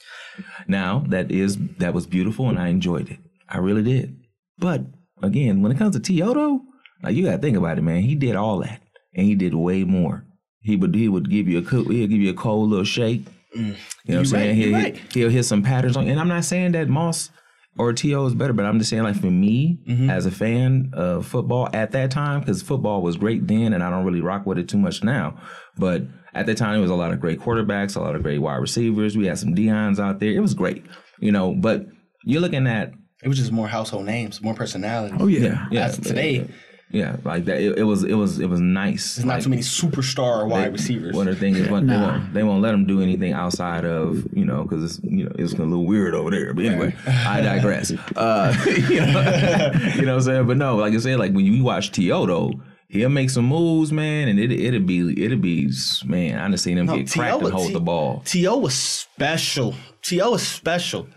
Now 0.67 1.05
that 1.09 1.31
is 1.31 1.57
that 1.79 1.95
was 1.95 2.07
beautiful 2.07 2.49
and 2.49 2.59
I 2.59 2.69
enjoyed 2.69 3.09
it. 3.11 3.19
I 3.49 3.59
really 3.59 3.83
did. 3.83 4.17
But 4.59 4.83
again, 5.23 5.63
when 5.63 5.73
it 5.73 5.79
comes 5.79 5.95
to 5.95 6.01
T.O., 6.01 6.63
like 7.03 7.15
you 7.15 7.25
gotta 7.25 7.39
think 7.39 7.57
about 7.57 7.79
it, 7.79 7.83
man. 7.83 8.03
He 8.03 8.15
did 8.15 8.37
all 8.37 8.59
that, 8.59 8.83
and 9.15 9.27
he 9.27 9.35
did 9.35 9.55
way 9.55 9.85
more. 9.85 10.25
He 10.61 10.77
would 10.77 10.95
he 10.95 11.09
would 11.09 11.31
give 11.31 11.49
you 11.49 11.59
a 11.59 11.63
he'll 11.63 11.85
give 11.85 12.13
you 12.13 12.31
a 12.31 12.35
cold 12.35 12.71
little 12.71 12.85
shake. 12.85 13.25
You 13.55 13.63
know 13.63 13.75
what 14.05 14.19
I'm 14.19 14.25
saying? 14.27 14.49
right, 14.49 14.57
he'll, 14.57 14.73
right. 14.75 15.13
he'll 15.15 15.31
hit 15.31 15.45
some 15.45 15.63
patterns 15.63 15.97
on. 15.97 16.07
And 16.07 16.21
I'm 16.21 16.29
not 16.29 16.45
saying 16.45 16.73
that 16.73 16.89
Moss 16.89 17.31
or 17.79 17.93
T.O. 17.93 18.27
is 18.27 18.35
better, 18.35 18.53
but 18.53 18.65
I'm 18.67 18.79
just 18.79 18.91
saying 18.91 19.03
like 19.05 19.21
for 19.21 19.31
me 19.31 19.79
Mm-hmm. 19.89 20.11
as 20.11 20.27
a 20.27 20.31
fan 20.31 20.91
of 20.93 21.27
football 21.27 21.69
at 21.73 21.93
that 21.93 22.11
time, 22.11 22.41
because 22.41 22.61
football 22.63 23.01
was 23.03 23.17
great 23.17 23.47
then, 23.47 23.73
and 23.73 23.83
I 23.83 23.91
don't 23.91 24.05
really 24.05 24.21
rock 24.21 24.45
with 24.47 24.59
it 24.59 24.69
too 24.69 24.79
much 24.79 25.03
now. 25.05 25.41
But 25.79 26.03
at 26.35 26.47
that 26.47 26.57
time, 26.57 26.79
it 26.79 26.83
was 26.83 26.91
a 26.91 26.95
lot 26.95 27.13
of 27.13 27.21
great 27.21 27.41
quarterbacks, 27.41 27.97
a 27.97 28.01
lot 28.01 28.15
of 28.17 28.23
great 28.23 28.39
wide 28.39 28.57
receivers. 28.57 29.17
We 29.17 29.27
had 29.27 29.39
some 29.39 29.55
Dion's 29.55 29.99
out 30.01 30.19
there. 30.21 30.31
It 30.31 30.41
was 30.41 30.55
great, 30.55 30.85
you 31.21 31.33
know. 31.33 31.55
But 31.55 31.87
you're 32.25 32.41
looking 32.43 32.67
at 32.67 32.93
It 33.23 33.29
was 33.29 33.39
just 33.39 33.53
more 33.53 33.69
household 33.69 34.05
names, 34.07 34.43
more 34.43 34.55
personality. 34.55 35.17
Oh 35.19 35.27
yeah. 35.27 35.67
yeah, 35.71 35.87
As 35.87 35.99
today, 35.99 36.33
yeah, 36.41 36.45
like 36.93 37.45
that. 37.47 37.61
It, 37.61 37.79
it 37.79 37.83
was 37.85 38.05
it 38.05 38.15
was 38.15 38.39
it 38.39 38.47
was 38.47 38.61
nice. 38.61 39.17
there's 39.17 39.27
not 39.27 39.43
too 39.43 39.51
many 39.51 39.63
superstar 39.63 40.49
wide 40.49 40.73
receivers. 40.73 41.15
One 41.15 41.29
of 41.29 41.35
the 41.35 41.41
things 41.41 41.59
is 41.59 41.69
what 41.69 41.87
they 41.87 41.95
won't 41.97 42.33
they 42.33 42.43
won't 42.43 42.63
let 42.63 42.73
them 42.73 42.87
do 42.87 43.03
anything 43.03 43.33
outside 43.33 43.85
of 43.85 44.27
you 44.33 44.45
know 44.45 44.63
because 44.63 44.85
it's 44.85 45.05
you 45.05 45.25
know 45.25 45.33
it's 45.39 45.53
a 45.53 45.57
little 45.59 45.85
weird 45.87 46.15
over 46.15 46.31
there. 46.31 46.55
But 46.55 46.65
anyway, 46.65 46.95
I 47.07 47.41
digress. 47.41 47.93
Uh, 48.17 48.55
you 48.67 49.01
know, 49.01 49.73
you 49.97 50.03
know 50.03 50.15
what 50.15 50.15
I'm 50.15 50.21
saying. 50.23 50.47
But 50.47 50.57
no, 50.57 50.77
like 50.77 50.95
I 50.95 50.99
said, 50.99 51.19
like 51.19 51.33
when 51.33 51.45
you 51.45 51.63
watch 51.63 51.93
T.O., 51.93 52.51
he'll 52.89 53.09
make 53.11 53.31
some 53.31 53.45
moves, 53.47 53.93
man, 53.93 54.29
and 54.29 54.39
it 54.39 54.51
it'll 54.51 54.81
be 54.81 55.25
it'll 55.25 55.39
be 55.39 55.71
man. 56.05 56.39
I 56.39 56.49
done 56.49 56.57
seen 56.57 56.79
him 56.79 56.87
No, 56.87 56.97
get 56.97 57.11
cracked 57.11 57.39
T.O. 57.41 57.47
and 57.47 57.55
hold 57.55 57.69
T- 57.69 57.73
the 57.75 57.81
ball. 57.81 58.23
T.O. 58.25 58.59
was 58.59 58.75
special. 58.75 59.75
T.O. 60.03 60.31
was 60.33 60.47
special. 60.47 61.09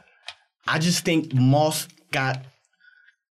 I 0.67 0.79
just 0.79 1.03
think 1.05 1.33
Moss 1.33 1.87
got 2.11 2.45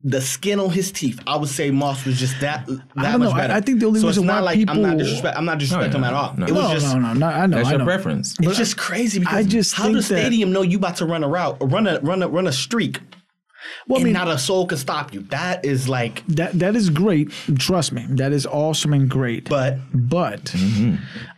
the 0.05 0.19
skin 0.19 0.59
on 0.59 0.69
his 0.69 0.91
teeth. 0.91 1.19
I 1.25 1.37
would 1.37 1.47
say 1.49 1.71
Moss 1.71 2.05
was 2.05 2.19
just 2.19 2.39
that 2.41 2.65
that 2.67 2.77
don't 2.95 3.19
much 3.19 3.29
know. 3.29 3.31
I- 3.31 3.37
better. 3.37 3.53
I 3.53 3.61
think 3.61 3.79
the 3.79 3.85
only 3.85 4.01
so 4.01 4.07
reason 4.07 4.23
it's 4.23 4.27
not 4.27 4.41
why 4.43 4.51
like 4.51 4.59
I'm 4.69 4.81
not 4.81 4.89
people- 4.91 4.97
disrespect. 4.97 5.37
I'm 5.37 5.45
not 5.45 5.59
disrespecting 5.59 5.91
No, 5.91 5.97
him 5.99 6.03
at 6.03 6.13
all. 6.13 6.33
no. 6.37 6.45
It 6.45 6.51
was 6.51 6.63
No, 6.63 6.73
just 6.73 6.93
no, 6.95 6.99
no, 6.99 7.13
no. 7.13 7.25
I 7.27 7.45
know. 7.45 7.55
That's 7.57 7.67
I 7.69 7.71
your 7.71 7.79
know. 7.79 7.85
preference. 7.85 8.35
it's 8.41 8.57
just 8.57 8.75
crazy 8.77 9.19
because 9.19 9.33
I 9.33 9.43
just 9.43 9.73
how 9.75 9.89
does 9.91 10.09
that- 10.09 10.19
stadium 10.19 10.51
know 10.51 10.61
you 10.61 10.77
about 10.77 10.97
to 10.97 11.05
run 11.05 11.23
a 11.23 11.27
route 11.29 11.57
or 11.61 11.67
run 11.67 11.87
a 11.87 11.99
run 12.01 12.21
a 12.21 12.27
run 12.27 12.47
a 12.47 12.51
streak 12.51 12.99
Well, 13.87 14.01
I 14.01 14.03
mean, 14.03 14.11
not 14.13 14.27
a 14.27 14.37
soul 14.37 14.67
can 14.67 14.77
stop 14.77 15.13
you? 15.13 15.21
That 15.29 15.63
is 15.63 15.87
like, 15.87 16.25
that 16.27 16.59
that 16.59 16.75
is 16.75 16.89
great. 16.89 17.31
Trust 17.57 17.93
me, 17.93 18.05
that 18.09 18.33
is 18.33 18.45
awesome 18.45 18.91
and 18.91 19.09
great. 19.09 19.47
but 19.47 19.77
But 19.93 20.43
mm-hmm. 20.45 20.95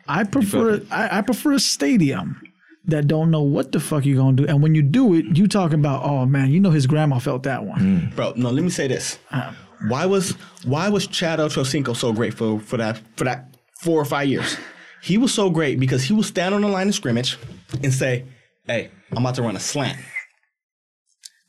I 0.08 0.24
prefer 0.24 0.82
I, 0.90 1.20
I 1.20 1.22
prefer 1.22 1.54
a 1.54 1.60
stadium 1.60 2.42
that 2.88 3.08
don't 3.08 3.32
know 3.32 3.42
what 3.42 3.72
the 3.72 3.80
fuck 3.80 4.06
you 4.06 4.16
gonna 4.16 4.36
do. 4.36 4.46
And 4.46 4.62
when 4.62 4.76
you 4.76 4.82
do 4.82 5.14
it, 5.14 5.38
you 5.38 5.48
talking 5.48 5.80
about, 5.80 6.04
oh 6.04 6.26
man, 6.26 6.52
you 6.52 6.60
know 6.60 6.72
his 6.72 6.88
grandma 6.88 7.20
felt 7.20 7.44
that 7.44 7.64
one. 7.64 7.80
Mm. 7.80 8.16
Bro, 8.16 8.34
no, 8.36 8.50
let 8.50 8.64
me 8.64 8.70
say 8.70 8.88
this. 8.88 9.20
Uh. 9.32 9.54
Why 9.88 10.06
was 10.06 10.32
why 10.64 10.90
was 10.90 11.08
Chad 11.08 11.40
Ochocinco 11.40 11.96
so 11.96 12.14
great 12.14 12.34
for, 12.34 12.60
for 12.60 12.78
that 12.78 13.02
for 13.18 13.26
that 13.26 13.56
four 13.82 14.00
or 14.00 14.06
five 14.06 14.28
years? 14.28 14.58
He 15.02 15.18
was 15.18 15.34
so 15.34 15.50
great 15.50 15.80
because 15.80 16.04
he 16.04 16.14
would 16.14 16.26
stand 16.26 16.56
on 16.56 16.62
the 16.62 16.68
line 16.68 16.88
of 16.88 16.96
scrimmage 16.96 17.38
and 17.84 17.94
say, 17.94 18.26
Hey, 18.66 18.90
I'm 19.12 19.20
about 19.20 19.36
to 19.36 19.44
run 19.44 19.56
a 19.56 19.60
slant. 19.60 20.00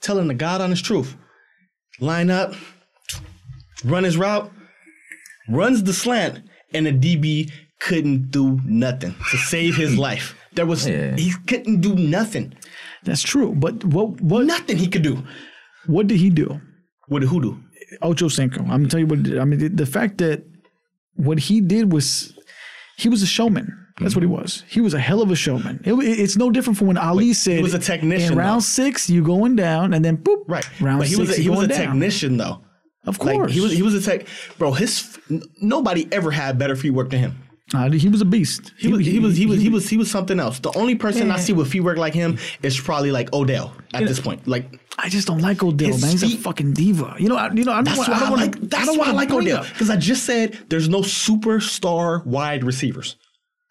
Telling 0.00 0.28
the 0.28 0.34
God 0.34 0.60
honest 0.60 0.84
truth. 0.84 1.16
Line 1.98 2.30
up, 2.30 2.52
run 3.82 4.04
his 4.04 4.18
route, 4.18 4.52
runs 5.48 5.82
the 5.82 5.94
slant, 5.94 6.46
and 6.74 6.84
the 6.84 6.92
DB 6.92 7.50
couldn't 7.80 8.30
do 8.30 8.60
nothing 8.66 9.14
to 9.30 9.36
save 9.38 9.76
his 9.76 9.96
life. 9.96 10.34
There 10.56 10.66
was 10.66 10.86
Yeah. 10.88 11.14
he 11.16 11.32
couldn't 11.46 11.80
do 11.80 11.94
nothing. 11.94 12.54
That's 13.04 13.22
true. 13.22 13.54
But 13.54 13.84
what 13.84 14.20
what 14.20 14.44
Nothing 14.46 14.78
he 14.78 14.88
could 14.88 15.02
do. 15.02 15.22
what 15.86 16.06
did 16.08 16.18
he 16.18 16.30
do? 16.30 16.60
What 17.08 17.20
did 17.20 17.28
who 17.28 17.40
do? 17.40 17.52
Ocho 18.02 18.28
Cinco. 18.28 18.60
I'm 18.62 18.68
gonna 18.80 18.88
tell 18.88 19.00
you 19.00 19.06
what. 19.06 19.22
did. 19.22 19.38
I 19.38 19.44
mean, 19.44 19.60
the, 19.60 19.68
the 19.68 19.86
fact 19.86 20.18
that 20.18 20.42
what 21.14 21.38
he 21.38 21.60
did 21.60 21.92
was 21.92 22.06
he 22.96 23.08
was 23.08 23.22
a 23.22 23.26
showman. 23.26 23.68
That's 24.00 24.14
what 24.14 24.22
he 24.22 24.28
Mm-hmm. 24.28 24.42
was. 24.42 24.64
He 24.68 24.80
was 24.82 24.92
a 24.92 24.98
hell 25.08 25.22
of 25.22 25.30
a 25.30 25.36
showman. 25.36 25.80
It- 25.84 25.94
it's 26.24 26.36
no 26.36 26.50
different 26.50 26.76
from 26.78 26.86
when 26.88 26.98
Ali 26.98 27.32
said 27.32 27.62
was 27.62 27.72
a 27.74 27.78
technician, 27.78 28.32
In 28.32 28.38
round 28.38 28.60
though. 28.60 28.82
six, 28.82 29.08
you 29.08 29.22
going 29.22 29.56
down, 29.56 29.94
and 29.94 30.04
then 30.04 30.16
boop. 30.18 30.42
Right. 30.48 30.66
Round 30.80 30.98
but 31.00 31.08
he 31.08 31.14
six, 31.14 31.28
was 31.28 31.38
a, 31.38 31.42
he 31.42 31.48
was 31.48 31.62
a 31.64 31.68
down. 31.68 31.78
technician 31.78 32.36
though. 32.36 32.56
Of 33.06 33.18
Like 33.20 33.36
course, 33.36 33.52
he 33.52 33.60
was 33.60 33.72
he 33.72 33.82
was 33.82 33.94
a 33.94 34.02
tech 34.02 34.26
bro. 34.58 34.72
His 34.72 35.16
nobody 35.62 36.08
ever 36.12 36.30
had 36.32 36.58
better 36.58 36.76
feet 36.76 36.90
work 36.90 37.10
than 37.10 37.20
him. 37.20 37.32
Uh, 37.74 37.90
he 37.90 38.08
was 38.08 38.20
a 38.20 38.24
beast. 38.24 38.72
He 38.78 38.92
was 38.92 39.04
he 39.04 39.18
was 39.18 39.36
he 39.36 39.44
was 39.44 39.60
he 39.60 39.68
was 39.68 39.88
he 39.88 39.96
was 39.96 40.08
something 40.08 40.38
else. 40.38 40.60
The 40.60 40.70
only 40.78 40.94
person 40.94 41.32
I 41.32 41.38
see 41.38 41.52
with 41.52 41.68
feet 41.68 41.80
work 41.80 41.98
like 41.98 42.14
him 42.14 42.38
is 42.62 42.78
probably 42.78 43.10
like 43.10 43.32
Odell 43.32 43.74
at 43.92 44.06
this 44.06 44.20
point. 44.20 44.46
Like 44.46 44.78
I 44.98 45.08
just 45.08 45.26
don't 45.26 45.40
like 45.40 45.64
Odell, 45.64 45.98
man. 45.98 46.12
He's 46.12 46.22
a 46.22 46.36
fucking 46.36 46.74
diva. 46.74 47.16
You 47.18 47.28
know, 47.28 47.36
I, 47.36 47.52
you 47.52 47.64
know. 47.64 47.72
I 47.72 47.82
don't 47.82 47.84
that's 47.86 47.98
why 47.98 48.14
I 48.14 48.20
don't 48.20 48.38
like 48.38 48.60
that's 48.60 48.96
why 48.96 49.08
I 49.08 49.10
like 49.10 49.32
Odell 49.32 49.64
because 49.64 49.90
I 49.90 49.96
just 49.96 50.24
said 50.24 50.56
there's 50.68 50.88
no 50.88 51.00
superstar 51.00 52.24
wide 52.24 52.62
receivers. 52.62 53.16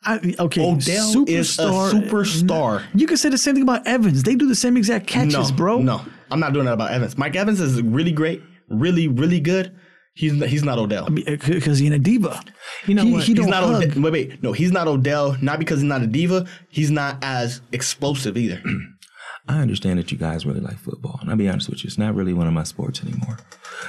I, 0.04 0.36
okay, 0.40 0.62
Odell 0.62 1.24
is 1.28 1.58
a 1.58 1.64
superstar. 1.64 2.84
You 2.94 3.08
can 3.08 3.16
say 3.16 3.30
the 3.30 3.38
same 3.38 3.56
thing 3.56 3.64
about 3.64 3.88
Evans. 3.88 4.24
They 4.24 4.36
do 4.36 4.48
the 4.48 4.56
same 4.56 4.76
exact 4.76 5.08
catches, 5.08 5.52
no, 5.52 5.58
bro. 5.58 5.80
No, 5.80 6.06
I'm 6.30 6.42
not 6.42 6.52
doing 6.52 6.66
that 6.66 6.74
about 6.74 6.92
Evans. 6.92 7.18
Mike 7.18 7.38
Evans 7.38 7.62
is 7.62 7.82
really 7.82 8.12
great, 8.12 8.44
really 8.70 9.08
really 9.08 9.40
good. 9.40 9.74
He's 10.16 10.32
not, 10.32 10.48
he's 10.48 10.64
not 10.64 10.78
Odell. 10.80 11.10
because 11.10 11.78
he's 11.80 11.92
a 11.92 12.00
diva. 12.00 12.42
You 12.88 12.96
know 12.96 13.04
he, 13.04 13.12
what? 13.12 13.24
He 13.24 13.34
He's 13.34 13.46
don't 13.46 13.52
hug. 13.52 13.84
Odell. 13.84 14.02
Wait, 14.04 14.14
wait. 14.14 14.44
No, 14.44 14.54
he's 14.54 14.72
not 14.72 14.88
Odell. 14.88 15.36
Not 15.42 15.60
because 15.60 15.82
he's 15.82 15.90
not 15.90 16.02
a 16.04 16.08
diva. 16.08 16.48
He's 16.70 16.90
not 16.90 17.18
as 17.22 17.60
explosive 17.74 18.38
either. 18.38 18.62
I 19.50 19.60
understand 19.60 20.00
that 20.00 20.12
you 20.12 20.18
guys 20.18 20.46
really 20.46 20.62
like 20.62 20.78
football, 20.80 21.20
and 21.22 21.30
I'll 21.30 21.36
be 21.36 21.50
honest 21.50 21.70
with 21.70 21.84
you, 21.84 21.88
it's 21.90 21.98
not 21.98 22.16
really 22.16 22.34
one 22.34 22.48
of 22.48 22.54
my 22.54 22.64
sports 22.64 23.04
anymore. 23.04 23.38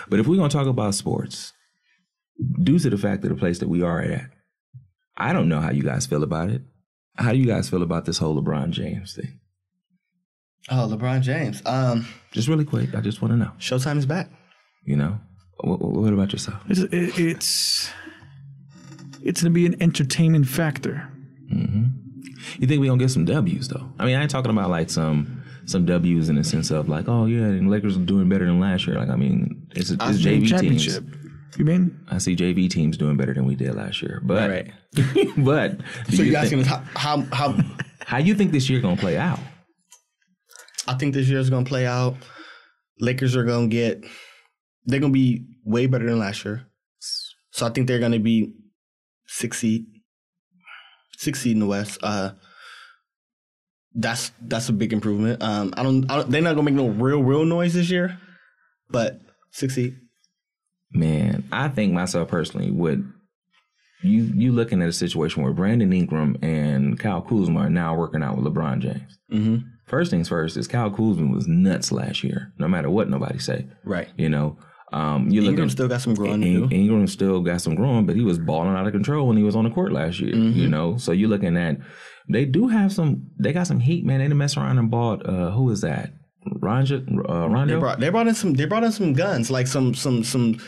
But 0.09 0.19
if 0.21 0.27
we're 0.27 0.37
gonna 0.37 0.51
talk 0.51 0.67
about 0.67 0.95
sports, 0.95 1.53
due 2.63 2.79
to 2.81 2.91
the 2.91 2.99
fact 2.99 3.23
of 3.25 3.31
the 3.31 3.37
place 3.37 3.61
that 3.61 3.69
we 3.69 3.83
are 3.83 4.03
at, 4.03 4.27
I 5.17 5.33
don't 5.33 5.49
know 5.49 5.61
how 5.61 5.71
you 5.71 5.83
guys 5.83 6.05
feel 6.07 6.23
about 6.25 6.51
it. 6.51 6.61
How 7.17 7.33
do 7.33 7.39
you 7.39 7.47
guys 7.47 7.71
feel 7.71 7.83
about 7.83 8.05
this 8.05 8.19
whole 8.19 8.39
LeBron 8.43 8.71
James 8.71 9.15
thing? 9.15 9.41
Oh, 10.71 10.89
LeBron 10.93 11.23
James. 11.23 11.63
Um, 11.65 12.07
Just 12.33 12.49
really 12.49 12.65
quick, 12.67 12.95
I 12.95 13.01
just 13.01 13.23
want 13.23 13.33
to 13.33 13.39
know. 13.39 13.53
Showtime 13.59 13.97
is 13.97 14.05
back. 14.05 14.29
You 14.85 14.97
know, 14.97 15.19
what, 15.59 15.81
what 15.81 16.13
about 16.13 16.33
yourself? 16.33 16.63
It's 16.69 16.81
it, 16.81 17.19
it's 17.19 17.91
it's 19.23 19.43
gonna 19.43 19.53
be 19.53 19.67
an 19.67 19.81
entertainment 19.83 20.47
factor. 20.47 21.09
Mm-hmm. 21.53 21.85
You 22.59 22.67
think 22.67 22.81
we 22.81 22.87
gonna 22.87 22.99
get 22.99 23.11
some 23.11 23.25
W's 23.25 23.69
though? 23.69 23.91
I 23.99 24.05
mean, 24.05 24.17
I 24.17 24.23
ain't 24.23 24.31
talking 24.31 24.51
about 24.51 24.71
like 24.71 24.91
some 24.91 25.43
some 25.67 25.85
W's 25.85 26.29
in 26.29 26.37
the 26.37 26.45
sense 26.45 26.71
of 26.71 26.89
like, 26.89 27.09
oh 27.09 27.27
yeah, 27.27 27.45
and 27.45 27.71
Lakers 27.71 27.97
are 27.97 28.01
doing 28.01 28.29
better 28.29 28.47
than 28.47 28.61
last 28.61 28.87
year. 28.87 28.97
Like, 28.97 29.09
I 29.09 29.17
mean, 29.17 29.69
it's, 29.75 29.91
it's 29.91 30.03
JV 30.03 30.59
teams. 30.61 31.01
You 31.59 31.65
mean? 31.65 31.99
I 32.11 32.19
see 32.19 32.37
JV 32.37 32.69
teams 32.69 32.99
doing 32.99 33.17
better 33.17 33.33
than 33.33 33.47
we 33.47 33.55
did 33.55 33.75
last 33.75 34.03
year. 34.03 34.21
But 34.23 34.51
Right. 34.51 34.73
but 35.39 35.79
So 36.11 36.23
you 36.23 36.33
you 36.33 36.37
asking 36.37 36.65
think, 36.65 36.69
how, 36.95 37.23
how 37.23 37.27
how 37.33 37.65
how 38.07 38.19
you 38.19 38.35
think 38.35 38.53
this 38.53 38.69
year 38.69 38.81
gonna 38.81 38.97
play 38.97 39.17
out? 39.17 39.41
I 40.87 40.95
think 40.95 41.15
this 41.15 41.29
year's 41.29 41.51
gonna 41.51 41.67
play 41.67 41.87
out. 41.87 42.17
Lakers 43.01 43.35
are 43.37 43.45
gonna 43.45 43.69
get 43.69 44.05
they're 44.87 45.01
gonna 45.01 45.13
be 45.13 45.45
way 45.65 45.87
better 45.87 46.07
than 46.07 46.19
last 46.19 46.45
year. 46.45 46.67
So 47.51 47.67
I 47.67 47.71
think 47.71 47.87
they're 47.87 48.01
gonna 48.01 48.19
be 48.19 48.55
six 49.27 49.59
seed. 49.59 49.87
Six 51.19 51.41
seed 51.41 51.53
in 51.53 51.61
the 51.61 51.67
West. 51.67 51.99
Uh 52.03 52.33
that's 53.95 54.31
that's 54.43 54.69
a 54.69 54.73
big 54.73 54.93
improvement. 54.93 55.43
Um 55.43 55.75
I 55.77 55.83
don't, 55.83 56.11
I 56.11 56.17
don't 56.17 56.31
they're 56.31 56.43
not 56.43 56.55
gonna 56.55 56.71
make 56.71 56.75
no 56.75 56.89
real 56.89 57.23
real 57.23 57.45
noise 57.45 57.75
this 57.75 57.91
year, 57.91 58.19
but 58.91 59.21
six 59.51 59.75
seed. 59.75 59.97
Man, 60.93 61.49
I 61.51 61.69
think 61.69 61.93
myself 61.93 62.29
personally 62.29 62.71
would 62.71 63.13
you 64.03 64.31
you 64.35 64.53
looking 64.53 64.83
at 64.83 64.89
a 64.89 64.93
situation 64.93 65.43
where 65.43 65.53
Brandon 65.53 65.93
Ingram 65.93 66.37
and 66.43 66.99
Kyle 66.99 67.23
Kuzma 67.23 67.61
are 67.61 67.71
now 67.71 67.95
working 67.95 68.23
out 68.23 68.37
with 68.37 68.47
LeBron 68.47 68.81
James. 68.81 69.19
Mm-hmm. 69.33 69.69
First 69.87 70.11
things 70.11 70.29
first 70.29 70.57
is 70.57 70.69
Kyle 70.69 70.91
Kuzma 70.91 71.33
was 71.33 71.47
nuts 71.47 71.93
last 71.93 72.25
year, 72.25 72.53
no 72.59 72.69
matter 72.69 72.91
what 72.91 73.09
nobody 73.09 73.39
say. 73.39 73.67
Right. 73.85 74.09
You 74.17 74.29
know, 74.29 74.59
um, 74.97 75.29
you 75.29 75.43
look 75.43 75.51
Ingram 75.51 75.69
still 75.69 75.89
got 75.89 76.01
some 76.01 76.15
growing 76.15 76.41
to 76.41 76.47
In-. 76.47 76.73
Ingram 76.73 77.07
still 77.07 77.41
got 77.43 77.61
some 77.61 77.75
growing, 77.75 78.07
but 78.07 78.17
he 78.17 78.23
was 78.23 78.39
balling 78.39 78.75
out 78.75 78.87
of 78.87 78.93
control 78.93 79.29
when 79.29 79.37
he 79.37 79.43
was 79.43 79.55
on 79.55 79.65
the 79.65 79.71
court 79.71 79.93
last 79.93 80.21
year. 80.21 80.35
Mm-hmm. 80.35 80.59
You 80.59 80.69
know, 80.69 80.97
so 80.97 81.13
you're 81.13 81.29
looking 81.29 81.57
at 81.57 81.77
they 82.31 82.47
do 82.47 82.69
have 82.69 82.93
some. 82.93 83.31
They 83.39 83.53
got 83.53 83.67
some 83.67 83.79
heat, 83.79 84.07
man. 84.07 84.19
They 84.19 84.25
didn't 84.25 84.39
mess 84.39 84.57
around 84.57 84.79
and 84.79 84.91
bought. 84.91 85.27
Uh, 85.27 85.51
who 85.51 85.71
is 85.71 85.83
that? 85.83 86.13
Ronja, 86.47 87.07
uh, 87.29 87.49
Rondo. 87.49 87.75
They 87.75 87.81
brought 87.81 88.01
they 88.01 88.09
brought 88.09 88.27
in 88.27 88.35
some 88.35 88.55
they 88.55 88.65
brought 88.65 88.85
in 88.85 88.93
some 88.93 89.13
guns 89.13 89.51
like 89.51 89.67
some 89.67 89.95
some 89.95 90.25
some. 90.25 90.59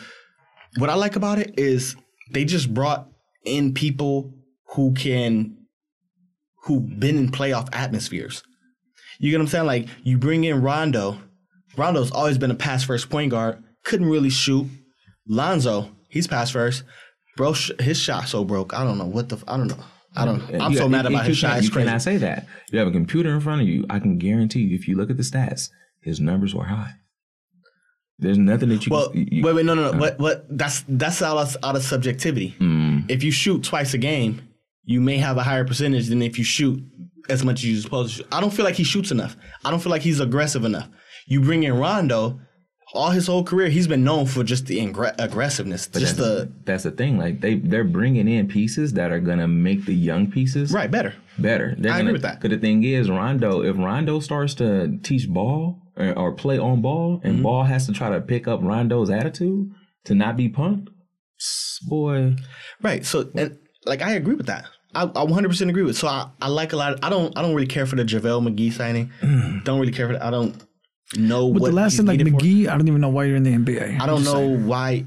What 0.77 0.91
I 0.91 0.95
like 0.95 1.17
about 1.17 1.39
it 1.39 1.59
is 1.59 1.97
they 2.31 2.45
just 2.45 2.75
brought 2.75 3.09
in 3.45 3.73
people 3.73 4.35
who 4.75 4.93
can 4.93 5.57
who've 6.65 7.01
been 7.01 7.17
in 7.17 7.31
playoff 7.31 7.69
atmospheres. 7.73 8.43
You 9.19 9.31
get 9.31 9.39
what 9.39 9.45
I'm 9.45 9.49
saying? 9.49 9.67
Like 9.67 9.89
you 10.03 10.19
bring 10.19 10.45
in 10.45 10.61
Rondo. 10.61 11.19
Rondo's 11.77 12.11
always 12.11 12.37
been 12.37 12.51
a 12.51 12.57
pass 12.57 12.85
first 12.85 13.09
point 13.09 13.31
guard. 13.31 13.63
Couldn't 13.89 14.09
really 14.11 14.31
shoot. 14.31 14.67
Lonzo, 15.27 15.91
he's 16.09 16.27
pass 16.27 16.51
first. 16.51 16.85
Bro, 17.37 17.55
sh- 17.55 17.71
his 17.81 17.99
shot 17.99 18.29
so 18.29 18.45
broke. 18.45 18.75
I 18.75 18.85
don't 18.85 18.99
know 18.99 19.07
what 19.07 19.29
the. 19.31 19.37
f- 19.37 19.45
I 19.49 19.57
don't 19.57 19.69
know. 19.69 19.83
I 20.15 20.25
don't. 20.25 20.43
I'm 20.61 20.75
so 20.75 20.81
got- 20.83 20.91
mad 20.91 21.07
about 21.07 21.25
his 21.27 21.39
shot. 21.39 21.63
You 21.63 21.71
cannot 21.71 22.03
say 22.03 22.19
that. 22.19 22.47
You 22.71 22.79
have 22.81 22.89
a 22.89 22.93
computer 22.93 23.31
in 23.35 23.41
front 23.41 23.63
of 23.63 23.69
you. 23.69 23.87
I 23.89 23.99
can 23.99 24.19
guarantee 24.19 24.61
you, 24.61 24.77
if 24.77 24.87
you 24.89 24.97
look 24.97 25.11
at 25.11 25.17
the 25.17 25.23
stats, 25.23 25.71
his 26.03 26.21
numbers 26.21 26.55
were 26.55 26.65
high. 26.65 26.93
There's 28.19 28.37
nothing 28.39 28.69
that 28.71 28.85
you. 28.85 28.91
Well, 28.93 29.11
can, 29.11 29.29
you 29.31 29.43
wait, 29.43 29.55
wait, 29.55 29.65
no, 29.67 29.75
no, 29.75 29.93
no. 29.93 29.99
What, 29.99 30.19
what? 30.19 30.45
That's 30.51 30.85
that's 30.89 31.23
out 31.23 31.39
of 31.39 31.57
out 31.63 31.77
of 31.77 31.83
subjectivity. 31.83 32.55
Mm. 32.59 33.11
If 33.11 33.23
you 33.23 33.31
shoot 33.31 33.63
twice 33.63 33.95
a 33.95 33.99
game, 33.99 34.43
you 34.85 35.01
may 35.01 35.19
have 35.19 35.37
a 35.37 35.43
higher 35.43 35.65
percentage 35.65 36.09
than 36.09 36.21
if 36.21 36.37
you 36.37 36.45
shoot 36.45 36.83
as 37.29 37.45
much 37.45 37.61
as 37.61 37.67
you're 37.67 37.81
supposed 37.81 38.11
to. 38.11 38.17
Shoot. 38.19 38.29
I 38.33 38.41
don't 38.41 38.53
feel 38.53 38.65
like 38.65 38.75
he 38.75 38.85
shoots 38.85 39.11
enough. 39.13 39.37
I 39.65 39.71
don't 39.71 39.81
feel 39.81 39.91
like 39.91 40.03
he's 40.03 40.19
aggressive 40.21 40.65
enough. 40.65 40.89
You 41.27 41.41
bring 41.43 41.63
in 41.63 41.75
Rondo, 41.79 42.41
all 42.95 43.11
his 43.11 43.27
whole 43.27 43.45
career, 43.45 43.69
he's 43.69 43.87
been 43.87 44.03
known 44.05 44.27
for 44.27 44.43
just 44.45 44.67
the 44.67 44.79
ingre- 44.79 45.15
aggressiveness, 45.19 45.87
just 45.89 46.17
that's, 46.17 46.19
the 46.19 46.53
that's 46.65 46.83
the 46.85 46.91
thing. 46.91 47.19
Like 47.19 47.41
they 47.41 47.57
they're 47.57 47.85
bringing 47.85 48.29
in 48.29 48.49
pieces 48.49 48.95
that 48.95 49.13
are 49.13 49.21
gonna 49.21 49.47
make 49.49 49.85
the 49.85 49.95
young 49.95 50.31
pieces 50.31 50.73
right 50.73 50.91
better. 50.91 51.15
better. 51.39 51.75
They're 51.79 51.93
I 51.93 51.97
gonna, 51.99 52.05
agree 52.11 52.13
with 52.15 52.23
that. 52.23 52.41
Because 52.41 52.57
the 52.57 52.61
thing 52.61 52.85
is, 52.85 53.11
Rondo, 53.11 53.63
if 53.63 53.77
Rondo 53.77 54.21
starts 54.21 54.55
to 54.55 54.99
teach 55.03 55.29
ball 55.29 55.81
or, 55.97 56.13
or 56.19 56.33
play 56.33 56.59
on 56.59 56.81
ball, 56.83 57.19
Mm-hmm. 57.19 57.27
and 57.29 57.43
ball 57.43 57.65
has 57.65 57.87
to 57.87 57.93
try 57.93 58.11
to 58.11 58.21
pick 58.21 58.49
up 58.49 58.61
Rondo's 58.63 59.11
attitude 59.11 59.71
to 60.05 60.15
not 60.15 60.37
be 60.37 60.49
punked, 60.49 60.89
boy. 61.89 62.37
Right. 62.83 63.05
So, 63.05 63.31
and 63.35 63.59
like 63.87 64.03
I 64.03 64.13
agree 64.13 64.35
with 64.35 64.47
that. 64.47 64.65
I, 64.95 65.03
I 65.03 65.07
100% 65.27 65.69
agree 65.69 65.83
with. 65.83 65.97
So 65.99 66.09
I, 66.09 66.31
I 66.41 66.49
like 66.49 66.73
a 66.73 66.77
lot. 66.77 66.95
Of, 66.95 67.01
I 67.03 67.11
don't 67.11 67.37
I 67.37 67.43
don't 67.43 67.55
really 67.55 67.67
care 67.67 67.85
for 67.87 67.97
the 67.97 68.05
JaVale 68.05 68.49
McGee 68.49 68.73
signing. 68.73 69.11
don't 69.65 69.79
really 69.79 69.93
care 69.93 70.07
for 70.07 70.15
that. 70.15 70.23
I 70.25 70.31
don't 70.31 70.55
know 71.17 71.53
But 71.53 71.63
what 71.63 71.69
the 71.69 71.75
last 71.75 71.97
thing, 71.97 72.07
like 72.07 72.19
needed 72.19 72.35
for. 72.35 72.41
McGee, 72.41 72.69
I 72.69 72.77
don't 72.77 72.89
even 72.89 73.01
know 73.01 73.09
why 73.09 73.25
you're 73.25 73.37
in 73.37 73.43
the 73.43 73.53
NBA. 73.53 74.01
I 74.01 74.07
don't 74.07 74.25
know 74.25 74.49
why, 74.49 75.05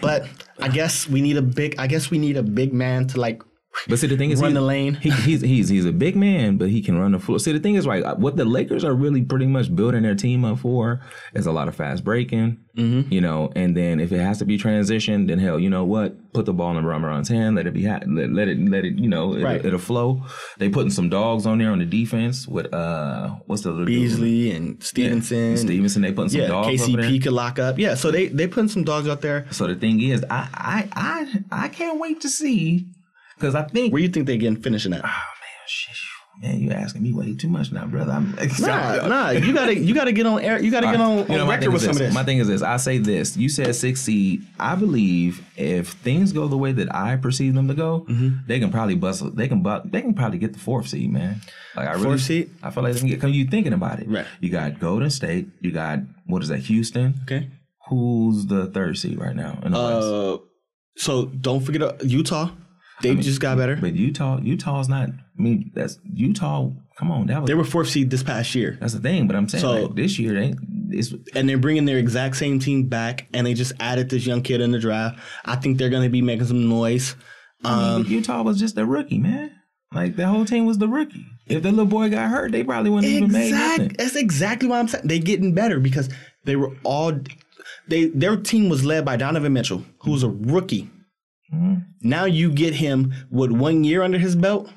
but 0.00 0.26
I 0.58 0.68
guess 0.68 1.08
we 1.08 1.20
need 1.20 1.36
a 1.36 1.42
big. 1.42 1.76
I 1.78 1.86
guess 1.86 2.10
we 2.10 2.18
need 2.18 2.36
a 2.36 2.42
big 2.42 2.72
man 2.72 3.06
to 3.08 3.20
like 3.20 3.42
But 3.86 3.98
see, 3.98 4.06
the 4.06 4.16
thing 4.16 4.30
is, 4.30 4.40
Run 4.40 4.50
he's, 4.50 4.54
the 4.54 4.60
lane. 4.60 4.94
He, 4.94 5.10
he's 5.10 5.40
he's 5.40 5.68
he's 5.68 5.86
a 5.86 5.92
big 5.92 6.16
man, 6.16 6.56
but 6.56 6.68
he 6.70 6.82
can 6.82 6.98
run 6.98 7.12
the 7.12 7.18
floor. 7.18 7.38
See, 7.38 7.52
the 7.52 7.60
thing 7.60 7.74
is, 7.76 7.86
right? 7.86 8.18
What 8.18 8.36
the 8.36 8.44
Lakers 8.44 8.84
are 8.84 8.94
really 8.94 9.22
pretty 9.22 9.46
much 9.46 9.74
building 9.74 10.02
their 10.02 10.14
team 10.14 10.44
up 10.44 10.58
for 10.60 11.00
is 11.34 11.46
a 11.46 11.52
lot 11.52 11.68
of 11.68 11.74
fast 11.74 12.04
breaking. 12.04 12.58
Mm-hmm. 12.76 13.12
You 13.12 13.20
know, 13.20 13.50
and 13.56 13.76
then 13.76 13.98
if 13.98 14.12
it 14.12 14.20
has 14.20 14.38
to 14.38 14.44
be 14.44 14.56
transition, 14.56 15.26
then 15.26 15.40
hell, 15.40 15.58
you 15.58 15.68
know 15.68 15.84
what? 15.84 16.32
Put 16.32 16.46
the 16.46 16.52
ball 16.52 16.78
in 16.78 16.84
Ramaran's 16.84 17.28
hand. 17.28 17.56
Let 17.56 17.66
it 17.66 17.74
be. 17.74 17.84
Ha- 17.84 18.00
let, 18.06 18.30
let 18.30 18.46
it. 18.48 18.58
Let 18.68 18.84
it. 18.84 18.94
You 18.98 19.08
know, 19.08 19.34
it, 19.34 19.42
Right. 19.42 19.64
it'll 19.64 19.78
flow. 19.80 20.22
They 20.58 20.68
putting 20.68 20.90
some 20.90 21.08
dogs 21.08 21.44
on 21.46 21.58
there 21.58 21.72
on 21.72 21.80
the 21.80 21.84
defense 21.86 22.46
with 22.46 22.72
uh, 22.72 23.30
what's 23.46 23.62
the 23.62 23.70
other 23.70 23.78
dude? 23.80 23.86
Beasley 23.86 24.50
and 24.52 24.82
Stephenson. 24.82 25.56
Stephenson. 25.56 26.02
They 26.02 26.12
putting 26.12 26.30
some 26.30 26.42
yeah, 26.42 26.46
dogs. 26.48 26.68
KCP 26.82 27.22
could 27.22 27.32
lock 27.32 27.58
up. 27.58 27.78
Yeah, 27.78 27.94
so 27.94 28.10
they 28.12 28.28
they 28.28 28.46
putting 28.46 28.68
some 28.68 28.84
dogs 28.84 29.08
out 29.08 29.22
there. 29.22 29.46
So 29.50 29.66
the 29.66 29.74
thing 29.74 30.00
is, 30.00 30.24
I 30.30 30.48
I 30.54 30.88
I 30.92 31.64
I 31.64 31.68
can't 31.68 31.98
wait 31.98 32.20
to 32.20 32.28
see 32.28 32.86
because 33.38 33.54
I 33.54 33.62
think 33.64 33.92
Where 33.92 34.02
you 34.02 34.08
think 34.08 34.26
they 34.26 34.36
getting 34.38 34.60
finishing 34.60 34.92
at? 34.92 35.00
Oh 35.04 35.08
man, 35.08 35.66
shit. 35.66 35.94
Man, 36.40 36.60
you 36.60 36.70
asking 36.70 37.02
me 37.02 37.12
way 37.12 37.34
too 37.34 37.48
much 37.48 37.72
now, 37.72 37.84
brother. 37.86 38.12
I'm 38.12 38.30
Nah, 38.60 39.08
nah, 39.08 39.30
you 39.30 39.52
gotta 39.52 39.74
you 39.76 39.92
gotta 39.92 40.12
get 40.12 40.24
on 40.24 40.40
air. 40.40 40.60
You 40.62 40.70
gotta 40.70 40.86
get 40.86 41.00
on, 41.00 41.18
You 41.28 41.36
know, 41.36 41.42
on 41.42 41.48
record 41.48 41.72
with 41.72 41.82
some 41.82 41.90
of 41.90 41.98
this. 41.98 42.14
My 42.14 42.22
thing 42.22 42.38
is 42.38 42.46
this. 42.46 42.62
I 42.62 42.76
say 42.76 42.98
this. 42.98 43.36
You 43.36 43.48
said 43.48 43.74
six 43.74 44.02
seed. 44.02 44.46
I 44.60 44.76
believe 44.76 45.44
if 45.56 45.88
things 45.88 46.32
go 46.32 46.46
the 46.46 46.56
way 46.56 46.70
that 46.70 46.94
I 46.94 47.16
perceive 47.16 47.54
them 47.54 47.66
to 47.66 47.74
go, 47.74 48.06
Mm-hmm. 48.08 48.46
they 48.46 48.60
can 48.60 48.70
probably 48.70 48.94
bust. 48.94 49.34
They 49.34 49.48
can 49.48 49.64
bu- 49.64 49.80
They 49.90 50.00
can 50.00 50.14
probably 50.14 50.38
get 50.38 50.52
the 50.52 50.60
fourth 50.60 50.86
seed, 50.86 51.10
man. 51.12 51.40
Like 51.74 51.88
I 51.88 51.92
really, 51.94 52.04
Fourth 52.04 52.20
seed? 52.20 52.50
I 52.62 52.70
feel 52.70 52.84
like 52.84 52.92
they 52.92 53.00
can 53.00 53.08
get. 53.08 53.20
Cause 53.20 53.32
you 53.32 53.44
thinking 53.46 53.72
about 53.72 53.98
it. 53.98 54.08
Right. 54.08 54.26
You 54.40 54.50
got 54.50 54.78
Golden 54.78 55.10
State. 55.10 55.48
You 55.60 55.72
got 55.72 55.98
what 56.26 56.42
is 56.44 56.50
that? 56.50 56.58
Houston. 56.60 57.14
okay. 57.24 57.50
Who's 57.88 58.46
the 58.46 58.66
third 58.66 58.96
seed 58.96 59.18
right 59.18 59.34
now 59.34 59.58
in 59.64 59.72
the 59.72 59.78
West? 59.78 60.06
Uh, 60.06 60.38
so 60.98 61.24
don't 61.26 61.60
forget 61.62 61.82
uh, 61.82 61.94
Utah. 62.04 62.50
They 63.02 63.14
just 63.14 63.40
got 63.40 63.56
better. 63.58 63.76
But 63.76 63.94
Utah, 63.94 64.40
Utah's 64.42 64.88
not. 64.88 65.08
I 65.10 65.42
mean, 65.42 65.70
that's 65.74 65.98
Utah. 66.12 66.70
Come 66.98 67.12
on, 67.12 67.26
that 67.28 67.40
was 67.42 67.46
They 67.48 67.54
were 67.54 67.62
fourth 67.64 67.88
seed 67.88 68.10
this 68.10 68.24
past 68.24 68.54
year, 68.56 68.76
that's 68.80 68.92
the 68.94 68.98
thing. 69.00 69.28
But 69.28 69.36
I'm 69.36 69.48
saying 69.48 69.62
So- 69.62 69.82
like, 69.86 69.94
this 69.94 70.18
year, 70.18 70.34
they 70.34 70.54
it's 70.90 71.14
and 71.34 71.48
they're 71.48 71.58
bringing 71.58 71.84
their 71.84 71.98
exact 71.98 72.36
same 72.36 72.58
team 72.58 72.84
back, 72.88 73.28
and 73.32 73.46
they 73.46 73.54
just 73.54 73.72
added 73.78 74.10
this 74.10 74.26
young 74.26 74.42
kid 74.42 74.60
in 74.60 74.72
the 74.72 74.78
draft. 74.80 75.18
I 75.44 75.54
think 75.56 75.78
they're 75.78 75.90
gonna 75.90 76.08
be 76.10 76.22
making 76.22 76.46
some 76.46 76.68
noise. 76.68 77.14
I 77.64 77.94
Um, 77.96 78.02
mean, 78.02 78.10
Utah 78.10 78.42
was 78.42 78.58
just 78.58 78.76
a 78.78 78.84
rookie, 78.86 79.18
man. 79.18 79.50
Like 79.94 80.16
the 80.16 80.26
whole 80.26 80.44
team 80.44 80.66
was 80.66 80.78
the 80.78 80.88
rookie. 80.88 81.24
If 81.46 81.62
the 81.62 81.70
little 81.70 81.86
boy 81.86 82.10
got 82.10 82.28
hurt, 82.30 82.52
they 82.52 82.64
probably 82.64 82.90
wouldn't 82.90 83.10
even 83.12 83.30
made 83.32 83.48
Exact. 83.48 83.78
nothing. 83.78 83.94
That's 83.98 84.16
exactly 84.16 84.68
what 84.68 84.78
I'm 84.80 84.88
saying. 84.88 85.06
They're 85.06 85.18
getting 85.18 85.54
better 85.54 85.78
because 85.80 86.08
they 86.44 86.56
were 86.56 86.72
all 86.82 87.12
they 87.86 88.06
their 88.06 88.36
team 88.36 88.68
was 88.68 88.84
led 88.84 89.04
by 89.04 89.16
Donovan 89.16 89.52
Mitchell, 89.52 89.84
who's 90.00 90.22
a 90.24 90.28
rookie. 90.28 90.90
Mm-hmm. 91.52 91.82
Now 92.02 92.24
you 92.24 92.52
get 92.52 92.74
him 92.74 93.14
with 93.30 93.50
one 93.50 93.84
year 93.84 94.02
under 94.02 94.18
his 94.18 94.36
belt. 94.36 94.70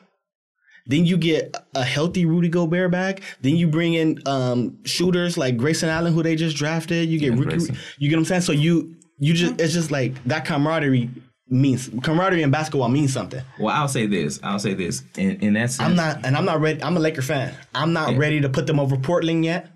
Then 0.87 1.05
you 1.05 1.17
get 1.17 1.55
a 1.75 1.83
healthy 1.83 2.25
Rudy 2.25 2.49
Gobert 2.49 2.91
back. 2.91 3.21
Then 3.41 3.55
you 3.55 3.67
bring 3.67 3.93
in 3.93 4.19
um, 4.25 4.83
shooters 4.83 5.37
like 5.37 5.57
Grayson 5.57 5.89
Allen, 5.89 6.13
who 6.13 6.23
they 6.23 6.35
just 6.35 6.57
drafted. 6.57 7.07
You 7.07 7.19
get 7.19 7.33
Yeah, 7.33 7.39
rookie. 7.39 7.73
You 7.99 8.09
get 8.09 8.15
what 8.15 8.21
I'm 8.21 8.25
saying? 8.25 8.41
So 8.41 8.51
you 8.51 8.95
you 9.19 9.33
just 9.33 9.61
it's 9.61 9.73
just 9.73 9.91
like 9.91 10.21
that 10.25 10.45
camaraderie 10.45 11.09
means 11.47 11.89
camaraderie 12.01 12.41
in 12.41 12.49
basketball 12.49 12.89
means 12.89 13.13
something. 13.13 13.43
Well, 13.59 13.75
I'll 13.75 13.87
say 13.87 14.07
this. 14.07 14.39
I'll 14.41 14.59
say 14.59 14.73
this. 14.73 15.03
In, 15.17 15.37
in 15.41 15.53
that 15.53 15.71
sense, 15.71 15.87
I'm 15.87 15.95
not, 15.95 16.25
and 16.25 16.35
I'm 16.35 16.45
not 16.45 16.61
ready. 16.61 16.81
I'm 16.81 16.97
a 16.97 16.99
Laker 16.99 17.21
fan. 17.21 17.53
I'm 17.75 17.93
not 17.93 18.17
ready 18.17 18.41
to 18.41 18.49
put 18.49 18.67
them 18.67 18.79
over 18.79 18.97
Portland 18.97 19.45
yet. 19.45 19.69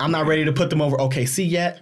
I'm 0.00 0.10
not 0.10 0.26
ready 0.26 0.44
to 0.44 0.52
put 0.52 0.70
them 0.70 0.82
over 0.82 0.96
OKC 0.96 1.48
yet. 1.48 1.80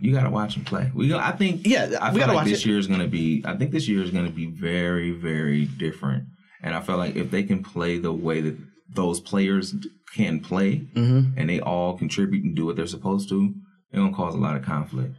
You 0.00 0.12
gotta 0.12 0.30
watch 0.30 0.54
them 0.54 0.64
play. 0.64 0.90
We, 0.94 1.08
go- 1.08 1.18
I 1.18 1.32
think. 1.32 1.66
Yeah, 1.66 1.96
I 2.00 2.12
we 2.12 2.20
gotta 2.20 2.32
like 2.32 2.42
watch 2.44 2.48
this 2.48 2.60
it. 2.60 2.66
year 2.68 2.78
is 2.78 2.86
gonna 2.86 3.06
be. 3.08 3.42
I 3.44 3.56
think 3.56 3.70
this 3.70 3.88
year 3.88 4.02
is 4.02 4.10
gonna 4.10 4.30
be 4.30 4.46
very, 4.46 5.12
very 5.12 5.64
different. 5.64 6.24
And 6.62 6.74
I 6.74 6.80
feel 6.80 6.96
like 6.96 7.16
if 7.16 7.30
they 7.30 7.42
can 7.42 7.62
play 7.62 7.98
the 7.98 8.12
way 8.12 8.40
that 8.40 8.56
those 8.90 9.20
players 9.20 9.74
can 10.14 10.40
play, 10.40 10.86
Mm-hmm. 10.94 11.38
and 11.38 11.48
they 11.48 11.60
all 11.60 11.96
contribute 11.96 12.44
and 12.44 12.54
do 12.54 12.66
what 12.66 12.76
they're 12.76 12.86
supposed 12.86 13.28
to, 13.30 13.54
they're 13.90 14.00
gonna 14.02 14.14
cause 14.14 14.34
a 14.34 14.38
lot 14.38 14.56
of 14.56 14.62
conflict. 14.64 15.14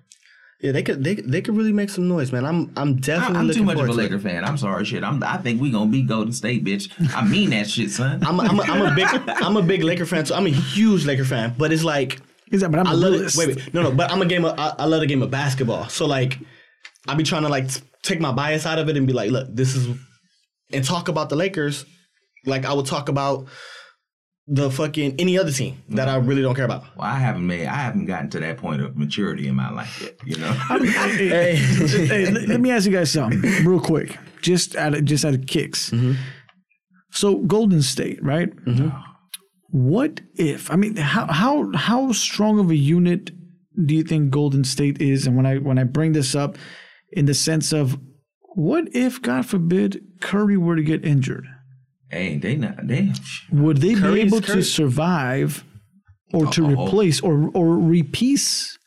Yeah, 0.59 0.71
they 0.71 0.81
could, 0.81 1.03
they 1.03 1.13
they 1.15 1.41
could 1.43 1.55
really 1.55 1.71
make 1.71 1.89
some 1.91 2.07
noise, 2.07 2.31
man. 2.31 2.43
I'm 2.45 2.71
I'm 2.75 2.89
I, 2.89 2.99
definitely 2.99 3.49
I'm 3.49 3.53
too 3.53 3.63
much 3.63 3.77
of 3.77 3.89
a. 3.89 3.93
Laker 3.93 4.17
fan. 4.19 4.43
I'm 4.43 4.57
sorry, 4.57 4.85
shit. 4.85 5.03
I'm. 5.03 5.21
I 5.23 5.37
think 5.37 5.61
we 5.61 5.69
gonna 5.71 5.91
be 5.91 6.01
Golden 6.01 6.33
State, 6.33 6.63
bitch. 6.65 6.91
I 7.15 7.23
mean 7.23 7.51
that 7.51 7.69
shit, 7.69 7.91
son. 7.91 8.23
I'm 8.25 8.39
a, 8.39 8.43
I'm, 8.43 8.59
a, 8.59 8.63
I'm 8.63 8.81
a 8.91 8.95
big 8.95 9.07
I'm 9.27 9.57
a 9.57 9.61
big 9.61 9.83
Laker 9.83 10.05
fan. 10.07 10.25
So 10.25 10.35
I'm 10.35 10.47
a 10.47 10.51
huge 10.51 11.05
Laker 11.05 11.25
fan. 11.25 11.53
But 11.59 11.71
it's 11.71 11.83
like 11.83 12.21
He's 12.49 12.61
like, 12.61 12.71
but 12.71 12.79
I'm 12.79 12.87
I 12.87 12.93
a 12.93 12.95
love 12.95 13.13
it. 13.13 13.35
Wait, 13.35 13.55
wait, 13.55 13.73
no, 13.73 13.83
no. 13.83 13.91
But 13.91 14.11
I'm 14.11 14.21
a 14.21 14.25
game. 14.25 14.45
Of, 14.45 14.57
I, 14.57 14.73
I 14.79 14.85
love 14.85 15.01
the 15.01 15.07
game 15.07 15.21
of 15.21 15.29
basketball. 15.29 15.89
So 15.89 16.05
like, 16.05 16.39
I 17.07 17.15
be 17.15 17.23
trying 17.23 17.43
to 17.43 17.49
like 17.49 17.71
t- 17.71 17.81
take 18.03 18.19
my 18.19 18.31
bias 18.31 18.65
out 18.65 18.79
of 18.79 18.89
it 18.89 18.97
and 18.97 19.05
be 19.05 19.13
like, 19.13 19.31
look, 19.31 19.47
this 19.51 19.75
is, 19.75 19.97
and 20.71 20.83
talk 20.83 21.07
about 21.07 21.29
the 21.29 21.35
Lakers, 21.35 21.85
like 22.45 22.65
I 22.65 22.73
would 22.73 22.85
talk 22.85 23.09
about 23.09 23.47
the 24.47 24.71
fucking 24.71 25.15
any 25.19 25.37
other 25.37 25.51
team 25.51 25.83
that 25.89 26.07
I 26.07 26.17
mm-hmm. 26.17 26.27
really 26.27 26.41
don't 26.41 26.55
care 26.55 26.65
about. 26.65 26.83
Well, 26.95 27.05
I 27.05 27.19
haven't 27.19 27.45
made. 27.45 27.67
I 27.67 27.75
haven't 27.75 28.05
gotten 28.05 28.29
to 28.31 28.39
that 28.39 28.57
point 28.57 28.81
of 28.81 28.97
maturity 28.97 29.47
in 29.47 29.55
my 29.55 29.69
life 29.69 30.01
yet. 30.01 30.15
You 30.25 30.37
know. 30.37 30.51
hey, 30.81 31.55
hey, 31.55 32.31
let, 32.31 32.47
let 32.47 32.61
me 32.61 32.71
ask 32.71 32.85
you 32.85 32.93
guys 32.93 33.11
something 33.11 33.41
real 33.65 33.81
quick, 33.81 34.17
just 34.41 34.75
out 34.77 34.93
of 34.93 35.03
just 35.03 35.25
out 35.25 35.33
of 35.33 35.45
kicks. 35.47 35.89
Mm-hmm. 35.89 36.13
So 37.11 37.39
Golden 37.39 37.81
State, 37.81 38.23
right? 38.23 38.49
Mm-hmm. 38.65 38.89
What 39.69 40.21
if? 40.35 40.71
I 40.71 40.75
mean, 40.75 40.95
how 40.95 41.27
how 41.31 41.71
how 41.75 42.11
strong 42.11 42.59
of 42.59 42.69
a 42.69 42.75
unit 42.75 43.31
do 43.85 43.93
you 43.93 44.03
think 44.03 44.31
Golden 44.31 44.63
State 44.63 45.01
is? 45.01 45.27
And 45.27 45.35
when 45.35 45.45
I 45.45 45.57
when 45.57 45.77
I 45.77 45.83
bring 45.83 46.13
this 46.13 46.35
up, 46.35 46.57
in 47.11 47.25
the 47.25 47.33
sense 47.33 47.73
of, 47.73 47.97
what 48.55 48.87
if, 48.93 49.21
God 49.21 49.45
forbid, 49.45 50.01
Curry 50.21 50.57
were 50.57 50.75
to 50.75 50.83
get 50.83 51.05
injured? 51.05 51.45
hey, 52.09 52.37
they 52.37 52.55
not. 52.55 52.87
They. 52.87 53.11
Would 53.51 53.77
they 53.77 53.95
be 53.95 54.01
Curry's 54.01 54.25
able 54.25 54.41
to 54.41 54.63
survive, 54.63 55.65
or 56.33 56.47
to 56.47 56.65
Uh-oh. 56.65 56.85
replace, 56.85 57.19
or 57.21 57.49
or 57.53 57.77
repiece? 57.77 58.77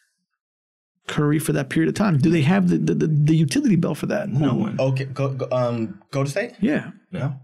Curry 1.06 1.40
for 1.40 1.52
that 1.52 1.70
period 1.70 1.88
of 1.88 1.96
time. 1.96 2.18
Do 2.18 2.30
they 2.30 2.42
have 2.42 2.68
the, 2.68 2.78
the, 2.78 2.94
the, 2.94 3.06
the 3.08 3.36
utility 3.36 3.74
belt 3.74 3.98
for 3.98 4.06
that? 4.06 4.28
No 4.28 4.54
one. 4.54 4.78
Okay, 4.78 5.06
go, 5.06 5.30
go 5.30 5.48
um 5.50 6.00
go 6.12 6.22
to 6.22 6.30
state. 6.30 6.52
Yeah. 6.60 6.92
No, 7.10 7.34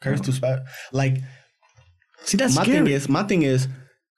Curry's 0.00 0.22
too 0.22 0.32
special. 0.32 0.64
Like 0.90 1.18
See, 2.24 2.36
that's 2.36 2.54
my 2.56 2.62
scary. 2.62 2.78
thing 2.86 2.86
is, 2.94 3.08
my 3.08 3.22
thing 3.24 3.42
is, 3.42 3.68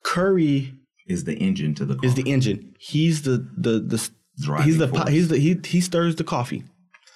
Curry 0.04 0.74
Is 1.06 1.24
the 1.24 1.34
engine 1.36 1.74
to 1.76 1.84
the 1.84 1.94
car. 1.96 2.04
is 2.06 2.14
the 2.14 2.28
engine. 2.30 2.74
He's 2.78 3.22
the 3.22 3.46
the 3.56 3.80
the 3.80 4.08
Driving 4.40 4.64
he's 4.66 4.78
the 4.78 4.88
force. 4.88 5.04
po- 5.04 5.10
he's 5.10 5.28
the 5.28 5.38
he 5.38 5.58
he 5.64 5.80
stirs 5.80 6.16
the 6.16 6.24
coffee. 6.24 6.64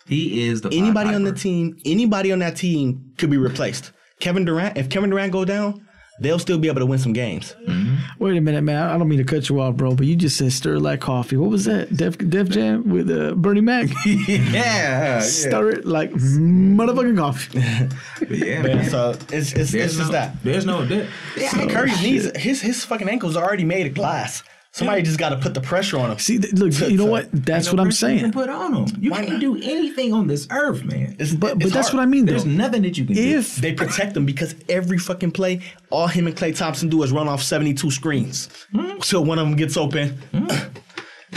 He 0.07 0.47
is 0.47 0.61
the 0.61 0.69
Anybody 0.73 1.15
on 1.15 1.25
the 1.25 1.33
team, 1.33 1.77
anybody 1.85 2.31
on 2.31 2.39
that 2.41 2.57
team 2.57 3.13
could 3.19 3.31
be 3.31 3.39
replaced. 3.39 3.91
Kevin 4.21 4.45
Durant, 4.45 4.77
if 4.77 4.89
Kevin 4.89 5.11
Durant 5.11 5.33
go 5.33 5.45
down, 5.45 5.86
they'll 6.21 6.39
still 6.39 6.59
be 6.59 6.69
able 6.69 6.81
to 6.81 6.87
win 6.87 6.99
some 6.99 7.13
games. 7.13 7.55
Wait 8.19 8.37
a 8.37 8.41
minute, 8.41 8.63
man. 8.63 8.89
I 8.89 8.97
don't 8.99 9.09
mean 9.09 9.19
to 9.19 9.25
cut 9.25 9.49
you 9.49 9.61
off, 9.61 9.77
bro, 9.77 9.95
but 9.95 10.07
you 10.07 10.17
just 10.17 10.37
said 10.37 10.53
stir 10.53 10.79
like 10.79 11.01
coffee. 11.01 11.37
What 11.37 11.51
was 11.51 11.65
that? 11.67 11.95
Def, 11.97 12.17
Def 12.19 12.49
Jam 12.49 12.89
with 12.89 13.11
uh, 13.11 13.35
Bernie 13.35 13.61
Mac? 13.61 13.89
yeah, 14.07 15.21
Stir 15.21 15.71
it 15.71 15.85
like 15.87 16.13
motherfucking 16.13 17.17
coffee. 17.19 17.59
Yeah, 17.59 17.89
Yeah, 18.31 18.63
man. 18.63 18.91
so 18.91 19.11
it's 19.31 19.53
it's, 19.53 19.73
There's 19.73 19.75
it's 19.75 19.95
no, 19.95 20.01
just 20.01 20.13
that. 20.13 20.43
There's 20.43 20.67
no. 20.67 20.85
There, 20.85 21.09
Yeah, 21.37 21.67
Curry's 21.69 22.03
knees, 22.03 22.37
his 22.37 22.61
his 22.61 22.85
fucking 22.85 23.09
ankles 23.09 23.37
are 23.37 23.45
already 23.45 23.65
made 23.65 23.87
of 23.87 23.95
glass. 23.95 24.43
Somebody 24.77 25.01
just 25.03 25.19
got 25.19 25.31
to 25.31 25.37
put 25.39 25.55
the 25.55 25.61
pressure 25.63 25.99
on 25.99 26.11
them. 26.11 26.19
See, 26.19 26.39
th- 26.39 26.53
look, 26.53 26.79
you 26.91 26.99
know 26.99 27.07
what? 27.17 27.31
That's 27.33 27.67
no 27.67 27.73
what 27.73 27.81
I'm 27.81 27.87
pressure 27.87 28.11
you 28.11 28.19
saying. 28.19 28.21
can 28.21 28.33
put 28.33 28.51
on 28.51 28.73
them. 28.75 28.87
You 29.01 29.11
Why 29.11 29.19
can't 29.25 29.33
not? 29.33 29.41
do 29.41 29.57
anything 29.57 30.13
on 30.13 30.27
this 30.27 30.47
earth, 30.51 30.85
man. 30.85 31.17
It's, 31.19 31.33
But 31.35 31.59
but 31.59 31.73
that's 31.73 31.89
hard. 31.89 31.95
what 31.99 32.03
I 32.03 32.07
mean, 32.07 32.27
There's 32.27 32.45
nothing 32.45 32.83
that 32.83 32.99
you 32.99 33.07
can 33.07 33.15
do. 33.15 33.23
If 33.39 33.57
They 33.57 33.73
protect 33.73 34.13
them 34.13 34.27
because 34.27 34.55
every 34.69 34.99
fucking 34.99 35.31
play, 35.33 35.63
all 35.89 36.09
him 36.09 36.27
and 36.27 36.37
Klay 36.37 36.55
Thompson 36.55 36.91
do 36.91 37.03
is 37.03 37.11
run 37.11 37.27
off 37.27 37.43
72 37.43 37.91
screens. 37.91 38.51
So 39.01 39.23
one 39.23 39.39
of 39.39 39.47
them 39.49 39.57
gets 39.57 39.77
open. 39.79 40.19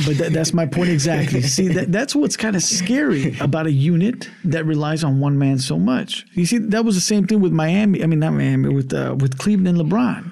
But 0.06 0.18
that, 0.20 0.34
that's 0.34 0.54
my 0.54 0.66
point 0.66 0.90
exactly. 0.90 1.42
See, 1.42 1.68
that, 1.70 1.92
that's 1.92 2.16
what's 2.16 2.38
kind 2.38 2.56
of 2.56 2.62
scary 2.64 3.38
about 3.40 3.66
a 3.66 3.72
unit 3.72 4.30
that 4.46 4.64
relies 4.66 5.04
on 5.04 5.20
one 5.20 5.38
man 5.38 5.58
so 5.58 5.78
much. 5.78 6.26
You 6.34 6.46
see, 6.46 6.58
that 6.60 6.86
was 6.86 6.96
the 6.96 7.02
same 7.02 7.28
thing 7.28 7.42
with 7.42 7.52
Miami. 7.52 8.02
I 8.02 8.06
mean, 8.06 8.20
not 8.20 8.32
Miami, 8.34 8.70
with 8.70 8.94
uh, 8.94 9.16
with 9.20 9.38
Cleveland 9.40 9.78
and 9.80 9.92
LeBron. 9.92 10.32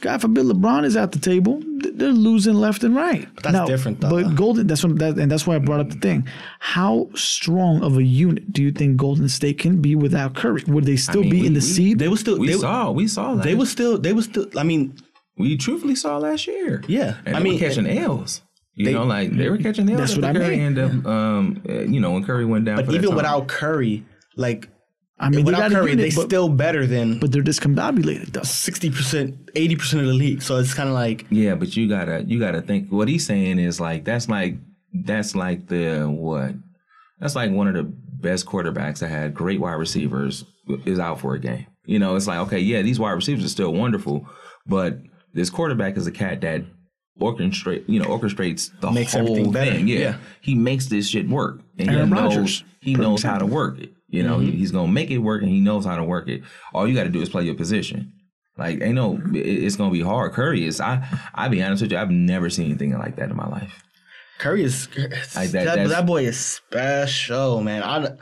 God 0.00 0.20
forbid 0.20 0.46
LeBron 0.46 0.84
is 0.84 0.96
at 0.96 1.12
the 1.12 1.18
table, 1.18 1.60
they're 1.64 2.10
losing 2.12 2.54
left 2.54 2.82
and 2.84 2.94
right. 2.96 3.28
But 3.34 3.52
that's 3.52 3.68
different, 3.68 4.00
though. 4.00 4.10
But 4.10 4.34
Golden, 4.34 4.66
that's 4.66 4.82
what, 4.84 4.98
that, 4.98 5.18
and 5.18 5.30
that's 5.30 5.46
why 5.46 5.56
I 5.56 5.58
brought 5.58 5.80
up 5.80 5.90
the 5.90 5.98
thing. 5.98 6.26
How 6.58 7.08
strong 7.14 7.82
of 7.82 7.96
a 7.96 8.02
unit 8.02 8.52
do 8.52 8.62
you 8.62 8.70
think 8.72 8.96
Golden 8.96 9.28
State 9.28 9.58
can 9.58 9.80
be 9.80 9.94
without 9.94 10.34
Curry? 10.34 10.62
Would 10.66 10.84
they 10.84 10.96
still 10.96 11.20
mean, 11.22 11.30
be 11.30 11.40
we- 11.42 11.46
in 11.48 11.52
the 11.54 11.58
we- 11.58 11.64
seed? 11.66 11.98
They 11.98 12.08
were 12.08 12.16
still 12.16 12.38
we 12.38 12.48
they, 12.48 12.52
saw. 12.54 12.90
We 12.90 13.06
saw. 13.08 13.32
Last, 13.32 13.44
they 13.44 13.54
were 13.54 13.66
still 13.66 13.98
they 13.98 14.12
were 14.12 14.22
still 14.22 14.46
I 14.56 14.62
mean, 14.62 14.94
We 15.36 15.56
truthfully 15.56 15.94
saw 15.94 16.18
last 16.18 16.46
year. 16.46 16.82
Yeah, 16.86 17.16
and 17.26 17.36
I 17.36 17.38
they 17.38 17.44
mean, 17.44 17.54
were 17.54 17.60
catching 17.68 17.86
L's. 17.86 18.42
You 18.74 18.86
they- 18.86 18.92
know, 18.94 19.04
like 19.04 19.30
they 19.32 19.48
were 19.50 19.58
catching 19.58 19.88
L's. 19.90 19.98
That's 20.00 20.16
what 20.16 20.24
I 20.24 20.32
Curry 20.32 20.56
mean. 20.56 20.78
end 20.78 20.78
up, 20.78 21.06
um, 21.06 21.62
uh, 21.68 21.72
you 21.82 22.00
know, 22.00 22.12
when 22.12 22.24
Curry 22.24 22.44
went 22.46 22.64
down. 22.64 22.76
but 22.76 22.86
for 22.86 22.92
that 22.92 22.96
even 22.98 23.08
time. 23.10 23.16
without 23.16 23.48
Curry, 23.48 24.04
like 24.36 24.68
I 25.20 25.28
mean, 25.28 25.44
they 25.44 25.52
without 25.52 25.70
got 25.70 25.72
a 25.72 25.74
Curry, 25.74 25.94
they 25.94 26.10
but, 26.10 26.24
still 26.24 26.48
better 26.48 26.86
than 26.86 27.18
but 27.18 27.30
they're 27.30 27.42
discombobulated 27.42 28.32
though. 28.32 28.40
60%, 28.40 29.52
80% 29.52 30.00
of 30.00 30.06
the 30.06 30.12
league. 30.14 30.42
So 30.42 30.56
it's 30.58 30.74
kind 30.74 30.88
of 30.88 30.94
like 30.94 31.26
Yeah, 31.30 31.54
but 31.54 31.76
you 31.76 31.88
gotta 31.88 32.24
you 32.26 32.38
gotta 32.40 32.62
think 32.62 32.90
what 32.90 33.06
he's 33.08 33.26
saying 33.26 33.58
is 33.58 33.80
like 33.80 34.04
that's 34.04 34.28
like 34.28 34.56
that's 34.92 35.34
like 35.34 35.68
the 35.68 36.04
what? 36.06 36.54
That's 37.20 37.36
like 37.36 37.50
one 37.50 37.68
of 37.68 37.74
the 37.74 37.82
best 37.84 38.46
quarterbacks 38.46 39.00
that 39.00 39.08
had 39.08 39.34
great 39.34 39.60
wide 39.60 39.74
receivers 39.74 40.44
is 40.86 40.98
out 40.98 41.20
for 41.20 41.34
a 41.34 41.38
game. 41.38 41.66
You 41.84 41.98
know, 41.98 42.16
it's 42.16 42.26
like, 42.26 42.38
okay, 42.46 42.58
yeah, 42.58 42.82
these 42.82 42.98
wide 42.98 43.12
receivers 43.12 43.44
are 43.44 43.48
still 43.48 43.72
wonderful, 43.72 44.26
but 44.66 44.98
this 45.34 45.50
quarterback 45.50 45.96
is 45.96 46.06
a 46.06 46.12
cat 46.12 46.40
that 46.42 46.62
orchestrate 47.20 47.84
you 47.88 48.00
know, 48.00 48.06
orchestrates 48.06 48.70
the 48.80 48.90
Makes 48.90 49.12
whole 49.12 49.22
everything 49.22 49.52
better. 49.52 49.70
thing. 49.72 49.88
Yeah. 49.88 49.98
Yeah. 49.98 50.16
He 50.40 50.54
makes 50.54 50.86
this 50.86 51.08
shit 51.08 51.28
work. 51.28 51.60
And 51.78 51.90
Aaron 51.90 52.08
he 52.08 52.14
knows 52.14 52.36
Rodgers, 52.36 52.64
he 52.80 52.94
for 52.94 53.02
knows 53.02 53.22
how 53.22 53.38
to 53.38 53.46
work 53.46 53.78
it. 53.78 53.92
You 54.10 54.22
know, 54.24 54.38
he- 54.38 54.48
mm-hmm. 54.48 54.58
he's 54.58 54.72
gonna 54.72 54.90
make 54.92 55.10
it 55.10 55.18
work 55.18 55.42
and 55.42 55.50
he 55.50 55.60
knows 55.60 55.84
how 55.84 55.96
to 55.96 56.04
work 56.04 56.28
it. 56.28 56.42
All 56.74 56.86
you 56.86 56.94
gotta 56.94 57.10
do 57.10 57.22
is 57.22 57.28
play 57.28 57.44
your 57.44 57.54
position. 57.54 58.12
Like, 58.58 58.82
ain't 58.82 58.94
no, 58.96 59.14
mm-hmm. 59.14 59.34
it's 59.36 59.76
gonna 59.76 59.90
be 59.92 60.02
hard. 60.02 60.32
Curry 60.32 60.66
is, 60.66 60.80
I, 60.80 61.06
I 61.34 61.48
be 61.48 61.62
honest 61.62 61.82
with 61.82 61.92
you, 61.92 61.98
I've 61.98 62.10
never 62.10 62.50
seen 62.50 62.66
anything 62.66 62.96
like 62.98 63.16
that 63.16 63.30
in 63.30 63.36
my 63.36 63.48
life. 63.48 63.82
Curry 64.38 64.64
is 64.64 64.88
Like 65.36 65.50
that- 65.50 65.64
that, 65.64 65.88
that 65.88 66.06
boy 66.06 66.24
is 66.26 66.38
special, 66.38 67.60
man. 67.62 67.82
I 67.82 68.16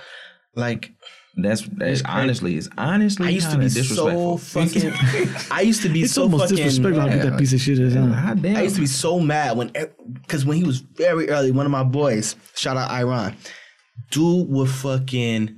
like 0.55 0.93
That's, 1.37 1.63
that's 1.77 2.03
honestly, 2.05 2.57
it's 2.57 2.69
honestly 2.77 3.27
I 3.29 3.31
used 3.31 3.51
to 3.53 3.59
be 3.59 3.69
so 3.69 3.81
disrespectful. 3.81 4.39
fucking. 4.39 4.93
I 5.51 5.61
used 5.63 5.83
to 5.83 5.89
be 5.89 6.03
It's 6.03 6.13
so 6.15 6.23
almost 6.23 6.45
fucking. 6.51 6.57
disrespectful 6.57 7.01
how 7.01 7.09
good 7.09 7.23
that 7.33 7.39
piece 7.39 7.53
of 7.53 7.61
shit 7.61 7.79
is. 7.79 7.95
Huh? 7.95 8.07
God 8.07 8.43
damn. 8.43 8.57
I 8.57 8.63
used 8.63 8.75
to 8.75 8.81
be 8.83 8.87
so 8.89 9.21
mad 9.21 9.57
when, 9.57 9.71
eh, 9.77 9.87
because 10.23 10.45
when 10.45 10.57
he 10.57 10.65
was 10.65 10.79
very 10.79 11.31
early, 11.31 11.51
one 11.53 11.65
of 11.67 11.73
my 11.73 11.85
boys, 11.85 12.35
shout 12.55 12.77
out 12.77 12.91
Iran, 12.91 13.37
dude 14.11 14.49
would 14.49 14.69
fucking, 14.69 15.58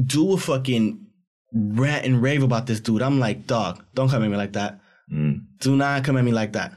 dude 0.00 0.38
a 0.38 0.40
fucking 0.40 1.06
rant 1.52 2.04
and 2.06 2.22
rave 2.22 2.42
about 2.42 2.66
this 2.66 2.80
dude. 2.80 3.02
I'm 3.02 3.18
like, 3.20 3.46
dog, 3.46 3.84
don't 3.94 4.08
come 4.08 4.22
at 4.22 4.30
me 4.30 4.36
like 4.36 4.52
that. 4.52 4.80
Mm. 5.12 5.46
Do 5.60 5.76
not 5.76 6.04
come 6.04 6.16
at 6.16 6.24
me 6.24 6.32
like 6.32 6.52
that. 6.52 6.72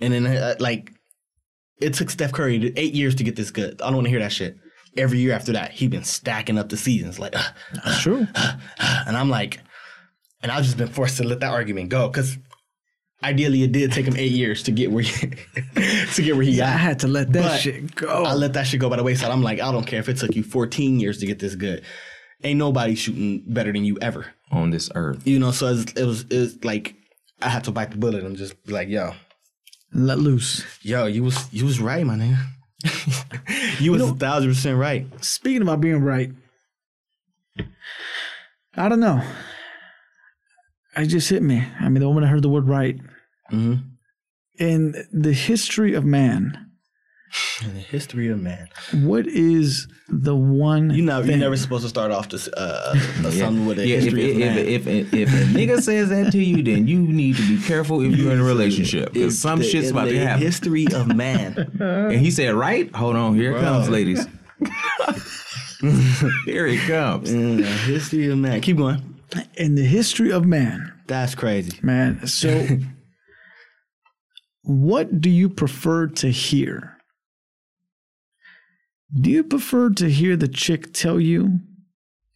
And 0.00 0.12
then, 0.12 0.26
uh, 0.26 0.54
like, 0.58 0.92
it 1.80 1.94
took 1.94 2.10
Steph 2.10 2.32
Curry 2.32 2.72
eight 2.76 2.94
years 2.94 3.14
to 3.16 3.24
get 3.24 3.36
this 3.36 3.50
good. 3.50 3.80
I 3.80 3.86
don't 3.86 3.96
want 3.96 4.06
to 4.06 4.10
hear 4.10 4.20
that 4.20 4.32
shit. 4.32 4.56
Every 4.96 5.18
year 5.18 5.32
after 5.32 5.52
that, 5.52 5.70
he 5.70 5.86
been 5.86 6.02
stacking 6.04 6.58
up 6.58 6.68
the 6.68 6.76
seasons. 6.76 7.18
Like, 7.18 7.32
That's 7.32 8.00
true. 8.02 8.26
and 8.34 9.16
I'm 9.16 9.30
like, 9.30 9.60
and 10.42 10.50
I've 10.50 10.64
just 10.64 10.76
been 10.76 10.88
forced 10.88 11.18
to 11.18 11.24
let 11.24 11.40
that 11.40 11.52
argument 11.52 11.90
go 11.90 12.08
because 12.08 12.36
ideally 13.22 13.62
it 13.62 13.72
did 13.72 13.92
take 13.92 14.06
him 14.06 14.16
eight 14.16 14.32
years 14.32 14.62
to 14.64 14.72
get 14.72 14.90
where 14.90 15.04
he, 15.04 15.28
to 16.14 16.22
get 16.22 16.34
where 16.34 16.42
he 16.44 16.60
I 16.60 16.66
got. 16.72 16.80
had 16.80 16.98
to 17.00 17.08
let 17.08 17.32
that 17.34 17.42
But 17.42 17.60
shit 17.60 17.94
go. 17.94 18.24
I 18.24 18.32
let 18.34 18.54
that 18.54 18.66
shit 18.66 18.80
go 18.80 18.88
by 18.90 18.96
the 18.96 19.04
wayside. 19.04 19.30
I'm 19.30 19.42
like, 19.42 19.60
I 19.60 19.70
don't 19.70 19.86
care 19.86 20.00
if 20.00 20.08
it 20.08 20.16
took 20.16 20.34
you 20.34 20.42
14 20.42 20.98
years 20.98 21.18
to 21.18 21.26
get 21.26 21.38
this 21.38 21.54
good. 21.54 21.84
Ain't 22.42 22.58
nobody 22.58 22.94
shooting 22.94 23.42
better 23.46 23.72
than 23.72 23.84
you 23.84 23.98
ever. 24.00 24.26
on 24.50 24.70
this 24.70 24.90
earth. 24.94 25.26
You 25.26 25.38
know, 25.38 25.50
so 25.50 25.66
it 25.66 25.70
was, 25.70 25.84
it 25.92 26.04
was, 26.04 26.20
it 26.30 26.38
was 26.38 26.64
like 26.64 26.94
I 27.42 27.48
had 27.48 27.64
to 27.64 27.70
bite 27.70 27.90
the 27.92 27.98
bullet 27.98 28.24
and 28.24 28.36
just 28.36 28.62
be 28.66 28.72
like, 28.72 28.88
yo, 28.88 29.12
let 29.92 30.18
loose. 30.18 30.64
yo, 30.82 31.06
you 31.06 31.22
was 31.24 31.52
you 31.52 31.64
was 31.64 31.80
right, 31.80 32.04
my 32.06 32.14
nigga. 32.16 32.38
you 33.80 33.92
was 33.92 34.02
a 34.02 34.14
thousand 34.14 34.50
percent 34.50 34.78
right. 34.78 35.06
Speaking 35.24 35.62
about 35.62 35.80
being 35.80 36.00
right, 36.02 36.32
I 38.76 38.88
don't 38.88 39.00
know. 39.00 39.22
I 40.96 41.04
just 41.04 41.28
hit 41.28 41.42
me. 41.42 41.64
I 41.80 41.84
mean, 41.88 42.00
the 42.00 42.06
moment 42.06 42.26
I 42.26 42.28
heard 42.28 42.42
the 42.42 42.48
word 42.48 42.68
right. 42.68 42.98
Mhm. 43.52 43.84
In 44.58 44.94
the 45.12 45.32
history 45.32 45.94
of 45.94 46.04
man, 46.04 46.69
In 47.62 47.74
the 47.74 47.80
history 47.80 48.28
of 48.28 48.40
man, 48.40 48.68
what 48.92 49.26
is 49.26 49.86
the 50.08 50.34
one 50.34 50.90
you 50.90 51.02
know, 51.02 51.20
thing? 51.20 51.30
you're 51.32 51.38
never 51.38 51.56
supposed 51.56 51.82
to 51.84 51.88
start 51.88 52.10
off 52.10 52.28
this 52.28 52.48
uh, 52.48 52.94
a 53.24 53.30
song 53.30 53.66
with 53.66 53.78
a 53.78 53.86
Yeah, 53.86 53.96
history 53.98 54.24
if, 54.24 54.32
of 54.32 54.38
man. 54.38 54.58
if, 54.58 54.86
if, 54.86 55.14
if 55.14 55.28
a 55.28 55.44
nigga 55.56 55.80
says 55.82 56.08
that 56.08 56.32
to 56.32 56.38
you, 56.42 56.62
then 56.62 56.88
you 56.88 56.98
need 56.98 57.36
to 57.36 57.46
be 57.46 57.62
careful 57.62 58.00
if 58.00 58.16
you're 58.16 58.32
in 58.32 58.40
a 58.40 58.44
relationship. 58.44 59.12
Because 59.12 59.38
some 59.38 59.58
the- 59.60 59.64
shit's 59.64 59.90
about 59.90 60.06
to 60.08 60.18
happen. 60.18 60.42
History 60.42 60.86
of 60.92 61.14
man. 61.14 61.70
And 61.80 62.20
he 62.20 62.30
said, 62.30 62.54
right? 62.54 62.92
Hold 62.96 63.16
on, 63.16 63.34
here 63.36 63.56
it 63.56 63.60
comes, 63.60 63.88
ladies. 63.88 64.26
here 66.44 66.66
it 66.66 66.80
comes. 66.86 67.30
In 67.30 67.58
the 67.58 67.66
history 67.66 68.28
of 68.30 68.38
man. 68.38 68.60
Keep 68.60 68.78
going. 68.78 69.16
in 69.54 69.74
the 69.76 69.84
history 69.84 70.30
of 70.32 70.44
man, 70.44 70.92
That's 71.06 71.34
crazy. 71.34 71.78
man. 71.82 72.26
So, 72.26 72.66
what 74.62 75.20
do 75.20 75.30
you 75.30 75.48
prefer 75.48 76.06
to 76.08 76.30
hear? 76.30 76.96
Do 79.18 79.30
you 79.30 79.42
prefer 79.42 79.90
to 79.90 80.08
hear 80.08 80.36
the 80.36 80.48
chick 80.48 80.92
tell 80.92 81.18
you 81.18 81.60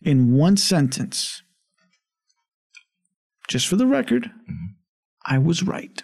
in 0.03 0.35
one 0.35 0.57
sentence, 0.57 1.43
just 3.49 3.67
for 3.69 3.77
the 3.77 3.87
record, 3.87 4.25
mm-hmm. 4.25 4.73
I 5.25 5.39
was 5.39 5.63
right? 5.63 6.03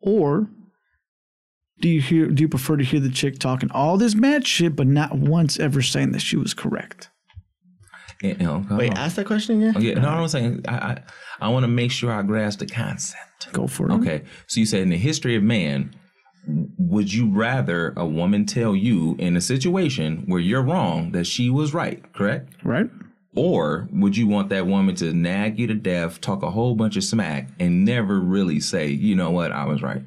Or 0.00 0.50
do 1.80 1.88
you 1.88 2.00
hear 2.00 2.26
do 2.26 2.42
you 2.42 2.48
prefer 2.48 2.76
to 2.76 2.84
hear 2.84 3.00
the 3.00 3.10
chick 3.10 3.38
talking 3.38 3.70
all 3.72 3.96
this 3.96 4.14
mad 4.14 4.46
shit 4.46 4.76
but 4.76 4.86
not 4.86 5.16
once 5.16 5.58
ever 5.58 5.82
saying 5.82 6.12
that 6.12 6.20
she 6.20 6.36
was 6.36 6.54
correct? 6.54 7.10
Yeah, 8.22 8.30
you 8.38 8.46
know, 8.46 8.66
Wait, 8.70 8.90
on. 8.90 8.98
ask 8.98 9.16
that 9.16 9.26
question 9.26 9.60
again. 9.60 9.74
Oh, 9.76 9.80
yeah, 9.80 9.94
no, 9.94 10.08
I'm 10.08 10.28
saying 10.28 10.64
I, 10.68 10.74
I, 10.74 11.02
I 11.40 11.48
want 11.48 11.64
to 11.64 11.68
make 11.68 11.90
sure 11.90 12.12
I 12.12 12.22
grasp 12.22 12.60
the 12.60 12.66
concept. 12.66 13.52
Go 13.52 13.66
for 13.66 13.90
it. 13.90 13.94
Okay, 13.94 14.22
so 14.46 14.60
you 14.60 14.66
said 14.66 14.82
in 14.82 14.90
the 14.90 14.96
history 14.96 15.34
of 15.34 15.42
man, 15.42 15.92
would 16.46 17.12
you 17.12 17.30
rather 17.30 17.92
a 17.96 18.06
woman 18.06 18.46
tell 18.46 18.74
you 18.74 19.16
in 19.18 19.36
a 19.36 19.40
situation 19.40 20.24
where 20.26 20.40
you're 20.40 20.62
wrong 20.62 21.12
that 21.12 21.26
she 21.26 21.50
was 21.50 21.72
right, 21.72 22.02
correct? 22.12 22.52
Right? 22.64 22.90
Or 23.34 23.88
would 23.92 24.16
you 24.16 24.26
want 24.26 24.50
that 24.50 24.66
woman 24.66 24.94
to 24.96 25.12
nag 25.12 25.58
you 25.58 25.66
to 25.68 25.74
death, 25.74 26.20
talk 26.20 26.42
a 26.42 26.50
whole 26.50 26.74
bunch 26.74 26.96
of 26.96 27.04
smack, 27.04 27.48
and 27.58 27.84
never 27.84 28.20
really 28.20 28.60
say, 28.60 28.88
you 28.88 29.14
know 29.14 29.30
what, 29.30 29.52
I 29.52 29.64
was 29.64 29.82
right? 29.82 30.02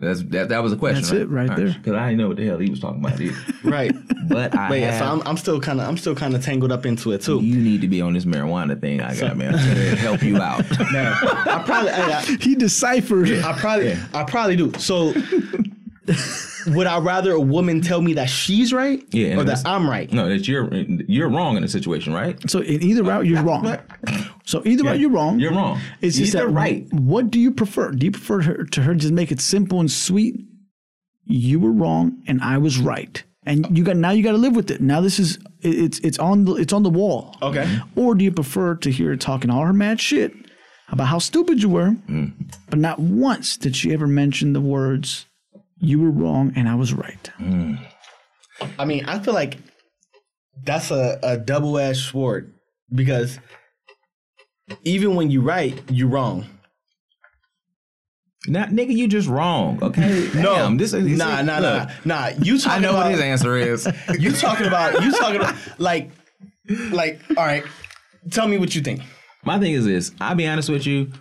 That's 0.00 0.22
that. 0.24 0.48
That 0.48 0.62
was 0.62 0.72
a 0.72 0.76
question. 0.76 1.02
That's 1.02 1.12
it 1.12 1.28
right 1.28 1.54
there. 1.54 1.68
Because 1.74 1.92
I 1.92 2.08
didn't 2.08 2.18
know 2.22 2.28
what 2.28 2.38
the 2.38 2.46
hell 2.46 2.58
he 2.58 2.70
was 2.70 2.80
talking 2.80 3.04
about 3.04 3.20
either. 3.20 3.36
Right. 3.62 3.92
But 4.28 4.54
I 4.56 4.70
Wait, 4.70 4.80
have, 4.80 4.98
so 4.98 5.04
I'm, 5.04 5.22
I'm 5.26 5.36
still 5.36 5.60
kind 5.60 5.80
of 5.80 5.86
I'm 5.88 5.98
still 5.98 6.14
kind 6.14 6.34
of 6.34 6.42
tangled 6.44 6.72
up 6.72 6.86
into 6.86 7.12
it 7.12 7.20
too. 7.20 7.40
you 7.42 7.56
need 7.56 7.82
to 7.82 7.88
be 7.88 8.00
on 8.00 8.14
this 8.14 8.24
marijuana 8.24 8.80
thing 8.80 9.00
I 9.02 9.14
got, 9.14 9.36
man. 9.36 9.52
To 9.52 9.96
help 9.96 10.22
you 10.22 10.38
out. 10.38 10.64
Man, 10.92 11.12
I 11.22 11.62
probably 11.66 11.90
I, 11.90 12.18
I- 12.18 12.22
He 12.40 12.54
deciphered. 12.54 13.30
I 13.44 13.52
probably 13.58 13.96
I 14.14 14.24
probably 14.24 14.56
do. 14.56 14.72
So 14.78 15.12
would 16.68 16.86
I 16.86 16.98
rather 16.98 17.32
a 17.32 17.40
woman 17.40 17.80
tell 17.80 18.00
me 18.02 18.14
that 18.14 18.28
she's 18.28 18.72
right 18.72 19.02
Yeah, 19.12 19.36
or 19.38 19.44
that's- 19.44 19.62
that 19.62 19.68
I'm 19.68 19.88
right? 19.88 20.12
No, 20.12 20.28
that 20.28 20.46
you're 20.48 20.72
you're 20.74 21.28
wrong 21.28 21.56
in 21.56 21.62
the 21.62 21.68
situation, 21.68 22.12
right? 22.12 22.38
So 22.50 22.60
in 22.60 22.82
either 22.82 23.02
route, 23.02 23.26
you're 23.26 23.42
wrong. 23.42 23.76
So 24.44 24.62
either 24.64 24.84
route, 24.84 24.98
you're 24.98 25.10
wrong. 25.10 25.38
You're 25.40 25.52
wrong. 25.52 25.80
It's 26.00 26.16
just 26.18 26.32
that 26.32 26.48
right. 26.48 26.86
What 26.92 27.30
do 27.30 27.38
you 27.38 27.50
prefer? 27.52 27.92
Do 27.92 28.04
you 28.06 28.10
prefer 28.12 28.42
her 28.42 28.64
to 28.64 28.82
her 28.82 28.94
just 28.94 29.12
make 29.12 29.30
it 29.32 29.40
simple 29.40 29.80
and 29.80 29.90
sweet? 29.90 30.34
You 31.24 31.60
were 31.60 31.70
wrong 31.72 32.22
and 32.26 32.40
I 32.42 32.58
was 32.58 32.78
right, 32.78 33.22
and 33.46 33.76
you 33.76 33.84
got 33.84 33.96
now 33.96 34.10
you 34.10 34.22
got 34.22 34.32
to 34.32 34.38
live 34.38 34.56
with 34.56 34.70
it. 34.70 34.80
Now 34.80 35.00
this 35.00 35.20
is 35.20 35.38
it's 35.60 35.98
it's 36.00 36.18
on 36.18 36.44
the 36.44 36.54
it's 36.54 36.72
on 36.72 36.82
the 36.82 36.90
wall. 36.90 37.36
Okay. 37.42 37.78
Or 37.94 38.14
do 38.14 38.24
you 38.24 38.32
prefer 38.32 38.74
to 38.76 38.90
hear 38.90 39.08
her 39.10 39.16
talking 39.16 39.50
all 39.50 39.64
her 39.64 39.72
mad 39.72 40.00
shit 40.00 40.32
about 40.88 41.06
how 41.06 41.18
stupid 41.20 41.62
you 41.62 41.68
were, 41.68 41.90
Mm. 42.08 42.32
but 42.68 42.80
not 42.80 42.98
once 42.98 43.56
did 43.56 43.76
she 43.76 43.92
ever 43.92 44.08
mention 44.08 44.54
the 44.54 44.60
words 44.60 45.26
"you 45.80 46.00
were 46.00 46.10
wrong 46.10 46.52
and 46.56 46.68
I 46.68 46.74
was 46.74 46.92
right"? 46.92 47.30
I 48.78 48.84
mean, 48.84 49.04
I 49.06 49.18
feel 49.18 49.34
like 49.34 49.58
that's 50.62 50.90
a, 50.90 51.18
a 51.22 51.36
double 51.38 51.78
edged 51.78 52.04
sword 52.04 52.54
because 52.94 53.38
even 54.84 55.16
when 55.16 55.30
you're 55.30 55.42
right, 55.42 55.80
you're 55.90 56.08
wrong. 56.08 56.46
Now, 58.46 58.64
nigga, 58.64 58.96
you 58.96 59.06
just 59.06 59.28
wrong. 59.28 59.78
Okay. 59.82 60.30
Damn, 60.32 60.78
this 60.78 60.94
is 60.94 61.18
nah, 61.18 61.42
nah, 61.42 61.58
look, 61.58 61.88
nah, 62.04 62.30
nah. 62.30 62.30
You 62.42 62.58
talking? 62.58 62.70
I 62.70 62.80
talking 62.80 62.82
know 62.82 62.90
about 62.90 63.02
what 63.04 63.10
his 63.12 63.20
answer 63.20 63.56
is. 63.56 63.88
you 64.18 64.32
talking 64.32 64.66
about 64.66 65.02
you 65.02 65.12
talking 65.12 65.36
about 65.36 65.54
like 65.78 66.10
like 66.90 67.20
all 67.36 67.44
right. 67.44 67.64
Tell 68.30 68.48
me 68.48 68.56
what 68.58 68.74
you 68.74 68.80
think. 68.80 69.02
My 69.44 69.58
thing 69.58 69.72
is 69.72 69.84
this. 69.84 70.12
I'll 70.20 70.34
be 70.34 70.46
honest 70.46 70.70
with 70.70 70.86
you. 70.86 71.12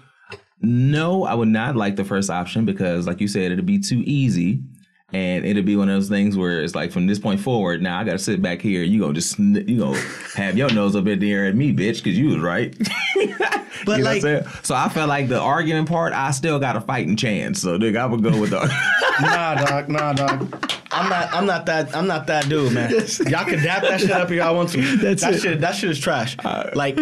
No, 0.61 1.23
I 1.23 1.33
would 1.33 1.47
not 1.47 1.75
like 1.75 1.95
the 1.95 2.03
first 2.03 2.29
option 2.29 2.65
because, 2.65 3.07
like 3.07 3.21
you 3.21 3.27
said, 3.27 3.51
it'd 3.51 3.65
be 3.65 3.79
too 3.79 4.03
easy. 4.05 4.61
And 5.11 5.43
it'll 5.43 5.63
be 5.63 5.75
one 5.75 5.89
of 5.89 5.95
those 5.95 6.09
things 6.09 6.37
where 6.37 6.61
it's 6.61 6.75
like 6.75 6.91
from 6.91 7.07
this 7.07 7.17
point 7.17 7.39
forward, 7.39 7.81
now 7.81 7.99
I 7.99 8.03
gotta 8.03 8.19
sit 8.19 8.43
back 8.43 8.61
here. 8.61 8.83
You 8.83 8.99
gonna 9.01 9.13
just 9.13 9.39
you 9.39 9.79
gonna 9.79 9.99
have 10.35 10.55
your 10.55 10.71
nose 10.71 10.95
up 10.95 11.07
in 11.07 11.17
the 11.17 11.31
air 11.33 11.47
at 11.47 11.55
me, 11.55 11.73
bitch, 11.73 12.03
because 12.03 12.17
you 12.17 12.27
was 12.27 12.37
right. 12.37 12.75
But 13.85 13.99
You 13.99 14.03
know 14.03 14.11
like 14.11 14.65
so 14.65 14.75
I 14.75 14.89
felt 14.89 15.09
like 15.09 15.29
the 15.29 15.39
arguing 15.39 15.85
part, 15.85 16.13
I 16.13 16.31
still 16.31 16.59
got 16.59 16.75
a 16.75 16.81
fighting 16.81 17.15
chance. 17.15 17.61
So 17.61 17.77
nigga, 17.77 17.97
I 17.97 18.05
would 18.05 18.21
go 18.21 18.37
with 18.39 18.49
the. 18.49 18.59
nah, 19.21 19.55
dog, 19.55 19.89
nah, 19.89 20.13
dog. 20.13 20.77
I'm 20.91 21.09
not. 21.09 21.33
I'm 21.33 21.45
not 21.45 21.65
that. 21.67 21.95
I'm 21.95 22.05
not 22.05 22.27
that 22.27 22.49
dude, 22.49 22.73
man. 22.73 22.91
Y'all 22.91 23.45
can 23.45 23.63
dap 23.63 23.83
that 23.83 24.01
shit 24.01 24.11
up 24.11 24.29
if 24.29 24.35
y'all 24.35 24.55
want 24.55 24.69
to. 24.69 24.97
That's 24.97 25.21
that 25.21 25.35
it. 25.35 25.41
shit. 25.41 25.61
That 25.61 25.75
shit 25.75 25.89
is 25.89 25.99
trash. 25.99 26.35
like 26.75 26.99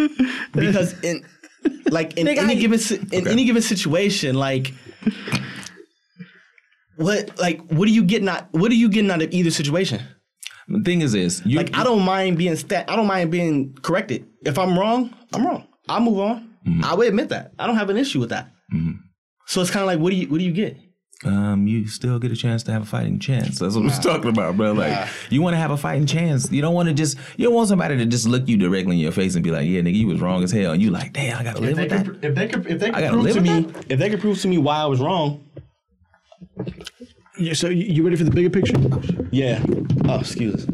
because 0.52 0.98
in 1.02 1.24
like 1.90 2.16
in 2.18 2.26
Nigga, 2.26 2.38
any 2.38 2.52
I- 2.56 2.60
given 2.60 2.78
si- 2.78 3.00
in 3.12 3.26
any 3.28 3.44
given 3.44 3.62
situation, 3.62 4.34
like 4.36 4.72
what 6.96 7.38
like 7.38 7.60
what 7.70 7.88
are 7.88 7.92
you 7.92 8.04
getting 8.04 8.28
out? 8.28 8.52
What 8.52 8.70
are 8.70 8.74
you 8.74 8.88
getting 8.88 9.10
out 9.10 9.22
of 9.22 9.32
either 9.32 9.50
situation? 9.50 10.00
the 10.70 10.80
thing 10.84 11.00
is 11.00 11.12
this, 11.12 11.40
you 11.46 11.56
Like 11.56 11.74
I 11.76 11.82
don't 11.82 12.02
mind 12.04 12.36
being 12.36 12.54
sta- 12.56 12.84
I 12.88 12.96
don't 12.96 13.06
mind 13.06 13.30
being 13.30 13.74
corrected. 13.80 14.26
If 14.44 14.58
I'm 14.58 14.78
wrong, 14.78 15.14
I'm 15.32 15.46
wrong. 15.46 15.66
I'll 15.88 16.00
move 16.00 16.18
on. 16.20 16.50
Mm-hmm. 16.66 16.84
I 16.84 16.94
will 16.94 17.08
admit 17.08 17.30
that. 17.30 17.52
I 17.58 17.66
don't 17.66 17.76
have 17.76 17.88
an 17.88 17.96
issue 17.96 18.20
with 18.20 18.28
that. 18.30 18.50
Mm-hmm. 18.74 18.92
So 19.46 19.62
it's 19.62 19.70
kind 19.70 19.80
of 19.82 19.86
like, 19.86 19.98
what 19.98 20.10
do 20.10 20.16
you 20.16 20.28
what 20.28 20.38
do 20.38 20.44
you 20.44 20.52
get? 20.52 20.76
Um, 21.24 21.66
you 21.66 21.86
still 21.88 22.18
get 22.18 22.30
a 22.30 22.36
chance 22.36 22.62
to 22.64 22.72
have 22.72 22.82
a 22.82 22.86
fighting 22.86 23.18
chance. 23.18 23.58
That's 23.58 23.74
what 23.74 23.82
I 23.82 23.84
was 23.86 23.98
talking 23.98 24.30
about, 24.30 24.56
bro. 24.56 24.72
Like, 24.72 24.92
Nah. 24.92 25.06
you 25.30 25.42
want 25.42 25.54
to 25.54 25.58
have 25.58 25.70
a 25.72 25.76
fighting 25.76 26.06
chance. 26.06 26.50
You 26.52 26.62
don't 26.62 26.74
want 26.74 26.88
to 26.88 26.94
just, 26.94 27.18
you 27.36 27.44
don't 27.46 27.54
want 27.54 27.68
somebody 27.68 27.96
to 27.96 28.06
just 28.06 28.26
look 28.28 28.46
you 28.48 28.56
directly 28.56 28.94
in 28.96 29.00
your 29.00 29.12
face 29.12 29.34
and 29.34 29.42
be 29.42 29.50
like, 29.50 29.66
yeah, 29.66 29.80
nigga, 29.80 29.94
you 29.96 30.06
was 30.06 30.20
wrong 30.20 30.44
as 30.44 30.52
hell. 30.52 30.72
And 30.72 30.80
you 30.82 30.90
like, 30.90 31.12
damn, 31.12 31.38
I 31.38 31.42
gotta 31.44 31.60
live 31.60 31.76
with 31.78 31.90
that. 31.90 32.06
if 32.24 32.34
they 32.34 32.46
could, 32.48 32.66
if 32.66 32.78
they 32.80 32.86
I 32.88 32.90
could 32.92 33.00
gotta 33.00 33.10
prove 33.14 33.24
live 33.24 33.34
to 33.34 33.40
with 33.40 33.76
me, 33.76 33.82
if 33.88 33.98
they 33.98 34.10
could 34.10 34.20
prove 34.20 34.40
to 34.42 34.48
me 34.48 34.58
why 34.58 34.76
I 34.78 34.86
was 34.86 35.00
wrong, 35.00 35.44
Yeah, 37.38 37.52
so 37.54 37.68
you 37.68 37.84
you 37.84 38.02
ready 38.04 38.16
for 38.16 38.24
the 38.24 38.30
bigger 38.30 38.50
picture? 38.50 38.76
yeah. 39.32 39.62
Oh, 40.08 40.20
excuse 40.20 40.54
us. 40.54 40.66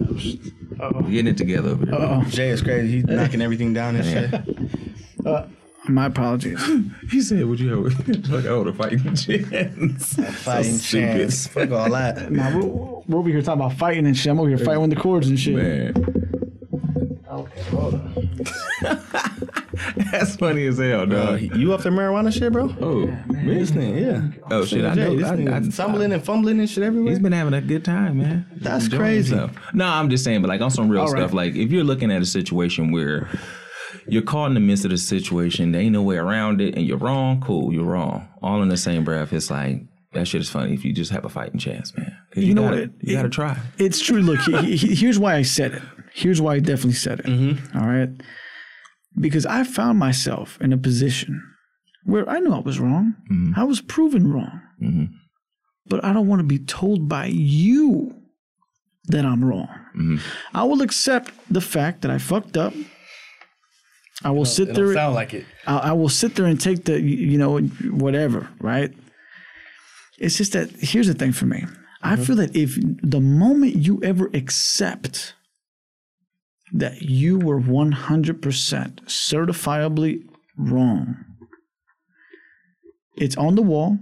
We're 0.78 1.02
getting 1.10 1.28
it 1.28 1.36
together 1.38 1.70
over 1.70 1.86
here. 1.86 2.24
Jay 2.30 2.48
is 2.50 2.60
crazy. 2.62 2.96
He's 2.96 3.04
knocking 3.08 3.40
everything 3.42 3.72
down 3.72 3.96
and 3.96 4.04
shit. 4.04 5.44
My 5.88 6.06
apologies. 6.06 6.60
He 7.10 7.20
said, 7.20 7.44
would 7.44 7.60
you 7.60 7.84
have 7.84 8.30
like, 8.30 8.46
I 8.46 8.56
would 8.56 8.74
fighting 8.76 9.14
chance. 9.14 10.18
A 10.18 10.32
Fighting 10.32 10.72
stupid. 10.78 11.18
chance. 11.18 11.46
Fuck 11.46 11.70
all 11.70 11.90
that. 11.90 12.30
Nah, 12.32 12.56
we're, 12.58 12.64
we're 13.06 13.18
over 13.18 13.28
here 13.28 13.42
talking 13.42 13.60
about 13.60 13.74
fighting 13.78 14.06
and 14.06 14.16
shit. 14.16 14.30
I'm 14.32 14.40
over 14.40 14.48
here 14.48 14.58
fighting 14.58 14.80
with 14.80 14.90
the 14.90 14.96
cords 14.96 15.28
and 15.28 15.38
shit. 15.38 15.54
Man. 15.56 15.94
Okay, 17.30 17.62
hold 17.64 17.94
on. 17.94 18.28
That's 20.10 20.36
funny 20.36 20.66
as 20.66 20.78
hell, 20.78 21.00
Uh, 21.02 21.04
dog. 21.06 21.40
you 21.56 21.72
up 21.74 21.82
there 21.82 21.92
marijuana 21.92 22.32
shit, 22.32 22.52
bro? 22.52 22.74
oh, 22.80 23.06
me? 23.32 23.54
This 23.54 23.72
nigga, 23.72 24.00
yeah. 24.00 24.42
Oh 24.50 24.64
shit, 24.64 24.84
I 24.84 24.94
know. 24.94 25.16
This 25.16 25.28
I, 25.28 25.36
nigga 25.36 25.66
I, 25.66 25.68
stumbling 25.70 26.12
and 26.12 26.24
fumbling 26.24 26.60
and 26.60 26.70
shit 26.70 26.84
everywhere. 26.84 27.10
He's 27.10 27.18
been 27.18 27.32
having 27.32 27.54
a 27.54 27.60
good 27.60 27.84
time, 27.84 28.18
man. 28.18 28.46
That's 28.56 28.84
Enjoying 28.84 29.00
crazy. 29.02 29.36
himself. 29.36 29.74
No, 29.74 29.86
I'm 29.86 30.08
just 30.10 30.24
saying, 30.24 30.42
but 30.42 30.48
like 30.48 30.60
on 30.60 30.70
some 30.70 30.88
real 30.88 31.02
All 31.02 31.08
stuff, 31.08 31.32
right. 31.32 31.34
like 31.34 31.54
if 31.56 31.70
you're 31.72 31.84
looking 31.84 32.10
at 32.12 32.22
a 32.22 32.26
situation 32.26 32.92
where 32.92 33.28
you're 34.06 34.22
caught 34.22 34.46
in 34.46 34.54
the 34.54 34.60
midst 34.60 34.84
of 34.84 34.90
the 34.90 34.98
situation, 34.98 35.72
there 35.72 35.80
ain't 35.80 35.92
no 35.92 36.02
way 36.02 36.16
around 36.16 36.60
it, 36.60 36.74
and 36.76 36.86
you're 36.86 36.98
wrong, 36.98 37.40
cool, 37.40 37.72
you're 37.72 37.84
wrong. 37.84 38.28
All 38.42 38.62
in 38.62 38.68
the 38.68 38.76
same 38.76 39.04
breath, 39.04 39.32
it's 39.32 39.50
like 39.50 39.82
that 40.12 40.28
shit 40.28 40.40
is 40.40 40.50
funny 40.50 40.74
if 40.74 40.84
you 40.84 40.92
just 40.92 41.10
have 41.10 41.24
a 41.24 41.28
fighting 41.28 41.58
chance, 41.58 41.96
man. 41.96 42.16
You, 42.34 42.42
You 42.42 42.54
know 42.54 42.62
gotta, 42.62 42.80
what? 42.82 42.90
You 43.00 43.16
gotta 43.16 43.28
try. 43.28 43.58
It's 43.78 44.00
true. 44.00 44.20
Look, 44.20 44.40
he, 44.40 44.76
he, 44.76 44.94
here's 44.94 45.18
why 45.18 45.34
I 45.36 45.42
said 45.42 45.72
it. 45.72 45.82
Here's 46.12 46.40
why 46.40 46.54
I 46.54 46.58
definitely 46.60 46.92
said 46.92 47.20
it. 47.20 47.26
Mm-hmm. 47.26 47.78
All 47.78 47.86
right. 47.86 48.08
Because 49.18 49.46
I 49.46 49.64
found 49.64 49.98
myself 49.98 50.58
in 50.60 50.72
a 50.72 50.76
position 50.78 51.42
where 52.04 52.28
I 52.28 52.38
knew 52.40 52.52
I 52.52 52.58
was 52.60 52.78
wrong. 52.78 53.14
Mm-hmm. 53.30 53.58
I 53.58 53.64
was 53.64 53.80
proven 53.80 54.32
wrong. 54.32 54.60
But 55.86 56.04
I 56.04 56.12
don't 56.12 56.28
want 56.28 56.40
to 56.40 56.44
be 56.46 56.58
told 56.58 57.08
by 57.08 57.26
you 57.26 58.14
that 59.08 59.24
I'm 59.24 59.44
wrong. 59.44 59.68
Mm-hmm. 59.96 60.16
I 60.54 60.64
will 60.64 60.82
accept 60.82 61.32
the 61.50 61.60
fact 61.60 62.02
that 62.02 62.10
I 62.10 62.18
fucked 62.18 62.56
up. 62.56 62.72
I 64.24 64.30
will 64.30 64.44
sit 64.46 64.68
It 64.70 64.74
don't 64.74 64.86
there. 64.86 64.94
sound 64.94 65.14
like 65.14 65.34
it. 65.34 65.44
I, 65.66 65.76
I 65.90 65.92
will 65.92 66.08
sit 66.08 66.34
there 66.34 66.46
and 66.46 66.60
take 66.60 66.84
the, 66.84 67.00
you 67.00 67.36
know, 67.38 67.58
whatever, 67.60 68.48
right? 68.60 68.90
It's 70.18 70.36
just 70.38 70.52
that 70.52 70.70
here's 70.78 71.06
the 71.08 71.14
thing 71.14 71.32
for 71.32 71.46
me. 71.46 71.64
I 72.02 72.16
feel 72.16 72.36
that 72.36 72.54
if 72.56 72.76
the 73.02 73.20
moment 73.20 73.76
you 73.76 74.00
ever 74.02 74.30
accept 74.34 75.34
that 76.72 77.02
you 77.02 77.38
were 77.38 77.60
100% 77.60 78.40
certifiably 79.06 80.22
wrong, 80.56 81.16
it's 83.16 83.36
on 83.36 83.54
the 83.54 83.62
wall. 83.62 83.98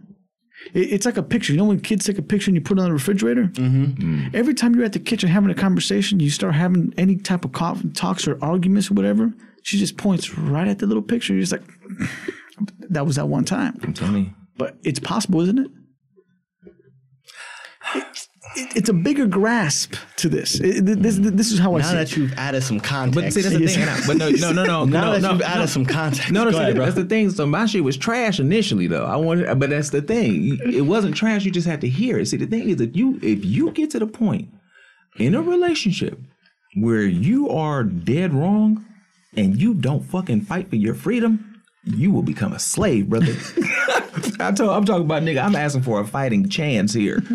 It- 0.75 0.93
It's 0.93 1.07
like 1.07 1.17
a 1.17 1.23
picture. 1.23 1.53
You 1.53 1.59
know 1.59 1.65
when 1.67 1.81
kids 1.81 2.05
take 2.07 2.19
a 2.19 2.23
picture 2.23 2.49
and 2.51 2.57
you 2.57 2.61
put 2.61 2.79
it 2.79 2.81
on 2.81 2.87
the 2.89 2.93
refrigerator? 2.93 3.45
Mm-hmm. 3.47 4.29
Every 4.35 4.55
time 4.55 4.75
you're 4.75 4.85
at 4.85 4.93
the 4.93 4.99
kitchen 4.99 5.29
having 5.29 5.51
a 5.51 5.55
conversation, 5.55 6.21
you 6.21 6.31
start 6.31 6.55
having 6.55 6.93
any 6.97 7.17
type 7.17 7.45
of 7.45 7.53
co- 7.53 7.79
talks 7.95 8.27
or 8.29 8.39
arguments 8.43 8.91
or 8.91 8.95
whatever, 8.95 9.33
she 9.63 9.79
just 9.79 9.97
points 9.97 10.37
right 10.37 10.69
at 10.69 10.79
the 10.79 10.87
little 10.87 11.03
picture. 11.03 11.33
You're 11.33 11.43
just 11.43 11.53
like, 11.53 11.63
that 12.91 13.07
was 13.07 13.17
that 13.17 13.27
one 13.29 13.45
time. 13.45 13.79
I'm 13.83 13.93
telling 13.95 14.25
you. 14.27 14.31
But 14.57 14.77
it's 14.85 14.99
possible, 15.01 15.41
isn't 15.41 15.59
it? 15.59 15.71
It- 17.95 18.05
it- 18.55 18.77
it's 18.77 18.89
a 18.89 18.93
bigger 18.93 19.27
grasp 19.27 19.95
to 20.17 20.29
this. 20.29 20.61
It- 20.61 20.87
it- 20.89 21.03
this, 21.03 21.17
this 21.19 21.53
is 21.53 21.59
how 21.59 21.75
I 21.75 21.79
Now 21.79 21.85
see 21.87 21.93
Now 21.93 21.99
that 22.01 22.13
it. 22.13 22.17
you've 22.19 22.33
added 22.35 22.63
some 22.63 22.81
context. 22.81 23.15
But 23.15 23.33
see, 23.33 23.41
that's 23.41 23.57
the 23.57 23.67
thing. 23.67 24.07
But 24.07 24.17
no, 24.19 24.29
no, 24.31 24.53
no, 24.53 24.65
no. 24.65 24.85
now 24.85 25.05
no, 25.07 25.13
that 25.13 25.23
no, 25.23 25.31
you've 25.33 25.41
no. 25.41 25.47
added 25.47 25.69
some 25.69 25.87
context. 25.87 26.31
No, 26.31 26.45
no, 26.45 26.51
Go 26.51 26.59
see, 26.59 26.63
ahead, 26.63 26.77
bro. 26.77 26.85
that's 26.85 26.97
the 26.97 27.05
thing. 27.05 27.31
So 27.31 27.47
my 27.47 27.65
shit 27.67 27.83
was 27.83 27.97
trash 27.97 28.39
initially, 28.41 28.87
though. 28.89 29.05
I 29.07 29.17
wanted, 29.17 29.59
but 29.59 29.71
that's 29.71 29.91
the 29.91 30.03
thing. 30.03 30.59
It 30.67 30.83
wasn't 30.83 31.17
trash. 31.17 31.45
You 31.45 31.51
just 31.51 31.67
had 31.67 31.81
to 31.81 31.89
hear 31.89 32.19
it. 32.19 32.27
See, 32.27 32.37
the 32.37 32.47
thing 32.47 32.69
is 32.69 32.77
that 32.77 32.95
you, 32.95 33.19
if 33.23 33.43
you 33.45 33.71
get 33.71 33.91
to 33.93 33.99
the 33.99 34.07
point 34.07 34.49
in 35.19 35.35
a 35.35 35.41
relationship 35.43 36.19
where 36.77 37.05
you 37.05 37.49
are 37.49 37.85
dead 37.85 38.35
wrong 38.35 38.85
and 39.37 39.61
you 39.61 39.75
don't 39.75 40.03
fucking 40.03 40.43
fight 40.43 40.69
for 40.69 40.77
your 40.77 40.95
freedom, 40.95 41.63
you 41.85 42.11
will 42.11 42.23
become 42.23 42.53
a 42.53 42.59
slave, 42.59 43.09
brother. 43.09 43.35
I 44.41 44.53
told, 44.53 44.71
I'm 44.71 44.85
talking 44.85 45.05
about 45.05 45.23
nigga. 45.23 45.43
I'm 45.43 45.57
asking 45.57 45.83
for 45.83 46.01
a 46.01 46.07
fighting 46.07 46.49
chance 46.49 46.93
here. 46.93 47.23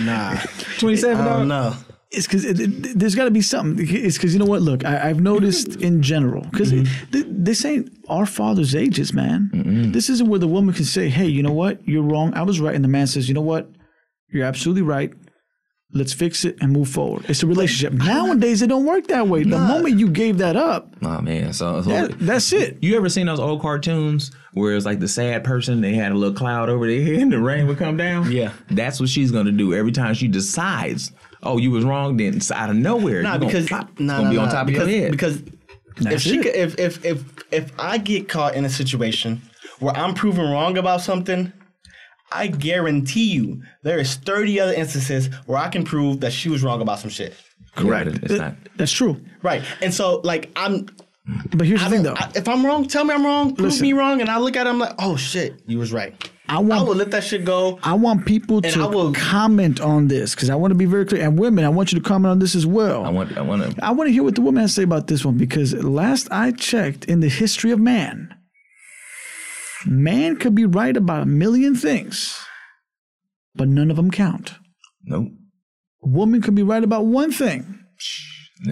nah, 0.00 0.36
Twenty-seven. 0.78 1.20
I 1.20 1.28
dog? 1.28 1.38
don't 1.38 1.48
know. 1.48 1.74
It's 2.10 2.26
because 2.26 2.44
it, 2.44 2.58
it- 2.60 2.98
there's 2.98 3.14
got 3.14 3.24
to 3.24 3.30
be 3.30 3.42
something. 3.42 3.86
It's 3.88 4.16
because 4.16 4.32
you 4.32 4.38
know 4.38 4.46
what? 4.46 4.62
Look, 4.62 4.84
I, 4.84 5.10
I've 5.10 5.20
noticed 5.20 5.76
in 5.76 6.02
general 6.02 6.42
because 6.50 6.72
mm-hmm. 6.72 7.10
th- 7.10 7.26
this 7.28 7.64
ain't 7.64 7.90
our 8.08 8.26
father's 8.26 8.74
ages, 8.74 9.12
man. 9.12 9.90
This 9.92 10.08
isn't 10.08 10.28
where 10.28 10.38
the 10.38 10.48
woman 10.48 10.74
can 10.74 10.84
say, 10.84 11.08
"Hey, 11.08 11.26
you 11.26 11.42
know 11.42 11.52
what? 11.52 11.86
You're 11.86 12.02
wrong. 12.02 12.32
I 12.34 12.42
was 12.42 12.60
right," 12.60 12.74
and 12.74 12.84
the 12.84 12.88
man 12.88 13.06
says, 13.06 13.28
"You 13.28 13.34
know 13.34 13.40
what? 13.42 13.68
You're 14.30 14.44
absolutely 14.46 14.82
right. 14.82 15.12
Let's 15.92 16.12
fix 16.12 16.44
it 16.44 16.56
and 16.60 16.72
move 16.72 16.88
forward." 16.88 17.24
It's 17.28 17.42
a 17.42 17.46
relationship. 17.46 17.92
Nowadays, 17.92 18.62
it 18.62 18.68
don't 18.68 18.84
work 18.84 19.06
that 19.08 19.28
way. 19.28 19.42
The 19.42 19.58
moment 19.58 19.98
you 19.98 20.08
gave 20.08 20.38
that 20.38 20.56
up, 20.56 20.88
Oh 21.02 21.20
man. 21.20 21.52
So, 21.52 21.82
so 21.82 21.88
that, 21.88 22.18
that's 22.18 22.52
it. 22.52 22.78
You 22.82 22.96
ever 22.96 23.08
seen 23.08 23.26
those 23.26 23.38
old 23.38 23.62
cartoons 23.62 24.32
where 24.52 24.74
it's 24.74 24.84
like 24.84 25.00
the 25.00 25.08
sad 25.08 25.44
person, 25.44 25.80
they 25.80 25.94
had 25.94 26.12
a 26.12 26.14
little 26.14 26.34
cloud 26.34 26.68
over 26.68 26.86
their 26.86 27.02
head 27.02 27.22
and 27.22 27.32
the 27.32 27.38
rain 27.38 27.66
would 27.68 27.78
come 27.78 27.96
down? 27.96 28.30
Yeah. 28.30 28.52
That's 28.70 28.98
what 28.98 29.08
she's 29.08 29.30
gonna 29.30 29.52
do 29.52 29.74
every 29.74 29.92
time 29.92 30.14
she 30.14 30.28
decides, 30.28 31.12
oh, 31.42 31.58
you 31.58 31.70
was 31.70 31.84
wrong, 31.84 32.16
then 32.16 32.36
it's 32.36 32.50
out 32.50 32.70
of 32.70 32.76
nowhere. 32.76 33.22
Nah, 33.22 33.38
because 33.38 33.68
pop, 33.68 33.88
nah, 34.00 34.18
gonna 34.18 34.24
nah, 34.24 34.30
be 34.30 34.36
on 34.38 34.48
top 34.48 34.66
because, 34.66 34.82
of 34.82 34.90
your 34.90 35.00
head. 35.02 35.12
Because 35.12 35.42
if 36.00 36.20
she 36.20 36.40
it. 36.40 36.46
if 36.46 36.78
if 36.78 37.04
if 37.04 37.24
if 37.52 37.72
I 37.78 37.98
get 37.98 38.28
caught 38.28 38.54
in 38.54 38.64
a 38.64 38.70
situation 38.70 39.40
where 39.78 39.96
I'm 39.96 40.14
proven 40.14 40.50
wrong 40.50 40.76
about 40.78 41.00
something, 41.00 41.52
I 42.30 42.46
guarantee 42.48 43.32
you 43.32 43.62
there 43.82 43.98
is 43.98 44.14
30 44.16 44.60
other 44.60 44.72
instances 44.74 45.28
where 45.46 45.58
I 45.58 45.68
can 45.68 45.84
prove 45.84 46.20
that 46.20 46.32
she 46.32 46.48
was 46.48 46.62
wrong 46.62 46.80
about 46.82 46.98
some 47.00 47.10
shit. 47.10 47.34
correct. 47.76 48.08
It's 48.22 48.34
not. 48.34 48.54
That's 48.76 48.92
true. 48.92 49.20
Right. 49.42 49.62
And 49.80 49.92
so 49.94 50.20
like 50.24 50.50
I'm 50.56 50.86
But 51.54 51.66
here's 51.66 51.82
the 51.84 51.90
thing, 51.90 52.02
though. 52.02 52.14
I, 52.16 52.30
if 52.34 52.48
I'm 52.48 52.64
wrong, 52.64 52.86
tell 52.88 53.04
me 53.04 53.14
I'm 53.14 53.24
wrong, 53.24 53.54
prove 53.54 53.68
Listen. 53.68 53.82
me 53.82 53.92
wrong, 53.92 54.20
and 54.20 54.30
I 54.30 54.38
look 54.38 54.56
at 54.56 54.66
him 54.66 54.78
like, 54.78 54.94
oh 54.98 55.16
shit, 55.16 55.60
you 55.66 55.78
was 55.78 55.92
right. 55.92 56.12
I 56.50 56.56
want 56.60 56.72
I 56.72 56.76
want 56.76 56.88
will 56.88 56.94
let 56.96 57.10
that 57.10 57.24
shit 57.24 57.44
go. 57.44 57.78
I 57.82 57.92
want 57.92 58.24
people 58.24 58.56
And 58.64 58.72
to 58.72 58.82
I 58.82 58.86
will- 58.86 59.12
comment 59.12 59.80
on 59.82 60.08
this 60.08 60.34
because 60.34 60.48
I 60.48 60.54
want 60.54 60.70
to 60.70 60.74
be 60.74 60.86
very 60.86 61.04
clear. 61.04 61.22
And 61.22 61.38
women, 61.38 61.66
I 61.66 61.68
want 61.68 61.92
you 61.92 61.98
to 62.00 62.04
comment 62.08 62.30
on 62.30 62.38
this 62.38 62.54
as 62.54 62.64
well. 62.66 63.04
I 63.04 63.10
want. 63.10 63.36
I 63.36 63.42
want 63.42 63.76
to. 63.76 63.84
I 63.84 63.90
want 63.90 64.08
to 64.08 64.12
hear 64.12 64.22
what 64.22 64.34
the 64.34 64.40
woman 64.40 64.62
has 64.62 64.70
to 64.70 64.76
say 64.76 64.82
about 64.84 65.06
this 65.08 65.24
one 65.26 65.36
because 65.36 65.74
last 65.84 66.26
I 66.30 66.52
checked 66.52 67.04
in 67.04 67.20
the 67.20 67.28
history 67.28 67.70
of 67.70 67.78
man, 67.80 68.34
man 69.86 70.36
could 70.36 70.54
be 70.54 70.64
right 70.64 70.96
about 70.96 71.22
a 71.22 71.26
million 71.26 71.74
things, 71.74 72.36
but 73.54 73.68
none 73.68 73.90
of 73.90 73.96
them 73.96 74.10
count. 74.10 74.54
Nope. 75.04 75.28
Woman 76.00 76.42
could 76.42 76.54
be 76.54 76.62
right 76.62 76.82
about 76.84 77.06
one 77.06 77.32
thing, 77.32 77.78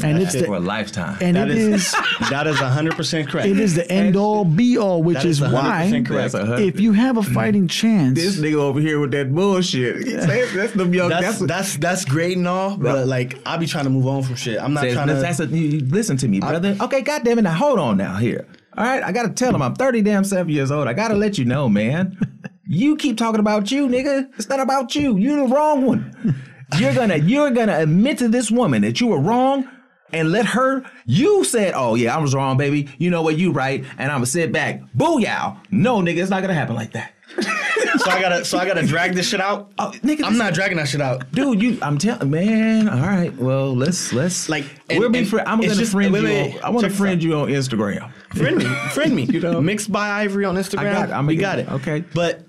and 0.03 0.19
it's 0.23 0.35
for 0.45 0.57
a 0.57 0.61
lifetime. 0.61 1.19
and 1.21 1.37
That 1.37 1.51
it 1.51 1.57
is 1.59 1.87
is 1.87 1.93
that 2.31 2.47
is 2.47 2.57
100% 2.57 3.29
correct. 3.29 3.47
it 3.49 3.59
is 3.59 3.75
the 3.75 3.91
end 3.91 4.17
all 4.17 4.45
be 4.45 4.77
all, 4.79 5.03
which 5.03 5.19
That 5.19 5.27
is 5.27 5.41
is 5.41 5.53
why 5.53 5.91
correct. 6.05 6.33
That's 6.33 6.35
a 6.35 6.47
hundred. 6.47 6.65
if 6.75 6.81
you 6.81 6.93
have 6.93 7.17
a 7.17 7.21
mm. 7.21 7.35
fighting 7.35 7.69
chance, 7.69 8.19
this 8.19 8.39
nigga 8.39 8.57
over 8.57 8.81
here 8.81 9.01
with 9.01 9.11
that 9.13 9.35
bullshit. 9.35 10.05
That's, 10.27 10.55
that's 10.55 10.73
the 10.73 10.87
young. 10.89 11.09
That's 11.09 11.39
That's, 11.39 11.41
that's 11.41 11.77
that's 11.77 12.05
great 12.05 12.37
and 12.37 12.47
all, 12.49 12.77
but 12.77 13.07
like 13.07 13.39
I 13.47 13.57
be 13.57 13.67
trying 13.67 13.85
to 13.85 13.91
move 13.91 14.07
on 14.07 14.23
from 14.23 14.37
shit. 14.37 14.61
I'm 14.61 14.75
not 14.75 14.83
that's, 14.83 14.95
trying 14.95 15.09
to. 15.09 15.15
that's 15.15 15.41
a, 15.41 15.47
you- 15.47 15.81
listen 15.81 16.17
to 16.19 16.29
me, 16.29 16.41
brother. 16.41 16.77
okay, 16.81 17.03
goddamn 17.03 17.39
it. 17.39 17.43
Now 17.43 17.55
hold 17.55 17.79
on 17.79 17.97
now 17.97 18.17
here. 18.17 18.47
All 18.77 18.85
right, 18.85 19.03
I 19.03 19.13
gotta 19.13 19.31
tell 19.31 19.55
him 19.55 19.63
I'm 19.63 19.75
30 19.75 20.03
damn 20.03 20.25
seven 20.25 20.53
years 20.53 20.71
old. 20.71 20.87
I 20.87 20.93
gotta 20.93 21.15
let 21.15 21.39
you 21.39 21.45
know, 21.45 21.69
man. 21.69 22.19
You 22.69 22.97
keep 22.97 23.17
talking 23.17 23.39
about 23.39 23.71
you, 23.71 23.87
nigga. 23.87 24.29
It's 24.35 24.49
not 24.49 24.59
about 24.59 24.97
you. 24.97 25.17
You're 25.17 25.47
the 25.47 25.55
wrong 25.55 25.87
one. 25.87 26.35
You're 26.79 26.95
gonna 26.95 27.15
you're 27.19 27.53
gonna 27.53 27.79
admit 27.79 28.19
to 28.19 28.29
this 28.29 28.51
woman 28.51 28.83
that 28.83 29.01
you 29.01 29.07
were 29.07 29.21
wrong 29.21 29.69
and 30.13 30.33
let 30.33 30.47
her. 30.47 30.85
You 31.05 31.45
said, 31.45 31.75
"Oh 31.77 31.95
yeah, 31.95 32.17
I 32.17 32.19
was 32.19 32.35
wrong, 32.35 32.57
baby. 32.57 32.89
You 32.99 33.09
know 33.09 33.23
what? 33.23 33.39
You 33.39 33.53
right." 33.53 33.85
And 33.99 34.11
I'm 34.11 34.17
gonna 34.19 34.27
sit 34.27 34.51
back. 34.51 34.81
Booyah! 34.97 35.57
No, 35.71 35.99
nigga, 35.99 36.17
it's 36.17 36.29
not 36.29 36.41
gonna 36.41 36.55
happen 36.55 36.75
like 36.75 36.91
that. 36.95 37.13
so 37.99 38.11
I 38.11 38.21
gotta 38.21 38.45
so 38.45 38.59
I 38.59 38.67
gotta 38.67 38.87
drag 38.87 39.15
this 39.15 39.29
shit 39.29 39.41
out. 39.41 39.71
Oh, 39.79 39.93
nigga, 40.03 40.25
I'm 40.25 40.39
not 40.39 40.55
dragging 40.55 40.77
that 40.79 40.89
shit 40.89 41.01
out. 41.01 41.31
Dude, 41.33 41.61
you, 41.63 41.79
I'm 41.83 41.99
telling, 41.99 42.31
man. 42.31 42.89
All 42.89 43.01
right, 43.01 43.35
well, 43.37 43.75
let's 43.77 44.13
let's 44.13 44.49
Like, 44.49 44.65
and- 44.89 44.99
we'll 45.01 45.11
be. 45.11 45.19
and 45.19 45.33
I'm 45.41 45.61
gonna 45.61 45.75
just- 45.75 45.93
friend 45.93 46.13
wait, 46.13 46.21
you. 46.23 46.27
wait, 46.27 46.57
on, 46.57 46.63
I 46.65 46.71
want 46.71 46.87
to 46.87 46.91
friend 46.93 47.23
you 47.23 47.35
on 47.37 47.49
Instagram. 47.49 48.11
Friend 48.35 48.57
me, 48.57 48.65
friend 48.91 49.15
me. 49.15 49.23
You 49.25 49.41
know? 49.41 49.61
mixed 49.61 49.91
by 49.93 50.09
Ivory 50.23 50.45
on 50.45 50.57
Instagram. 50.57 50.79
I 50.79 50.93
got 50.93 51.09
it. 51.11 51.13
I'ma 51.13 51.29
we 51.29 51.37
got 51.37 51.59
it. 51.59 51.69
it. 51.69 51.73
Okay. 51.73 52.05
but 52.15 52.45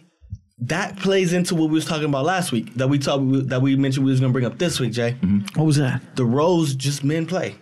that 0.60 0.98
plays 0.98 1.34
into 1.34 1.54
what 1.54 1.66
we 1.70 1.76
was 1.76 1.86
talking 1.86 2.06
about 2.06 2.26
last 2.26 2.52
week. 2.52 2.74
That 2.76 2.88
we 2.90 2.98
talked 2.98 3.50
that 3.50 3.62
we 3.62 3.76
mentioned 3.76 4.06
we 4.06 4.12
was 4.12 4.20
gonna 4.20 4.34
bring 4.34 4.46
up 4.46 4.58
this 4.58 4.80
week, 4.80 4.92
Jay. 4.94 5.16
Mm-hmm. 5.22 5.60
what 5.60 5.66
was 5.66 5.76
that? 5.78 6.02
The 6.16 6.26
roles 6.26 6.74
just 6.74 7.04
men 7.04 7.26
play. 7.28 7.56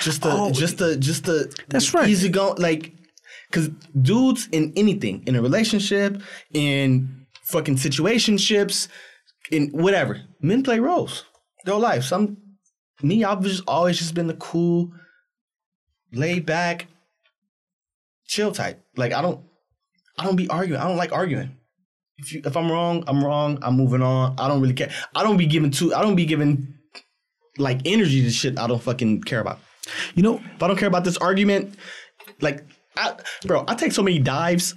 Just 0.00 0.22
the 0.22 0.30
Oh, 0.30 0.52
just 0.52 0.78
the 0.78 0.96
just 0.96 1.24
the 1.24 1.52
That's 1.68 1.92
right. 1.94 2.08
easy 2.08 2.28
going 2.28 2.60
like 2.62 2.92
because 3.50 3.68
dudes 4.00 4.48
in 4.52 4.72
anything 4.76 5.22
in 5.26 5.36
a 5.36 5.42
relationship 5.42 6.20
in 6.52 7.26
fucking 7.44 7.76
situationships 7.76 8.88
in 9.50 9.68
whatever 9.70 10.20
men 10.40 10.62
play 10.62 10.78
roles 10.78 11.24
their 11.64 11.76
life. 11.76 12.04
Some 12.04 12.36
me 13.02 13.24
i've 13.24 13.42
just 13.42 13.62
always 13.66 13.98
just 13.98 14.14
been 14.14 14.26
the 14.26 14.34
cool 14.34 14.90
laid 16.12 16.44
back 16.44 16.86
chill 18.26 18.52
type. 18.52 18.84
Like 18.96 19.12
i 19.12 19.22
don't 19.22 19.40
i 20.18 20.24
don't 20.24 20.36
be 20.36 20.48
arguing. 20.48 20.80
I 20.80 20.88
don't 20.88 20.96
like 20.96 21.12
arguing. 21.12 21.56
If 22.18 22.32
you 22.32 22.42
if 22.44 22.56
i'm 22.56 22.70
wrong 22.70 23.04
i'm 23.06 23.24
wrong. 23.24 23.58
I'm 23.62 23.76
moving 23.76 24.02
on. 24.02 24.34
I 24.38 24.48
don't 24.48 24.60
really 24.60 24.74
care. 24.74 24.90
I 25.14 25.22
don't 25.22 25.36
be 25.36 25.46
giving 25.46 25.70
to 25.72 25.94
i 25.94 26.02
don't 26.02 26.16
be 26.16 26.26
giving 26.26 26.74
like 27.56 27.80
energy 27.86 28.22
to 28.22 28.30
shit 28.30 28.58
i 28.58 28.66
don't 28.66 28.82
fucking 28.82 29.22
care 29.22 29.40
about. 29.40 29.60
You 30.14 30.22
know, 30.22 30.40
if 30.54 30.62
I 30.62 30.66
don't 30.66 30.76
care 30.76 30.88
about 30.88 31.04
this 31.04 31.16
argument, 31.18 31.74
like, 32.40 32.64
I, 32.98 33.46
bro, 33.46 33.64
I 33.68 33.74
take 33.74 33.92
so 33.92 34.02
many 34.02 34.18
dives 34.18 34.74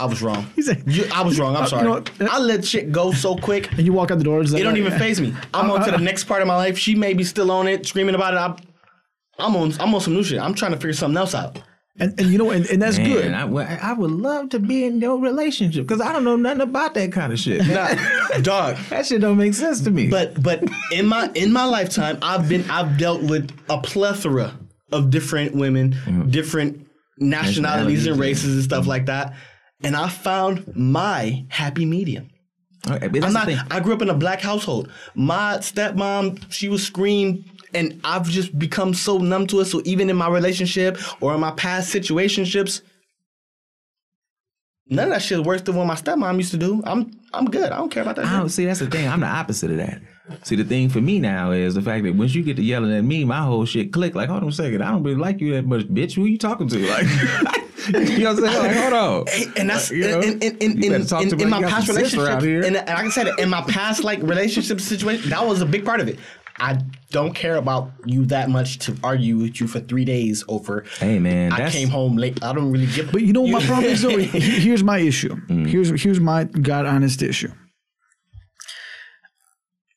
I 0.00 0.06
was 0.06 0.22
wrong. 0.22 0.46
He 0.56 0.62
said- 0.62 0.84
You, 0.86 1.06
I 1.12 1.22
was 1.22 1.38
wrong. 1.40 1.56
I'm 1.56 1.64
Uh, 1.64 1.66
sorry. 1.66 1.82
you 1.88 1.88
know? 2.20 2.28
I 2.30 2.38
let 2.38 2.64
shit 2.64 2.92
go 2.92 3.10
so 3.12 3.36
quick. 3.36 3.70
And 3.72 3.80
you 3.86 3.92
walk 3.92 4.10
out 4.12 4.18
the 4.18 4.24
door. 4.24 4.40
It's 4.40 4.52
like, 4.52 4.60
It 4.60 4.64
don't 4.64 4.74
uh, 4.74 4.78
even 4.78 4.96
phase 4.98 5.20
me. 5.20 5.34
I'm 5.52 5.70
on 5.72 5.84
to 5.84 5.90
the 5.90 5.98
next 5.98 6.24
part 6.24 6.40
of 6.40 6.46
my 6.48 6.54
life. 6.56 6.78
She 6.78 6.94
may 6.94 7.14
be 7.14 7.24
still 7.24 7.50
on 7.50 7.66
it, 7.66 7.84
screaming 7.86 8.14
about 8.14 8.34
it. 8.34 8.36
I'm, 8.36 8.56
I'm 9.38 9.56
on. 9.56 9.72
I'm 9.80 9.92
on 9.94 10.00
some 10.00 10.14
new 10.14 10.22
shit. 10.22 10.38
I'm 10.40 10.54
trying 10.54 10.70
to 10.70 10.76
figure 10.76 10.92
something 10.92 11.16
else 11.16 11.34
out. 11.34 11.60
And, 11.98 12.18
and 12.20 12.28
you 12.30 12.38
know, 12.38 12.50
and, 12.50 12.64
and 12.66 12.80
that's 12.82 12.96
Man, 12.98 13.08
good. 13.12 13.32
I, 13.32 13.44
would- 13.44 13.66
I 13.66 13.92
would 13.92 14.10
love 14.12 14.50
to 14.50 14.58
be 14.60 14.84
in 14.84 15.00
your 15.00 15.18
relationship 15.20 15.86
because 15.86 16.00
I 16.00 16.12
don't 16.12 16.22
know 16.24 16.36
nothing 16.36 16.60
about 16.60 16.94
that 16.94 17.10
kind 17.12 17.32
of 17.32 17.38
shit. 17.40 17.66
Nah, 17.66 17.88
dog. 18.42 18.76
that 18.90 19.06
shit 19.06 19.20
don't 19.20 19.36
make 19.36 19.54
sense 19.54 19.80
to 19.82 19.90
me. 19.90 20.08
But 20.08 20.40
but 20.42 20.62
in 20.92 21.06
my 21.06 21.30
in 21.34 21.52
my 21.52 21.64
lifetime, 21.64 22.18
I've 22.22 22.48
been 22.48 22.68
I've 22.70 22.98
dealt 22.98 23.22
with 23.22 23.50
a 23.68 23.78
plethora 23.80 24.56
of 24.92 25.10
different 25.10 25.54
women, 25.56 25.96
different 26.30 26.86
nationalities 27.18 28.06
and 28.06 28.18
races 28.18 28.54
and 28.54 28.64
stuff 28.64 28.86
like 28.86 29.06
that, 29.06 29.34
and 29.82 29.96
I 29.96 30.08
found 30.08 30.74
my 30.76 31.44
happy 31.48 31.84
medium. 31.84 32.30
Okay, 32.90 33.20
I'm 33.22 33.32
not. 33.32 33.48
I 33.70 33.80
grew 33.80 33.94
up 33.94 34.02
in 34.02 34.10
a 34.10 34.14
black 34.14 34.40
household. 34.40 34.90
My 35.14 35.56
stepmom, 35.58 36.52
she 36.52 36.68
was 36.68 36.84
screamed, 36.84 37.44
and 37.72 38.00
I've 38.04 38.28
just 38.28 38.58
become 38.58 38.92
so 38.92 39.18
numb 39.18 39.46
to 39.48 39.60
it. 39.60 39.66
So 39.66 39.80
even 39.84 40.10
in 40.10 40.16
my 40.16 40.28
relationship 40.28 40.98
or 41.22 41.34
in 41.34 41.40
my 41.40 41.52
past 41.52 41.94
situationships, 41.94 42.82
none 44.86 45.06
of 45.08 45.14
that 45.14 45.22
shit 45.22 45.42
works 45.44 45.62
than 45.62 45.76
what 45.76 45.86
my 45.86 45.94
stepmom 45.94 46.36
used 46.36 46.50
to 46.50 46.58
do. 46.58 46.82
I'm 46.84 47.18
I'm 47.32 47.46
good. 47.46 47.72
I 47.72 47.78
don't 47.78 47.90
care 47.90 48.02
about 48.02 48.16
that. 48.16 48.26
I 48.26 48.38
don't 48.38 48.50
see. 48.50 48.66
That's 48.66 48.80
the 48.80 48.86
thing. 48.86 49.08
I'm 49.08 49.20
the 49.20 49.26
opposite 49.26 49.70
of 49.70 49.78
that. 49.78 50.00
See, 50.42 50.56
the 50.56 50.64
thing 50.64 50.88
for 50.88 51.00
me 51.00 51.20
now 51.20 51.50
is 51.50 51.74
the 51.74 51.82
fact 51.82 52.04
that 52.04 52.14
once 52.14 52.34
you 52.34 52.42
get 52.42 52.56
to 52.56 52.62
yelling 52.62 52.92
at 52.94 53.04
me, 53.04 53.24
my 53.24 53.42
whole 53.42 53.66
shit 53.66 53.92
click. 53.92 54.14
Like, 54.14 54.30
hold 54.30 54.42
on 54.42 54.48
a 54.48 54.52
second, 54.52 54.82
I 54.82 54.90
don't 54.90 55.02
really 55.02 55.16
like 55.16 55.40
you 55.40 55.52
that 55.54 55.66
much, 55.66 55.82
bitch. 55.86 56.14
Who 56.14 56.24
you 56.24 56.38
talking 56.38 56.66
to? 56.68 56.78
Like, 56.78 57.04
you 58.08 58.20
know 58.20 58.32
what 58.32 58.44
I'm 58.44 58.50
saying? 58.50 58.58
Like, 58.58 58.76
hold 58.76 58.92
on. 58.94 59.24
And 59.58 59.68
that's 59.68 59.90
You 59.90 60.08
know? 60.08 60.20
in, 60.20 60.38
in, 60.40 60.56
in, 60.58 60.84
in, 60.84 60.94
in, 60.94 61.40
in 61.40 61.50
my 61.50 61.62
past 61.62 61.88
some 61.88 61.96
sense 61.96 62.14
around 62.14 62.42
relationship, 62.42 62.66
and, 62.66 62.76
and 62.76 62.86
like 62.88 63.06
I 63.06 63.10
said, 63.10 63.28
in 63.38 63.50
my 63.50 63.60
past 63.62 64.02
like 64.02 64.22
relationship 64.22 64.80
situation, 64.80 65.28
that 65.30 65.46
was 65.46 65.60
a 65.60 65.66
big 65.66 65.84
part 65.84 66.00
of 66.00 66.08
it. 66.08 66.18
I 66.58 66.78
don't 67.10 67.34
care 67.34 67.56
about 67.56 67.90
you 68.06 68.24
that 68.26 68.48
much 68.48 68.78
to 68.80 68.96
argue 69.02 69.38
with 69.38 69.60
you 69.60 69.66
for 69.66 69.80
three 69.80 70.04
days 70.04 70.44
over. 70.48 70.84
Hey, 70.98 71.18
man, 71.18 71.52
I 71.52 71.68
came 71.68 71.88
home 71.88 72.16
late. 72.16 72.42
I 72.44 72.52
don't 72.52 72.70
really 72.70 72.86
give. 72.86 73.10
But 73.10 73.22
you 73.22 73.32
know 73.32 73.42
what 73.42 73.50
my 73.50 73.60
problem 73.66 73.92
is 73.92 74.02
though? 74.02 74.16
Here's 74.16 74.84
my 74.84 74.98
issue. 74.98 75.34
Mm. 75.48 75.66
Here's 75.66 76.02
here's 76.02 76.20
my 76.20 76.44
God 76.44 76.86
honest 76.86 77.22
issue. 77.22 77.50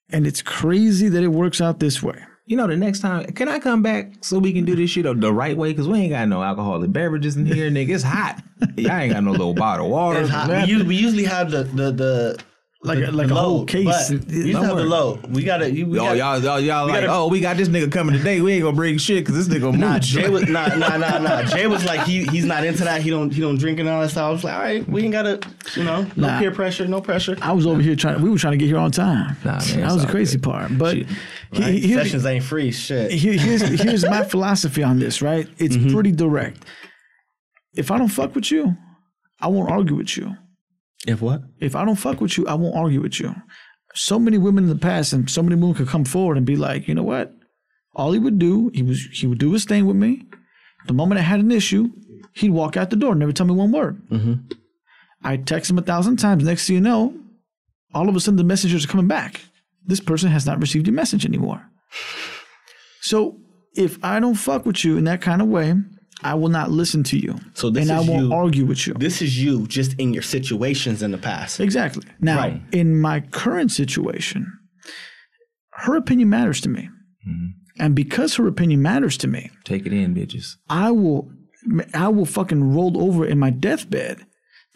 And 0.10 0.26
it's 0.26 0.42
crazy 0.42 1.10
that 1.10 1.24
it 1.24 1.30
works 1.30 1.60
out 1.60 1.80
this 1.80 2.02
way. 2.02 2.24
You 2.46 2.56
know, 2.56 2.66
the 2.66 2.78
next 2.78 3.02
time, 3.02 3.26
can 3.34 3.50
I 3.50 3.60
come 3.60 3.84
back 3.84 4.14
so 4.22 4.40
we 4.40 4.54
can 4.54 4.64
do 4.64 4.74
this 4.74 4.90
shit 4.90 5.04
the, 5.04 5.14
the 5.14 5.34
right 5.34 5.58
way? 5.58 5.72
Because 5.72 5.88
we 5.88 6.00
ain't 6.00 6.12
got 6.12 6.30
no 6.30 6.42
alcoholic 6.42 6.94
beverages 6.94 7.36
in 7.36 7.46
here, 7.46 7.70
nigga. 7.70 7.90
It's 7.90 8.04
hot. 8.04 8.42
Y'all 8.78 8.92
ain't 8.94 9.14
got 9.14 9.24
no 9.24 9.32
little 9.32 9.54
bottle 9.54 9.88
of 9.88 9.92
water. 9.92 10.22
It's. 10.22 10.48
We, 10.48 10.60
usually, 10.60 10.88
we 10.88 10.96
usually 10.96 11.24
have 11.26 11.52
the 11.52 11.64
the 11.64 11.92
the 11.92 12.44
Like 12.88 13.00
the, 13.00 13.10
a, 13.10 13.12
like 13.12 13.28
the 13.28 13.36
a 13.36 13.38
whole 13.38 13.66
case. 13.66 13.86
but 14.10 14.26
we 14.28 14.36
used 14.46 14.60
to 14.60 14.66
have 14.66 14.78
the 14.78 14.84
low. 14.86 15.20
We 15.30 15.44
gotta. 15.44 15.72
You, 15.72 15.86
we 15.88 16.00
Oh, 16.00 16.04
gotta 16.04 16.18
y'all, 16.18 16.40
y'all, 16.44 16.60
y'all 16.60 16.86
we 16.86 16.92
like, 16.94 17.02
gotta- 17.02 17.14
oh, 17.14 17.28
we 17.28 17.40
got 17.40 17.58
this 17.58 17.68
nigga 17.68 17.92
coming 17.92 18.18
today. 18.18 18.42
We 18.42 18.54
ain't 18.54 18.64
gonna 18.64 18.76
bring 18.76 18.98
shit 18.98 19.26
because 19.26 19.48
this 19.48 19.56
nigga 19.56 19.78
Nah, 19.78 19.94
mooch. 19.94 20.04
Jay 20.06 20.30
was 20.30 20.44
nah 20.48 20.68
nah 20.76 20.98
nah 20.98 21.18
nah. 21.20 21.44
Jay 21.44 21.68
was 21.68 21.86
like 21.86 22.02
he 22.08 22.24
he's 22.26 22.46
not 22.46 22.64
into 22.64 22.84
that. 22.86 23.02
He 23.02 23.10
don't 23.10 23.32
he 23.32 23.42
don't 23.42 23.58
drink 23.58 23.80
and 23.80 23.88
all 23.90 24.02
that 24.02 24.10
stuff. 24.10 24.24
I 24.28 24.32
was 24.32 24.44
like, 24.44 24.54
all 24.54 24.60
right, 24.62 24.88
we 24.90 25.04
ain't 25.04 25.12
gotta 25.12 25.40
you 25.76 25.84
know 25.84 26.04
no 26.16 26.28
Nah. 26.28 26.40
peer 26.40 26.52
pressure, 26.52 26.88
no 26.88 27.02
pressure. 27.02 27.38
I 27.42 27.52
was 27.54 27.68
over 27.68 27.82
here 27.82 27.96
trying. 27.96 28.22
We 28.22 28.30
were 28.30 28.38
trying 28.38 28.54
to 28.54 28.58
get 28.58 28.68
here 28.68 28.78
on 28.78 28.92
time. 28.92 29.38
Nah, 29.44 29.60
man, 29.60 29.80
that 29.82 29.94
was 29.94 30.06
the 30.06 30.12
crazy 30.12 30.38
good. 30.38 30.44
part. 30.44 30.78
But 30.78 30.96
Shit. 30.98 31.08
he- 31.08 31.16
Right? 31.62 31.84
here's, 31.84 32.02
Sessions 32.04 32.26
ain't 32.26 32.44
free. 32.44 32.72
Shit. 32.72 33.12
here- 33.12 33.34
here's 33.38 33.62
here's 33.82 34.06
my 34.06 34.24
philosophy 34.24 34.84
on 34.84 35.00
this. 35.00 35.22
Right, 35.22 35.48
it's 35.58 35.76
Mm-hmm. 35.78 35.94
pretty 35.94 36.12
direct. 36.12 36.64
If 37.76 37.92
I 37.92 37.98
don't 37.98 38.08
fuck 38.08 38.34
with 38.36 38.52
you, 38.52 38.76
I 39.40 39.48
won't 39.48 39.70
argue 39.70 39.96
with 39.96 40.18
you. 40.18 40.36
If 41.06 41.22
what? 41.22 41.42
If 41.60 41.76
I 41.76 41.86
don't 41.86 41.96
fuck 41.96 42.22
with 42.22 42.38
you, 42.38 42.48
I 42.48 42.56
won't 42.56 42.76
argue 42.76 43.02
with 43.02 43.20
you. 43.20 43.36
So 43.94 44.20
many 44.20 44.38
women 44.38 44.66
in 44.66 44.70
the 44.70 44.76
past, 44.76 45.14
and 45.14 45.30
so 45.30 45.42
many 45.44 45.56
women 45.56 45.74
could 45.74 45.88
come 45.88 46.06
forward 46.06 46.38
and 46.38 46.46
be 46.46 46.56
like, 46.56 46.88
you 46.88 46.96
know 46.96 47.04
what? 47.04 47.34
All 47.96 48.12
he 48.12 48.20
would 48.20 48.40
do, 48.40 48.70
he 48.74 48.84
was 48.84 49.02
he 49.12 49.28
would 49.28 49.40
do 49.40 49.54
his 49.54 49.66
thing 49.66 49.86
with 49.86 49.96
me. 49.96 50.26
The 50.86 50.94
moment 50.94 51.20
I 51.20 51.24
had 51.24 51.40
an 51.40 51.52
issue, 51.52 51.90
he'd 52.34 52.52
walk 52.52 52.78
out 52.78 52.90
the 52.90 52.96
door, 52.96 53.16
never 53.16 53.32
tell 53.32 53.48
me 53.48 53.54
one 53.54 53.72
word. 53.72 54.02
Mm-hmm. 54.10 54.34
I 55.24 55.38
text 55.38 55.70
him 55.70 55.80
a 55.80 55.82
thousand 55.82 56.18
times. 56.18 56.44
Next 56.44 56.68
thing 56.68 56.76
you 56.76 56.82
know, 56.82 57.18
all 57.94 58.08
of 58.08 58.16
a 58.16 58.20
sudden 58.20 58.38
the 58.38 58.44
messengers 58.44 58.86
are 58.86 58.88
coming 58.88 59.08
back. 59.08 59.42
This 59.86 60.00
person 60.00 60.30
has 60.30 60.46
not 60.46 60.62
received 60.62 60.88
your 60.88 60.94
message 60.94 61.26
anymore. 61.26 61.70
So 63.02 63.40
if 63.76 63.98
I 64.04 64.20
don't 64.20 64.36
fuck 64.36 64.66
with 64.66 64.84
you 64.84 64.98
in 64.98 65.06
that 65.06 65.22
kind 65.22 65.42
of 65.42 65.48
way, 65.48 65.76
I 66.24 66.34
will 66.34 66.50
not 66.50 66.72
listen 66.72 67.04
to 67.04 67.18
you. 67.18 67.38
So 67.54 67.70
this 67.70 67.90
and 67.90 67.98
I 67.98 68.02
won't 68.02 68.28
you- 68.28 68.34
argue 68.34 68.66
with 68.66 68.88
you. 68.88 68.94
This 68.96 69.22
is 69.22 69.42
you 69.42 69.68
just 69.68 69.94
in 70.00 70.14
your 70.14 70.24
situations 70.24 71.04
in 71.04 71.12
the 71.12 71.18
past. 71.18 71.60
Exactly. 71.60 72.04
Now, 72.20 72.38
Right. 72.38 72.62
in 72.72 73.00
my 73.00 73.20
current 73.20 73.72
situation, 73.72 74.52
her 75.74 75.96
opinion 75.96 76.30
matters 76.30 76.60
to 76.62 76.70
me. 76.70 76.90
Mm-hmm. 77.28 77.48
And 77.80 77.96
because 77.96 78.36
her 78.36 78.48
opinion 78.48 78.82
matters 78.82 79.18
to 79.18 79.28
me, 79.28 79.52
Take 79.64 79.86
it 79.86 79.94
in, 79.94 80.16
bitches. 80.16 80.56
I 80.70 80.92
will 80.92 81.32
I 81.94 82.08
will 82.08 82.26
fucking 82.26 82.64
roll 82.74 83.00
over 83.02 83.26
in 83.26 83.38
my 83.40 83.50
deathbed 83.50 84.26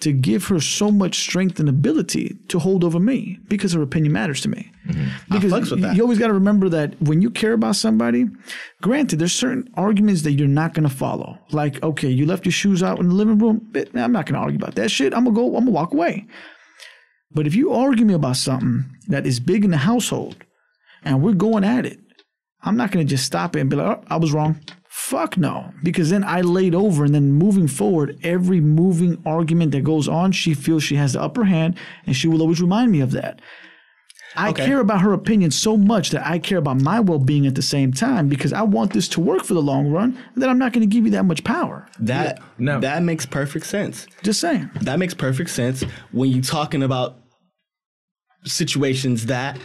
to 0.02 0.12
give 0.12 0.46
her 0.48 0.60
so 0.60 0.92
much 0.92 1.20
strength 1.20 1.60
and 1.60 1.70
ability 1.70 2.36
to 2.48 2.60
hold 2.60 2.84
over 2.84 3.00
me 3.00 3.40
because 3.48 3.74
her 3.74 3.82
opinion 3.82 4.14
matters 4.14 4.42
to 4.42 4.50
me. 4.50 4.72
Mm-hmm. 4.88 5.34
Because 5.34 5.52
fucks 5.52 5.72
with 5.72 5.80
you- 5.80 5.86
that. 5.86 5.96
you 5.96 6.02
always 6.02 6.20
got 6.20 6.28
to 6.28 6.34
remember 6.34 6.70
that 6.70 7.00
when 7.02 7.22
you 7.22 7.30
care 7.30 7.54
about 7.54 7.76
somebody, 7.76 8.26
granted, 8.82 9.20
there's 9.20 9.34
certain 9.34 9.70
arguments 9.76 10.24
that 10.24 10.34
you're 10.34 10.48
not 10.48 10.74
going 10.74 10.88
to 10.88 10.94
follow. 10.94 11.38
Like, 11.52 11.82
okay, 11.84 12.10
you 12.10 12.26
left 12.26 12.46
your 12.46 12.52
shoes 12.52 12.84
out 12.84 13.00
in 13.00 13.10
the 13.10 13.16
living 13.16 13.38
room. 13.38 13.72
I'm 13.96 14.12
not 14.12 14.26
going 14.26 14.36
to 14.36 14.40
argue 14.42 14.58
about 14.58 14.76
that 14.76 14.92
shit. 14.92 15.14
I'm 15.14 15.24
going 15.24 15.36
to 15.36 15.42
go, 15.42 15.46
I'm 15.48 15.52
going 15.54 15.66
to 15.68 15.72
walk 15.72 15.94
away. 15.94 16.28
But 17.34 17.48
if 17.48 17.56
you 17.56 17.72
argue 17.72 18.06
me 18.06 18.14
about 18.14 18.36
something 18.38 18.86
that 19.08 19.26
is 19.26 19.40
big 19.40 19.64
in 19.64 19.72
the 19.72 19.78
household 19.78 20.36
and 21.04 21.22
we're 21.24 21.34
going 21.34 21.64
at 21.64 21.86
it, 21.86 22.00
I'm 22.64 22.78
not 22.78 22.92
going 22.92 23.06
to 23.06 23.10
just 23.10 23.26
stop 23.26 23.56
it 23.56 23.62
and 23.62 23.70
be 23.70 23.76
like, 23.78 23.98
oh, 23.98 24.04
I 24.08 24.18
was 24.18 24.34
wrong. 24.34 24.60
Fuck 24.94 25.38
no. 25.38 25.74
Because 25.84 26.10
then 26.10 26.24
I 26.24 26.42
laid 26.42 26.76
over 26.76 27.06
and 27.06 27.16
then 27.16 27.32
moving 27.32 27.68
forward, 27.70 28.20
every 28.24 28.60
moving 28.60 29.22
argument 29.26 29.72
that 29.72 29.86
goes 29.86 30.08
on, 30.10 30.34
she 30.34 30.54
feels 30.54 30.84
she 30.84 30.96
has 30.98 31.14
the 31.14 31.22
upper 31.22 31.46
hand 31.46 31.78
and 32.06 32.14
she 32.16 32.28
will 32.28 32.42
always 32.42 32.62
remind 32.62 32.92
me 32.92 33.00
of 33.00 33.12
that. 33.12 33.42
I 34.36 34.50
Okay. 34.50 34.66
care 34.66 34.80
about 34.82 35.02
her 35.02 35.14
opinion 35.14 35.52
so 35.52 35.76
much 35.78 36.10
that 36.12 36.26
I 36.26 36.40
care 36.40 36.58
about 36.58 36.82
my 36.82 37.00
well 37.00 37.20
being 37.20 37.46
at 37.48 37.56
the 37.56 37.62
same 37.62 37.92
time 37.94 38.28
because 38.28 38.52
I 38.54 38.62
want 38.64 38.92
this 38.94 39.08
to 39.10 39.22
work 39.22 39.44
for 39.44 39.54
the 39.54 39.62
long 39.62 39.88
run. 39.92 40.18
That 40.36 40.50
I'm 40.50 40.58
not 40.60 40.72
going 40.74 40.88
to 40.88 40.94
give 40.94 41.06
you 41.06 41.12
that 41.12 41.26
much 41.26 41.44
power. 41.44 41.88
That 42.00 42.40
No. 42.58 42.80
that 42.82 43.02
makes 43.04 43.26
perfect 43.26 43.66
sense. 43.66 44.08
Just 44.24 44.40
saying. 44.42 44.70
That 44.82 45.00
makes 45.00 45.14
perfect 45.14 45.50
sense 45.52 45.84
when 46.12 46.30
you're 46.32 46.42
talking 46.44 46.84
about 46.84 47.18
situations 48.44 49.26
that 49.28 49.58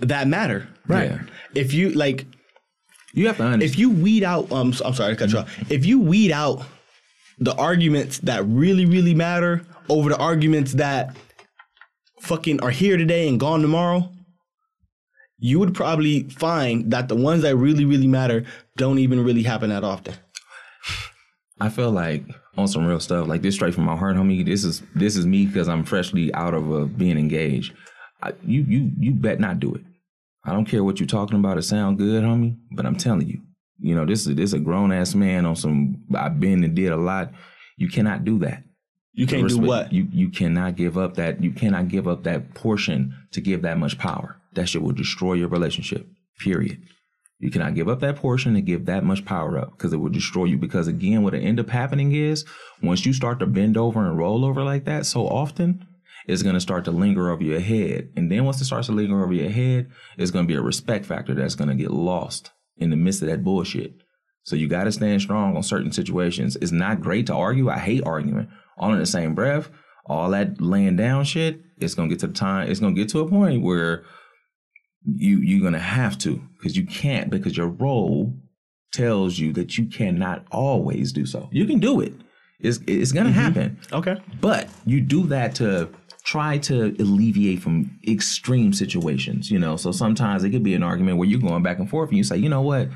that 0.00 0.26
matter. 0.28 0.68
Right. 0.88 1.10
Yeah. 1.10 1.20
If 1.54 1.72
you 1.72 1.90
like 1.90 2.26
You 3.16 3.26
have 3.26 3.38
to 3.38 3.44
understand. 3.44 3.62
if 3.62 3.78
you 3.78 3.90
weed 3.90 4.22
out 4.22 4.52
um 4.52 4.72
I'm 4.84 4.94
sorry 4.94 5.14
to 5.14 5.16
cut 5.16 5.32
you 5.32 5.38
off. 5.38 5.70
If 5.70 5.84
you 5.84 5.98
weed 6.00 6.30
out 6.30 6.62
the 7.38 7.54
arguments 7.56 8.18
that 8.20 8.46
really 8.46 8.84
really 8.84 9.14
matter 9.14 9.62
over 9.88 10.10
the 10.10 10.18
arguments 10.18 10.74
that 10.74 11.16
fucking 12.20 12.60
are 12.62 12.70
here 12.70 12.96
today 12.96 13.28
and 13.28 13.40
gone 13.40 13.62
tomorrow, 13.62 14.10
you 15.38 15.58
would 15.58 15.74
probably 15.74 16.28
find 16.28 16.90
that 16.92 17.08
the 17.08 17.16
ones 17.16 17.42
that 17.42 17.56
really 17.56 17.84
really 17.84 18.06
matter 18.06 18.44
don't 18.76 18.98
even 18.98 19.24
really 19.24 19.42
happen 19.42 19.70
that 19.70 19.84
often. 19.84 20.14
I 21.60 21.70
feel 21.70 21.90
like 21.90 22.22
on 22.58 22.68
some 22.68 22.86
real 22.86 23.00
stuff, 23.00 23.28
like 23.28 23.42
this 23.42 23.54
straight 23.54 23.74
from 23.74 23.84
my 23.84 23.96
heart, 23.96 24.16
homie. 24.16 24.44
This 24.44 24.64
is 24.64 24.82
this 24.94 25.16
is 25.16 25.26
me 25.26 25.46
because 25.46 25.68
I'm 25.68 25.84
freshly 25.84 26.32
out 26.34 26.54
of 26.54 26.70
uh, 26.72 26.84
being 26.84 27.18
engaged. 27.18 27.72
I, 28.22 28.32
you 28.44 28.62
you 28.62 28.92
you 28.98 29.12
bet 29.12 29.40
not 29.40 29.60
do 29.60 29.74
it. 29.74 29.82
I 30.46 30.52
don't 30.52 30.64
care 30.64 30.84
what 30.84 31.00
you're 31.00 31.08
talking 31.08 31.38
about. 31.38 31.58
It 31.58 31.62
sound 31.62 31.98
good, 31.98 32.22
homie, 32.22 32.56
but 32.70 32.86
I'm 32.86 32.96
telling 32.96 33.26
you, 33.26 33.42
you 33.78 33.94
know 33.94 34.06
this 34.06 34.26
is 34.26 34.36
this 34.36 34.52
a 34.52 34.58
grown 34.58 34.92
ass 34.92 35.14
man 35.14 35.44
on 35.44 35.56
some. 35.56 36.04
I've 36.14 36.38
been 36.38 36.62
and 36.62 36.74
did 36.74 36.92
a 36.92 36.96
lot. 36.96 37.32
You 37.76 37.88
cannot 37.88 38.24
do 38.24 38.38
that. 38.38 38.62
You 39.12 39.26
can't 39.26 39.48
do 39.48 39.58
what? 39.58 39.92
You 39.92 40.06
you 40.12 40.30
cannot 40.30 40.76
give 40.76 40.96
up 40.96 41.14
that 41.14 41.42
you 41.42 41.50
cannot 41.50 41.88
give 41.88 42.06
up 42.06 42.22
that 42.24 42.54
portion 42.54 43.14
to 43.32 43.40
give 43.40 43.62
that 43.62 43.78
much 43.78 43.98
power. 43.98 44.36
That 44.52 44.68
shit 44.68 44.82
will 44.82 44.92
destroy 44.92 45.34
your 45.34 45.48
relationship. 45.48 46.06
Period. 46.38 46.80
You 47.38 47.50
cannot 47.50 47.74
give 47.74 47.88
up 47.88 48.00
that 48.00 48.16
portion 48.16 48.54
to 48.54 48.62
give 48.62 48.86
that 48.86 49.04
much 49.04 49.24
power 49.24 49.58
up 49.58 49.72
because 49.72 49.92
it 49.92 49.98
will 49.98 50.10
destroy 50.10 50.44
you. 50.44 50.56
Because 50.56 50.86
again, 50.86 51.22
what 51.22 51.34
will 51.34 51.42
end 51.42 51.60
up 51.60 51.68
happening 51.68 52.12
is 52.12 52.44
once 52.82 53.04
you 53.04 53.12
start 53.12 53.40
to 53.40 53.46
bend 53.46 53.76
over 53.76 54.06
and 54.06 54.16
roll 54.16 54.44
over 54.44 54.62
like 54.62 54.84
that 54.84 55.04
so 55.04 55.26
often, 55.26 55.86
it's 56.26 56.42
going 56.42 56.54
to 56.54 56.60
start 56.60 56.84
to 56.84 56.90
linger 56.90 57.30
over 57.30 57.42
your 57.42 57.60
head. 57.60 58.10
And 58.16 58.30
then 58.30 58.44
once 58.44 58.60
it 58.60 58.64
starts 58.64 58.88
to 58.88 58.92
linger 58.92 59.22
over 59.22 59.32
your 59.32 59.50
head, 59.50 59.90
it's 60.18 60.30
going 60.30 60.44
to 60.44 60.48
be 60.48 60.58
a 60.58 60.62
respect 60.62 61.06
factor 61.06 61.34
that's 61.34 61.54
going 61.54 61.68
to 61.68 61.74
get 61.74 61.90
lost 61.90 62.50
in 62.76 62.90
the 62.90 62.96
midst 62.96 63.22
of 63.22 63.28
that 63.28 63.44
bullshit. 63.44 63.94
So 64.42 64.56
you 64.56 64.68
got 64.68 64.84
to 64.84 64.92
stand 64.92 65.22
strong 65.22 65.56
on 65.56 65.62
certain 65.62 65.92
situations. 65.92 66.56
It's 66.56 66.72
not 66.72 67.00
great 67.00 67.26
to 67.26 67.34
argue. 67.34 67.68
I 67.68 67.78
hate 67.78 68.04
arguing. 68.04 68.48
All 68.78 68.92
in 68.92 68.98
the 68.98 69.06
same 69.06 69.34
breath, 69.34 69.70
all 70.06 70.30
that 70.30 70.60
laying 70.60 70.96
down 70.96 71.24
shit, 71.24 71.60
it's 71.78 71.94
going 71.94 72.08
to 72.08 72.14
get 72.14 72.20
to 72.20 72.26
the 72.28 72.32
time, 72.32 72.70
it's 72.70 72.80
going 72.80 72.94
to 72.94 73.00
get 73.00 73.10
to 73.10 73.20
a 73.20 73.28
point 73.28 73.62
where 73.62 74.04
you 75.06 75.38
you're 75.38 75.62
gonna 75.62 75.78
have 75.78 76.18
to 76.18 76.42
because 76.56 76.76
you 76.76 76.84
can't 76.84 77.30
because 77.30 77.56
your 77.56 77.68
role 77.68 78.34
tells 78.92 79.38
you 79.38 79.52
that 79.52 79.78
you 79.78 79.86
cannot 79.86 80.44
always 80.50 81.12
do 81.12 81.26
so. 81.26 81.48
You 81.52 81.66
can 81.66 81.78
do 81.78 82.00
it. 82.00 82.12
It's 82.58 82.80
it's 82.86 83.12
gonna 83.12 83.30
mm-hmm. 83.30 83.38
happen. 83.38 83.78
Okay. 83.92 84.20
But 84.40 84.68
you 84.84 85.00
do 85.00 85.26
that 85.28 85.54
to 85.56 85.90
try 86.26 86.58
to 86.58 86.94
alleviate 86.98 87.62
from 87.62 87.98
extreme 88.06 88.72
situations, 88.72 89.50
you 89.50 89.58
know. 89.58 89.76
So 89.76 89.92
sometimes 89.92 90.44
it 90.44 90.50
could 90.50 90.64
be 90.64 90.74
an 90.74 90.82
argument 90.82 91.18
where 91.18 91.28
you're 91.28 91.40
going 91.40 91.62
back 91.62 91.78
and 91.78 91.88
forth 91.88 92.08
and 92.10 92.18
you 92.18 92.24
say, 92.24 92.36
you 92.36 92.48
know 92.48 92.62
what, 92.62 92.88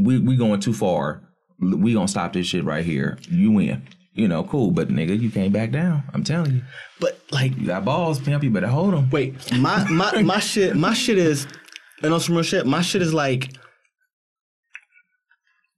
we 0.00 0.18
we 0.18 0.36
going 0.36 0.60
too 0.60 0.72
far. 0.72 1.22
We 1.60 1.92
gonna 1.92 2.08
stop 2.08 2.32
this 2.32 2.46
shit 2.46 2.64
right 2.64 2.84
here. 2.84 3.18
You 3.28 3.52
win. 3.52 3.86
You 4.14 4.28
know, 4.28 4.44
cool. 4.44 4.72
But 4.72 4.88
nigga, 4.88 5.18
you 5.18 5.30
can't 5.30 5.52
back 5.52 5.70
down. 5.70 6.02
I'm 6.12 6.24
telling 6.24 6.52
you. 6.52 6.62
But 7.00 7.18
like, 7.30 7.56
You 7.56 7.66
got 7.66 7.84
balls, 7.84 8.20
pimp. 8.20 8.42
You 8.42 8.50
better 8.50 8.66
hold 8.66 8.94
them. 8.94 9.08
wait, 9.10 9.52
my 9.58 9.88
my 9.88 10.22
my 10.22 10.38
shit, 10.50 10.74
my 10.74 10.94
shit 10.94 11.18
is, 11.18 11.46
and 12.02 12.12
on 12.12 12.20
some 12.20 12.34
real 12.34 12.44
shit, 12.44 12.66
my 12.66 12.82
shit 12.82 13.02
is 13.02 13.14
like, 13.14 13.52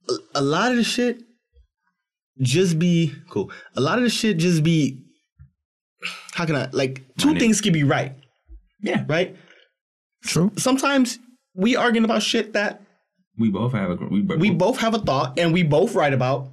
a, 0.09 0.13
a 0.35 0.41
lot 0.41 0.71
of 0.71 0.77
the 0.77 0.83
shit 0.83 1.19
just 2.41 2.77
be 2.79 3.13
cool. 3.29 3.51
A 3.75 3.81
lot 3.81 3.97
of 3.97 4.03
the 4.03 4.09
shit 4.09 4.37
just 4.37 4.63
be, 4.63 5.04
how 6.35 6.45
can 6.45 6.55
I 6.55 6.67
like 6.71 7.03
two 7.17 7.29
Minute. 7.29 7.39
things 7.39 7.61
can 7.61 7.71
be 7.73 7.83
right, 7.83 8.11
Yeah. 8.81 9.05
right? 9.07 9.35
True. 10.25 10.51
Sometimes 10.57 11.17
we 11.55 11.75
arguing 11.77 12.03
about 12.05 12.21
shit 12.21 12.53
that 12.53 12.81
We 13.37 13.49
both 13.49 13.71
have 13.73 13.89
a 13.91 13.95
we, 13.95 14.21
we 14.21 14.49
both 14.51 14.77
have 14.79 14.93
a 14.93 14.99
thought 14.99 15.39
and 15.39 15.53
we 15.53 15.63
both 15.63 15.95
right 15.95 16.13
about. 16.13 16.49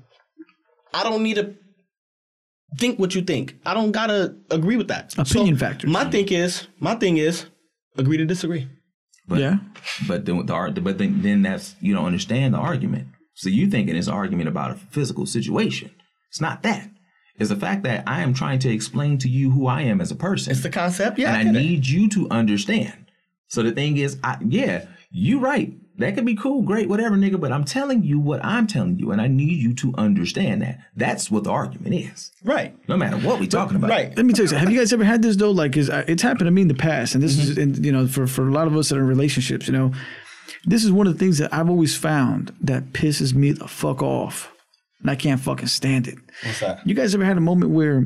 I 0.95 1.03
don't 1.03 1.23
need 1.23 1.35
to 1.37 1.55
think 2.79 2.99
what 2.99 3.15
you 3.15 3.23
think. 3.23 3.57
I 3.67 3.75
don't 3.75 3.93
gotta 3.93 4.37
agree 4.51 4.77
with 4.77 4.89
that. 4.89 5.13
Opinion 5.19 5.57
So, 5.59 5.67
factors. 5.67 5.91
My 5.91 6.05
thing 6.11 6.29
is, 6.29 6.67
my 6.81 6.95
thing 6.95 7.17
is, 7.19 7.47
agree 7.97 8.19
to 8.19 8.25
disagree. 8.25 8.69
But, 9.29 9.41
yeah. 9.41 9.57
But 10.07 10.25
then 10.27 10.37
with 10.37 10.47
the 10.49 10.55
art, 10.55 10.75
but 10.83 10.99
then 10.99 11.23
then 11.23 11.43
that's 11.43 11.75
you 11.81 11.95
don't 11.95 12.07
understand 12.07 12.55
the 12.55 12.59
argument. 12.59 13.09
So 13.35 13.49
you 13.49 13.69
thinking 13.71 13.97
it's 13.97 14.07
an 14.09 14.15
argument 14.15 14.49
about 14.49 14.71
a 14.73 14.75
physical 14.95 15.27
situation. 15.27 15.91
It's 16.31 16.41
not 16.41 16.63
that. 16.63 16.89
It's 17.39 17.49
the 17.51 17.57
fact 17.57 17.83
that 17.85 18.05
I 18.07 18.21
am 18.23 18.35
trying 18.35 18.59
to 18.61 18.69
explain 18.71 19.19
to 19.19 19.29
you 19.29 19.51
who 19.51 19.67
I 19.67 19.83
am 19.83 20.01
as 20.01 20.11
a 20.11 20.17
person. 20.17 20.53
It's 20.53 20.63
the 20.63 20.71
concept, 20.71 21.19
yeah. 21.19 21.35
And 21.35 21.37
I 21.49 21.53
get 21.53 21.57
it. 21.57 21.65
need 21.67 21.87
you 21.87 22.09
to 22.11 22.29
understand. 22.31 23.07
So 23.49 23.63
the 23.63 23.73
thing 23.73 23.97
is, 23.97 24.19
I, 24.23 24.37
yeah, 24.47 24.87
you 25.11 25.39
right. 25.41 25.73
That 25.99 26.15
could 26.15 26.25
be 26.25 26.35
cool, 26.35 26.63
great, 26.63 26.89
whatever, 26.89 27.17
nigga. 27.17 27.39
But 27.39 27.53
I'm 27.53 27.65
telling 27.65 28.03
you 28.03 28.19
what 28.19 28.43
I'm 28.45 28.67
telling 28.67 28.99
you, 28.99 29.13
and 29.13 29.21
I 29.21 29.27
need 29.29 29.59
you 29.59 29.75
to 29.75 29.95
understand 29.97 30.63
that. 30.63 30.79
That's 30.97 31.31
what 31.31 31.45
the 31.45 31.51
argument 31.51 31.95
is. 31.95 32.33
right, 32.45 32.75
No 32.89 32.97
matter 32.97 33.17
what 33.19 33.39
we're 33.41 33.47
talking 33.47 33.77
about. 33.77 33.91
right. 33.91 34.17
Let 34.17 34.25
me 34.25 34.33
tell 34.33 34.45
you 34.45 34.49
something. 34.49 34.65
Have 34.67 34.73
you 34.73 34.79
guys 34.79 34.93
ever 34.93 35.05
had 35.05 35.21
this 35.23 35.37
though? 35.37 35.51
Like, 35.51 35.73
'cause, 35.75 35.91
uh, 35.91 36.05
it's 36.09 36.23
happened 36.23 36.47
to 36.47 36.51
me 36.51 36.63
in 36.63 36.69
the 36.69 36.75
past, 36.75 37.15
and 37.15 37.23
this 37.23 37.39
is, 37.39 37.51
Mm-hmm. 37.53 37.61
and, 37.61 37.85
you 37.87 37.93
know, 37.93 38.07
for 38.07 38.27
for 38.27 38.49
a 38.49 38.53
lot 38.53 38.67
of 38.67 38.77
us 38.77 38.89
that 38.89 38.97
are 38.97 39.03
in 39.03 39.07
relationships, 39.07 39.67
you 39.67 39.75
know, 39.75 39.93
this 40.65 40.83
is 40.85 40.91
one 40.91 41.07
of 41.07 41.13
the 41.13 41.19
things 41.19 41.39
that 41.39 41.53
I've 41.53 41.69
always 41.69 41.95
found 41.97 42.53
that 42.63 42.93
pisses 42.95 43.35
me 43.35 43.53
the 43.53 43.69
fuck 43.69 44.03
off, 44.03 44.51
and 45.03 45.11
I 45.11 45.17
can't 45.17 45.41
fucking 45.41 45.67
stand 45.67 46.07
it. 46.09 46.19
What's 46.45 46.61
that? 46.61 46.87
You 46.87 46.95
guys 46.95 47.15
ever 47.15 47.25
had 47.25 47.37
a 47.37 47.43
moment 47.43 47.73
where 47.73 48.05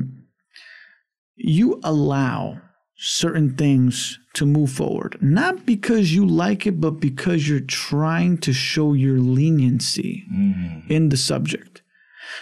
you 1.35 1.79
allow 1.83 2.59
certain 2.97 3.55
things 3.55 4.19
to 4.33 4.45
move 4.45 4.71
forward, 4.71 5.17
not 5.21 5.65
because 5.65 6.13
you 6.13 6.25
like 6.25 6.65
it, 6.65 6.81
but 6.81 6.91
because 6.99 7.47
you're 7.47 7.59
trying 7.59 8.37
to 8.39 8.51
show 8.51 8.93
your 8.93 9.19
leniency 9.19 10.23
mm-hmm. 10.33 10.91
in 10.91 11.09
the 11.09 11.17
subject. 11.17 11.83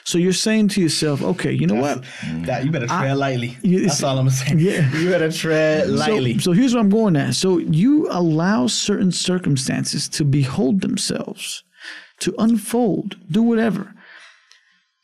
So 0.03 0.17
you're 0.17 0.33
saying 0.33 0.69
to 0.69 0.81
yourself, 0.81 1.21
okay, 1.21 1.51
you 1.51 1.67
know 1.67 1.81
what? 1.81 2.01
Mm-hmm. 2.01 2.45
That 2.45 2.65
you 2.65 2.71
better 2.71 2.87
tread 2.87 3.17
lightly. 3.17 3.57
you- 3.61 3.81
That's 3.87 4.03
all 4.03 4.17
I'm 4.17 4.29
saying. 4.29 4.59
Yeah. 4.65 4.91
you 4.95 5.09
better 5.09 5.31
tread 5.31 5.89
lightly. 5.89 6.35
So, 6.35 6.39
so 6.39 6.51
here's 6.53 6.73
what 6.73 6.81
I'm 6.81 6.89
going 6.89 7.15
at. 7.15 7.35
So 7.35 7.57
you 7.57 8.07
allow 8.09 8.67
certain 8.67 9.11
circumstances 9.11 10.07
to 10.09 10.23
behold 10.23 10.81
themselves, 10.81 11.63
to 12.19 12.33
unfold, 12.37 13.17
do 13.29 13.43
whatever. 13.43 13.93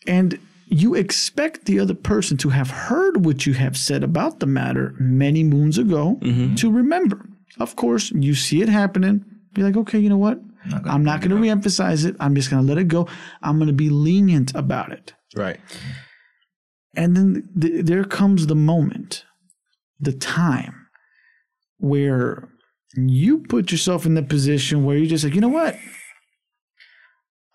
And 0.07 0.39
you 0.65 0.95
expect 0.95 1.65
the 1.65 1.79
other 1.79 1.93
person 1.93 2.37
to 2.37 2.49
have 2.49 2.69
heard 2.69 3.25
what 3.25 3.45
you 3.45 3.53
have 3.53 3.77
said 3.77 4.03
about 4.03 4.39
the 4.39 4.45
matter 4.45 4.95
many 4.99 5.43
moons 5.43 5.77
ago 5.77 6.17
mm-hmm. 6.21 6.55
to 6.55 6.71
remember. 6.71 7.25
Of 7.59 7.75
course, 7.75 8.11
you 8.11 8.33
see 8.35 8.61
it 8.61 8.69
happening. 8.69 9.25
Be 9.53 9.63
like, 9.63 9.75
okay, 9.75 9.99
you 9.99 10.09
know 10.09 10.17
what? 10.17 10.39
I'm 10.85 11.03
not 11.03 11.21
going 11.21 11.31
to 11.31 11.35
reemphasize 11.35 12.05
it. 12.05 12.15
I'm 12.19 12.35
just 12.35 12.49
going 12.49 12.65
to 12.65 12.67
let 12.67 12.77
it 12.77 12.87
go. 12.87 13.07
I'm 13.41 13.57
going 13.57 13.67
to 13.67 13.73
be 13.73 13.89
lenient 13.89 14.53
about 14.55 14.91
it. 14.91 15.13
right. 15.35 15.59
And 16.95 17.15
then 17.15 17.49
th- 17.59 17.85
there 17.85 18.03
comes 18.03 18.47
the 18.47 18.55
moment, 18.55 19.23
the 19.99 20.11
time 20.11 20.87
where 21.77 22.49
you 22.95 23.39
put 23.39 23.71
yourself 23.71 24.05
in 24.05 24.13
the 24.13 24.23
position 24.23 24.83
where 24.83 24.97
you're 24.97 25.07
just 25.07 25.23
like, 25.23 25.33
you 25.33 25.41
know 25.41 25.47
what? 25.47 25.77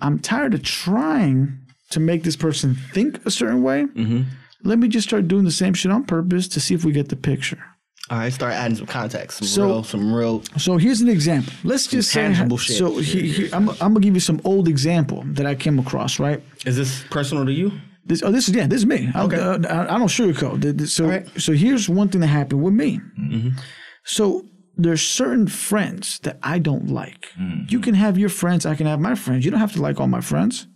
I'm 0.00 0.18
tired 0.18 0.54
of 0.54 0.62
trying 0.62 1.65
to 1.90 2.00
make 2.00 2.22
this 2.24 2.36
person 2.36 2.74
think 2.92 3.24
a 3.26 3.30
certain 3.30 3.62
way. 3.62 3.84
Mm-hmm. 3.84 4.22
Let 4.64 4.78
me 4.78 4.88
just 4.88 5.06
start 5.08 5.28
doing 5.28 5.44
the 5.44 5.50
same 5.50 5.74
shit 5.74 5.92
on 5.92 6.04
purpose 6.04 6.48
to 6.48 6.60
see 6.60 6.74
if 6.74 6.84
we 6.84 6.92
get 6.92 7.08
the 7.08 7.16
picture. 7.16 7.62
All 8.08 8.18
right, 8.18 8.32
start 8.32 8.52
adding 8.52 8.76
some 8.76 8.86
context, 8.86 9.38
some 9.38 9.48
So- 9.48 9.66
real, 9.66 9.84
some 9.84 10.14
real. 10.14 10.42
So 10.58 10.76
here's 10.76 11.00
an 11.00 11.08
example. 11.08 11.52
Let's 11.64 11.86
just 11.88 12.10
say, 12.12 12.22
tangible 12.22 12.56
shit. 12.56 12.76
so 12.76 12.98
he, 12.98 13.28
he, 13.32 13.52
I'm, 13.52 13.68
I'm 13.70 13.76
gonna 13.94 14.00
give 14.00 14.14
you 14.14 14.20
some 14.20 14.40
old 14.44 14.68
example 14.68 15.22
that 15.32 15.44
I 15.46 15.54
came 15.56 15.78
across. 15.78 16.18
Right. 16.20 16.42
Is 16.64 16.76
this 16.76 17.02
personal 17.10 17.44
to 17.44 17.52
you? 17.52 17.72
This, 18.04 18.22
oh, 18.22 18.30
this 18.30 18.48
is 18.48 18.54
yeah, 18.54 18.68
this 18.68 18.78
is 18.78 18.86
me. 18.86 19.10
I, 19.12 19.22
Okay. 19.24 19.36
uh, 19.36 19.58
I, 19.68 19.94
I 19.96 19.98
don't 19.98 20.06
sugarcoat. 20.06 20.86
So, 20.88 21.08
right. 21.08 21.26
so 21.40 21.52
here's 21.52 21.88
one 21.88 22.08
thing 22.08 22.20
that 22.20 22.28
happened 22.28 22.62
with 22.62 22.74
me. 22.74 23.00
Mm-hmm. 23.18 23.58
So 24.04 24.46
there's 24.76 25.02
certain 25.02 25.48
friends 25.48 26.20
that 26.20 26.38
I 26.44 26.60
don't 26.60 26.88
like. 26.88 27.26
Mm-hmm. 27.40 27.64
You 27.70 27.80
can 27.80 27.94
have 27.94 28.16
your 28.16 28.28
friends. 28.28 28.64
I 28.66 28.76
can 28.76 28.86
have 28.86 29.00
my 29.00 29.16
friends. 29.16 29.44
You 29.44 29.50
don't 29.50 29.58
have 29.58 29.72
to 29.72 29.82
like 29.82 29.98
all 30.00 30.06
my 30.06 30.20
friends. 30.20 30.68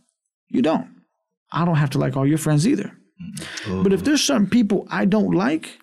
You 0.48 0.62
don't. 0.62 0.88
I 1.52 1.64
don't 1.64 1.76
have 1.76 1.90
to 1.90 1.98
like 1.98 2.16
all 2.16 2.26
your 2.26 2.38
friends 2.38 2.66
either. 2.66 2.92
Mm. 3.66 3.82
But 3.82 3.92
if 3.92 4.04
there's 4.04 4.22
certain 4.22 4.48
people 4.48 4.86
I 4.90 5.04
don't 5.04 5.32
like. 5.32 5.78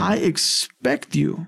I 0.00 0.16
expect 0.16 1.14
you 1.14 1.46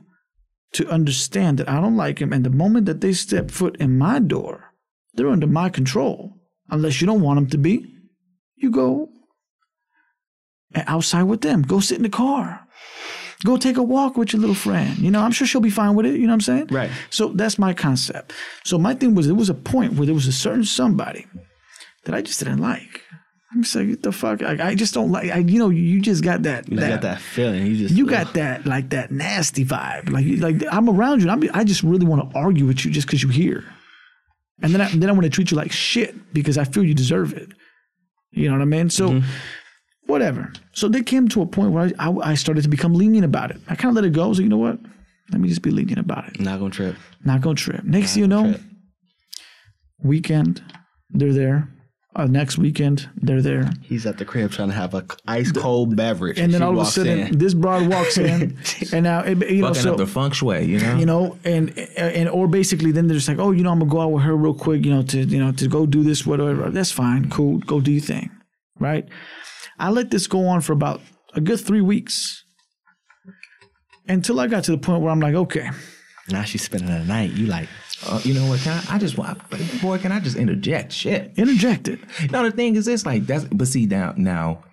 to 0.72 0.88
understand 0.88 1.58
that 1.58 1.68
I 1.68 1.80
don't 1.80 1.96
like 1.96 2.18
them. 2.18 2.32
And 2.32 2.44
the 2.44 2.50
moment 2.50 2.86
that 2.86 3.00
they 3.00 3.12
step 3.12 3.50
foot 3.50 3.76
in 3.78 3.98
my 3.98 4.18
door, 4.18 4.72
they're 5.14 5.28
under 5.28 5.46
my 5.46 5.68
control. 5.68 6.34
Unless 6.68 7.00
you 7.00 7.06
don't 7.06 7.20
want 7.22 7.36
them 7.38 7.48
to 7.48 7.58
be, 7.58 7.86
you 8.54 8.70
go 8.70 9.08
outside 10.74 11.24
with 11.24 11.40
them. 11.40 11.62
Go 11.62 11.80
sit 11.80 11.96
in 11.96 12.04
the 12.04 12.08
car. 12.08 12.66
Go 13.44 13.56
take 13.56 13.78
a 13.78 13.82
walk 13.82 14.16
with 14.16 14.32
your 14.32 14.40
little 14.40 14.54
friend. 14.54 14.98
You 14.98 15.10
know, 15.10 15.22
I'm 15.22 15.32
sure 15.32 15.46
she'll 15.46 15.60
be 15.62 15.70
fine 15.70 15.94
with 15.94 16.06
it. 16.06 16.14
You 16.14 16.26
know 16.26 16.32
what 16.32 16.34
I'm 16.34 16.40
saying? 16.42 16.66
Right. 16.70 16.90
So 17.08 17.28
that's 17.28 17.58
my 17.58 17.72
concept. 17.72 18.32
So 18.64 18.78
my 18.78 18.94
thing 18.94 19.14
was, 19.14 19.26
there 19.26 19.34
was 19.34 19.48
a 19.48 19.54
point 19.54 19.94
where 19.94 20.06
there 20.06 20.14
was 20.14 20.26
a 20.26 20.32
certain 20.32 20.64
somebody 20.64 21.26
that 22.04 22.14
I 22.14 22.22
just 22.22 22.38
didn't 22.38 22.58
like. 22.58 23.02
I'm 23.52 23.62
just 23.62 23.74
like, 23.74 23.88
what 23.88 24.02
the 24.02 24.12
fuck? 24.12 24.42
I, 24.42 24.68
I 24.68 24.74
just 24.76 24.94
don't 24.94 25.10
like. 25.10 25.30
I, 25.30 25.38
you 25.38 25.58
know, 25.58 25.70
you 25.70 26.00
just 26.00 26.22
got 26.22 26.44
that. 26.44 26.68
you 26.68 26.78
got 26.78 27.02
that 27.02 27.20
feeling. 27.20 27.66
You 27.66 27.76
just 27.76 27.94
You 27.94 28.06
got 28.06 28.34
that 28.34 28.64
like 28.64 28.90
that 28.90 29.10
nasty 29.10 29.64
vibe. 29.64 30.10
Like 30.10 30.24
like 30.40 30.72
I'm 30.72 30.88
around 30.88 31.20
you. 31.20 31.28
And 31.28 31.44
I'm, 31.44 31.50
I 31.52 31.64
just 31.64 31.82
really 31.82 32.06
want 32.06 32.30
to 32.30 32.38
argue 32.38 32.66
with 32.66 32.84
you 32.84 32.92
just 32.92 33.08
because 33.08 33.22
you're 33.22 33.32
here, 33.32 33.64
and 34.62 34.72
then 34.72 34.80
I, 34.80 34.88
then 34.90 35.08
I 35.08 35.12
want 35.12 35.24
to 35.24 35.30
treat 35.30 35.50
you 35.50 35.56
like 35.56 35.72
shit 35.72 36.32
because 36.32 36.58
I 36.58 36.64
feel 36.64 36.84
you 36.84 36.94
deserve 36.94 37.32
it. 37.32 37.48
You 38.30 38.48
know 38.48 38.54
what 38.54 38.62
I 38.62 38.66
mean? 38.66 38.88
So 38.88 39.08
mm-hmm. 39.08 39.26
whatever. 40.06 40.52
So 40.72 40.88
they 40.88 41.02
came 41.02 41.26
to 41.28 41.42
a 41.42 41.46
point 41.46 41.72
where 41.72 41.90
I, 41.98 42.08
I, 42.08 42.30
I 42.30 42.34
started 42.34 42.62
to 42.62 42.68
become 42.68 42.94
lenient 42.94 43.24
about 43.24 43.50
it. 43.50 43.60
I 43.68 43.74
kind 43.74 43.90
of 43.90 43.96
let 43.96 44.04
it 44.04 44.12
go. 44.12 44.22
I 44.22 44.26
like, 44.26 44.38
you 44.38 44.48
know 44.48 44.58
what? 44.58 44.78
Let 45.32 45.40
me 45.40 45.48
just 45.48 45.62
be 45.62 45.72
lenient 45.72 45.98
about 45.98 46.28
it. 46.28 46.38
not 46.38 46.60
gonna 46.60 46.70
trip. 46.70 46.94
Not 47.24 47.40
gonna 47.40 47.56
trip. 47.56 47.82
Next 47.82 48.14
thing 48.14 48.22
you 48.22 48.28
know, 48.28 48.52
trip. 48.52 48.62
weekend 50.04 50.62
they're 51.10 51.32
there. 51.32 51.68
Uh, 52.16 52.24
next 52.26 52.58
weekend 52.58 53.08
they're 53.14 53.40
there. 53.40 53.70
He's 53.82 54.04
at 54.04 54.18
the 54.18 54.24
crib 54.24 54.50
trying 54.50 54.68
to 54.68 54.74
have 54.74 54.94
a 54.94 55.04
ice 55.28 55.52
cold 55.52 55.94
beverage, 55.94 56.40
And 56.40 56.52
then 56.52 56.60
all 56.60 56.72
of 56.72 56.84
a 56.86 56.90
sudden, 56.90 57.20
in. 57.20 57.38
this 57.38 57.54
broad 57.54 57.88
walks 57.88 58.18
in, 58.18 58.58
and 58.92 59.04
now 59.04 59.20
it, 59.20 59.38
you 59.48 59.62
know 59.62 59.68
Fucking 59.68 59.82
so 59.82 59.92
up 59.92 59.98
the 59.98 60.06
feng 60.08 60.32
shui, 60.32 60.64
you 60.64 60.80
know? 60.80 60.96
you 60.96 61.06
know, 61.06 61.38
and 61.44 61.78
and 61.96 62.28
or 62.28 62.48
basically 62.48 62.90
then 62.90 63.06
they're 63.06 63.16
just 63.16 63.28
like, 63.28 63.38
oh, 63.38 63.52
you 63.52 63.62
know, 63.62 63.70
I'm 63.70 63.78
gonna 63.78 63.90
go 63.90 64.00
out 64.00 64.08
with 64.10 64.24
her 64.24 64.36
real 64.36 64.54
quick, 64.54 64.84
you 64.84 64.90
know, 64.92 65.02
to 65.02 65.20
you 65.20 65.38
know 65.38 65.52
to 65.52 65.68
go 65.68 65.86
do 65.86 66.02
this, 66.02 66.26
whatever. 66.26 66.68
That's 66.70 66.90
fine, 66.90 67.30
cool. 67.30 67.58
Go 67.58 67.80
do 67.80 67.92
your 67.92 68.02
thing, 68.02 68.28
right? 68.80 69.06
I 69.78 69.90
let 69.90 70.10
this 70.10 70.26
go 70.26 70.48
on 70.48 70.62
for 70.62 70.72
about 70.72 71.00
a 71.34 71.40
good 71.40 71.60
three 71.60 71.80
weeks 71.80 72.44
until 74.08 74.40
I 74.40 74.48
got 74.48 74.64
to 74.64 74.72
the 74.72 74.78
point 74.78 75.00
where 75.02 75.12
I'm 75.12 75.20
like, 75.20 75.36
okay, 75.36 75.70
now 76.28 76.42
she's 76.42 76.62
spending 76.64 76.88
the 76.88 77.04
night. 77.04 77.30
You 77.30 77.46
like 77.46 77.68
Uh, 78.06 78.20
you 78.24 78.34
know 78.34 78.46
what? 78.46 78.60
Can 78.60 78.82
I, 78.88 78.94
I 78.94 78.98
just 78.98 79.18
want, 79.18 79.38
boy, 79.82 79.98
can 79.98 80.10
I 80.12 80.20
just 80.20 80.36
interject? 80.36 80.92
Shit. 80.92 81.32
interject 81.36 81.88
it. 81.88 82.00
No, 82.30 82.42
the 82.42 82.50
thing 82.50 82.76
is 82.76 82.86
this, 82.86 83.04
like 83.04 83.26
that's 83.26 83.44
but 83.44 83.68
see 83.68 83.86
now 83.86 84.14
now 84.16 84.64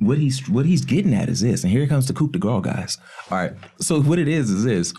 what 0.00 0.18
he's 0.18 0.48
what 0.48 0.66
he's 0.66 0.84
getting 0.84 1.14
at 1.14 1.28
is 1.28 1.40
this, 1.40 1.62
and 1.62 1.70
here 1.70 1.86
comes 1.86 2.06
the 2.06 2.12
coup 2.12 2.28
de 2.28 2.38
grace, 2.38 2.62
guys. 2.62 2.98
All 3.30 3.38
right. 3.38 3.52
So 3.80 4.00
what 4.02 4.18
it 4.18 4.28
is 4.28 4.50
is 4.50 4.64
this. 4.64 4.94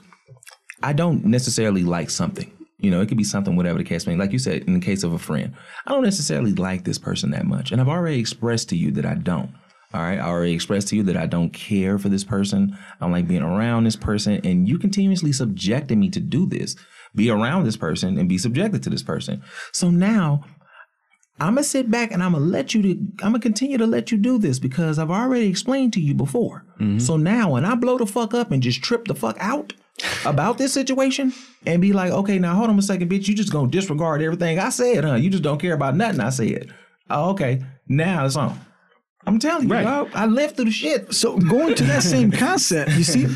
I 0.83 0.93
don't 0.93 1.25
necessarily 1.25 1.83
like 1.83 2.09
something. 2.09 2.51
You 2.77 2.91
know, 2.91 3.01
it 3.01 3.07
could 3.07 3.17
be 3.17 3.23
something, 3.23 3.55
whatever 3.55 3.77
the 3.77 3.83
case 3.83 4.05
may 4.05 4.13
be. 4.13 4.19
Like 4.19 4.31
you 4.31 4.39
said, 4.39 4.63
in 4.63 4.73
the 4.73 4.79
case 4.85 5.03
of 5.03 5.13
a 5.13 5.17
friend, 5.17 5.53
I 5.87 5.91
don't 5.91 6.03
necessarily 6.03 6.53
like 6.53 6.83
this 6.83 6.99
person 6.99 7.31
that 7.31 7.45
much. 7.45 7.71
And 7.71 7.81
I've 7.81 7.87
already 7.87 8.19
expressed 8.19 8.69
to 8.69 8.77
you 8.77 8.91
that 8.91 9.05
I 9.05 9.15
don't. 9.15 9.51
All 9.93 10.01
right. 10.01 10.19
I 10.19 10.27
already 10.27 10.53
expressed 10.53 10.89
to 10.89 10.95
you 10.95 11.03
that 11.03 11.15
I 11.15 11.25
don't 11.25 11.51
care 11.51 11.97
for 11.97 12.09
this 12.09 12.25
person. 12.25 12.77
I 12.99 13.05
don't 13.05 13.13
like 13.13 13.27
being 13.27 13.41
around 13.41 13.85
this 13.85 13.95
person. 13.95 14.41
And 14.43 14.67
you 14.67 14.77
continuously 14.77 15.31
subjected 15.31 15.97
me 15.97 16.09
to 16.09 16.19
do 16.19 16.45
this, 16.45 16.75
be 17.15 17.29
around 17.29 17.63
this 17.63 17.77
person 17.77 18.17
and 18.17 18.27
be 18.29 18.37
subjected 18.37 18.83
to 18.83 18.89
this 18.89 19.03
person. 19.03 19.41
So 19.71 19.89
now 19.89 20.43
I'm 21.39 21.55
gonna 21.55 21.63
sit 21.63 21.91
back 21.91 22.11
and 22.11 22.23
I'm 22.23 22.31
gonna 22.33 22.45
let 22.45 22.73
you. 22.73 22.81
To, 22.81 22.89
I'm 23.23 23.31
gonna 23.31 23.39
continue 23.39 23.77
to 23.77 23.87
let 23.87 24.11
you 24.11 24.17
do 24.17 24.37
this 24.37 24.57
because 24.59 24.97
I've 24.99 25.11
already 25.11 25.47
explained 25.47 25.93
to 25.93 26.01
you 26.01 26.13
before. 26.13 26.65
Mm-hmm. 26.79 26.99
So 26.99 27.17
now, 27.17 27.51
when 27.51 27.65
I 27.65 27.75
blow 27.75 27.97
the 27.97 28.05
fuck 28.05 28.33
up 28.33 28.51
and 28.51 28.63
just 28.63 28.81
trip 28.81 29.05
the 29.05 29.15
fuck 29.15 29.35
out 29.39 29.73
about 30.25 30.57
this 30.57 30.73
situation 30.73 31.33
and 31.65 31.81
be 31.81 31.93
like, 31.93 32.11
okay, 32.11 32.37
now 32.39 32.55
hold 32.55 32.69
on 32.69 32.79
a 32.79 32.81
second, 32.81 33.09
bitch, 33.09 33.27
you 33.27 33.35
just 33.35 33.51
gonna 33.51 33.69
disregard 33.69 34.21
everything 34.21 34.59
I 34.59 34.69
said, 34.69 35.03
huh? 35.03 35.15
You 35.15 35.29
just 35.29 35.43
don't 35.43 35.59
care 35.59 35.73
about 35.73 35.95
nothing 35.95 36.21
I 36.21 36.29
said. 36.29 36.73
Oh, 37.09 37.31
okay, 37.31 37.63
now 37.87 38.25
it's 38.25 38.35
on. 38.37 38.59
I'm 39.27 39.39
telling 39.39 39.67
you, 39.67 39.73
Right. 39.73 39.83
dog, 39.83 40.11
I 40.13 40.27
lived 40.27 40.55
through 40.55 40.65
the 40.65 40.71
shit. 40.71 41.13
So 41.13 41.37
going 41.37 41.75
to 41.75 41.83
that 41.85 42.03
same 42.03 42.31
concept, 42.45 42.91
you 42.91 43.03
see, 43.03 43.27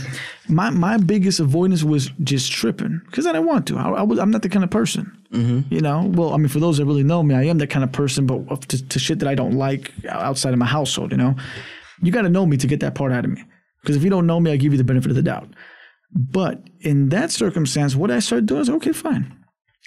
my 0.49 0.69
my 0.69 0.97
biggest 0.97 1.39
avoidance 1.39 1.83
was 1.83 2.11
just 2.23 2.51
tripping 2.51 3.01
because 3.05 3.27
I 3.27 3.31
didn't 3.31 3.47
want 3.47 3.67
to. 3.67 3.77
I, 3.77 3.89
I 3.89 4.01
was 4.01 4.19
I'm 4.19 4.31
not 4.31 4.41
the 4.41 4.49
kind 4.49 4.63
of 4.63 4.71
person. 4.71 5.15
Mm-hmm. 5.31 5.73
You 5.73 5.81
know, 5.81 6.11
well, 6.13 6.33
I 6.33 6.37
mean, 6.37 6.47
for 6.47 6.59
those 6.59 6.77
that 6.77 6.85
really 6.85 7.03
know 7.03 7.21
me, 7.21 7.35
I 7.35 7.43
am 7.43 7.59
that 7.59 7.69
kind 7.69 7.83
of 7.83 7.91
person. 7.91 8.25
But 8.25 8.61
to, 8.69 8.87
to 8.87 8.99
shit 8.99 9.19
that 9.19 9.27
I 9.27 9.35
don't 9.35 9.53
like 9.53 9.91
outside 10.09 10.53
of 10.53 10.59
my 10.59 10.65
household, 10.65 11.11
you 11.11 11.17
know, 11.17 11.35
you 12.01 12.11
got 12.11 12.23
to 12.23 12.29
know 12.29 12.45
me 12.45 12.57
to 12.57 12.67
get 12.67 12.79
that 12.79 12.95
part 12.95 13.11
out 13.11 13.25
of 13.25 13.31
me. 13.31 13.43
Because 13.81 13.95
if 13.95 14.03
you 14.03 14.09
don't 14.09 14.27
know 14.27 14.39
me, 14.39 14.51
I 14.51 14.57
give 14.57 14.71
you 14.71 14.77
the 14.77 14.83
benefit 14.83 15.11
of 15.11 15.15
the 15.15 15.21
doubt. 15.21 15.49
But 16.11 16.61
in 16.81 17.09
that 17.09 17.31
circumstance, 17.31 17.95
what 17.95 18.11
I 18.11 18.19
started 18.19 18.47
doing 18.47 18.61
is 18.61 18.69
okay, 18.69 18.91
fine. 18.91 19.35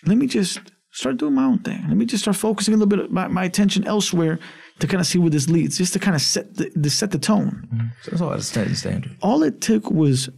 Let 0.06 0.16
me 0.16 0.26
just 0.26 0.60
start 0.92 1.16
doing 1.16 1.34
my 1.34 1.44
own 1.44 1.58
thing. 1.58 1.84
Let 1.88 1.96
me 1.96 2.06
just 2.06 2.22
start 2.22 2.36
focusing 2.36 2.74
a 2.74 2.76
little 2.76 2.88
bit 2.88 3.00
of 3.00 3.10
my, 3.10 3.26
my 3.26 3.44
attention 3.44 3.86
elsewhere 3.86 4.38
to 4.78 4.86
kind 4.86 5.00
of 5.00 5.06
see 5.06 5.18
where 5.18 5.30
this 5.30 5.48
leads, 5.48 5.78
just 5.78 5.92
to 5.94 5.98
kind 5.98 6.14
of 6.14 6.22
set 6.22 6.54
the, 6.54 6.70
to 6.70 6.90
set 6.90 7.10
the 7.10 7.18
tone 7.18 7.68
mm-hmm. 7.72 7.86
So 8.02 8.10
that's 8.10 8.20
all 8.20 8.30
the 8.30 8.42
steady 8.42 8.74
standard. 8.74 9.16
all 9.22 9.42
it 9.42 9.60
took 9.60 9.90
was 9.90 10.28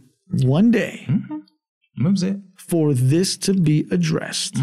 one 0.43 0.71
day 0.71 1.07
That 1.97 2.11
was 2.11 2.23
it. 2.23 2.37
for 2.57 2.93
this 2.93 3.37
to 3.37 3.53
be 3.53 3.85
addressed. 3.91 4.57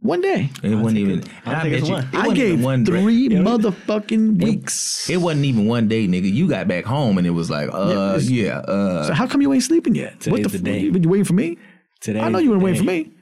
One 0.00 0.20
day. 0.20 0.50
It 0.62 0.74
wasn't 0.74 0.98
even. 0.98 1.24
I, 1.46 1.62
think 1.62 1.86
you, 1.86 1.92
one. 1.94 2.04
it 2.04 2.14
I 2.14 2.34
gave 2.34 2.62
one 2.62 2.84
day. 2.84 2.92
three 2.92 3.28
motherfucking 3.30 4.42
weeks. 4.42 5.08
It 5.08 5.16
wasn't 5.16 5.46
even 5.46 5.66
one 5.66 5.88
day, 5.88 6.06
nigga. 6.06 6.30
You 6.30 6.46
got 6.46 6.68
back 6.68 6.84
home 6.84 7.16
and 7.16 7.26
it 7.26 7.30
was 7.30 7.48
like, 7.48 7.70
uh, 7.72 8.16
it's- 8.16 8.28
yeah, 8.28 8.58
uh, 8.58 9.04
So 9.06 9.14
how 9.14 9.26
come 9.26 9.40
you 9.40 9.50
ain't 9.54 9.62
sleeping 9.62 9.94
yet? 9.94 10.12
what 10.26 10.36
Today's 10.36 10.52
the, 10.52 10.58
the 10.58 10.64
day. 10.64 10.78
You, 10.80 10.92
you 10.92 11.08
waiting 11.08 11.24
for 11.24 11.32
me? 11.32 11.56
Today, 12.02 12.20
I 12.20 12.28
know 12.28 12.38
you 12.38 12.50
weren't 12.50 12.62
waiting 12.62 12.80
for 12.80 12.86
me. 12.86 13.12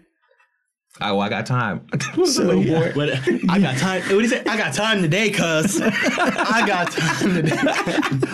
Oh, 1.00 1.18
I 1.18 1.28
got 1.28 1.46
time. 1.46 1.86
So, 2.26 2.52
yeah. 2.52 2.78
boy. 2.78 2.92
But 2.94 3.10
I 3.50 3.58
got 3.58 3.76
time. 3.78 4.02
What 4.02 4.08
do 4.08 4.20
you 4.20 4.28
say? 4.28 4.42
I 4.46 4.56
got 4.56 4.72
time 4.72 5.02
today, 5.02 5.30
cuz. 5.30 5.80
I 5.82 6.64
got 6.66 6.92
time 6.92 7.34
today. 7.34 7.58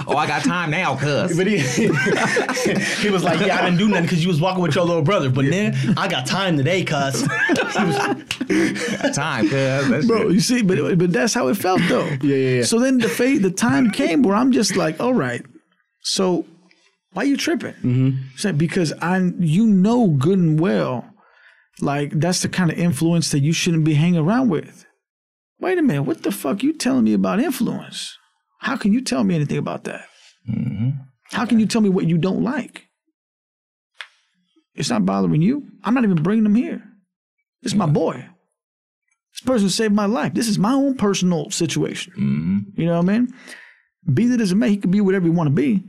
Oh, 0.06 0.16
I 0.16 0.26
got 0.26 0.44
time 0.44 0.70
now, 0.70 0.96
cuz. 0.96 1.36
But 1.36 1.46
he, 1.46 1.58
he 1.58 3.10
was 3.10 3.24
like, 3.24 3.40
"Yeah, 3.40 3.58
I 3.58 3.64
didn't 3.64 3.78
do 3.78 3.88
nothing 3.88 4.04
because 4.04 4.22
you 4.22 4.28
was 4.28 4.40
walking 4.40 4.62
with 4.62 4.74
your 4.74 4.84
little 4.84 5.02
brother." 5.02 5.30
But 5.30 5.46
then 5.46 5.74
I 5.96 6.06
got 6.06 6.26
time 6.26 6.56
today, 6.56 6.84
cuz. 6.84 7.26
time, 9.14 9.48
cuz. 9.48 10.06
Bro, 10.06 10.28
it. 10.28 10.32
you 10.34 10.40
see, 10.40 10.62
but 10.62 10.98
but 10.98 11.12
that's 11.12 11.34
how 11.34 11.48
it 11.48 11.56
felt 11.56 11.80
though. 11.88 12.06
Yeah, 12.06 12.18
yeah, 12.22 12.56
yeah. 12.58 12.62
So 12.64 12.78
then 12.78 12.98
the 12.98 13.08
fate, 13.08 13.38
the 13.42 13.50
time 13.50 13.90
came 13.90 14.22
where 14.22 14.36
I'm 14.36 14.52
just 14.52 14.76
like, 14.76 15.00
all 15.00 15.14
right, 15.14 15.44
so 16.02 16.44
why 17.12 17.24
you 17.24 17.36
tripping? 17.36 17.74
Mm-hmm. 17.74 18.56
because 18.56 18.92
I, 19.00 19.18
you 19.38 19.66
know, 19.66 20.08
good 20.08 20.38
and 20.38 20.60
well, 20.60 21.04
like 21.80 22.12
that's 22.12 22.42
the 22.42 22.48
kind 22.48 22.70
of 22.70 22.78
influence 22.78 23.30
that 23.30 23.40
you 23.40 23.52
shouldn't 23.52 23.84
be 23.84 23.94
hanging 23.94 24.20
around 24.20 24.48
with. 24.48 24.84
Wait 25.60 25.78
a 25.78 25.82
minute, 25.82 26.02
what 26.02 26.22
the 26.22 26.30
fuck 26.30 26.62
you 26.62 26.72
telling 26.72 27.04
me 27.04 27.14
about 27.14 27.40
influence? 27.40 28.16
How 28.60 28.76
can 28.76 28.92
you 28.92 29.00
tell 29.00 29.24
me 29.24 29.34
anything 29.34 29.58
about 29.58 29.84
that? 29.84 30.06
Mm-hmm. 30.48 30.90
How 31.32 31.46
can 31.46 31.58
you 31.58 31.66
tell 31.66 31.80
me 31.80 31.88
what 31.88 32.06
you 32.06 32.18
don't 32.18 32.42
like? 32.42 32.86
It's 34.74 34.90
not 34.90 35.04
bothering 35.04 35.42
you. 35.42 35.66
I'm 35.82 35.94
not 35.94 36.04
even 36.04 36.22
bringing 36.22 36.44
them 36.44 36.54
here. 36.54 36.82
It's 37.62 37.74
my 37.74 37.86
boy. 37.86 38.24
This 39.32 39.40
person 39.44 39.68
saved 39.68 39.94
my 39.94 40.06
life. 40.06 40.34
This 40.34 40.48
is 40.48 40.58
my 40.58 40.72
own 40.72 40.96
personal 40.96 41.50
situation. 41.50 42.12
Mm-hmm. 42.12 42.80
You 42.80 42.86
know 42.86 43.00
what 43.00 43.10
I 43.10 43.18
mean? 43.18 43.34
Be 44.12 44.26
that 44.28 44.40
as 44.40 44.52
it 44.52 44.56
may, 44.56 44.70
he 44.70 44.76
could 44.76 44.90
be 44.90 45.00
whatever 45.00 45.26
you 45.26 45.32
want 45.32 45.48
to 45.48 45.54
be. 45.54 45.84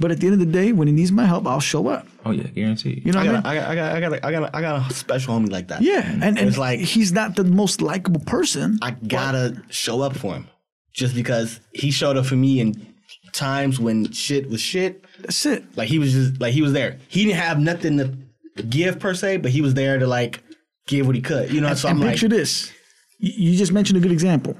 But 0.00 0.10
at 0.10 0.18
the 0.20 0.26
end 0.26 0.34
of 0.34 0.40
the 0.40 0.46
day, 0.50 0.72
when 0.72 0.88
he 0.88 0.94
needs 0.94 1.12
my 1.12 1.26
help, 1.26 1.46
I'll 1.46 1.60
show 1.60 1.86
up. 1.88 2.06
Oh 2.24 2.30
yeah, 2.30 2.44
guaranteed. 2.44 3.04
You 3.04 3.12
know 3.12 3.20
I 3.20 3.26
what 3.26 3.30
I 3.30 3.32
mean? 3.34 3.46
I 3.46 3.54
got, 3.54 3.70
I 3.70 3.74
got, 3.74 3.92
I 3.92 4.00
got, 4.00 4.24
I 4.24 4.32
got, 4.32 4.54
I 4.54 4.60
got 4.62 4.90
a 4.90 4.94
special 4.94 5.34
homie 5.38 5.50
like 5.50 5.68
that. 5.68 5.82
Yeah, 5.82 6.10
and, 6.10 6.24
and 6.24 6.38
It's 6.38 6.56
like- 6.58 6.80
he's 6.80 7.12
not 7.12 7.36
the 7.36 7.44
most 7.44 7.82
likable 7.82 8.20
person. 8.22 8.78
I 8.82 8.92
gotta 8.92 9.62
show 9.68 10.00
up 10.00 10.16
for 10.16 10.34
him, 10.34 10.48
just 10.94 11.14
because 11.14 11.60
he 11.72 11.90
showed 11.90 12.16
up 12.16 12.24
for 12.26 12.36
me 12.36 12.60
in 12.60 12.94
times 13.32 13.78
when 13.78 14.10
shit 14.12 14.48
was 14.48 14.60
shit. 14.60 15.04
That's 15.20 15.44
it. 15.46 15.64
Like 15.76 15.88
he 15.88 15.98
was 15.98 16.12
just 16.12 16.40
like 16.40 16.54
he 16.54 16.62
was 16.62 16.72
there. 16.72 16.98
He 17.08 17.24
didn't 17.24 17.38
have 17.38 17.58
nothing 17.60 17.98
to 17.98 18.62
give 18.62 18.98
per 18.98 19.14
se, 19.14 19.38
but 19.38 19.50
he 19.50 19.60
was 19.60 19.74
there 19.74 19.98
to 19.98 20.06
like 20.06 20.42
give 20.86 21.06
what 21.06 21.14
he 21.14 21.22
could. 21.22 21.52
You 21.52 21.60
know, 21.60 21.74
so 21.74 21.88
and 21.88 21.98
I'm 21.98 22.04
like, 22.04 22.12
picture 22.12 22.28
this. 22.28 22.72
You 23.18 23.50
you 23.50 23.58
just 23.58 23.72
mentioned 23.72 23.98
a 23.98 24.00
good 24.00 24.12
example. 24.12 24.56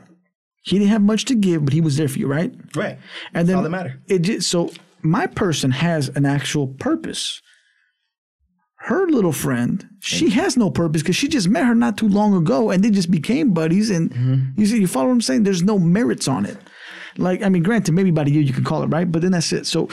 He 0.62 0.78
didn't 0.78 0.90
have 0.90 1.02
much 1.02 1.24
to 1.26 1.34
give, 1.34 1.64
but 1.64 1.72
he 1.72 1.80
was 1.80 1.96
there 1.96 2.08
for 2.08 2.18
you, 2.18 2.26
right? 2.26 2.52
right. 2.76 2.98
And 3.32 3.48
then 3.48 3.56
all 3.56 3.62
that 3.62 3.70
matter. 3.70 3.98
It 4.08 4.18
just, 4.18 4.50
so 4.50 4.70
my 5.02 5.26
person 5.26 5.70
has 5.70 6.08
an 6.10 6.26
actual 6.26 6.68
purpose. 6.68 7.40
Her 8.84 9.06
little 9.06 9.32
friend, 9.32 9.86
she 10.00 10.30
has 10.30 10.56
no 10.56 10.70
purpose 10.70 11.02
because 11.02 11.16
she 11.16 11.28
just 11.28 11.48
met 11.48 11.66
her 11.66 11.74
not 11.74 11.98
too 11.98 12.08
long 12.08 12.34
ago, 12.34 12.70
and 12.70 12.82
they 12.82 12.90
just 12.90 13.10
became 13.10 13.52
buddies. 13.52 13.90
And 13.90 14.10
Mm-hmm. 14.10 14.60
you 14.60 14.66
see, 14.66 14.80
you 14.80 14.86
follow 14.86 15.06
what 15.08 15.12
I'm 15.12 15.20
saying? 15.20 15.42
There's 15.42 15.62
no 15.62 15.78
merits 15.78 16.26
on 16.28 16.46
it. 16.46 16.56
Like, 17.18 17.42
I 17.42 17.50
mean, 17.50 17.62
granted, 17.62 17.92
maybe 17.92 18.08
about 18.10 18.28
a 18.28 18.30
year 18.30 18.40
you 18.42 18.54
can 18.54 18.64
call 18.64 18.82
it 18.82 18.86
right, 18.86 19.10
but 19.10 19.20
then 19.20 19.32
that's 19.32 19.52
it. 19.52 19.66
So, 19.66 19.88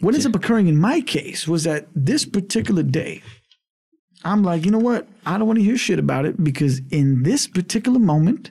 what 0.00 0.14
ends 0.14 0.26
up 0.26 0.34
occurring 0.34 0.68
in 0.68 0.76
my 0.78 1.00
case 1.00 1.48
was 1.48 1.64
that 1.64 1.86
this 1.94 2.26
particular 2.26 2.82
day, 2.82 3.22
I'm 4.24 4.42
like, 4.42 4.64
you 4.64 4.70
know 4.70 4.78
what? 4.78 5.06
I 5.24 5.38
don't 5.38 5.46
want 5.46 5.58
to 5.60 5.64
hear 5.64 5.76
shit 5.78 5.98
about 5.98 6.26
it 6.26 6.42
because 6.42 6.80
in 6.90 7.22
this 7.22 7.46
particular 7.46 7.98
moment, 7.98 8.50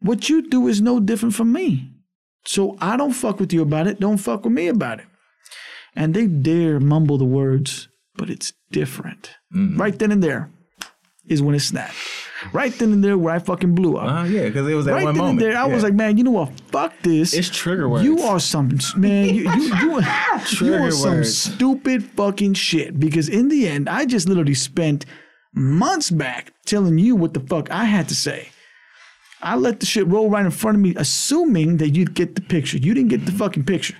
what 0.00 0.28
you 0.28 0.48
do 0.48 0.68
is 0.68 0.80
no 0.80 1.00
different 1.00 1.34
from 1.34 1.52
me. 1.52 1.87
So 2.48 2.78
I 2.80 2.96
don't 2.96 3.12
fuck 3.12 3.40
with 3.40 3.52
you 3.52 3.60
about 3.60 3.86
it. 3.86 4.00
Don't 4.00 4.16
fuck 4.16 4.44
with 4.44 4.54
me 4.54 4.68
about 4.68 5.00
it. 5.00 5.06
And 5.94 6.14
they 6.14 6.26
dare 6.26 6.80
mumble 6.80 7.18
the 7.18 7.26
words, 7.26 7.88
but 8.16 8.30
it's 8.30 8.54
different. 8.72 9.32
Right 9.52 9.98
then 9.98 10.10
and 10.12 10.22
there 10.22 10.50
is 11.26 11.42
when 11.42 11.54
it 11.54 11.60
snapped. 11.60 11.94
Right 12.54 12.72
then 12.78 12.90
and 12.94 13.04
there 13.04 13.18
where 13.18 13.34
I 13.34 13.38
fucking 13.38 13.74
blew 13.74 13.98
up. 13.98 14.10
Uh, 14.10 14.24
yeah, 14.24 14.44
because 14.44 14.66
it 14.66 14.72
was 14.72 14.86
that 14.86 14.92
right 14.92 15.04
one 15.04 15.14
then 15.14 15.22
moment. 15.24 15.42
and 15.42 15.52
there, 15.52 15.58
I 15.60 15.66
was 15.66 15.82
like, 15.82 15.92
man, 15.92 16.16
you 16.16 16.24
know 16.24 16.30
what? 16.30 16.58
Fuck 16.70 16.94
this. 17.02 17.34
It's 17.34 17.50
trigger 17.50 17.86
words. 17.86 18.04
You 18.04 18.20
are 18.20 18.40
some 18.40 18.78
man. 18.96 19.28
You 19.34 19.42
you 19.42 19.50
you, 19.52 19.74
you 19.82 19.96
are 19.98 20.40
Trigger 20.46 20.90
some 20.90 21.16
words. 21.16 21.36
stupid 21.36 22.02
fucking 22.02 22.54
shit. 22.54 22.98
Because 22.98 23.28
in 23.28 23.48
the 23.48 23.68
end, 23.68 23.90
I 23.90 24.06
just 24.06 24.26
literally 24.26 24.54
spent 24.54 25.04
months 25.52 26.10
back 26.10 26.54
telling 26.64 26.96
you 26.98 27.14
what 27.14 27.34
the 27.34 27.40
fuck 27.40 27.70
I 27.70 27.84
had 27.84 28.08
to 28.08 28.14
say. 28.14 28.48
I 29.42 29.56
let 29.56 29.80
the 29.80 29.86
shit 29.86 30.06
roll 30.06 30.30
right 30.30 30.44
in 30.44 30.50
front 30.50 30.76
of 30.76 30.82
me, 30.82 30.94
assuming 30.96 31.76
that 31.78 31.90
you'd 31.90 32.14
get 32.14 32.34
the 32.34 32.40
picture. 32.40 32.76
You 32.76 32.94
didn't 32.94 33.10
get 33.10 33.24
the 33.26 33.32
fucking 33.32 33.64
picture, 33.64 33.94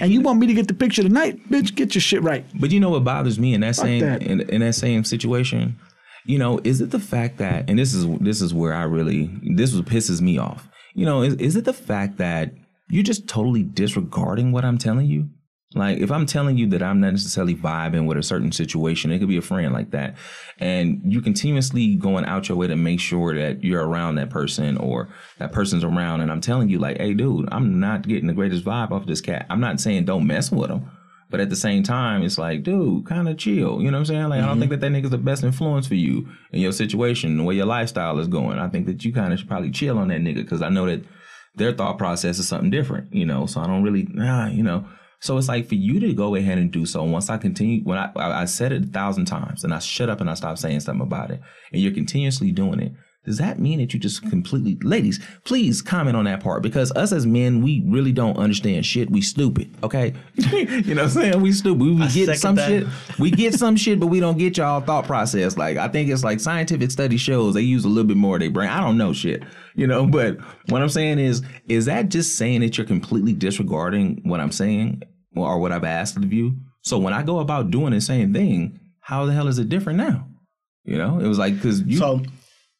and 0.00 0.12
you 0.12 0.20
want 0.20 0.38
me 0.38 0.46
to 0.46 0.54
get 0.54 0.68
the 0.68 0.74
picture 0.74 1.02
tonight, 1.02 1.48
bitch? 1.50 1.74
Get 1.74 1.94
your 1.94 2.02
shit 2.02 2.22
right. 2.22 2.44
But 2.54 2.70
you 2.70 2.80
know 2.80 2.90
what 2.90 3.04
bothers 3.04 3.38
me 3.38 3.54
in 3.54 3.60
that 3.62 3.76
same 3.76 4.00
that. 4.00 4.22
In, 4.22 4.40
in 4.42 4.60
that 4.60 4.74
same 4.74 5.04
situation? 5.04 5.78
You 6.26 6.38
know, 6.38 6.60
is 6.64 6.80
it 6.80 6.90
the 6.90 7.00
fact 7.00 7.38
that 7.38 7.68
and 7.68 7.78
this 7.78 7.92
is 7.94 8.06
this 8.20 8.40
is 8.40 8.54
where 8.54 8.72
I 8.72 8.84
really 8.84 9.30
this 9.56 9.74
what 9.74 9.84
pisses 9.86 10.20
me 10.20 10.38
off. 10.38 10.68
You 10.94 11.06
know, 11.06 11.22
is 11.22 11.34
is 11.34 11.56
it 11.56 11.64
the 11.64 11.72
fact 11.72 12.18
that 12.18 12.52
you're 12.88 13.02
just 13.02 13.28
totally 13.28 13.62
disregarding 13.62 14.52
what 14.52 14.64
I'm 14.64 14.78
telling 14.78 15.06
you? 15.06 15.28
Like 15.74 15.98
if 15.98 16.10
I'm 16.10 16.26
telling 16.26 16.56
you 16.56 16.66
that 16.68 16.82
I'm 16.82 17.00
not 17.00 17.12
necessarily 17.12 17.54
vibing 17.54 18.06
with 18.06 18.16
a 18.16 18.22
certain 18.22 18.52
situation, 18.52 19.10
it 19.10 19.18
could 19.18 19.28
be 19.28 19.36
a 19.36 19.42
friend 19.42 19.72
like 19.72 19.90
that, 19.90 20.16
and 20.58 21.00
you 21.04 21.20
continuously 21.20 21.96
going 21.96 22.24
out 22.24 22.48
your 22.48 22.56
way 22.56 22.68
to 22.68 22.76
make 22.76 23.00
sure 23.00 23.34
that 23.34 23.64
you're 23.64 23.86
around 23.86 24.14
that 24.16 24.30
person 24.30 24.76
or 24.76 25.08
that 25.38 25.52
person's 25.52 25.82
around, 25.82 26.20
and 26.20 26.30
I'm 26.30 26.40
telling 26.40 26.68
you 26.68 26.78
like, 26.78 26.98
hey, 26.98 27.14
dude, 27.14 27.48
I'm 27.50 27.80
not 27.80 28.06
getting 28.06 28.28
the 28.28 28.34
greatest 28.34 28.64
vibe 28.64 28.92
off 28.92 29.06
this 29.06 29.20
cat. 29.20 29.46
I'm 29.50 29.60
not 29.60 29.80
saying 29.80 30.04
don't 30.04 30.26
mess 30.26 30.52
with 30.52 30.70
him, 30.70 30.88
but 31.28 31.40
at 31.40 31.50
the 31.50 31.56
same 31.56 31.82
time, 31.82 32.22
it's 32.22 32.38
like, 32.38 32.62
dude, 32.62 33.06
kind 33.06 33.28
of 33.28 33.36
chill. 33.36 33.82
You 33.82 33.90
know 33.90 33.98
what 33.98 34.02
I'm 34.02 34.04
saying? 34.06 34.28
Like, 34.28 34.38
I 34.38 34.46
don't 34.46 34.52
mm-hmm. 34.52 34.60
think 34.60 34.70
that 34.70 34.80
that 34.80 34.92
nigga's 34.92 35.10
the 35.10 35.18
best 35.18 35.42
influence 35.42 35.88
for 35.88 35.96
you 35.96 36.28
in 36.52 36.60
your 36.60 36.72
situation, 36.72 37.36
the 37.36 37.42
way 37.42 37.56
your 37.56 37.66
lifestyle 37.66 38.18
is 38.20 38.28
going. 38.28 38.60
I 38.60 38.68
think 38.68 38.86
that 38.86 39.04
you 39.04 39.12
kind 39.12 39.32
of 39.32 39.40
should 39.40 39.48
probably 39.48 39.72
chill 39.72 39.98
on 39.98 40.08
that 40.08 40.20
nigga 40.20 40.36
because 40.36 40.62
I 40.62 40.68
know 40.68 40.86
that 40.86 41.02
their 41.56 41.72
thought 41.72 41.98
process 41.98 42.38
is 42.38 42.46
something 42.46 42.70
different, 42.70 43.12
you 43.12 43.26
know? 43.26 43.46
So 43.46 43.60
I 43.60 43.66
don't 43.66 43.82
really, 43.82 44.06
you 44.54 44.62
know. 44.62 44.86
So 45.24 45.38
it's 45.38 45.48
like 45.48 45.66
for 45.66 45.74
you 45.74 46.00
to 46.00 46.12
go 46.12 46.34
ahead 46.34 46.58
and 46.58 46.70
do 46.70 46.84
so. 46.84 47.02
Once 47.02 47.30
I 47.30 47.38
continue, 47.38 47.80
when 47.82 47.96
I, 47.96 48.10
I, 48.14 48.44
said 48.44 48.72
it 48.72 48.84
a 48.84 48.86
thousand 48.86 49.24
times 49.24 49.64
and 49.64 49.72
I 49.72 49.78
shut 49.78 50.10
up 50.10 50.20
and 50.20 50.28
I 50.28 50.34
stopped 50.34 50.58
saying 50.58 50.80
something 50.80 51.00
about 51.00 51.30
it, 51.30 51.40
and 51.72 51.80
you're 51.80 51.94
continuously 51.94 52.52
doing 52.52 52.78
it, 52.78 52.92
does 53.24 53.38
that 53.38 53.58
mean 53.58 53.78
that 53.78 53.94
you 53.94 53.98
just 53.98 54.28
completely, 54.28 54.76
ladies, 54.82 55.18
please 55.44 55.80
comment 55.80 56.14
on 56.14 56.26
that 56.26 56.42
part 56.42 56.62
because 56.62 56.92
us 56.92 57.10
as 57.10 57.24
men, 57.24 57.62
we 57.62 57.82
really 57.86 58.12
don't 58.12 58.36
understand 58.36 58.84
shit. 58.84 59.08
We 59.08 59.22
stupid, 59.22 59.70
okay? 59.82 60.12
you 60.36 60.94
know 60.94 61.04
what 61.04 61.04
I'm 61.04 61.08
saying? 61.08 61.40
We 61.40 61.52
stupid. 61.52 61.80
We, 61.80 61.92
we 61.94 62.08
get 62.08 62.36
some 62.38 62.56
that. 62.56 62.68
shit. 62.68 62.86
We 63.18 63.30
get 63.30 63.54
some 63.58 63.76
shit, 63.76 63.98
but 63.98 64.08
we 64.08 64.20
don't 64.20 64.36
get 64.36 64.58
y'all 64.58 64.82
thought 64.82 65.06
process. 65.06 65.56
Like 65.56 65.78
I 65.78 65.88
think 65.88 66.10
it's 66.10 66.22
like 66.22 66.38
scientific 66.38 66.90
study 66.90 67.16
shows 67.16 67.54
they 67.54 67.62
use 67.62 67.86
a 67.86 67.88
little 67.88 68.04
bit 68.04 68.18
more 68.18 68.36
of 68.36 68.40
their 68.40 68.50
brain. 68.50 68.68
I 68.68 68.82
don't 68.82 68.98
know 68.98 69.14
shit, 69.14 69.42
you 69.74 69.86
know. 69.86 70.04
But 70.04 70.36
what 70.68 70.82
I'm 70.82 70.90
saying 70.90 71.18
is, 71.18 71.40
is 71.66 71.86
that 71.86 72.10
just 72.10 72.36
saying 72.36 72.60
that 72.60 72.76
you're 72.76 72.86
completely 72.86 73.32
disregarding 73.32 74.20
what 74.24 74.40
I'm 74.40 74.52
saying 74.52 75.02
or 75.36 75.58
what 75.58 75.72
I've 75.72 75.84
asked 75.84 76.16
of 76.16 76.32
you? 76.32 76.56
So 76.82 76.98
when 76.98 77.12
I 77.12 77.22
go 77.22 77.38
about 77.38 77.70
doing 77.70 77.92
the 77.92 78.00
same 78.00 78.32
thing, 78.32 78.78
how 79.00 79.26
the 79.26 79.32
hell 79.32 79.48
is 79.48 79.58
it 79.58 79.68
different 79.68 79.98
now? 79.98 80.26
You 80.84 80.98
know, 80.98 81.18
it 81.18 81.26
was 81.26 81.38
like 81.38 81.54
because 81.54 81.80
you. 81.82 81.96
So 81.98 82.22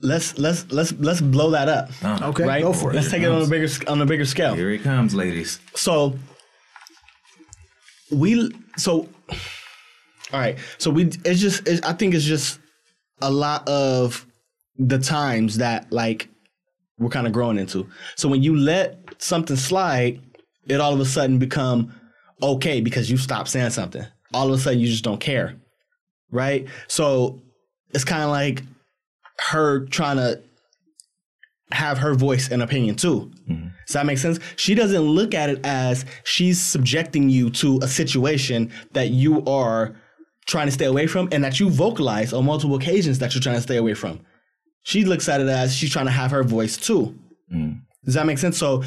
let's 0.01 0.39
let's 0.39 0.71
let's 0.71 0.93
let's 0.93 1.21
blow 1.21 1.51
that 1.51 1.69
up. 1.69 1.91
Uh-huh. 2.03 2.29
Okay, 2.29 2.45
Right? 2.45 2.63
go 2.63 2.73
for 2.73 2.91
it. 2.91 2.95
Let's 2.97 3.11
take 3.11 3.23
it 3.23 3.31
on 3.31 3.43
a 3.43 3.47
bigger 3.47 3.69
on 3.89 4.01
a 4.03 4.07
bigger 4.07 4.25
scale. 4.25 4.55
Here 4.55 4.71
it 4.71 4.83
comes, 4.83 5.15
ladies. 5.15 5.59
So 5.75 6.19
we 8.11 8.51
so 8.77 9.09
all 10.33 10.41
right. 10.41 10.59
So 10.79 10.91
we 10.91 11.05
it's 11.25 11.41
just 11.41 11.67
it's, 11.67 11.85
I 11.87 11.93
think 11.95 12.15
it's 12.15 12.25
just 12.25 12.59
a 13.23 13.31
lot 13.31 13.67
of 13.69 14.27
the 14.77 14.99
times 14.99 15.59
that 15.59 15.91
like 15.93 16.29
we're 16.99 17.09
kind 17.09 17.27
of 17.27 17.33
growing 17.33 17.59
into. 17.59 17.89
So 18.17 18.29
when 18.29 18.43
you 18.43 18.57
let 18.57 18.99
something 19.19 19.57
slide, 19.57 20.21
it 20.67 20.81
all 20.81 20.93
of 20.93 21.01
a 21.01 21.05
sudden 21.05 21.39
become 21.39 21.93
okay 22.53 22.81
because 22.81 23.11
you 23.11 23.17
stop 23.17 23.49
saying 23.49 23.71
something. 23.71 24.05
All 24.33 24.49
of 24.49 24.59
a 24.59 24.63
sudden 24.63 24.81
you 24.81 24.87
just 24.87 25.05
don't 25.05 25.21
care. 25.21 25.57
Right? 26.31 26.67
So 26.89 27.41
it's 27.93 28.05
kind 28.05 28.23
of 28.23 28.31
like 28.31 28.63
her 29.51 29.87
trying 29.87 30.17
to 30.17 30.43
have 31.73 31.99
her 31.99 32.15
voice 32.15 32.51
and 32.51 32.63
opinion 32.63 32.97
too. 32.97 33.33
Mm-hmm. 33.49 33.69
Does 33.87 33.95
that 33.95 34.07
make 34.07 34.19
sense? 34.19 34.39
She 34.57 34.75
doesn't 34.75 35.01
look 35.01 35.35
at 35.35 35.51
it 35.51 35.65
as 35.65 36.05
she's 36.25 36.63
subjecting 36.63 37.29
you 37.29 37.51
to 37.51 37.79
a 37.83 37.89
situation 37.89 38.73
that 38.93 39.11
you 39.11 39.45
are 39.45 39.95
trying 40.47 40.67
to 40.67 40.73
stay 40.73 40.85
away 40.85 41.07
from 41.07 41.29
and 41.33 41.43
that 41.45 41.59
you 41.59 41.71
vocalize 41.71 42.33
on 42.33 42.45
multiple 42.45 42.77
occasions 42.77 43.19
that 43.19 43.35
you're 43.35 43.43
trying 43.43 43.57
to 43.57 43.63
stay 43.63 43.77
away 43.77 43.95
from. 43.95 44.21
She 44.83 45.05
looks 45.05 45.29
at 45.29 45.41
it 45.41 45.49
as 45.49 45.75
she's 45.75 45.91
trying 45.91 46.07
to 46.07 46.13
have 46.13 46.31
her 46.31 46.43
voice 46.43 46.77
too. 46.77 47.19
Mm. 47.53 47.81
Does 48.05 48.15
that 48.15 48.27
make 48.27 48.39
sense? 48.39 48.59
So 48.59 48.85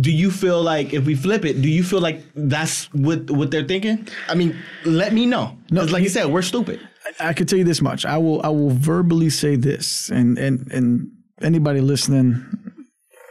do 0.00 0.10
you 0.10 0.30
feel 0.30 0.62
like 0.62 0.94
if 0.94 1.04
we 1.04 1.14
flip 1.14 1.44
it, 1.44 1.60
do 1.60 1.68
you 1.68 1.84
feel 1.84 2.00
like 2.00 2.22
that's 2.34 2.92
what 2.94 3.30
what 3.30 3.50
they're 3.50 3.64
thinking? 3.64 4.08
I 4.28 4.34
mean, 4.34 4.56
let 4.84 5.12
me 5.12 5.26
know. 5.26 5.56
No, 5.70 5.84
like 5.84 6.02
you 6.02 6.08
said, 6.08 6.26
we're 6.26 6.42
stupid. 6.42 6.80
I 7.20 7.32
can 7.32 7.46
tell 7.46 7.58
you 7.58 7.64
this 7.64 7.82
much. 7.82 8.06
I 8.06 8.16
will 8.16 8.40
I 8.42 8.48
will 8.48 8.70
verbally 8.70 9.30
say 9.30 9.56
this, 9.56 10.08
and 10.08 10.38
and 10.38 10.70
and 10.72 11.10
anybody 11.42 11.80
listening, 11.80 12.44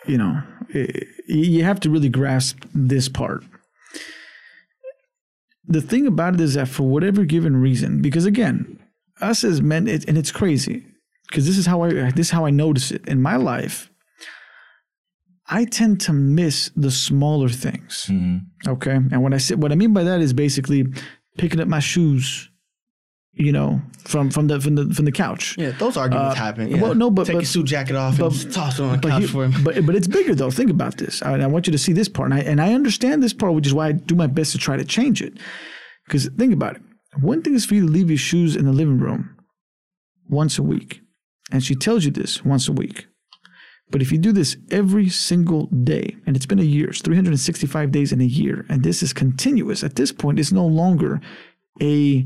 you 0.05 0.18
know, 0.18 0.41
eh, 0.74 0.88
you 1.28 1.64
have 1.64 1.80
to 1.82 1.89
really 1.89 2.09
grasp 2.09 2.64
this 2.74 3.09
part. 3.09 3.43
The 5.68 5.82
thing 5.82 6.05
about 6.05 6.36
it 6.36 6.41
is 6.41 6.55
that 6.55 6.68
for 6.68 6.84
whatever 6.84 7.24
given 7.24 7.55
reason, 7.55 8.01
because 8.01 8.26
again, 8.26 8.80
us 9.22 9.43
as 9.43 9.62
men, 9.62 9.88
it, 9.88 10.07
and 10.07 10.18
it's 10.18 10.32
crazy, 10.32 10.86
because 11.30 11.47
this 11.47 11.57
is 11.57 11.66
how 11.66 11.82
I 11.82 12.12
this 12.12 12.28
is 12.28 12.32
how 12.32 12.45
I 12.45 12.51
notice 12.51 12.91
it 12.91 13.07
in 13.07 13.22
my 13.22 13.36
life. 13.36 13.91
I 15.52 15.66
tend 15.66 15.99
to 16.02 16.14
miss 16.14 16.72
the 16.76 16.89
smaller 16.91 17.49
things. 17.49 18.06
Mm-hmm. 18.10 18.70
Okay, 18.72 18.91
and 18.95 19.22
what 19.22 19.34
I 19.34 19.38
say, 19.38 19.56
what 19.56 19.72
I 19.72 19.76
mean 19.76 19.93
by 19.93 20.04
that 20.04 20.22
is 20.22 20.34
basically 20.34 20.86
picking 21.38 21.60
up 21.60 21.68
my 21.68 21.80
shoes 21.80 22.47
you 23.34 23.52
know, 23.52 23.82
from 23.99 24.30
from 24.30 24.47
the 24.47 24.60
from 24.60 24.76
the 24.76 24.93
from 24.93 25.06
the 25.06 25.12
couch. 25.12 25.56
Yeah, 25.58 25.72
those 25.72 25.95
arguments 25.95 26.36
uh, 26.36 26.43
happen. 26.43 26.70
Yeah. 26.70 26.82
well, 26.82 26.93
no, 26.95 27.10
but- 27.10 27.26
take 27.28 27.36
but- 27.36 27.39
your 27.39 27.45
suit 27.45 27.66
jacket 27.66 27.95
off 27.95 28.20
and 28.20 28.32
just 28.32 28.52
toss 28.52 28.78
it 28.78 28.84
on 28.84 28.99
the 28.99 29.08
couch 29.08 29.22
you- 29.22 29.28
for 29.28 29.45
him. 29.45 29.64
but 29.64 29.86
but 29.86 29.95
it's 29.95 30.08
bigger 30.08 30.36
though. 30.36 30.52
Think 30.52 30.70
about 30.70 30.97
this. 30.97 31.22
I, 31.22 31.39
I 31.39 31.47
want 31.47 31.66
you 31.68 31.72
to 31.72 31.78
see 31.78 31.93
this 31.93 32.10
part, 32.10 32.32
and 32.32 32.34
I 32.39 32.43
and 32.43 32.60
I 32.62 32.74
understand 32.74 33.24
this 33.24 33.34
part, 33.34 33.54
which 33.54 33.66
is 33.66 33.74
why 33.74 33.88
I 33.88 33.91
do 33.93 34.16
my 34.16 34.28
best 34.28 34.52
to 34.52 34.58
try 34.58 34.76
to 34.76 34.84
change 34.84 35.22
it. 35.22 35.38
Because 36.06 36.28
think 36.38 36.54
about 36.54 36.76
it. 36.76 36.82
One 37.22 37.41
thing 37.41 37.54
is 37.56 37.66
for 37.66 37.76
you 37.76 37.86
to 37.86 37.91
leave 37.91 38.10
your 38.10 38.18
shoes 38.18 38.56
in 38.56 38.66
the 38.66 38.74
living 38.74 38.99
room 38.99 39.36
once 40.30 40.58
a 40.60 40.64
week, 40.64 40.99
and 41.52 41.64
she 41.64 41.74
tells 41.76 42.04
you 42.04 42.12
this 42.12 42.43
once 42.43 42.68
a 42.68 42.74
week. 42.74 43.08
But 43.92 44.02
if 44.02 44.12
you 44.12 44.18
do 44.18 44.32
this 44.32 44.58
every 44.72 45.10
single 45.10 45.68
day, 45.68 46.16
and 46.26 46.36
it's 46.36 46.46
been 46.46 46.60
a 46.60 46.64
year, 46.64 46.89
it's 46.89 47.02
365 47.02 47.92
days 47.92 48.12
in 48.12 48.22
a 48.22 48.26
year, 48.26 48.66
and 48.70 48.84
this 48.84 49.04
is 49.04 49.14
continuous, 49.14 49.84
at 49.84 49.96
this 49.96 50.12
point, 50.12 50.39
it's 50.39 50.52
no 50.52 50.66
longer 50.66 51.22
a 51.82 52.26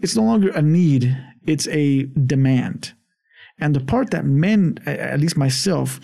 it's 0.00 0.16
no 0.16 0.22
longer 0.22 0.50
a 0.50 0.62
need, 0.62 1.16
it's 1.46 1.68
a 1.68 2.04
demand. 2.04 2.92
And 3.60 3.76
the 3.76 3.80
part 3.80 4.10
that 4.10 4.24
men, 4.24 4.78
at 4.86 5.20
least 5.20 5.36
myself, 5.36 6.00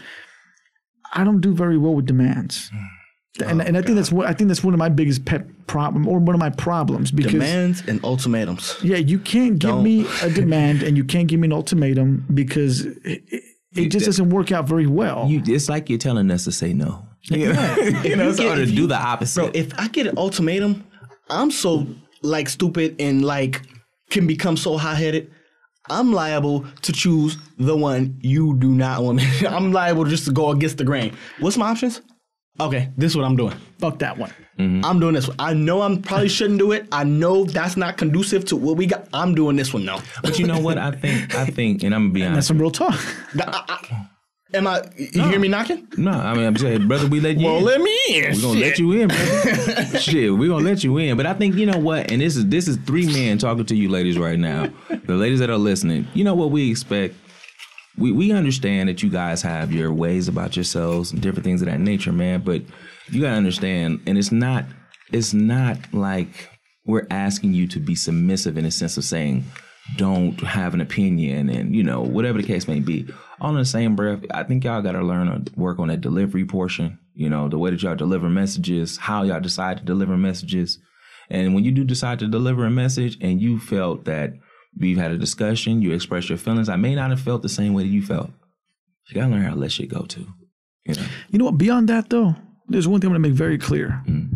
I 1.12 1.24
don't 1.24 1.40
do 1.40 1.52
very 1.52 1.76
well 1.76 1.94
with 1.94 2.06
demands. 2.06 2.68
Hmm. 2.68 2.84
And, 3.44 3.62
and 3.62 3.76
I 3.76 3.80
oh, 3.80 3.82
think 3.82 3.96
that's 3.96 4.10
what 4.10 4.26
I 4.26 4.32
think 4.32 4.48
that's 4.48 4.64
one 4.64 4.74
of 4.74 4.78
my 4.78 4.88
biggest 4.88 5.24
pet 5.24 5.46
problem 5.68 6.08
or 6.08 6.18
one 6.18 6.34
of 6.34 6.40
my 6.40 6.50
problems 6.50 7.12
because 7.12 7.32
Demands 7.32 7.82
and 7.86 8.02
ultimatums. 8.04 8.76
yeah, 8.82 8.96
you 8.96 9.18
can't 9.18 9.58
give 9.58 9.70
Don't. 9.70 9.84
me 9.84 10.06
a 10.22 10.30
demand 10.30 10.82
and 10.82 10.96
you 10.96 11.04
can't 11.04 11.28
give 11.28 11.38
me 11.38 11.46
an 11.46 11.52
ultimatum 11.52 12.26
because 12.34 12.86
it, 13.04 13.22
it, 13.78 13.86
it 13.86 13.90
just 13.90 14.06
doesn't 14.06 14.30
work 14.30 14.52
out 14.52 14.66
very 14.68 14.86
well. 14.86 15.26
You, 15.28 15.42
it's 15.46 15.68
like 15.68 15.88
you're 15.88 15.98
telling 15.98 16.30
us 16.30 16.44
to 16.44 16.52
say 16.52 16.72
no. 16.72 17.04
You 17.30 17.52
know, 17.52 17.76
you 18.04 18.16
know 18.16 18.34
get- 18.34 18.46
or 18.46 18.56
to 18.56 18.66
do 18.66 18.86
the 18.86 18.96
opposite. 18.96 19.40
Bro, 19.40 19.50
if 19.54 19.78
I 19.78 19.88
get 19.88 20.06
an 20.06 20.16
ultimatum, 20.16 20.84
I'm 21.28 21.50
so 21.50 21.86
like 22.22 22.48
stupid 22.48 22.96
and 23.00 23.24
like 23.24 23.62
can 24.10 24.26
become 24.26 24.56
so 24.56 24.78
hot 24.78 24.96
headed. 24.96 25.30
I'm 25.90 26.12
liable 26.12 26.64
to 26.82 26.92
choose 26.92 27.36
the 27.58 27.76
one 27.76 28.18
you 28.22 28.56
do 28.58 28.70
not 28.70 29.02
want 29.02 29.18
me. 29.18 29.28
I'm 29.48 29.72
liable 29.72 30.04
just 30.04 30.24
to 30.26 30.32
go 30.32 30.50
against 30.50 30.78
the 30.78 30.84
grain. 30.84 31.16
What's 31.40 31.56
my 31.56 31.70
options? 31.70 32.00
Okay, 32.60 32.90
this 32.96 33.12
is 33.12 33.16
what 33.16 33.24
I'm 33.24 33.36
doing. 33.36 33.56
Fuck 33.78 33.98
that 34.00 34.16
one. 34.16 34.32
Mm-hmm. 34.58 34.84
I'm 34.84 34.98
doing 35.00 35.14
this 35.14 35.28
one. 35.28 35.36
I 35.38 35.52
know 35.54 35.82
I'm 35.82 36.02
probably 36.02 36.28
shouldn't 36.28 36.58
do 36.58 36.72
it. 36.72 36.86
I 36.90 37.04
know 37.04 37.44
that's 37.44 37.76
not 37.76 37.96
conducive 37.96 38.44
to 38.46 38.56
what 38.56 38.76
we 38.76 38.86
got. 38.86 39.06
I'm 39.12 39.34
doing 39.34 39.56
this 39.56 39.72
one 39.72 39.86
though. 39.86 40.00
but 40.22 40.38
you 40.38 40.46
know 40.46 40.58
what? 40.58 40.78
I 40.78 40.90
think, 40.90 41.34
I 41.34 41.46
think, 41.46 41.82
and 41.84 41.94
I'm 41.94 42.04
gonna 42.06 42.12
be 42.14 42.24
honest. 42.24 42.48
That's 42.48 42.60
honest. 42.60 42.76
some 42.76 42.88
real 42.90 43.50
talk. 43.50 43.94
Am 44.54 44.66
I? 44.66 44.82
You 44.96 45.24
hear 45.28 45.38
me 45.38 45.48
knocking? 45.48 45.86
No, 45.98 46.10
I 46.10 46.32
mean, 46.34 46.46
I'm 46.46 46.56
saying, 46.56 46.88
brother, 46.88 47.06
we 47.06 47.20
let 47.20 47.36
you 47.36 47.44
Well, 47.46 47.58
in. 47.58 47.64
let 47.64 47.80
me 47.82 47.98
in. 48.08 48.34
We're 48.34 48.40
gonna 48.40 48.60
let 48.60 48.78
you 48.78 48.92
in, 48.92 49.08
brother. 49.08 49.98
Shit, 50.00 50.34
we're 50.34 50.48
gonna 50.48 50.64
let 50.64 50.82
you 50.82 50.96
in. 50.96 51.18
But 51.18 51.26
I 51.26 51.34
think 51.34 51.54
you 51.56 51.66
know 51.66 51.78
what, 51.78 52.10
and 52.10 52.22
this 52.22 52.34
is 52.34 52.46
this 52.46 52.66
is 52.66 52.78
three 52.78 53.06
men 53.06 53.36
talking 53.36 53.66
to 53.66 53.76
you 53.76 53.90
ladies 53.90 54.16
right 54.18 54.38
now. 54.38 54.68
The 54.88 55.16
ladies 55.16 55.40
that 55.40 55.50
are 55.50 55.58
listening, 55.58 56.08
you 56.14 56.24
know 56.24 56.34
what 56.34 56.50
we 56.50 56.70
expect. 56.70 57.14
We 57.98 58.10
we 58.10 58.32
understand 58.32 58.88
that 58.88 59.02
you 59.02 59.10
guys 59.10 59.42
have 59.42 59.70
your 59.70 59.92
ways 59.92 60.28
about 60.28 60.56
yourselves 60.56 61.12
and 61.12 61.20
different 61.20 61.44
things 61.44 61.60
of 61.60 61.66
that 61.68 61.80
nature, 61.80 62.12
man. 62.12 62.40
But 62.40 62.62
you 63.10 63.22
gotta 63.22 63.36
understand, 63.36 64.00
and 64.06 64.18
it's 64.18 64.32
not 64.32 64.64
it's 65.12 65.32
not 65.32 65.78
like 65.92 66.50
we're 66.84 67.06
asking 67.10 67.54
you 67.54 67.66
to 67.68 67.80
be 67.80 67.94
submissive 67.94 68.56
in 68.56 68.64
a 68.64 68.70
sense 68.70 68.96
of 68.96 69.04
saying 69.04 69.44
don't 69.96 70.38
have 70.40 70.74
an 70.74 70.80
opinion 70.80 71.48
and 71.48 71.74
you 71.74 71.82
know 71.82 72.02
whatever 72.02 72.40
the 72.40 72.46
case 72.46 72.68
may 72.68 72.80
be. 72.80 73.06
All 73.40 73.50
in 73.50 73.56
the 73.56 73.64
same 73.64 73.94
breath 73.94 74.20
i 74.32 74.42
think 74.42 74.64
y'all 74.64 74.82
got 74.82 74.92
to 74.92 75.02
learn 75.02 75.44
to 75.44 75.52
work 75.58 75.78
on 75.78 75.88
that 75.88 76.00
delivery 76.00 76.44
portion 76.44 76.98
you 77.14 77.28
know 77.28 77.48
the 77.48 77.56
way 77.56 77.70
that 77.70 77.82
y'all 77.82 77.94
deliver 77.94 78.28
messages 78.28 78.96
how 78.96 79.22
y'all 79.22 79.40
decide 79.40 79.78
to 79.78 79.84
deliver 79.84 80.16
messages. 80.16 80.78
And 81.30 81.54
when 81.54 81.62
you 81.62 81.72
do 81.72 81.84
decide 81.84 82.18
to 82.20 82.26
deliver 82.26 82.64
a 82.64 82.70
message 82.70 83.18
and 83.20 83.40
you 83.40 83.60
felt 83.60 84.06
that 84.06 84.32
we've 84.78 84.96
had 84.96 85.12
a 85.12 85.18
discussion 85.18 85.82
you 85.82 85.92
express 85.92 86.28
your 86.28 86.38
feelings 86.38 86.68
i 86.68 86.76
may 86.76 86.94
not 86.94 87.10
have 87.10 87.20
felt 87.20 87.42
the 87.42 87.48
same 87.48 87.74
way 87.74 87.84
that 87.84 87.88
you 87.88 88.02
felt. 88.02 88.30
You 89.08 89.14
gotta 89.14 89.30
learn 89.30 89.42
how 89.42 89.54
to 89.54 89.56
let 89.56 89.72
shit 89.72 89.88
go 89.88 90.02
too 90.02 90.26
you 90.88 90.94
know? 90.94 91.08
You 91.30 91.38
know 91.38 91.44
what? 91.44 91.58
Beyond 91.58 91.88
that, 91.88 92.10
though, 92.10 92.34
there's 92.68 92.86
one 92.88 93.00
thing 93.00 93.08
I'm 93.08 93.12
going 93.14 93.22
to 93.22 93.28
make 93.28 93.36
very 93.36 93.58
clear. 93.58 94.02
Mm. 94.06 94.30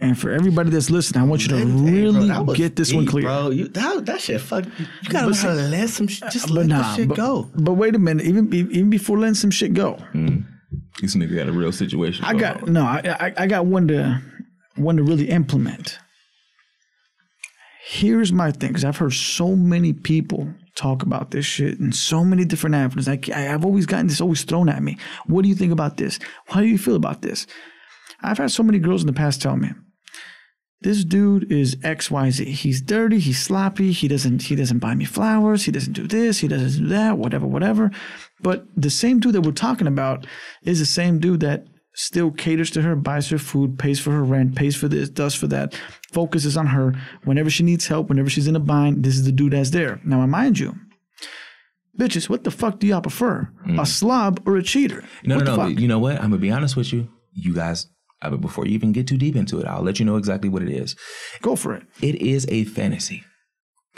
And 0.00 0.16
for 0.16 0.30
everybody 0.30 0.70
that's 0.70 0.90
listening, 0.90 1.22
I 1.22 1.26
want 1.26 1.42
you 1.42 1.48
to 1.48 1.56
Hey, 1.56 1.64
really 1.64 2.28
that 2.28 2.46
was 2.46 2.56
get 2.56 2.76
this 2.76 2.92
one 2.94 3.04
clear. 3.04 3.24
bro. 3.24 3.50
You, 3.50 3.66
that, 3.68 4.06
that 4.06 4.20
shit, 4.20 4.40
fuck. 4.40 4.64
You 4.64 5.10
gotta 5.10 5.26
But 5.26 5.34
learn 5.44 5.56
how 5.56 5.62
to 5.62 5.68
let 5.68 5.88
some 5.90 6.06
sh- 6.06 6.20
just 6.30 6.46
But 6.46 6.54
let 6.54 6.66
nah, 6.66 6.82
that 6.82 6.96
shit 6.96 7.08
but, 7.08 7.16
go. 7.16 7.50
but 7.56 7.72
wait 7.72 7.96
a 7.96 7.98
minute. 7.98 8.24
Even 8.24 8.52
even 8.54 8.90
before 8.90 9.18
letting 9.18 9.34
some 9.34 9.50
shit 9.50 9.74
go, 9.74 9.96
mm. 10.14 10.44
this 11.02 11.16
nigga 11.16 11.34
got 11.34 11.48
a 11.48 11.52
real 11.52 11.72
situation 11.72 12.24
I 12.24 12.34
got 12.34 12.62
on. 12.62 12.72
no. 12.72 12.82
I, 12.84 13.00
I 13.18 13.32
I 13.38 13.46
got 13.48 13.66
one 13.66 13.88
to 13.88 14.22
one 14.76 14.96
to 14.98 15.02
really 15.02 15.30
implement. 15.30 15.98
Here's 17.84 18.32
my 18.32 18.52
thing, 18.52 18.68
because 18.68 18.84
I've 18.84 18.98
heard 18.98 19.14
so 19.14 19.56
many 19.56 19.92
people 19.92 20.52
talk 20.78 21.02
about 21.02 21.32
this 21.32 21.44
shit 21.44 21.78
in 21.78 21.92
so 21.92 22.24
many 22.24 22.44
different 22.44 22.76
avenues. 22.76 23.08
I, 23.08 23.18
I've 23.34 23.64
always 23.64 23.86
gotten 23.86 24.06
this 24.06 24.20
always 24.20 24.44
thrown 24.44 24.68
at 24.68 24.82
me. 24.82 24.96
What 25.26 25.42
do 25.42 25.48
you 25.48 25.54
think 25.54 25.72
about 25.72 25.96
this? 25.96 26.18
How 26.46 26.60
do 26.60 26.66
you 26.66 26.78
feel 26.78 26.96
about 26.96 27.22
this? 27.22 27.46
I've 28.22 28.38
had 28.38 28.50
so 28.50 28.62
many 28.62 28.78
girls 28.78 29.02
in 29.02 29.06
the 29.06 29.12
past 29.12 29.42
tell 29.42 29.56
me, 29.56 29.70
this 30.80 31.04
dude 31.04 31.50
is 31.50 31.74
XYZ. 31.76 32.46
He's 32.46 32.80
dirty, 32.80 33.18
he's 33.18 33.42
sloppy, 33.42 33.90
he 33.90 34.06
doesn't 34.06 34.42
he 34.42 34.54
doesn't 34.54 34.78
buy 34.78 34.94
me 34.94 35.04
flowers, 35.04 35.64
he 35.64 35.72
doesn't 35.72 35.94
do 35.94 36.06
this, 36.06 36.38
he 36.38 36.46
doesn't 36.46 36.84
do 36.84 36.88
that, 36.88 37.18
whatever, 37.18 37.46
whatever. 37.46 37.90
But 38.40 38.66
the 38.76 38.90
same 38.90 39.18
dude 39.18 39.34
that 39.34 39.40
we're 39.40 39.52
talking 39.52 39.88
about 39.88 40.26
is 40.62 40.78
the 40.78 40.86
same 40.86 41.18
dude 41.18 41.40
that 41.40 41.66
still 41.94 42.30
caters 42.30 42.70
to 42.70 42.82
her, 42.82 42.94
buys 42.94 43.28
her 43.30 43.38
food, 43.38 43.76
pays 43.76 43.98
for 43.98 44.12
her 44.12 44.22
rent, 44.22 44.54
pays 44.54 44.76
for 44.76 44.86
this, 44.86 45.08
does 45.08 45.34
for 45.34 45.48
that, 45.48 45.74
focuses 46.12 46.56
on 46.56 46.66
her. 46.66 46.94
Whenever 47.24 47.50
she 47.50 47.62
needs 47.62 47.86
help, 47.86 48.08
whenever 48.08 48.30
she's 48.30 48.46
in 48.48 48.56
a 48.56 48.60
bind, 48.60 49.04
this 49.04 49.14
is 49.14 49.24
the 49.24 49.32
dude 49.32 49.52
that's 49.52 49.70
there. 49.70 50.00
Now, 50.04 50.24
mind 50.26 50.58
you, 50.58 50.74
bitches, 51.98 52.28
what 52.28 52.44
the 52.44 52.50
fuck 52.50 52.78
do 52.78 52.86
y'all 52.86 53.00
prefer? 53.00 53.48
A 53.64 53.68
mm. 53.68 53.86
slob 53.86 54.40
or 54.46 54.56
a 54.56 54.62
cheater? 54.62 55.04
No, 55.24 55.36
what 55.36 55.44
no, 55.44 55.56
no. 55.56 55.62
fuck? 55.62 55.80
You 55.80 55.88
know 55.88 55.98
what? 55.98 56.16
I'm 56.16 56.30
gonna 56.30 56.38
be 56.38 56.50
honest 56.50 56.76
with 56.76 56.92
you. 56.92 57.08
You 57.32 57.54
guys, 57.54 57.86
I 58.22 58.30
mean, 58.30 58.40
before 58.40 58.66
you 58.66 58.72
even 58.72 58.92
get 58.92 59.06
too 59.06 59.18
deep 59.18 59.36
into 59.36 59.58
it, 59.60 59.66
I'll 59.66 59.82
let 59.82 59.98
you 59.98 60.04
know 60.04 60.16
exactly 60.16 60.48
what 60.48 60.62
it 60.62 60.70
is. 60.70 60.96
Go 61.42 61.56
for 61.56 61.74
it. 61.74 61.84
It 62.00 62.16
is 62.16 62.46
a 62.48 62.64
fantasy. 62.64 63.24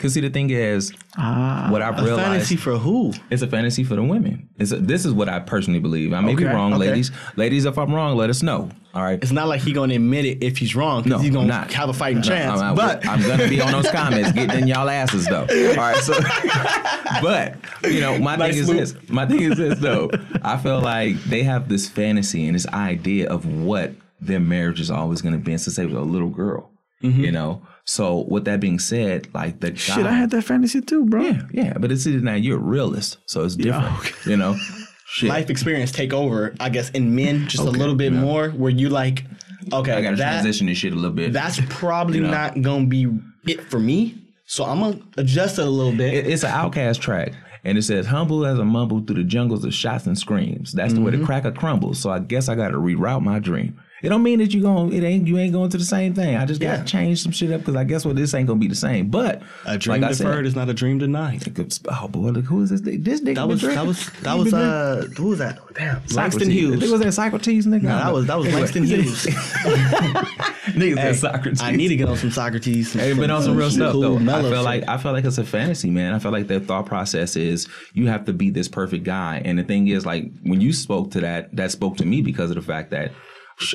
Cause 0.01 0.13
see, 0.13 0.21
the 0.21 0.29
thing 0.29 0.49
is, 0.49 0.91
Ah, 1.17 1.67
what 1.69 1.81
I've 1.81 1.97
A 1.99 2.03
realized 2.03 2.25
fantasy 2.27 2.55
for 2.55 2.77
who? 2.77 3.13
it's 3.29 3.41
a 3.41 3.47
fantasy 3.47 3.83
for 3.83 3.95
the 3.95 4.03
women. 4.03 4.49
It's 4.57 4.71
a, 4.71 4.77
this 4.77 5.05
is 5.05 5.13
what 5.13 5.29
I 5.29 5.39
personally 5.39 5.79
believe. 5.79 6.11
I 6.13 6.21
may 6.21 6.33
be 6.35 6.43
wrong, 6.45 6.73
okay. 6.73 6.87
ladies. 6.89 7.11
Ladies, 7.35 7.65
if 7.65 7.77
I'm 7.77 7.93
wrong, 7.93 8.17
let 8.17 8.29
us 8.29 8.41
know. 8.41 8.69
All 8.93 9.01
right. 9.03 9.19
It's 9.21 9.31
not 9.31 9.47
like 9.47 9.61
he 9.61 9.71
gonna 9.73 9.93
admit 9.95 10.25
it 10.25 10.43
if 10.43 10.57
he's 10.57 10.75
wrong. 10.75 11.03
No, 11.05 11.17
he's 11.19 11.31
gonna 11.31 11.47
not. 11.47 11.71
have 11.73 11.89
a 11.89 11.93
fighting 11.93 12.17
No, 12.17 12.23
chance. 12.23 12.59
I'm, 12.59 12.75
but 12.75 13.05
I'm 13.07 13.21
gonna 13.21 13.47
be 13.47 13.61
on 13.61 13.71
those 13.71 13.89
comments, 13.91 14.31
getting 14.33 14.63
in 14.63 14.67
y'all 14.67 14.89
asses 14.89 15.25
though. 15.27 15.41
All 15.41 15.75
right, 15.77 15.97
so 15.97 16.13
but 17.21 17.55
you 17.83 17.99
know, 18.01 18.17
my 18.17 18.35
Nice 18.35 18.53
thing 18.53 18.61
is 18.63 18.67
move. 18.67 18.77
this. 18.77 19.09
My 19.09 19.25
thing 19.25 19.41
is 19.41 19.57
this 19.57 19.79
though. 19.79 20.09
I 20.41 20.57
feel 20.57 20.81
like 20.81 21.21
they 21.25 21.43
have 21.43 21.69
this 21.69 21.87
fantasy 21.87 22.45
and 22.47 22.55
this 22.55 22.67
idea 22.67 23.29
of 23.29 23.45
what 23.45 23.91
their 24.19 24.39
marriage 24.39 24.79
is 24.79 24.91
always 24.91 25.21
gonna 25.21 25.37
be 25.37 25.51
And 25.51 25.61
since 25.61 25.75
they 25.75 25.85
were 25.85 25.99
a 25.99 26.03
little 26.03 26.29
girl. 26.29 26.70
Mm-hmm. 27.01 27.23
You 27.23 27.31
know. 27.31 27.61
So 27.85 28.25
with 28.29 28.45
that 28.45 28.59
being 28.59 28.79
said, 28.79 29.27
like 29.33 29.59
the 29.59 29.75
shit, 29.75 30.03
guy, 30.03 30.09
I 30.11 30.13
had 30.13 30.29
that 30.31 30.43
fantasy 30.43 30.81
too, 30.81 31.05
bro. 31.05 31.21
yeah, 31.23 31.41
yeah, 31.51 31.73
but 31.77 31.91
it's 31.91 32.05
now 32.05 32.35
you're 32.35 32.57
a 32.57 32.61
realist, 32.61 33.17
so 33.25 33.43
it's 33.43 33.55
different. 33.55 33.97
okay. 33.99 34.29
You 34.31 34.37
know. 34.37 34.55
Shit. 35.13 35.27
life 35.27 35.49
experience 35.49 35.91
take 35.91 36.13
over, 36.13 36.55
I 36.61 36.69
guess, 36.69 36.89
in 36.91 37.13
men 37.13 37.45
just 37.49 37.63
a 37.63 37.69
little 37.69 37.95
bit 37.95 38.13
more, 38.13 38.49
where 38.51 38.71
you 38.71 38.87
like, 38.87 39.25
okay, 39.73 39.91
I 39.91 40.01
gotta 40.01 40.15
that, 40.15 40.31
transition 40.41 40.67
this 40.67 40.77
shit 40.77 40.93
a 40.93 40.95
little 40.95 41.11
bit. 41.11 41.33
that's 41.33 41.59
probably 41.67 42.19
You 42.19 42.23
know. 42.23 42.31
not 42.31 42.61
gonna 42.61 42.85
be 42.85 43.07
it 43.45 43.59
for 43.61 43.77
me. 43.77 44.15
So 44.45 44.63
I'm 44.63 44.79
gonna 44.79 44.99
adjust 45.17 45.59
it 45.59 45.65
a 45.65 45.69
little 45.69 45.91
bit. 45.91 46.13
It- 46.13 46.27
it's 46.27 46.43
an 46.45 46.51
OutKast 46.51 47.01
track. 47.01 47.33
And 47.65 47.77
it 47.77 47.81
says, 47.81 48.05
humble 48.05 48.45
as 48.45 48.57
a 48.57 48.63
mumble 48.63 49.01
through 49.01 49.17
the 49.17 49.23
jungles 49.25 49.65
of 49.65 49.73
shots 49.73 50.05
and 50.07 50.17
screams. 50.17 50.71
That's 50.71 50.93
the 50.93 51.01
way 51.01 51.11
Mm-hmm. 51.11 51.19
the 51.21 51.25
cracker 51.25 51.51
crumbles. 51.51 51.99
So 51.99 52.09
I 52.09 52.19
guess 52.19 52.47
I 52.47 52.55
gotta 52.55 52.77
reroute 52.77 53.21
my 53.21 53.39
dream. 53.39 53.81
It 54.01 54.09
don't 54.09 54.23
mean 54.23 54.39
that 54.39 54.53
you 54.53 54.61
going 54.61 54.93
it 54.93 55.03
ain't 55.03 55.27
you 55.27 55.37
ain't 55.37 55.53
going 55.53 55.69
to 55.69 55.77
the 55.77 55.83
same 55.83 56.13
thing. 56.13 56.35
I 56.35 56.45
just 56.45 56.59
gotta 56.61 56.83
change 56.83 57.21
some 57.21 57.31
shit 57.31 57.51
up 57.51 57.61
because 57.61 57.75
I 57.75 57.83
guess 57.83 58.05
what 58.05 58.15
this 58.15 58.33
ain't 58.33 58.47
gonna 58.47 58.59
be 58.59 58.67
the 58.67 58.75
same. 58.75 59.09
But 59.09 59.41
a 59.65 59.77
dream 59.77 60.01
like 60.01 60.11
I 60.11 60.13
said, 60.13 60.25
deferred 60.25 60.45
is 60.45 60.55
not 60.55 60.69
a 60.69 60.73
dream 60.73 60.97
denied. 60.97 61.43
Oh 61.89 62.07
boy, 62.07 62.29
look 62.29 62.45
who 62.45 62.61
is 62.61 62.69
this? 62.69 62.81
This 62.81 63.21
nigga 63.21 63.35
That 63.35 63.47
was 63.47 63.61
that 63.61 63.85
was 63.85 64.09
that 64.21 64.33
was 64.37 64.53
uh 64.53 65.07
who 65.17 65.27
was 65.29 65.39
that? 65.39 65.59
Damn, 65.73 65.95
drinking. 65.99 66.17
Langston. 66.17 66.49
Hughes. 66.51 66.91
Was 66.91 66.99
that 67.01 67.13
Socrates 67.13 67.65
nigga? 67.65 67.83
No, 67.83 67.89
that 67.97 68.13
was 68.13 68.25
that 68.27 68.37
was 68.37 68.53
Langston 68.53 68.83
Hughes. 68.83 69.25
Niggas 69.25 70.97
Hey, 70.97 71.13
said 71.13 71.15
Socrates. 71.15 71.61
I 71.61 71.71
need 71.71 71.89
to 71.89 71.95
get 71.95 72.07
on 72.09 72.17
some 72.17 72.31
Socrates. 72.31 72.93
Hey, 72.93 73.13
been 73.13 73.31
on 73.31 73.41
some 73.43 73.55
real 73.55 73.69
stuff 73.69 73.93
cool 73.93 74.17
though. 74.17 74.33
I 74.33 74.41
feel 74.41 74.63
like 74.63 74.87
I 74.87 74.97
feel 74.97 75.11
like 75.11 75.25
it's 75.25 75.37
a 75.37 75.43
fantasy, 75.43 75.89
man. 75.89 76.13
I 76.13 76.19
feel 76.19 76.31
like 76.31 76.47
their 76.47 76.59
thought 76.59 76.85
process 76.85 77.35
is 77.35 77.67
you 77.93 78.07
have 78.07 78.25
to 78.25 78.33
be 78.33 78.49
this 78.49 78.67
perfect 78.67 79.03
guy. 79.03 79.41
And 79.43 79.57
the 79.59 79.63
thing 79.63 79.87
is, 79.87 80.05
like 80.05 80.31
when 80.43 80.61
you 80.61 80.73
spoke 80.73 81.11
to 81.11 81.21
that, 81.21 81.55
that 81.55 81.71
spoke 81.71 81.97
to 81.97 82.05
me 82.05 82.21
because 82.21 82.49
of 82.51 82.55
the 82.55 82.61
fact 82.61 82.91
that 82.91 83.11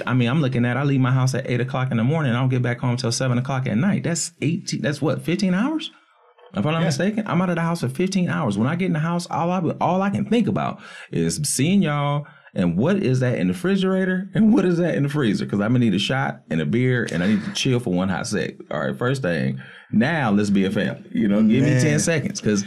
I 0.07 0.15
mean, 0.15 0.29
I'm 0.29 0.41
looking 0.41 0.65
at 0.65 0.77
I 0.77 0.83
leave 0.83 1.01
my 1.01 1.13
house 1.13 1.35
at 1.35 1.49
eight 1.49 1.61
o'clock 1.61 1.91
in 1.91 1.97
the 1.97 2.05
morning. 2.05 2.33
I 2.33 2.41
don't 2.41 2.49
get 2.49 2.63
back 2.63 2.81
home 2.81 2.97
till 2.97 3.13
seven 3.13 3.39
o'clock 3.39 3.67
at 3.67 3.77
night. 3.77 4.05
That's 4.05 4.33
eighteen. 4.43 4.83
That's 4.83 5.01
what 5.01 5.23
fifteen 5.23 5.55
hours. 5.55 5.91
If 6.55 6.65
I'm 6.65 6.73
not 6.73 6.83
mistaken, 6.85 7.25
I'm 7.27 7.43
out 7.43 7.51
of 7.51 7.57
the 7.57 7.63
house 7.63 7.81
for 7.81 7.89
15 7.89 8.31
hours. 8.31 8.57
When 8.57 8.67
I 8.67 8.77
get 8.77 8.87
in 8.87 8.95
the 8.95 8.99
house, 8.99 9.27
all 9.31 9.51
I 9.51 9.61
all 9.81 10.01
I 10.01 10.11
can 10.11 10.25
think 10.25 10.49
about 10.49 10.81
is 11.11 11.37
seeing 11.45 11.83
y'all 11.83 12.27
and 12.55 12.79
what 12.79 12.97
is 12.97 13.21
that 13.21 13.39
in 13.39 13.49
the 13.49 13.53
refrigerator 13.53 14.31
and 14.35 14.55
what 14.55 14.65
is 14.65 14.79
that 14.79 14.95
in 14.95 15.03
the 15.03 15.09
freezer? 15.11 15.45
Because 15.45 15.61
I'm 15.61 15.73
gonna 15.73 15.81
need 15.81 15.95
a 15.95 15.99
shot 15.99 16.41
and 16.49 16.61
a 16.61 16.67
beer 16.67 17.07
and 17.13 17.23
I 17.23 17.29
need 17.29 17.45
to 17.45 17.53
chill 17.53 17.79
for 17.79 17.93
one 17.93 18.09
hot 18.09 18.27
sec. 18.27 18.55
All 18.71 18.81
right, 18.81 18.97
first 18.97 19.21
thing. 19.21 19.61
Now 19.93 20.31
let's 20.31 20.49
be 20.49 20.65
a 20.65 20.71
family. 20.71 21.11
You 21.13 21.29
know, 21.29 21.43
give 21.43 21.63
me 21.63 21.79
10 21.79 22.01
seconds. 22.01 22.41
Cause 22.41 22.65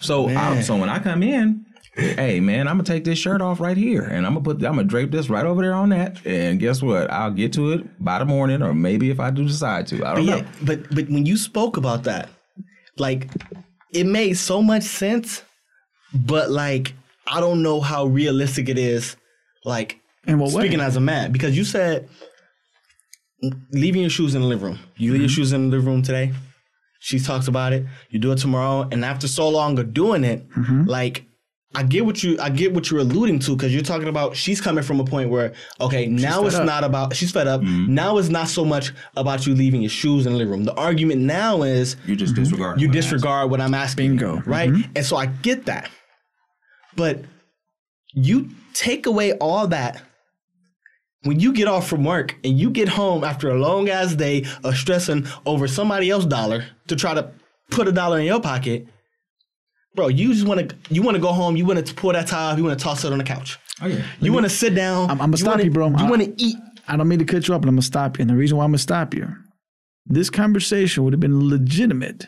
so 0.00 0.28
I, 0.28 0.60
so 0.60 0.76
when 0.76 0.88
I 0.88 1.00
come 1.00 1.24
in, 1.24 1.66
hey 1.94 2.40
man, 2.40 2.68
I'm 2.68 2.74
gonna 2.76 2.84
take 2.84 3.04
this 3.04 3.18
shirt 3.18 3.42
off 3.42 3.60
right 3.60 3.76
here 3.76 4.02
and 4.02 4.26
I'm 4.26 4.32
gonna 4.34 4.44
put 4.44 4.56
I'm 4.64 4.76
gonna 4.76 4.84
drape 4.84 5.10
this 5.10 5.28
right 5.28 5.44
over 5.44 5.60
there 5.62 5.74
on 5.74 5.90
that. 5.90 6.24
And 6.26 6.58
guess 6.58 6.80
what? 6.82 7.10
I'll 7.10 7.30
get 7.32 7.52
to 7.54 7.72
it 7.72 8.02
by 8.04 8.18
the 8.18 8.24
morning, 8.24 8.62
or 8.62 8.72
maybe 8.74 9.10
if 9.10 9.20
I 9.20 9.30
do 9.30 9.44
decide 9.44 9.86
to. 9.88 10.04
I 10.04 10.14
don't 10.14 10.26
But 10.26 10.30
know. 10.30 10.36
yeah, 10.38 10.46
but 10.62 10.94
but 10.94 11.08
when 11.10 11.26
you 11.26 11.36
spoke 11.36 11.76
about 11.76 12.04
that, 12.04 12.28
like 12.98 13.28
it 13.92 14.04
made 14.06 14.34
so 14.34 14.62
much 14.62 14.84
sense, 14.84 15.42
but 16.14 16.50
like 16.50 16.94
I 17.26 17.40
don't 17.40 17.62
know 17.62 17.80
how 17.80 18.06
realistic 18.06 18.68
it 18.68 18.78
is. 18.78 19.16
Like 19.64 20.00
In 20.26 20.38
what 20.38 20.52
way? 20.52 20.62
speaking 20.62 20.80
as 20.80 20.96
a 20.96 21.00
man, 21.00 21.30
because 21.30 21.56
you 21.56 21.64
said 21.64 22.08
leaving 23.72 24.00
your 24.02 24.10
shoes 24.10 24.34
in 24.34 24.40
the 24.42 24.46
living 24.46 24.64
room. 24.64 24.78
You 24.96 25.12
leave 25.12 25.20
your 25.22 25.28
Mm-hmm. 25.28 25.34
shoes 25.34 25.52
in 25.52 25.68
the 25.70 25.76
living 25.76 25.92
room 25.92 26.02
today. 26.02 26.32
She 27.00 27.18
talks 27.18 27.48
about 27.48 27.72
it. 27.72 27.84
You 28.10 28.18
do 28.20 28.30
it 28.32 28.38
tomorrow, 28.38 28.88
and 28.92 29.04
after 29.04 29.26
so 29.26 29.48
long 29.48 29.78
of 29.78 29.92
doing 29.92 30.24
it, 30.24 30.48
Mm-hmm. 30.50 30.84
like 30.84 31.24
I 31.74 31.82
get 31.82 32.04
what 32.04 32.22
you 32.22 32.38
I 32.40 32.50
get 32.50 32.74
what 32.74 32.90
you're 32.90 33.00
alluding 33.00 33.38
to 33.40 33.56
because 33.56 33.72
you're 33.72 33.82
talking 33.82 34.08
about 34.08 34.36
she's 34.36 34.60
coming 34.60 34.84
from 34.84 35.00
a 35.00 35.04
point 35.04 35.30
where 35.30 35.52
okay 35.80 36.06
now 36.06 36.44
it's 36.46 36.54
up. 36.56 36.66
not 36.66 36.84
about 36.84 37.14
she's 37.16 37.30
fed 37.32 37.46
up 37.48 37.60
Mm-hmm. 37.62 37.94
now 37.94 38.18
it's 38.18 38.28
not 38.28 38.48
so 38.48 38.64
much 38.64 38.92
about 39.16 39.46
you 39.46 39.54
leaving 39.54 39.80
your 39.82 39.88
shoes 39.90 40.26
in 40.26 40.32
the 40.32 40.38
living 40.38 40.52
room 40.52 40.64
the 40.64 40.74
argument 40.74 41.22
now 41.22 41.62
is 41.62 41.96
You 42.06 42.14
just 42.16 42.34
disregard. 42.34 42.80
you 42.80 42.88
what 42.88 42.92
disregard 42.92 43.50
what 43.50 43.60
I'm 43.60 43.72
asking 43.74 44.10
Bingo. 44.16 44.36
you, 44.36 44.42
right 44.42 44.70
and 44.94 45.04
so 45.06 45.16
I 45.16 45.26
get 45.26 45.64
that 45.66 45.90
but 46.96 47.20
you 48.12 48.50
take 48.74 49.06
away 49.06 49.32
all 49.34 49.66
that 49.68 50.02
when 51.22 51.38
you 51.40 51.52
get 51.52 51.68
off 51.68 51.86
from 51.88 52.04
work 52.04 52.36
and 52.44 52.58
you 52.58 52.68
get 52.68 52.88
home 52.88 53.24
after 53.24 53.48
a 53.50 53.58
long 53.58 53.88
ass 53.88 54.14
day 54.14 54.44
of 54.64 54.76
stressing 54.76 55.26
over 55.46 55.68
somebody 55.68 56.10
else's 56.10 56.28
dollar 56.28 56.66
to 56.88 56.96
try 56.96 57.14
to 57.14 57.30
put 57.70 57.86
a 57.88 57.92
dollar 57.92 58.18
in 58.18 58.26
your 58.26 58.40
pocket, 58.40 58.86
bro, 59.94 60.08
you 60.08 60.32
just 60.32 60.46
want 60.46 60.68
to 60.70 60.76
you 60.94 61.02
want 61.02 61.14
to 61.16 61.20
go 61.20 61.32
home. 61.32 61.56
You 61.56 61.64
want 61.64 61.84
to 61.86 61.94
pull 61.94 62.12
that 62.12 62.26
towel. 62.28 62.56
You 62.56 62.64
want 62.64 62.78
to 62.78 62.82
toss 62.82 63.04
it 63.04 63.12
on 63.12 63.18
the 63.18 63.24
couch. 63.24 63.58
Oh 63.80 63.86
yeah. 63.86 64.04
You 64.20 64.32
want 64.32 64.44
to 64.44 64.50
sit 64.50 64.74
down. 64.74 65.08
I'm- 65.10 65.20
I'ma 65.20 65.36
stop 65.36 65.48
wanna, 65.54 65.64
you, 65.64 65.70
bro. 65.70 65.88
You 65.88 66.06
want 66.06 66.22
to 66.22 66.34
eat. 66.44 66.56
I 66.88 66.96
don't 66.96 67.08
mean 67.08 67.18
to 67.20 67.24
cut 67.24 67.46
you 67.48 67.54
up, 67.54 67.62
but 67.62 67.68
I'm 67.68 67.74
gonna 67.74 67.82
stop 67.82 68.18
you. 68.18 68.22
And 68.22 68.30
the 68.30 68.36
reason 68.36 68.56
why 68.58 68.64
I'm 68.64 68.70
gonna 68.70 68.78
stop 68.78 69.14
you, 69.14 69.28
this 70.06 70.30
conversation 70.30 71.04
would 71.04 71.12
have 71.12 71.20
been 71.20 71.48
legitimate 71.48 72.24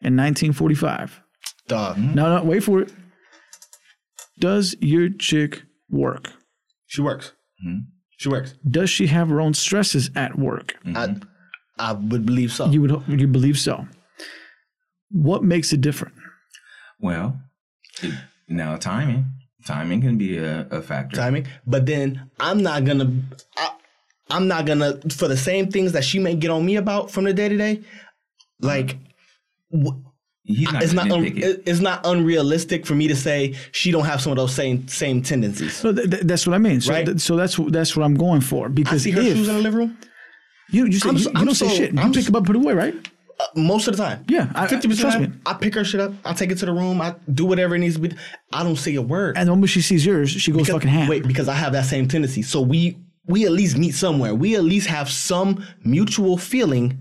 in 0.00 0.16
1945. 0.16 1.20
Dog. 1.68 1.96
Mm-hmm. 1.96 2.14
No, 2.14 2.36
no, 2.38 2.44
wait 2.44 2.64
for 2.64 2.80
it. 2.82 2.92
Does 4.38 4.74
your 4.80 5.08
chick 5.08 5.62
work? 5.90 6.32
She 6.86 7.00
works. 7.00 7.32
Mm-hmm. 7.64 7.78
She 8.18 8.28
works. 8.28 8.54
Does 8.68 8.90
she 8.90 9.06
have 9.06 9.28
her 9.28 9.40
own 9.40 9.54
stresses 9.54 10.10
at 10.16 10.38
work? 10.38 10.74
Mm-hmm. 10.84 10.96
I 10.96 11.90
I 11.90 11.92
would 11.92 12.26
believe 12.26 12.52
so. 12.52 12.66
You 12.66 12.82
would 12.82 13.20
you 13.20 13.26
believe 13.28 13.58
so? 13.58 13.86
What 15.10 15.42
makes 15.44 15.72
it 15.72 15.80
different? 15.80 16.14
Well, 17.02 17.36
it- 18.02 18.14
now 18.48 18.76
timing. 18.76 19.26
Timing 19.66 20.00
can 20.00 20.16
be 20.18 20.38
a, 20.38 20.66
a 20.70 20.80
factor. 20.82 21.16
timing. 21.16 21.46
But 21.66 21.84
then 21.86 22.30
I'm 22.40 22.62
not 22.62 22.84
gonna. 22.84 23.12
I, 23.56 23.70
I'm 24.30 24.48
not 24.48 24.66
gonna 24.66 24.98
for 25.10 25.28
the 25.28 25.36
same 25.36 25.70
things 25.70 25.92
that 25.92 26.02
she 26.04 26.18
may 26.18 26.34
get 26.34 26.50
on 26.50 26.64
me 26.66 26.76
about 26.76 27.10
from 27.10 27.24
the 27.24 27.32
day 27.34 27.48
to 27.48 27.56
day. 27.56 27.82
Like 28.60 28.96
He's 30.44 30.72
not 30.72 30.82
it's 30.82 30.92
not 30.92 31.10
un, 31.12 31.24
it. 31.24 31.38
it- 31.38 31.62
it's 31.66 31.78
not 31.80 32.04
unrealistic 32.04 32.84
for 32.84 32.94
me 32.96 33.06
to 33.08 33.14
say 33.14 33.54
she 33.70 33.92
don't 33.92 34.04
have 34.04 34.20
some 34.20 34.32
of 34.32 34.36
those 34.36 34.52
same 34.52 34.88
same 34.88 35.22
tendencies. 35.22 35.74
So 35.76 35.92
th- 35.92 36.10
th- 36.10 36.22
that's 36.24 36.46
what 36.46 36.54
I 36.54 36.58
mean. 36.58 36.80
So, 36.80 36.92
Right. 36.92 37.06
th- 37.06 37.20
so 37.20 37.36
that's 37.36 37.56
that's 37.68 37.96
what 37.96 38.04
I'm 38.04 38.14
going 38.16 38.40
for. 38.40 38.68
because 38.68 38.90
I 38.90 38.90
Because 38.92 39.02
see 39.04 39.10
her 39.12 39.20
if 39.20 39.36
shoes 39.36 39.48
in 39.48 39.54
the 39.54 39.60
living 39.60 39.78
room 39.78 39.98
you 40.70 40.86
you, 40.86 40.98
say, 40.98 41.08
I'm 41.08 41.16
you, 41.16 41.22
you 41.22 41.30
I'm 41.36 41.44
don't 41.46 41.54
say 41.54 41.68
shit, 41.68 41.92
you 41.92 42.00
I'm 42.00 42.12
pick 42.12 42.22
so- 42.24 42.32
them 42.32 42.36
up, 42.36 42.46
put 42.46 42.56
it 42.56 42.62
away, 42.62 42.74
right? 42.74 42.94
Uh, 43.42 43.46
most 43.60 43.88
of 43.88 43.96
the 43.96 44.02
time. 44.02 44.24
Yeah, 44.28 44.66
fifty 44.66 44.88
percent. 44.88 45.00
trust 45.00 45.16
of 45.16 45.20
me. 45.22 45.26
the 45.28 45.32
time, 45.32 45.42
I 45.46 45.54
pick 45.54 45.74
her 45.74 45.84
shit 45.84 46.00
up. 46.00 46.12
I 46.24 46.32
take 46.32 46.50
it 46.50 46.58
to 46.58 46.66
the 46.66 46.72
room. 46.72 47.00
I 47.00 47.14
do 47.32 47.44
whatever 47.44 47.74
it 47.74 47.80
needs 47.80 47.96
to 47.96 48.00
be. 48.00 48.16
I 48.52 48.62
don't 48.62 48.76
say 48.76 48.94
a 48.94 49.02
word. 49.02 49.36
And 49.36 49.46
the 49.48 49.52
moment 49.52 49.70
she 49.70 49.80
sees 49.82 50.04
yours, 50.06 50.30
she 50.30 50.50
goes 50.52 50.62
Because- 50.62 50.74
fucking 50.74 50.88
ham. 50.90 51.08
Wait, 51.08 51.26
because 51.26 51.48
I 51.48 51.54
have 51.54 51.72
that 51.72 51.86
same 51.86 52.06
tendency. 52.08 52.42
So 52.42 52.60
we 52.60 52.98
we 53.26 53.44
at 53.46 53.52
least 53.52 53.76
meet 53.78 53.94
somewhere. 53.94 54.34
We 54.34 54.56
at 54.56 54.64
least 54.64 54.86
have 54.88 55.10
some 55.10 55.64
mutual 55.84 56.36
feeling. 56.38 56.98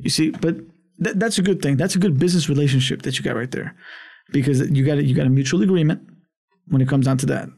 You 0.00 0.10
see, 0.10 0.30
but 0.30 0.56
th- 1.02 1.16
that's 1.16 1.38
a 1.38 1.42
good 1.42 1.60
thing. 1.62 1.76
That's 1.76 1.94
a 1.94 1.98
good 1.98 2.18
business 2.18 2.48
relationship 2.48 3.02
that 3.02 3.18
you 3.18 3.24
got 3.24 3.36
right 3.36 3.50
there, 3.50 3.76
because 4.32 4.60
you 4.70 4.84
got 4.84 4.98
a, 4.98 5.04
you 5.04 5.14
got 5.14 5.26
a 5.26 5.30
mutual 5.30 5.62
agreement 5.62 6.00
when 6.68 6.80
it 6.80 6.88
comes 6.88 7.04
down 7.06 7.18
to 7.18 7.26
that. 7.26 7.48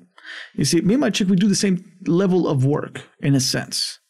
You 0.54 0.64
see, 0.64 0.80
me 0.80 0.94
and 0.94 1.00
my 1.00 1.10
chick, 1.10 1.28
we 1.28 1.36
do 1.36 1.46
the 1.46 1.54
same 1.54 1.84
level 2.06 2.48
of 2.48 2.64
work 2.64 3.02
in 3.20 3.34
a 3.36 3.40
sense. 3.40 4.00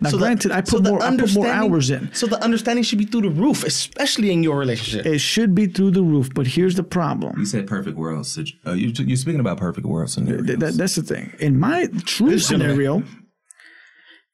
Now, 0.00 0.10
So 0.10 0.16
the- 0.18 0.24
granted, 0.24 0.52
I 0.52 0.60
put 0.60 0.68
so 0.70 0.78
the 0.80 0.90
more 0.90 1.02
I 1.02 1.16
put 1.16 1.34
more 1.34 1.46
hours 1.46 1.88
in. 1.90 2.10
So 2.12 2.26
the 2.26 2.42
understanding 2.44 2.82
should 2.84 2.98
be 2.98 3.06
through 3.06 3.22
the 3.22 3.30
roof, 3.30 3.64
especially 3.64 4.30
in 4.30 4.42
your 4.42 4.58
relationship. 4.58 5.06
It 5.06 5.20
should 5.20 5.54
be 5.54 5.66
through 5.66 5.92
the 5.92 6.02
roof, 6.02 6.28
but 6.34 6.46
here's 6.46 6.74
the 6.74 6.82
problem. 6.82 7.38
You 7.38 7.46
said 7.46 7.66
perfect 7.66 7.96
world. 7.96 8.26
situ- 8.26 8.56
Uh, 8.66 8.72
you, 8.72 8.92
you're 9.04 9.16
speaking 9.16 9.40
about 9.40 9.56
perfect 9.58 9.86
world 9.86 10.10
scenarios. 10.10 10.46
Th- 10.46 10.58
that- 10.58 10.74
that's 10.74 10.96
the 10.96 11.02
thing. 11.02 11.32
In 11.40 11.58
my 11.58 11.86
true 12.04 12.28
This 12.30 12.46
scenario- 12.46 12.74
scenario, 13.00 13.04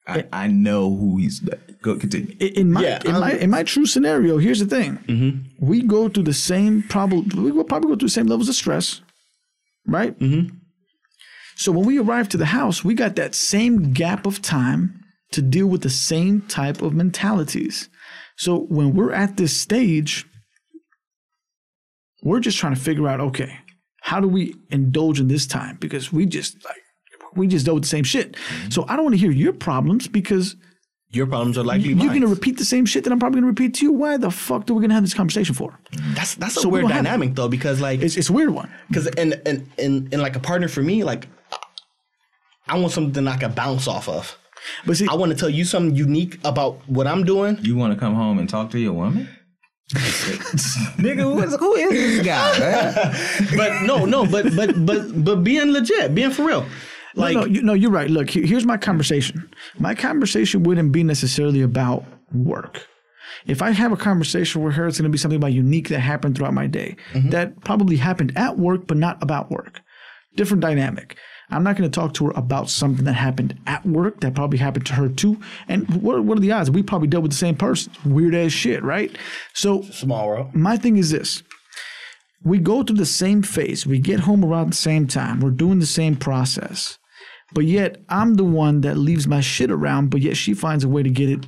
I, 0.08 0.24
I 0.32 0.46
know 0.48 0.90
who 0.96 1.18
he's. 1.18 1.38
Go 1.80 1.94
continue. 1.96 2.34
in 2.40 2.72
my 2.72 2.82
Yeah, 2.82 2.98
in 3.04 3.12
my 3.12 3.30
I'm- 3.32 3.38
in 3.38 3.50
my 3.50 3.62
true 3.62 3.86
scenario, 3.86 4.38
here's 4.38 4.58
the 4.58 4.66
thing: 4.66 5.44
we 5.60 5.80
go 5.82 6.08
through 6.08 6.24
the 6.24 6.32
same 6.32 6.82
problem. 6.82 7.28
we 7.36 7.52
will 7.52 7.62
probably 7.64 7.88
go 7.90 7.96
through 7.96 8.08
the 8.08 8.12
same 8.12 8.26
levels 8.26 8.48
of 8.48 8.56
stress, 8.56 9.00
right? 9.86 10.18
Mm-hmm. 10.18 10.56
So 11.54 11.70
when 11.70 11.86
we 11.86 11.98
arrive 12.00 12.28
to 12.30 12.36
the 12.36 12.46
house, 12.46 12.82
we 12.84 12.94
got 12.94 13.14
that 13.14 13.34
same 13.36 13.92
gap 13.92 14.26
of 14.26 14.42
time 14.42 15.01
to 15.32 15.42
deal 15.42 15.66
with 15.66 15.82
the 15.82 15.90
same 15.90 16.42
type 16.42 16.82
of 16.82 16.94
mentalities. 16.94 17.88
So 18.36 18.60
when 18.68 18.94
we're 18.94 19.12
at 19.12 19.36
this 19.36 19.56
stage, 19.56 20.26
we're 22.22 22.40
just 22.40 22.58
trying 22.58 22.74
to 22.74 22.80
figure 22.80 23.08
out, 23.08 23.20
okay, 23.20 23.58
how 24.00 24.20
do 24.20 24.28
we 24.28 24.54
indulge 24.70 25.20
in 25.20 25.28
this 25.28 25.46
time? 25.46 25.76
Because 25.80 26.12
we 26.12 26.26
just 26.26 26.64
like 26.64 26.76
we 27.34 27.46
just 27.46 27.64
dealt 27.64 27.76
with 27.76 27.84
the 27.84 27.88
same 27.88 28.04
shit. 28.04 28.32
Mm-hmm. 28.32 28.70
So 28.70 28.84
I 28.88 28.96
don't 28.96 29.04
want 29.06 29.14
to 29.14 29.20
hear 29.20 29.30
your 29.30 29.52
problems 29.52 30.06
because 30.08 30.54
Your 31.10 31.26
problems 31.26 31.56
are 31.58 31.64
likely 31.64 31.88
You're 31.88 31.96
mine. 31.98 32.20
gonna 32.20 32.26
repeat 32.26 32.58
the 32.58 32.64
same 32.64 32.84
shit 32.86 33.04
that 33.04 33.12
I'm 33.12 33.18
probably 33.18 33.40
gonna 33.40 33.48
repeat 33.52 33.74
to 33.74 33.84
you. 33.86 33.92
Why 33.92 34.16
the 34.16 34.30
fuck 34.30 34.68
are 34.70 34.74
we 34.74 34.80
gonna 34.82 34.94
have 34.94 35.02
this 35.04 35.14
conversation 35.14 35.54
for? 35.54 35.70
Mm-hmm. 35.92 36.14
That's 36.14 36.34
that's 36.36 36.56
a 36.56 36.60
So 36.60 36.68
we 36.68 36.80
weird 36.80 36.90
have- 36.92 37.04
dynamic 37.04 37.34
though, 37.34 37.48
because 37.48 37.80
like 37.80 38.00
It's 38.02 38.16
it's 38.16 38.28
a 38.30 38.32
weird 38.32 38.50
one. 38.50 38.70
because 38.88 39.06
and 39.08 39.40
and 39.46 39.66
and 39.78 40.12
and 40.12 40.22
like 40.22 40.36
a 40.36 40.40
partner 40.40 40.68
for 40.68 40.82
me, 40.82 41.04
like 41.04 41.28
I 42.66 42.78
want 42.78 42.92
something 42.92 43.26
I 43.28 43.36
can 43.36 43.52
bounce 43.52 43.88
off 43.88 44.08
of. 44.08 44.38
But 44.86 44.96
see, 44.96 45.06
I 45.10 45.14
want 45.14 45.32
to 45.32 45.38
tell 45.38 45.50
you 45.50 45.64
something 45.64 45.94
unique 45.94 46.38
about 46.44 46.86
what 46.88 47.06
I'm 47.06 47.24
doing. 47.24 47.58
You 47.62 47.76
want 47.76 47.92
to 47.92 47.98
come 47.98 48.14
home 48.14 48.38
and 48.38 48.48
talk 48.48 48.70
to 48.70 48.78
your 48.78 48.92
woman? 48.92 49.28
Nigga, 49.92 51.22
who 51.22 51.42
is, 51.42 51.54
who 51.56 51.74
is 51.74 51.90
this 51.90 52.26
guy? 52.26 52.58
man? 52.58 53.56
But 53.56 53.82
no, 53.82 54.04
no, 54.04 54.24
but 54.24 54.54
but 54.56 54.86
but 54.86 55.24
but 55.24 55.44
being 55.44 55.72
legit, 55.72 56.14
being 56.14 56.30
for 56.30 56.46
real. 56.46 56.66
Like 57.14 57.34
no, 57.34 57.40
no, 57.40 57.46
you, 57.46 57.62
no, 57.62 57.72
you're 57.74 57.90
right. 57.90 58.08
Look, 58.08 58.30
here's 58.30 58.64
my 58.64 58.78
conversation. 58.78 59.50
My 59.78 59.94
conversation 59.94 60.62
wouldn't 60.62 60.92
be 60.92 61.04
necessarily 61.04 61.60
about 61.60 62.04
work. 62.32 62.86
If 63.46 63.60
I 63.60 63.70
have 63.70 63.92
a 63.92 63.96
conversation 63.96 64.62
with 64.62 64.74
her, 64.74 64.86
it's 64.86 64.98
going 64.98 65.10
to 65.10 65.12
be 65.12 65.18
something 65.18 65.36
about 65.36 65.52
unique 65.52 65.88
that 65.88 66.00
happened 66.00 66.36
throughout 66.36 66.54
my 66.54 66.66
day 66.66 66.96
mm-hmm. 67.12 67.30
that 67.30 67.60
probably 67.64 67.96
happened 67.96 68.32
at 68.36 68.58
work, 68.58 68.86
but 68.86 68.96
not 68.96 69.22
about 69.22 69.50
work. 69.50 69.80
Different 70.36 70.62
dynamic. 70.62 71.18
I'm 71.52 71.62
not 71.64 71.76
going 71.76 71.90
to 71.90 71.94
talk 71.94 72.14
to 72.14 72.26
her 72.26 72.32
about 72.34 72.68
something 72.70 73.04
that 73.04 73.12
happened 73.14 73.58
at 73.66 73.84
work 73.86 74.20
that 74.20 74.34
probably 74.34 74.58
happened 74.58 74.86
to 74.86 74.94
her 74.94 75.08
too. 75.08 75.40
And 75.68 75.88
what, 76.02 76.24
what 76.24 76.38
are 76.38 76.40
the 76.40 76.52
odds? 76.52 76.70
We 76.70 76.82
probably 76.82 77.08
dealt 77.08 77.22
with 77.22 77.32
the 77.32 77.38
same 77.38 77.56
person. 77.56 77.92
Weird 78.04 78.34
ass 78.34 78.52
shit, 78.52 78.82
right? 78.82 79.16
So 79.54 79.82
small 79.82 80.28
world. 80.28 80.54
my 80.54 80.76
thing 80.76 80.96
is 80.96 81.10
this 81.10 81.42
we 82.44 82.58
go 82.58 82.82
through 82.82 82.96
the 82.96 83.06
same 83.06 83.42
phase 83.42 83.86
we 83.86 83.98
get 83.98 84.20
home 84.20 84.44
around 84.44 84.70
the 84.72 84.76
same 84.76 85.06
time 85.06 85.40
we're 85.40 85.50
doing 85.50 85.78
the 85.78 85.86
same 85.86 86.16
process 86.16 86.98
but 87.52 87.64
yet 87.64 88.02
i'm 88.08 88.34
the 88.34 88.44
one 88.44 88.80
that 88.80 88.96
leaves 88.96 89.26
my 89.28 89.40
shit 89.40 89.70
around 89.70 90.10
but 90.10 90.20
yet 90.20 90.36
she 90.36 90.54
finds 90.54 90.84
a 90.84 90.88
way 90.88 91.02
to 91.02 91.10
get 91.10 91.28
it 91.28 91.46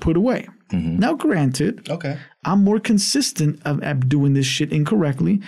put 0.00 0.16
away 0.16 0.46
mm-hmm. 0.72 0.96
now 0.98 1.12
granted 1.14 1.88
Okay. 1.90 2.18
i'm 2.44 2.62
more 2.62 2.78
consistent 2.78 3.60
of, 3.64 3.82
at 3.82 4.08
doing 4.08 4.34
this 4.34 4.46
shit 4.46 4.72
incorrectly 4.72 5.40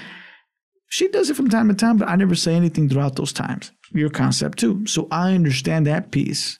she 0.89 1.07
does 1.09 1.31
it 1.31 1.37
from 1.37 1.49
time 1.49 1.69
to 1.69 1.75
time 1.75 1.97
but 1.97 2.09
i 2.09 2.17
never 2.17 2.35
say 2.35 2.55
anything 2.55 2.89
throughout 2.89 3.17
those 3.17 3.33
times 3.33 3.71
your 3.93 4.11
concept 4.11 4.59
too 4.59 4.87
so 4.87 5.07
i 5.11 5.35
understand 5.35 5.87
that 5.87 6.11
piece 6.11 6.59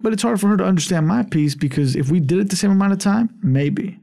but 0.00 0.12
it's 0.12 0.22
hard 0.22 0.40
for 0.40 0.48
her 0.48 0.56
to 0.58 0.64
understand 0.64 1.06
my 1.08 1.22
piece 1.22 1.54
because 1.54 1.96
if 1.96 2.10
we 2.10 2.20
did 2.20 2.38
it 2.38 2.50
the 2.50 2.56
same 2.56 2.70
amount 2.70 2.92
of 2.92 2.98
time, 2.98 3.30
maybe 3.42 3.98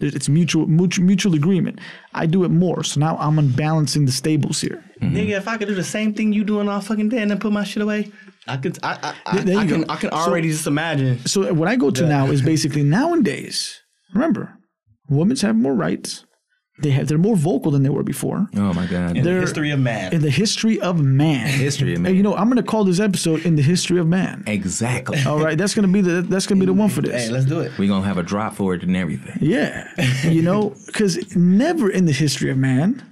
it's 0.00 0.28
mutual 0.28 0.66
mutual, 0.66 1.04
mutual 1.04 1.34
agreement. 1.34 1.78
I 2.12 2.26
do 2.26 2.42
it 2.42 2.48
more, 2.50 2.82
so 2.82 2.98
now 2.98 3.16
I'm 3.18 3.38
unbalancing 3.38 4.06
the 4.06 4.12
stables 4.12 4.60
here. 4.60 4.82
Mm-hmm. 5.00 5.16
Nigga, 5.16 5.30
if 5.38 5.46
I 5.46 5.56
could 5.56 5.68
do 5.68 5.74
the 5.76 5.84
same 5.84 6.12
thing 6.14 6.32
you 6.32 6.42
doing 6.42 6.68
all 6.68 6.80
fucking 6.80 7.10
day 7.10 7.22
and 7.22 7.30
then 7.30 7.38
put 7.38 7.52
my 7.52 7.62
shit 7.62 7.80
away, 7.82 8.10
I 8.48 8.56
could. 8.56 8.76
I 8.82 9.14
I, 9.24 9.38
I, 9.38 9.40
There 9.40 9.58
I 9.58 9.66
can. 9.66 9.88
I 9.88 9.96
can 9.96 10.10
So- 10.10 10.16
already 10.16 10.50
just 10.50 10.66
imagine. 10.66 11.24
So 11.26 11.54
what 11.54 11.68
I 11.68 11.76
go 11.76 11.90
to 11.92 12.04
now 12.06 12.26
is 12.26 12.42
basically 12.42 12.82
nowadays. 12.82 13.80
Remember, 14.12 14.52
women 15.08 15.36
have 15.36 15.54
more 15.54 15.74
rights. 15.74 16.25
They 16.78 16.90
have 16.90 17.08
they're 17.08 17.16
more 17.16 17.36
vocal 17.36 17.70
than 17.70 17.82
they 17.82 17.88
were 17.88 18.02
before. 18.02 18.46
Oh 18.54 18.72
my 18.74 18.86
god. 18.86 19.16
In 19.16 19.22
the 19.22 19.30
They're- 19.30 19.40
history 19.40 19.70
of 19.70 19.80
man. 19.80 20.12
In 20.12 20.20
the 20.20 20.28
history 20.30 20.78
of 20.80 21.00
man. 21.00 21.46
History 21.48 21.94
of 21.94 22.00
man. 22.00 22.10
And 22.10 22.16
you 22.18 22.22
know, 22.22 22.34
I'm 22.36 22.48
going 22.50 22.62
to 22.62 22.62
call 22.62 22.84
this 22.84 23.00
episode 23.00 23.46
"In 23.46 23.56
the 23.56 23.62
History 23.62 23.98
of 23.98 24.06
Man." 24.06 24.44
Exactly. 24.46 25.18
All 25.26 25.38
right, 25.38 25.56
that's 25.56 25.74
going 25.74 25.86
to 25.86 25.92
be 25.92 26.02
the 26.02 26.20
that's 26.20 26.46
going 26.46 26.60
to 26.60 26.66
be 26.66 26.70
the 26.70 26.78
one 26.78 26.90
for 26.90 27.00
this. 27.00 27.26
hey, 27.28 27.32
let's 27.32 27.46
do 27.46 27.60
it. 27.60 27.72
We're 27.78 27.88
gonna 27.88 28.04
have 28.06 28.18
a 28.18 28.22
drop 28.22 28.54
for 28.56 28.74
it 28.74 28.82
and 28.82 28.94
everything. 28.94 29.38
Yeah. 29.40 29.88
You 30.24 30.42
know, 30.42 30.74
because 30.86 31.34
never 31.34 31.88
in 31.90 32.04
the 32.04 32.12
history 32.12 32.50
of 32.50 32.58
man 32.58 33.02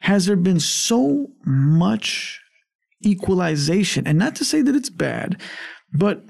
has 0.00 0.26
there 0.26 0.34
been 0.34 0.58
so 0.58 1.28
much 1.46 2.40
equalization. 3.06 4.06
And 4.06 4.18
not 4.18 4.34
to 4.36 4.44
say 4.44 4.62
that 4.62 4.74
it's 4.74 4.90
bad, 4.90 5.40
but, 5.92 6.24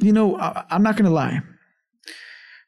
you 0.00 0.12
know, 0.12 0.36
I, 0.38 0.64
I'm 0.70 0.82
not 0.82 0.96
going 0.96 1.06
to 1.06 1.10
lie. 1.10 1.40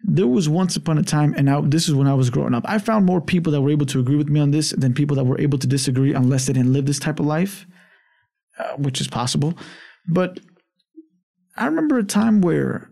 There 0.03 0.27
was 0.27 0.49
once 0.49 0.77
upon 0.77 0.99
a 0.99 1.03
time, 1.03 1.35
and 1.37 1.51
I, 1.51 1.61
this 1.61 1.89
is 1.89 1.95
when 1.95 2.07
I 2.07 2.15
was 2.15 2.31
growing 2.31 2.55
up, 2.55 2.65
I 2.67 2.79
found 2.79 3.05
more 3.05 3.21
people 3.21 3.53
that 3.53 3.61
were 3.61 3.71
able 3.71 3.87
to 3.87 3.99
agree 3.99 4.17
with 4.17 4.29
me 4.29 4.41
on 4.41 4.53
this 4.53 4.71
than 4.71 4.95
people 4.95 5.17
that 5.17 5.25
were 5.25 5.41
able 5.41 5.59
to 5.59 5.67
disagree 5.67 6.15
unless 6.15 6.47
they 6.47 6.53
didn't 6.53 6.73
live 6.73 6.87
this 6.87 7.01
type 7.01 7.19
of 7.19 7.27
life, 7.27 7.67
uh, 8.59 8.75
which 8.77 9.01
is 9.01 9.09
possible. 9.09 9.55
But 10.07 10.39
I 11.57 11.67
remember 11.67 11.99
a 11.99 12.05
time 12.05 12.41
where 12.41 12.91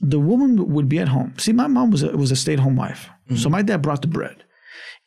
the 0.00 0.20
woman 0.20 0.72
would 0.72 0.88
be 0.88 0.98
at 0.98 1.08
home. 1.08 1.34
See, 1.38 1.52
my 1.52 1.66
mom 1.66 1.90
was 1.90 2.02
a, 2.02 2.16
was 2.16 2.30
a 2.30 2.36
stay 2.36 2.52
at 2.52 2.60
home 2.60 2.76
wife, 2.76 3.08
so 3.36 3.48
my 3.48 3.62
dad 3.62 3.82
brought 3.82 4.02
the 4.02 4.08
bread. 4.08 4.44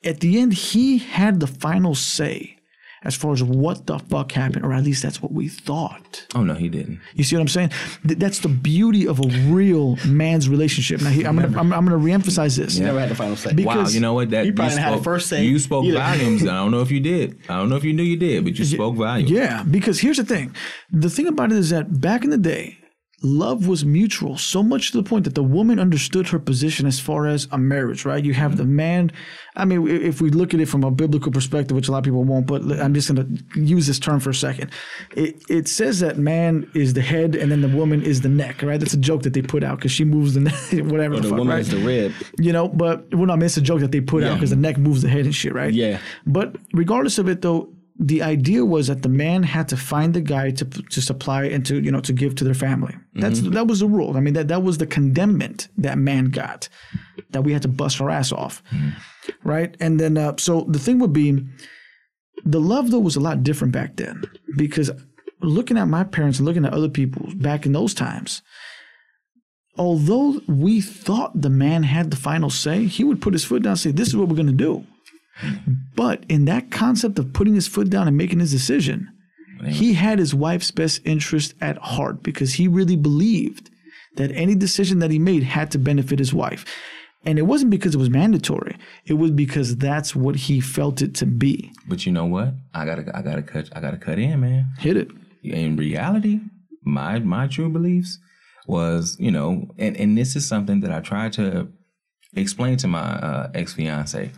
At 0.03 0.19
the 0.19 0.39
end, 0.39 0.53
he 0.53 0.97
had 0.97 1.39
the 1.39 1.47
final 1.47 1.95
say 1.95 2.57
as 3.03 3.15
far 3.15 3.33
as 3.33 3.43
what 3.43 3.85
the 3.87 3.99
fuck 3.99 4.31
happened, 4.31 4.65
or 4.65 4.73
at 4.73 4.83
least 4.83 5.03
that's 5.03 5.21
what 5.21 5.31
we 5.31 5.47
thought. 5.47 6.25
Oh 6.35 6.43
no, 6.43 6.53
he 6.53 6.69
didn't. 6.69 6.99
You 7.15 7.23
see 7.23 7.35
what 7.35 7.41
I'm 7.41 7.47
saying? 7.47 7.69
Th- 8.07 8.17
that's 8.19 8.39
the 8.39 8.47
beauty 8.49 9.07
of 9.07 9.19
a 9.19 9.27
real 9.51 9.97
man's 10.05 10.47
relationship. 10.49 11.01
Now, 11.01 11.09
he, 11.09 11.25
I'm 11.25 11.35
gonna 11.35 11.57
I'm, 11.59 11.73
I'm 11.73 11.85
gonna 11.85 11.97
reemphasize 12.03 12.57
this. 12.57 12.77
Never 12.79 12.99
had 12.99 13.09
the 13.09 13.15
final 13.15 13.35
say. 13.35 13.53
Be- 13.53 13.65
Wow, 13.65 13.87
you 13.87 13.99
know 13.99 14.13
what? 14.13 14.29
That 14.31 14.45
you 14.45 14.53
probably 14.53 14.71
didn't 14.75 14.83
have 14.83 14.91
the 14.93 14.97
spoke, 14.97 15.03
first 15.05 15.27
say 15.29 15.43
You 15.45 15.59
spoke 15.59 15.85
either. 15.85 15.97
volumes. 15.99 16.43
I 16.43 16.47
don't 16.47 16.71
know 16.71 16.81
if 16.81 16.91
you 16.91 16.99
did. 16.99 17.39
I 17.49 17.57
don't 17.57 17.69
know 17.69 17.75
if 17.75 17.83
you 17.83 17.93
knew 17.93 18.03
you 18.03 18.17
did, 18.17 18.43
but 18.43 18.57
you 18.59 18.65
spoke 18.65 18.95
volumes. 18.95 19.31
Yeah, 19.31 19.63
because 19.63 19.99
here's 19.99 20.17
the 20.17 20.25
thing. 20.25 20.55
The 20.91 21.09
thing 21.09 21.27
about 21.27 21.51
it 21.51 21.57
is 21.57 21.69
that 21.71 22.01
back 22.01 22.23
in 22.23 22.29
the 22.29 22.37
day, 22.37 22.77
love 23.23 23.67
was 23.67 23.85
mutual, 23.85 24.37
so 24.37 24.61
much 24.61 24.91
to 24.91 24.97
the 24.97 25.03
point 25.03 25.23
that 25.23 25.33
the 25.33 25.43
woman 25.43 25.79
understood 25.79 26.27
her 26.27 26.39
position 26.39 26.85
as 26.85 26.99
far 26.99 27.25
as 27.25 27.47
a 27.51 27.57
marriage, 27.57 28.05
right? 28.05 28.23
You 28.23 28.33
have 28.33 28.57
the 28.57 28.63
mm-hmm. 28.63 28.75
man. 28.75 29.11
I 29.55 29.65
mean, 29.65 29.87
if 29.87 30.19
we 30.19 30.29
look 30.29 30.53
at 30.53 30.59
it 30.59 30.67
from 30.67 30.83
a 30.83 30.91
biblical 30.91 31.31
perspective, 31.31 31.75
which 31.75 31.87
a 31.87 31.91
lot 31.91 31.99
of 31.99 32.03
people 32.03 32.23
won't, 32.23 32.45
but 32.45 32.61
I'm 32.79 32.93
just 32.93 33.13
going 33.13 33.37
to 33.53 33.59
use 33.59 33.87
this 33.87 33.97
term 33.97 34.19
for 34.19 34.31
a 34.31 34.35
second. 34.35 34.71
It, 35.15 35.41
it 35.49 35.67
says 35.67 36.01
that 36.01 36.17
man 36.17 36.69
is 36.73 36.93
the 36.93 37.01
head 37.01 37.35
and 37.35 37.51
then 37.51 37.61
the 37.61 37.69
woman 37.69 38.03
is 38.03 38.21
the 38.21 38.29
neck, 38.29 38.61
right? 38.61 38.79
That's 38.79 38.93
a 38.93 38.97
joke 38.97 39.23
that 39.23 39.33
they 39.33 39.41
put 39.41 39.63
out 39.63 39.77
because 39.77 39.91
she 39.91 40.03
moves 40.03 40.33
the 40.33 40.41
neck, 40.41 40.55
whatever 40.71 41.15
the, 41.15 41.21
the 41.21 41.29
fuck, 41.29 41.37
woman 41.37 41.55
right? 41.55 41.61
is 41.61 41.69
the 41.69 41.77
rib. 41.77 42.13
You 42.39 42.51
know, 42.51 42.67
but 42.67 43.09
well, 43.13 43.27
no, 43.27 43.33
I 43.33 43.35
mean, 43.37 43.45
it's 43.45 43.57
a 43.57 43.61
joke 43.61 43.79
that 43.79 43.91
they 43.91 44.01
put 44.01 44.23
out 44.23 44.35
because 44.35 44.49
the 44.49 44.55
neck 44.57 44.77
moves 44.77 45.01
the 45.01 45.09
head 45.09 45.25
and 45.25 45.33
shit, 45.33 45.53
right? 45.53 45.73
Yeah. 45.73 45.99
But 46.25 46.57
regardless 46.73 47.17
of 47.19 47.29
it, 47.29 47.41
though, 47.41 47.72
the 47.99 48.23
idea 48.23 48.65
was 48.65 48.87
that 48.87 49.03
the 49.03 49.09
man 49.09 49.43
had 49.43 49.69
to 49.69 49.77
find 49.77 50.13
the 50.13 50.21
guy 50.21 50.51
to 50.51 50.65
to 50.65 51.01
supply 51.01 51.45
and 51.45 51.65
to 51.65 51.79
you 51.81 51.91
know 51.91 52.01
to 52.01 52.13
give 52.13 52.35
to 52.35 52.43
their 52.43 52.53
family. 52.53 52.95
That's 53.13 53.41
that 53.41 53.67
was 53.67 53.79
the 53.79 53.87
rule. 53.87 54.17
I 54.17 54.19
mean, 54.19 54.33
that 54.33 54.47
that 54.47 54.63
was 54.63 54.77
the 54.77 54.87
condemnment 54.87 55.67
that 55.77 55.97
man 55.97 56.25
got, 56.25 56.69
that 57.31 57.43
we 57.43 57.53
had 57.53 57.61
to 57.61 57.67
bust 57.67 58.01
our 58.01 58.09
ass 58.09 58.31
off, 58.31 58.63
right? 59.43 59.75
And 59.79 59.99
then 59.99 60.17
uh, 60.17 60.35
so 60.37 60.65
the 60.67 60.79
thing 60.79 60.99
would 60.99 61.13
be, 61.13 61.45
the 62.43 62.59
love 62.59 62.91
though 62.91 62.99
was 62.99 63.15
a 63.15 63.21
lot 63.21 63.43
different 63.43 63.73
back 63.73 63.95
then 63.95 64.23
because 64.57 64.89
looking 65.41 65.77
at 65.77 65.87
my 65.87 66.03
parents 66.03 66.39
and 66.39 66.47
looking 66.47 66.65
at 66.65 66.73
other 66.73 66.89
people 66.89 67.27
back 67.35 67.65
in 67.65 67.73
those 67.73 67.93
times 67.93 68.41
although 69.77 70.39
we 70.47 70.81
thought 70.81 71.41
the 71.41 71.49
man 71.49 71.83
had 71.83 72.11
the 72.11 72.17
final 72.17 72.49
say, 72.49 72.85
he 72.85 73.03
would 73.03 73.21
put 73.21 73.33
his 73.33 73.43
foot 73.43 73.63
down 73.63 73.71
and 73.71 73.79
say, 73.79 73.91
This 73.91 74.07
is 74.07 74.15
what 74.15 74.27
we're 74.27 74.35
going 74.35 74.47
to 74.47 74.53
do. 74.53 74.85
But 75.95 76.25
in 76.29 76.45
that 76.45 76.71
concept 76.71 77.19
of 77.19 77.33
putting 77.33 77.55
his 77.55 77.67
foot 77.67 77.89
down 77.89 78.07
and 78.07 78.17
making 78.17 78.39
his 78.39 78.51
decision, 78.51 79.09
he 79.67 79.93
had 79.93 80.19
his 80.19 80.35
wife's 80.35 80.71
best 80.71 81.01
interest 81.05 81.53
at 81.61 81.77
heart 81.77 82.23
because 82.23 82.53
he 82.53 82.67
really 82.67 82.95
believed 82.95 83.69
that 84.15 84.31
any 84.31 84.55
decision 84.55 84.99
that 84.99 85.11
he 85.11 85.19
made 85.19 85.43
had 85.43 85.71
to 85.71 85.77
benefit 85.77 86.19
his 86.19 86.33
wife. 86.33 86.65
And 87.25 87.39
it 87.39 87.43
wasn't 87.43 87.71
because 87.71 87.95
it 87.95 87.99
was 87.99 88.09
mandatory. 88.09 88.77
It 89.05 89.13
was 89.13 89.31
because 89.31 89.77
that's 89.77 90.15
what 90.15 90.35
he 90.35 90.59
felt 90.59 91.01
it 91.01 91.15
to 91.15 91.25
be. 91.25 91.71
But 91.87 92.05
you 92.05 92.11
know 92.11 92.25
what? 92.25 92.53
I 92.73 92.85
gotta, 92.85 93.17
I 93.17 93.21
gotta 93.21 93.41
cut, 93.41 93.69
I 93.73 93.79
gotta 93.79 93.97
cut 93.97 94.19
in, 94.19 94.41
man. 94.41 94.67
Hit 94.77 94.97
it. 94.97 95.09
in 95.43 95.77
reality, 95.77 96.41
my 96.83 97.19
my 97.19 97.47
true 97.47 97.69
beliefs 97.69 98.19
was, 98.67 99.15
you 99.19 99.31
know, 99.31 99.67
and 99.77 99.95
and 99.95 100.17
this 100.17 100.35
is 100.35 100.45
something 100.45 100.81
that 100.81 100.91
I 100.91 100.99
tried 100.99 101.33
to 101.33 101.69
explain 102.35 102.77
to 102.77 102.87
my 102.87 102.99
uh, 102.99 103.51
ex 103.53 103.73
fiance. 103.73 104.31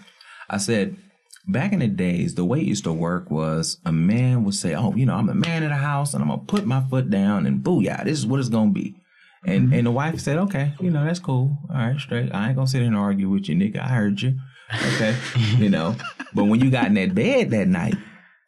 I 0.50 0.58
said, 0.58 0.98
back 1.48 1.74
in 1.74 1.80
the 1.80 1.88
days, 1.88 2.36
the 2.36 2.46
way 2.46 2.60
it 2.60 2.66
used 2.66 2.84
to 2.86 2.94
work 2.94 3.30
was 3.30 3.78
a 3.86 3.92
man 3.92 4.44
would 4.44 4.56
say, 4.56 4.76
"Oh, 4.76 4.94
you 4.96 5.06
know, 5.06 5.16
I'm 5.16 5.30
a 5.30 5.36
man 5.36 5.64
in 5.64 5.70
the 5.70 5.76
house, 5.76 6.14
and 6.14 6.24
I'm 6.24 6.30
gonna 6.30 6.42
put 6.42 6.66
my 6.66 6.82
foot 6.90 7.10
down, 7.10 7.46
and 7.46 7.64
booyah, 7.64 8.04
this 8.04 8.18
is 8.18 8.26
what 8.26 8.40
it's 8.40 8.50
gonna 8.50 8.72
be." 8.72 8.96
And 9.46 9.66
mm-hmm. 9.66 9.74
and 9.74 9.88
the 9.88 9.92
wife 9.92 10.20
said, 10.20 10.38
"Okay, 10.38 10.74
you 10.80 10.90
know, 10.90 11.06
that's 11.06 11.20
cool. 11.20 11.58
All 11.70 11.78
right, 11.78 12.00
straight. 12.00 12.34
I 12.34 12.48
ain't 12.48 12.56
gonna 12.56 12.68
sit 12.68 12.80
here 12.80 12.88
and 12.88 12.98
argue 12.98 13.30
with 13.30 13.48
you, 13.48 13.56
nigga. 13.56 13.80
I 13.80 13.90
heard 13.90 14.22
you. 14.22 14.40
Okay, 14.74 15.16
you 15.58 15.70
know." 15.70 15.96
But 16.34 16.46
when 16.46 16.60
you 16.60 16.70
got 16.70 16.88
in 16.88 16.96
that 16.96 17.16
bed 17.16 17.52
that 17.52 17.68
night, 17.68 17.96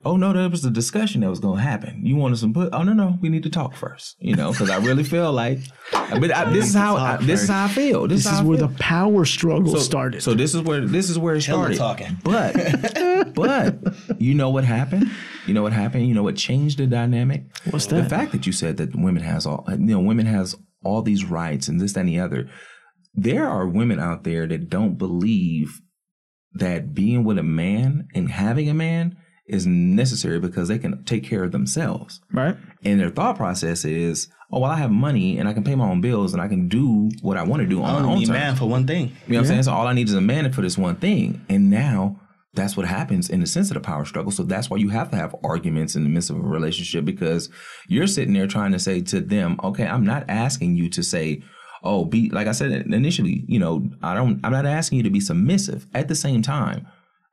oh 0.07 0.15
no, 0.15 0.31
there 0.31 0.49
was 0.49 0.63
a 0.63 0.71
discussion 0.71 1.21
that 1.21 1.29
was 1.29 1.39
gonna 1.39 1.61
happen. 1.61 2.05
You 2.05 2.15
wanted 2.15 2.37
some 2.37 2.53
put? 2.53 2.69
Oh 2.73 2.83
no, 2.83 2.93
no, 2.93 3.17
we 3.21 3.27
need 3.29 3.43
to 3.43 3.49
talk 3.49 3.75
first. 3.75 4.15
You 4.19 4.35
know, 4.35 4.51
because 4.51 4.69
I 4.69 4.77
really 4.77 5.03
feel 5.03 5.31
like, 5.33 5.59
but 5.91 6.31
I, 6.31 6.51
this 6.51 6.69
is 6.69 6.73
how 6.73 6.95
I, 6.95 7.17
this 7.17 7.43
is 7.43 7.49
how 7.49 7.65
I 7.65 7.67
feel. 7.67 8.07
This, 8.07 8.23
This 8.23 8.31
how 8.31 8.37
is 8.37 8.41
I 8.41 8.43
where 8.45 8.57
feel. 8.57 8.67
the 8.69 8.75
power 8.79 9.25
struggle 9.25 9.73
so, 9.73 9.79
started. 9.79 10.23
So 10.23 10.33
this 10.33 10.55
is 10.55 10.61
where 10.61 10.85
this 10.85 11.09
is 11.09 11.19
where 11.19 11.35
it 11.35 11.45
Hella 11.45 11.73
started. 11.73 11.77
talking. 11.77 12.17
But 12.23 13.33
but 13.35 14.19
you 14.19 14.33
know 14.33 14.49
what 14.49 14.63
happened? 14.63 15.11
You 15.45 15.53
know 15.53 15.63
what 15.63 15.73
happened? 15.73 16.07
You 16.07 16.13
know 16.13 16.23
what 16.23 16.37
changed 16.37 16.79
the 16.79 16.87
dynamic? 16.87 17.43
What's 17.69 17.87
that? 17.87 18.03
The 18.03 18.09
fact 18.09 18.31
that 18.31 18.47
you 18.47 18.53
said 18.53 18.77
that 18.77 18.95
women 18.95 19.23
has 19.23 19.45
all 19.45 19.65
you 19.69 19.77
know, 19.77 19.99
women 19.99 20.25
has 20.25 20.55
all 20.83 21.01
these 21.01 21.25
rights 21.25 21.67
and 21.67 21.81
this, 21.81 21.93
that, 21.93 22.01
and 22.01 22.09
the 22.09 22.19
other. 22.19 22.49
There 23.13 23.49
are 23.49 23.67
women 23.67 23.99
out 23.99 24.23
there 24.23 24.47
that 24.47 24.69
don't 24.69 24.97
believe 24.97 25.81
that 26.53 26.93
being 26.93 27.23
with 27.23 27.37
a 27.37 27.43
man 27.43 28.07
and 28.13 28.29
having 28.29 28.69
a 28.69 28.73
man 28.73 29.17
is 29.47 29.65
necessary 29.65 30.39
because 30.39 30.67
they 30.67 30.77
can 30.77 31.03
take 31.03 31.23
care 31.23 31.43
of 31.43 31.51
themselves. 31.51 32.21
Right. 32.31 32.55
And 32.83 32.99
their 32.99 33.09
thought 33.09 33.37
process 33.37 33.85
is, 33.85 34.27
oh, 34.51 34.59
well, 34.59 34.71
I 34.71 34.77
have 34.77 34.91
money 34.91 35.37
and 35.37 35.47
I 35.47 35.53
can 35.53 35.63
pay 35.63 35.75
my 35.75 35.89
own 35.89 36.01
bills 36.01 36.33
and 36.33 36.41
I 36.41 36.47
can 36.47 36.67
do 36.67 37.09
what 37.21 37.37
I 37.37 37.43
want 37.43 37.61
to 37.61 37.67
do 37.67 37.81
on 37.81 37.95
I 37.95 37.99
my 37.99 38.07
own 38.09 38.19
need 38.19 38.25
terms. 38.25 38.37
man 38.37 38.55
for 38.55 38.65
one 38.65 38.85
thing. 38.85 39.07
You 39.27 39.33
know 39.33 39.39
what 39.39 39.39
I'm 39.39 39.45
saying? 39.45 39.63
So 39.63 39.73
all 39.73 39.87
I 39.87 39.93
need 39.93 40.07
is 40.07 40.13
a 40.13 40.21
man 40.21 40.51
for 40.51 40.61
this 40.61 40.77
one 40.77 40.97
thing. 40.97 41.45
And 41.49 41.69
now 41.69 42.19
that's 42.53 42.75
what 42.75 42.87
happens 42.87 43.29
in 43.29 43.39
the 43.39 43.47
sense 43.47 43.69
of 43.69 43.75
the 43.75 43.79
power 43.79 44.03
struggle. 44.03 44.31
So 44.31 44.43
that's 44.43 44.69
why 44.69 44.77
you 44.77 44.89
have 44.89 45.11
to 45.11 45.15
have 45.15 45.35
arguments 45.43 45.95
in 45.95 46.03
the 46.03 46.09
midst 46.09 46.29
of 46.29 46.37
a 46.37 46.41
relationship 46.41 47.05
because 47.05 47.49
you're 47.87 48.07
sitting 48.07 48.33
there 48.33 48.47
trying 48.47 48.71
to 48.73 48.79
say 48.79 49.01
to 49.01 49.21
them, 49.21 49.59
okay, 49.63 49.85
I'm 49.85 50.05
not 50.05 50.25
asking 50.27 50.75
you 50.75 50.89
to 50.89 51.03
say, 51.03 51.43
oh, 51.83 52.05
be 52.05 52.29
like 52.31 52.47
I 52.47 52.51
said 52.51 52.71
initially, 52.71 53.45
you 53.47 53.59
know, 53.59 53.87
I 54.01 54.13
don't 54.13 54.39
I'm 54.43 54.51
not 54.51 54.65
asking 54.65 54.97
you 54.97 55.03
to 55.03 55.09
be 55.09 55.19
submissive. 55.19 55.85
At 55.93 56.07
the 56.07 56.15
same 56.15 56.41
time, 56.41 56.87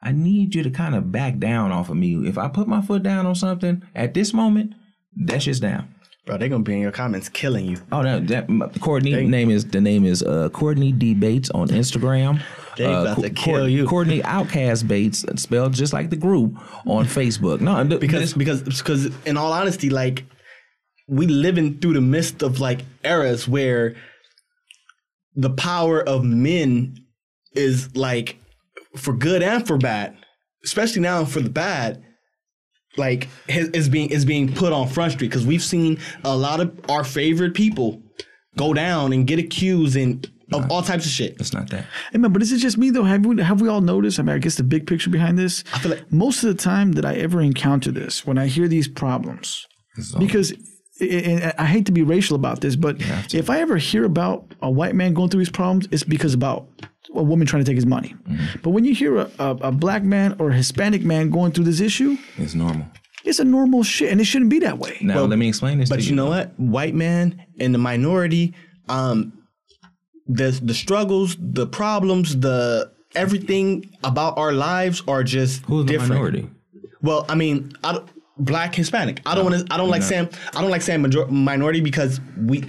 I 0.04 0.12
need 0.12 0.54
you 0.54 0.62
to 0.62 0.70
kind 0.70 0.94
of 0.94 1.10
back 1.10 1.38
down 1.38 1.72
off 1.72 1.88
of 1.88 1.96
me. 1.96 2.28
If 2.28 2.38
I 2.38 2.48
put 2.48 2.68
my 2.68 2.82
foot 2.82 3.02
down 3.02 3.26
on 3.26 3.34
something 3.34 3.82
at 3.94 4.14
this 4.14 4.32
moment, 4.34 4.74
that's 5.16 5.44
just 5.44 5.62
down. 5.62 5.94
Bro, 6.26 6.38
they're 6.38 6.48
gonna 6.48 6.62
be 6.62 6.72
in 6.74 6.80
your 6.80 6.92
comments 6.92 7.28
killing 7.28 7.66
you. 7.66 7.76
Oh 7.92 8.00
no, 8.00 8.18
that 8.20 8.46
Courtney 8.80 9.26
name 9.26 9.50
is 9.50 9.66
the 9.66 9.80
name 9.80 10.06
is 10.06 10.22
uh, 10.22 10.48
Courtney 10.50 10.90
D 10.92 11.14
Bates 11.14 11.50
on 11.50 11.68
Instagram. 11.68 12.40
They 12.76 12.86
uh, 12.86 13.02
about 13.02 13.22
to 13.22 13.30
kill 13.30 13.68
you. 13.68 13.86
Courtney 13.86 14.20
OutKast 14.22 14.88
Bates, 14.88 15.24
spelled 15.36 15.74
just 15.74 15.92
like 15.92 16.10
the 16.10 16.16
group 16.16 16.56
on 16.88 17.04
Facebook. 17.04 17.60
No, 17.60 17.84
Because 17.84 18.34
because 18.34 18.62
because 18.62 19.06
in 19.24 19.36
all 19.36 19.52
honesty, 19.52 19.90
like 19.90 20.24
we 21.06 21.28
living 21.28 21.78
through 21.78 21.92
the 21.92 22.00
midst 22.00 22.42
of 22.42 22.58
like 22.58 22.80
eras 23.04 23.46
where 23.46 23.94
the 25.36 25.50
power 25.50 26.00
of 26.02 26.24
men 26.24 26.96
is 27.52 27.94
like 27.94 28.38
for 28.96 29.12
good 29.12 29.42
and 29.42 29.66
for 29.66 29.76
bad, 29.78 30.16
especially 30.64 31.02
now 31.02 31.24
for 31.24 31.40
the 31.40 31.50
bad. 31.50 32.02
Like 32.96 33.28
is 33.48 33.68
is 33.70 33.88
being 33.88 34.10
is 34.10 34.24
being 34.24 34.54
put 34.54 34.72
on 34.72 34.86
front 34.88 35.12
street 35.12 35.28
because 35.28 35.44
we've 35.44 35.62
seen 35.64 35.98
a 36.22 36.36
lot 36.36 36.60
of 36.60 36.78
our 36.88 37.02
favorite 37.02 37.54
people 37.54 38.00
go 38.56 38.72
down 38.72 39.12
and 39.12 39.26
get 39.26 39.38
accused 39.40 39.96
and 39.96 40.30
of 40.52 40.70
all 40.70 40.82
types 40.82 41.04
of 41.04 41.10
shit. 41.10 41.34
it's 41.40 41.52
not 41.52 41.68
that. 41.70 41.86
Hey 42.12 42.18
man, 42.18 42.32
but 42.32 42.40
is 42.40 42.52
it 42.52 42.58
just 42.58 42.78
me 42.78 42.90
though? 42.90 43.02
Have 43.02 43.26
we 43.26 43.42
have 43.42 43.60
we 43.60 43.68
all 43.68 43.80
noticed? 43.80 44.20
I 44.20 44.22
mean, 44.22 44.36
I 44.36 44.38
guess 44.38 44.54
the 44.54 44.62
big 44.62 44.86
picture 44.86 45.10
behind 45.10 45.36
this. 45.36 45.64
I 45.72 45.78
feel 45.80 45.90
like- 45.92 46.12
most 46.12 46.44
of 46.44 46.56
the 46.56 46.62
time 46.62 46.92
that 46.92 47.04
I 47.04 47.14
ever 47.14 47.40
encounter 47.40 47.90
this, 47.90 48.24
when 48.24 48.38
I 48.38 48.46
hear 48.46 48.68
these 48.68 48.86
problems, 48.86 49.66
because 50.20 50.52
and 51.00 51.52
I 51.58 51.64
hate 51.66 51.86
to 51.86 51.92
be 51.92 52.02
racial 52.02 52.36
about 52.36 52.60
this, 52.60 52.76
but 52.76 52.98
if 53.34 53.50
I 53.50 53.58
ever 53.58 53.76
hear 53.78 54.04
about 54.04 54.54
a 54.62 54.70
white 54.70 54.94
man 54.94 55.12
going 55.14 55.28
through 55.30 55.40
these 55.40 55.50
problems, 55.50 55.88
it's 55.90 56.04
because 56.04 56.34
about 56.34 56.68
a 57.14 57.22
woman 57.22 57.46
trying 57.46 57.64
to 57.64 57.68
take 57.70 57.76
his 57.76 57.86
money. 57.86 58.14
Mm-hmm. 58.28 58.60
But 58.62 58.70
when 58.70 58.84
you 58.84 58.94
hear 58.94 59.16
a, 59.18 59.30
a, 59.38 59.50
a 59.62 59.72
black 59.72 60.02
man 60.02 60.36
or 60.38 60.50
a 60.50 60.54
Hispanic 60.54 61.02
man 61.02 61.30
going 61.30 61.52
through 61.52 61.64
this 61.64 61.80
issue, 61.80 62.16
it's 62.36 62.54
normal. 62.54 62.86
it's 63.24 63.38
a 63.38 63.44
normal 63.44 63.82
shit, 63.82 64.10
and 64.10 64.20
it 64.20 64.24
shouldn't 64.24 64.50
be 64.50 64.58
that 64.60 64.78
way. 64.78 64.98
Now 65.00 65.24
let 65.24 65.38
me 65.38 65.48
explain 65.48 65.78
this. 65.78 65.88
But 65.88 66.00
to 66.00 66.06
you 66.06 66.14
know 66.14 66.26
what? 66.26 66.58
White 66.58 66.94
man 66.94 67.44
and 67.60 67.74
the 67.74 67.78
minority, 67.78 68.54
um, 68.88 69.32
the 70.26 70.50
the 70.62 70.74
struggles, 70.74 71.36
the 71.38 71.66
problems, 71.66 72.38
the 72.40 72.92
everything 73.14 73.88
about 74.02 74.36
our 74.38 74.52
lives 74.52 75.02
are 75.06 75.22
just 75.22 75.62
who's 75.66 75.86
the 75.86 75.92
different. 75.92 76.14
minority? 76.14 76.50
Well, 77.02 77.26
I 77.28 77.34
mean, 77.34 77.72
I 77.84 77.92
don't, 77.92 78.08
black 78.38 78.74
Hispanic. 78.74 79.20
I 79.26 79.34
don't 79.34 79.44
want 79.44 79.66
to. 79.66 79.74
I 79.74 79.76
don't 79.76 79.90
like 79.90 80.02
saying. 80.02 80.30
I 80.54 80.60
don't 80.60 80.70
like 80.70 80.82
saying 80.82 81.02
major, 81.02 81.26
minority 81.26 81.80
because 81.80 82.20
we, 82.38 82.64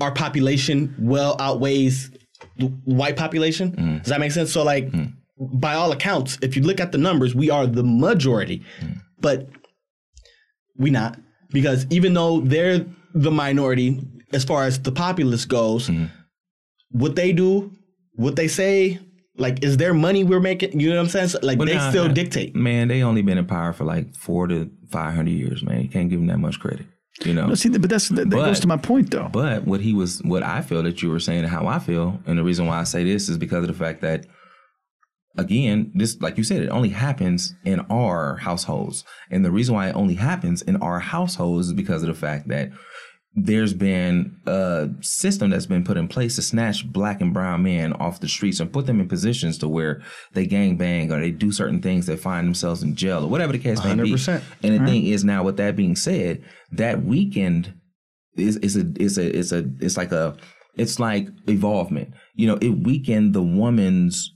our 0.00 0.12
population 0.12 0.94
well 0.98 1.36
outweighs 1.40 2.10
the 2.58 2.66
white 2.84 3.16
population. 3.16 3.72
Mm. 3.72 3.98
Does 4.02 4.08
that 4.10 4.20
make 4.20 4.32
sense? 4.32 4.52
So, 4.52 4.62
like, 4.64 4.90
by 5.38 5.74
all 5.74 5.92
accounts, 5.92 6.38
if 6.42 6.56
you 6.56 6.62
look 6.62 6.80
at 6.80 6.92
the 6.92 6.98
numbers, 6.98 7.34
we 7.34 7.50
are 7.50 7.66
the 7.66 7.82
majority, 7.84 8.62
Mm. 8.80 9.00
but 9.20 9.48
we 10.78 10.90
not 10.90 11.18
because 11.52 11.86
even 11.90 12.12
though 12.14 12.40
they're 12.40 12.84
the 13.14 13.30
minority 13.30 14.00
as 14.32 14.44
far 14.44 14.64
as 14.64 14.80
the 14.80 14.92
populace 14.92 15.44
goes, 15.44 15.88
Mm. 15.88 16.10
what 16.90 17.16
they 17.16 17.32
do, 17.32 17.72
what 18.14 18.36
they 18.36 18.48
say. 18.48 18.98
Like, 19.38 19.62
is 19.62 19.76
their 19.76 19.92
money 19.92 20.24
we're 20.24 20.40
making? 20.40 20.80
You 20.80 20.88
know 20.88 20.96
what 20.96 21.02
I'm 21.02 21.08
saying? 21.10 21.28
So, 21.28 21.38
like, 21.42 21.58
But 21.58 21.66
they 21.68 21.74
nah, 21.74 21.90
still 21.90 22.06
nah. 22.06 22.14
dictate. 22.14 22.56
Man, 22.56 22.88
they 22.88 23.02
only 23.02 23.20
been 23.20 23.36
in 23.36 23.44
power 23.44 23.74
for 23.74 23.84
like 23.84 24.14
four 24.14 24.46
to 24.46 24.70
five 24.90 25.14
hundred 25.14 25.32
years. 25.32 25.62
Man, 25.62 25.82
you 25.82 25.88
can't 25.90 26.08
give 26.08 26.18
them 26.20 26.28
that 26.28 26.38
much 26.38 26.58
credit. 26.58 26.86
You 27.24 27.32
know. 27.32 27.46
No, 27.46 27.54
see, 27.54 27.70
but 27.70 27.88
that's 27.88 28.08
that, 28.10 28.16
that 28.16 28.30
But- 28.30 28.44
goes 28.46 28.60
to 28.60 28.66
my 28.66 28.76
point 28.76 29.10
though. 29.10 29.28
But 29.32 29.64
what 29.66 29.80
he 29.80 29.92
was, 29.94 30.22
what 30.22 30.42
I 30.42 30.60
feel 30.60 30.82
that 30.82 31.02
you 31.02 31.08
were 31.10 31.18
saying, 31.20 31.40
and 31.40 31.48
how 31.48 31.66
I 31.66 31.78
feel, 31.78 32.20
and 32.26 32.38
the 32.38 32.44
reason 32.44 32.66
why 32.66 32.78
I 32.78 32.84
say 32.84 33.04
this 33.04 33.28
is 33.28 33.38
because 33.38 33.62
of 33.64 33.68
the 33.68 33.74
fact 33.74 34.02
that, 34.02 34.26
again, 35.38 35.92
this, 35.94 36.20
like 36.20 36.36
you 36.38 36.44
said, 36.44 36.62
it 36.62 36.68
only 36.68 36.90
happens 36.90 37.54
in 37.64 37.80
our 37.90 38.36
households, 38.36 39.04
and 39.30 39.44
the 39.44 39.50
reason 39.50 39.74
why 39.74 39.88
it 39.88 39.96
only 39.96 40.14
happens 40.14 40.62
in 40.62 40.76
our 40.76 41.00
households 41.00 41.68
is 41.68 41.72
because 41.72 42.02
of 42.02 42.08
the 42.08 42.14
fact 42.14 42.48
that 42.48 42.70
there's 43.38 43.74
been 43.74 44.34
a 44.46 44.88
system 45.02 45.50
that's 45.50 45.66
been 45.66 45.84
put 45.84 45.98
in 45.98 46.08
place 46.08 46.36
to 46.36 46.42
snatch 46.42 46.90
black 46.90 47.20
and 47.20 47.34
brown 47.34 47.62
men 47.62 47.92
off 47.92 48.18
the 48.20 48.28
streets 48.28 48.60
and 48.60 48.72
put 48.72 48.86
them 48.86 48.98
in 48.98 49.06
positions 49.08 49.58
to 49.58 49.68
where 49.68 50.02
they 50.32 50.46
gang 50.46 50.76
bang 50.78 51.12
or 51.12 51.20
they 51.20 51.30
do 51.30 51.52
certain 51.52 51.82
things 51.82 52.06
that 52.06 52.18
find 52.18 52.46
themselves 52.46 52.82
in 52.82 52.96
jail 52.96 53.24
or 53.24 53.28
whatever 53.28 53.52
the 53.52 53.58
case 53.58 53.84
may 53.84 53.94
be. 53.94 54.14
100%. 54.14 54.42
And 54.62 54.80
the 54.80 54.86
thing 54.86 55.06
is 55.06 55.22
now, 55.22 55.44
with 55.44 55.58
that 55.58 55.76
being 55.76 55.96
said, 55.96 56.42
that 56.72 57.04
weekend 57.04 57.74
is 58.36 58.56
is 58.56 58.76
a 58.76 58.86
is 58.98 59.18
a 59.18 59.30
is 59.34 59.52
a 59.52 59.68
it's 59.80 59.98
like 59.98 60.12
a 60.12 60.34
it's 60.74 60.98
like 60.98 61.28
evolvement. 61.46 62.14
You 62.34 62.46
know, 62.46 62.58
it 62.62 62.70
weakened 62.70 63.34
the 63.34 63.42
woman's 63.42 64.32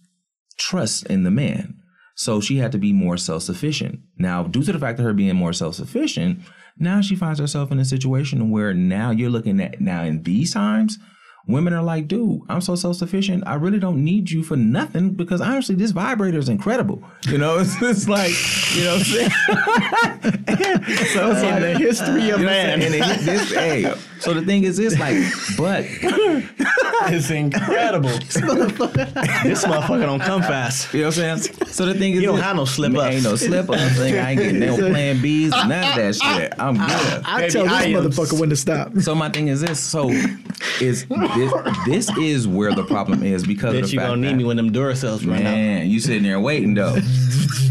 trust 0.58 1.06
in 1.06 1.22
the 1.22 1.30
man. 1.30 1.76
So 2.16 2.42
she 2.42 2.58
had 2.58 2.72
to 2.72 2.78
be 2.78 2.92
more 2.92 3.16
self 3.16 3.44
sufficient. 3.44 4.00
Now, 4.18 4.42
due 4.42 4.62
to 4.62 4.72
the 4.72 4.78
fact 4.78 4.98
of 4.98 5.06
her 5.06 5.14
being 5.14 5.36
more 5.36 5.54
self 5.54 5.76
sufficient, 5.76 6.40
now 6.80 7.00
she 7.00 7.14
finds 7.14 7.38
herself 7.38 7.70
in 7.70 7.78
a 7.78 7.84
situation 7.84 8.50
where 8.50 8.72
now 8.74 9.10
you're 9.10 9.30
looking 9.30 9.60
at 9.60 9.80
now 9.80 10.02
in 10.02 10.22
these 10.22 10.52
times, 10.54 10.98
women 11.46 11.72
are 11.72 11.82
like, 11.82 12.08
dude, 12.08 12.40
I'm 12.48 12.60
so 12.60 12.74
self 12.74 12.96
sufficient. 12.96 13.44
I 13.46 13.54
really 13.54 13.78
don't 13.78 14.02
need 14.04 14.30
you 14.30 14.42
for 14.42 14.56
nothing 14.56 15.10
because 15.14 15.40
honestly, 15.40 15.74
this 15.74 15.90
vibrator 15.90 16.38
is 16.38 16.48
incredible. 16.48 17.02
You 17.28 17.38
know, 17.38 17.58
it's, 17.60 17.80
it's 17.82 18.08
like, 18.08 18.32
you 18.74 18.84
know 18.84 18.92
what 18.94 19.00
I'm 19.00 19.04
saying? 19.04 19.30
so 21.12 21.30
it's 21.32 21.42
like 21.42 21.60
the 21.60 21.74
history 21.78 22.30
of 22.30 22.40
you 22.40 22.46
know 22.46 22.50
man. 22.50 22.82
And 22.82 22.94
it- 22.94 23.20
this, 23.20 23.52
hey, 23.52 23.94
so 24.20 24.34
the 24.34 24.42
thing 24.42 24.64
is 24.64 24.76
this, 24.76 24.98
like, 24.98 25.16
but 25.56 25.84
It's 27.02 27.30
incredible. 27.30 28.08
this 28.20 29.64
motherfucker 29.64 30.02
don't 30.02 30.20
come 30.20 30.42
fast. 30.42 30.92
You 30.92 31.00
know 31.00 31.06
what 31.08 31.18
I'm 31.18 31.38
saying? 31.38 31.66
So 31.68 31.86
the 31.86 31.94
thing 31.94 32.12
is, 32.12 32.20
You 32.20 32.26
don't 32.26 32.36
this- 32.36 32.44
have 32.44 32.56
no 32.56 32.64
slip 32.66 32.92
Man, 32.92 33.00
ups. 33.00 33.14
Ain't 33.14 33.24
no 33.24 33.36
slip 33.36 33.70
ups. 33.70 33.96
Thing. 33.96 34.18
I 34.18 34.30
ain't 34.32 34.40
getting 34.40 34.60
no 34.60 34.76
plan 34.76 35.20
B's, 35.22 35.50
none 35.50 35.72
of 35.72 35.94
that 35.96 36.14
shit. 36.16 36.54
I'm 36.58 36.74
good. 36.76 37.22
I 37.24 37.40
Baby, 37.40 37.52
tell 37.52 37.64
this 37.64 37.72
I 37.72 37.84
am 37.84 38.04
motherfucker 38.04 38.38
when 38.38 38.50
to 38.50 38.56
stop. 38.56 38.96
So 38.98 39.14
my 39.14 39.30
thing 39.30 39.48
is 39.48 39.62
this. 39.62 39.80
So 39.80 40.10
is 40.80 41.06
this, 41.06 41.52
this 41.86 42.10
is 42.18 42.46
where 42.46 42.72
the 42.74 42.84
problem 42.84 43.22
is 43.22 43.46
because 43.46 43.74
of 43.74 43.82
the 43.84 43.88
you 43.88 43.98
fact 43.98 44.10
gonna 44.10 44.20
need 44.20 44.28
that, 44.32 44.36
me 44.36 44.44
when 44.44 44.56
them 44.56 44.70
Duracells 44.72 45.26
run 45.26 45.38
out. 45.38 45.44
Man, 45.44 45.88
you 45.88 46.00
sitting 46.00 46.22
there 46.22 46.38
waiting 46.40 46.74
though. 46.74 46.96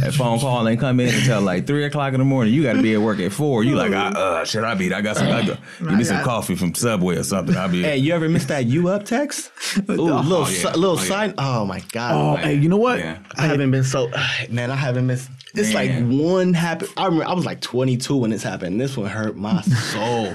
That 0.02 0.14
phone 0.14 0.40
call 0.40 0.68
ain't 0.68 0.80
come 0.80 1.00
in 1.00 1.14
until 1.14 1.42
like 1.42 1.66
three 1.68 1.86
o'clock 1.86 2.14
in 2.14 2.20
the 2.20 2.26
morning. 2.26 2.54
You 2.54 2.64
got 2.64 2.74
to 2.74 2.82
be 2.82 2.94
at 2.94 3.02
work 3.02 3.20
at 3.20 3.32
four. 3.32 3.64
You 3.64 3.76
like, 3.76 3.92
I, 3.92 4.08
uh, 4.10 4.46
should 4.46 4.64
I 4.64 4.76
be? 4.76 4.94
I 4.94 5.02
got 5.02 5.18
some. 5.18 5.28
I 5.28 5.46
got, 5.46 5.60
give 5.80 5.92
me 5.94 6.04
some 6.04 6.24
coffee 6.24 6.56
from 6.56 6.74
Subway 6.76 7.16
or 7.18 7.24
something. 7.24 7.56
I'll 7.56 7.70
be. 7.70 7.84
Hey, 7.84 7.98
you 7.98 8.14
ever 8.14 8.28
missed 8.30 8.48
that 8.50 8.66
you 8.66 8.90
up 8.90 9.06
text? 9.06 9.52
Ooh, 9.90 9.94
little, 9.94 10.46
si- 10.46 10.64
yeah. 10.64 10.72
little 10.74 10.98
Oh, 10.98 11.02
yeah. 11.02 11.08
side. 11.08 11.34
Oh 11.38 11.66
my 11.66 11.80
god. 11.92 12.14
Oh, 12.14 12.36
hey, 12.42 12.54
you 12.56 12.70
know 12.70 12.78
what? 12.78 13.00
Yeah. 13.00 13.20
I 13.38 13.48
haven't 13.48 13.72
been 13.72 13.84
so 13.84 14.10
man. 14.50 14.72
I 14.72 14.76
haven't 14.76 15.08
missed. 15.08 15.30
It's 15.56 15.74
Man. 15.74 16.10
like 16.12 16.22
one 16.22 16.54
happened. 16.54 16.92
I 16.98 17.06
remember 17.06 17.26
I 17.28 17.34
was 17.34 17.46
like 17.46 17.62
22 17.62 18.16
when 18.18 18.30
this 18.32 18.44
happened. 18.44 18.80
This 18.80 18.96
one 18.96 19.08
hurt 19.10 19.36
my 19.36 19.62
soul. 19.94 20.34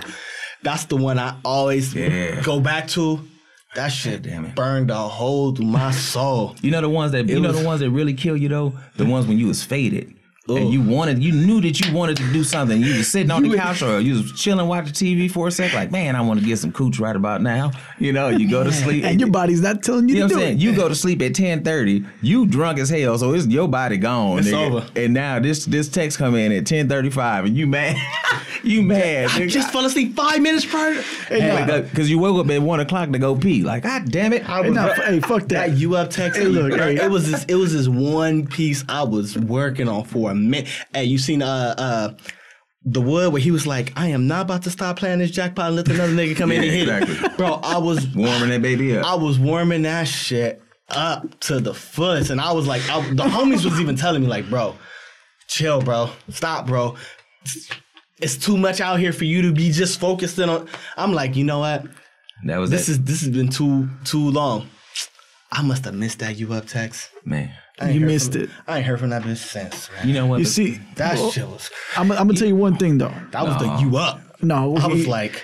That's 0.62 0.84
the 0.86 0.96
one 0.96 1.18
I 1.18 1.36
always 1.44 1.94
Yeah. 1.94 2.40
go 2.42 2.60
back 2.60 2.88
to. 2.88 3.20
That 3.74 3.88
shit 3.88 4.22
damn 4.22 4.44
it. 4.44 4.54
burned 4.54 4.90
a 4.90 5.08
hole 5.08 5.54
through 5.54 5.66
my 5.66 5.90
soul. 5.90 6.54
You 6.62 6.70
know 6.70 6.80
the 6.80 6.88
ones 6.88 7.12
that 7.12 7.28
you 7.28 7.40
know 7.40 7.52
the 7.52 7.64
ones 7.64 7.80
that 7.80 7.90
really 7.90 8.14
kill 8.14 8.36
you 8.36 8.48
though. 8.48 8.72
The 8.96 9.04
ones 9.04 9.26
when 9.26 9.38
you 9.38 9.48
was 9.48 9.62
faded. 9.64 10.14
And 10.46 10.70
you 10.70 10.82
wanted, 10.82 11.22
you 11.22 11.32
knew 11.32 11.62
that 11.62 11.80
you 11.80 11.94
wanted 11.94 12.18
to 12.18 12.30
do 12.30 12.44
something. 12.44 12.78
You 12.82 12.98
was 12.98 13.08
sitting 13.08 13.30
on 13.30 13.42
the 13.48 13.56
couch 13.56 13.80
or 13.80 13.98
you 13.98 14.12
was 14.14 14.30
chilling, 14.32 14.68
watching 14.68 14.92
TV 14.92 15.30
for 15.30 15.48
a 15.48 15.50
sec. 15.50 15.72
Like, 15.72 15.90
man, 15.90 16.14
I 16.16 16.20
want 16.20 16.38
to 16.38 16.44
get 16.44 16.58
some 16.58 16.70
cooch 16.70 16.98
right 16.98 17.16
about 17.16 17.40
now. 17.40 17.70
You 17.98 18.12
know, 18.12 18.28
you 18.28 18.50
go 18.50 18.62
to 18.62 18.70
sleep. 18.70 19.04
And 19.06 19.18
your 19.18 19.30
body's 19.30 19.62
not 19.62 19.82
telling 19.82 20.06
you, 20.06 20.16
You 20.16 20.20
know 20.20 20.28
to 20.28 20.34
what 20.34 20.40
I'm 20.40 20.40
do 20.40 20.46
saying? 20.48 20.58
it. 20.58 20.62
You 20.62 20.76
go 20.76 20.88
to 20.90 20.94
sleep 20.94 21.22
at 21.22 21.34
ten 21.34 21.64
thirty. 21.64 22.04
You 22.20 22.44
drunk 22.44 22.78
as 22.78 22.90
hell, 22.90 23.16
so 23.16 23.32
it's 23.32 23.46
your 23.46 23.68
body 23.68 23.96
gone. 23.96 24.40
It's 24.40 24.48
nigga. 24.48 24.66
over. 24.66 24.86
And 24.96 25.14
now 25.14 25.38
this 25.38 25.64
this 25.64 25.88
text 25.88 26.18
come 26.18 26.34
in 26.34 26.52
at 26.52 26.66
ten 26.66 26.90
thirty 26.90 27.08
five, 27.08 27.46
and 27.46 27.56
you 27.56 27.66
mad? 27.66 27.96
you 28.62 28.82
mad? 28.82 29.26
I 29.26 29.28
nigga. 29.30 29.48
just 29.48 29.70
fell 29.72 29.86
asleep 29.86 30.14
five 30.14 30.42
minutes 30.42 30.66
prior. 30.66 31.02
because 31.30 32.10
you 32.10 32.18
woke 32.18 32.44
up 32.44 32.50
at 32.50 32.60
one 32.60 32.80
o'clock 32.80 33.10
to 33.12 33.18
go 33.18 33.34
pee. 33.34 33.62
Like, 33.62 33.84
God 33.84 34.10
damn 34.10 34.34
it! 34.34 34.46
I 34.46 34.60
Hey, 34.62 34.68
was 34.68 34.76
nah, 34.76 34.86
f- 34.88 35.04
hey, 35.04 35.20
fuck 35.20 35.42
that. 35.48 35.70
That 35.70 35.78
you 35.78 35.96
up 35.96 36.10
text. 36.10 36.38
Hey, 36.38 36.44
look, 36.46 36.78
hey. 36.78 36.96
it 36.96 37.10
was 37.10 37.30
this. 37.30 37.44
It 37.46 37.54
was 37.54 37.72
this 37.72 37.88
one 37.88 38.46
piece 38.46 38.84
I 38.90 39.04
was 39.04 39.38
working 39.38 39.88
on 39.88 40.04
for 40.04 40.33
a 40.34 40.40
minute. 40.40 40.68
Hey, 40.92 41.04
you 41.04 41.18
seen 41.18 41.42
uh 41.42 41.74
uh 41.76 42.14
the 42.86 43.00
wood 43.00 43.32
where 43.32 43.40
he 43.40 43.50
was 43.50 43.66
like, 43.66 43.92
I 43.96 44.08
am 44.08 44.26
not 44.26 44.42
about 44.42 44.62
to 44.64 44.70
stop 44.70 44.98
playing 44.98 45.18
this 45.20 45.30
jackpot 45.30 45.68
and 45.68 45.76
let 45.76 45.88
another 45.88 46.12
nigga 46.12 46.36
come 46.36 46.52
in 46.52 46.62
and 46.62 46.70
hit 46.70 46.88
exactly. 46.88 47.14
it. 47.30 47.36
Bro, 47.38 47.60
I 47.62 47.78
was 47.78 48.06
Warming 48.14 48.50
that 48.50 48.60
baby 48.60 48.96
up. 48.98 49.06
I 49.06 49.14
was 49.14 49.38
warming 49.38 49.82
that 49.82 50.06
shit 50.06 50.60
up 50.90 51.40
to 51.40 51.60
the 51.60 51.72
fullest, 51.72 52.28
and 52.30 52.40
I 52.40 52.52
was 52.52 52.66
like, 52.66 52.82
I, 52.90 53.00
the 53.14 53.22
homies 53.22 53.64
was 53.64 53.80
even 53.80 53.96
telling 53.96 54.20
me 54.20 54.28
like, 54.28 54.50
bro, 54.50 54.76
chill, 55.48 55.80
bro. 55.80 56.10
Stop, 56.28 56.66
bro. 56.66 56.96
It's 58.20 58.36
too 58.36 58.56
much 58.58 58.80
out 58.82 59.00
here 59.00 59.12
for 59.14 59.24
you 59.24 59.40
to 59.42 59.52
be 59.52 59.70
just 59.70 59.98
focused 59.98 60.38
in 60.38 60.48
on. 60.50 60.68
I'm 60.96 61.12
like, 61.14 61.36
you 61.36 61.44
know 61.44 61.60
what? 61.60 61.86
That 62.44 62.58
was 62.58 62.70
This 62.70 62.88
it. 62.88 62.92
is 62.92 63.04
this 63.04 63.20
has 63.22 63.30
been 63.30 63.48
too 63.48 63.88
too 64.04 64.30
long. 64.30 64.68
I 65.54 65.62
must 65.62 65.84
have 65.84 65.94
missed 65.94 66.18
that 66.18 66.36
you 66.36 66.52
up 66.52 66.66
text. 66.66 67.10
man. 67.24 67.50
You 67.90 68.00
missed 68.00 68.32
from- 68.32 68.42
it. 68.42 68.50
I 68.68 68.78
ain't 68.78 68.86
heard 68.86 69.00
from 69.00 69.10
that 69.10 69.22
bitch 69.22 69.38
since. 69.38 69.90
Man. 69.96 70.06
You 70.08 70.14
know 70.14 70.26
what? 70.26 70.38
You 70.38 70.44
the- 70.44 70.50
see, 70.50 70.80
That 70.96 71.16
well, 71.16 71.30
shit 71.30 71.46
was. 71.48 71.70
I'm, 71.96 72.10
I'm 72.12 72.18
gonna 72.28 72.34
tell 72.34 72.46
you 72.48 72.56
one 72.56 72.76
thing 72.76 72.98
though. 72.98 73.14
That 73.32 73.44
was 73.44 73.56
the 73.58 73.66
you 73.80 73.96
up. 73.96 74.20
No, 74.42 74.76
I 74.76 74.86
was 74.86 75.06
like, 75.08 75.42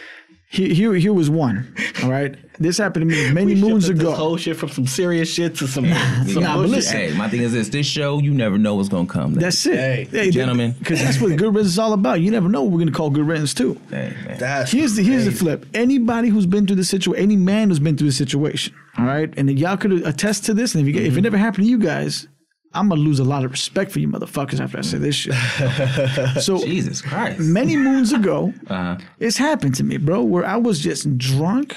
Here, 0.49 0.73
here, 0.75 0.95
here 0.95 1.13
was 1.13 1.29
one. 1.31 1.75
All 2.03 2.11
right, 2.11 2.37
this 2.59 2.77
happened 2.79 3.09
to 3.09 3.17
me 3.17 3.33
many 3.33 3.55
we 3.55 3.61
moons 3.61 3.89
ago. 3.89 4.11
This 4.11 4.19
whole 4.19 4.37
shit 4.37 4.57
from 4.57 4.69
some 4.69 4.87
serious 4.87 5.33
shit 5.33 5.55
to 5.57 5.67
some. 5.69 5.85
Nah, 5.91 6.25
but 6.25 6.35
bullshit. 6.55 6.71
listen. 6.71 6.97
Hey, 6.97 7.15
my 7.17 7.29
thing 7.29 7.41
is 7.43 7.53
this: 7.53 7.69
this 7.69 7.87
show, 7.87 8.19
you 8.21 8.33
never 8.33 8.59
know 8.59 8.75
what's 8.77 8.89
gonna 8.89 9.07
come. 9.09 9.35
That's 9.35 9.65
it, 9.67 9.77
Hey, 9.77 10.05
Hey, 10.11 10.31
gentlemen. 10.31 10.75
Because 10.79 11.01
that's 11.01 11.21
what 11.21 11.37
good 11.37 11.55
riddance 11.55 11.69
is 11.73 11.79
all 11.81 11.93
about. 11.95 12.21
You 12.21 12.31
never 12.31 12.49
know 12.49 12.63
what 12.63 12.73
we're 12.73 12.79
gonna 12.81 12.91
call 12.93 13.11
good 13.11 13.27
riddance 13.27 13.55
too. 13.55 13.81
Hey, 13.91 14.15
man. 14.27 14.39
That's 14.39 14.71
Here's 14.73 14.95
the 14.97 15.03
here's 15.03 15.25
the 15.25 15.33
flip. 15.33 15.67
Anybody 15.75 16.29
who's 16.29 16.47
been 16.47 16.67
through 16.67 16.77
the 16.77 16.85
situation, 16.85 17.23
any 17.23 17.37
man 17.37 17.69
who's 17.71 17.79
been 17.81 17.97
through 17.97 18.09
the 18.09 18.13
situation, 18.13 18.75
all 18.99 19.05
right, 19.05 19.33
and 19.37 19.59
y'all 19.59 19.77
could 19.77 19.93
attest 20.07 20.45
to 20.47 20.55
this. 20.55 20.75
And 20.75 20.87
if 20.87 20.95
you, 20.95 21.01
if 21.03 21.17
it 21.17 21.21
never 21.23 21.37
happened 21.39 21.65
to 21.65 21.71
you 21.71 21.79
guys, 21.79 22.27
I'm 22.73 22.89
gonna 22.89 23.01
lose 23.01 23.19
a 23.19 23.25
lot 23.25 23.45
of 23.45 23.51
respect 23.51 23.91
for 23.93 23.99
you 24.01 24.09
motherfuckers 24.09 24.61
after 24.61 24.79
I 24.79 24.83
say 24.83 24.99
this 24.99 25.15
shit. 25.17 25.35
so 26.43 26.59
Jesus 26.59 27.03
Christ. 27.03 27.41
many 27.41 27.77
moons 27.77 28.13
ago, 28.13 28.53
Uh-huh. 28.69 28.99
it's 29.19 29.37
happened 29.39 29.75
to 29.77 29.85
me, 29.85 29.97
bro, 29.97 30.23
where 30.23 30.45
I 30.47 30.57
was 30.57 30.79
just 30.81 31.17
drunk, 31.19 31.77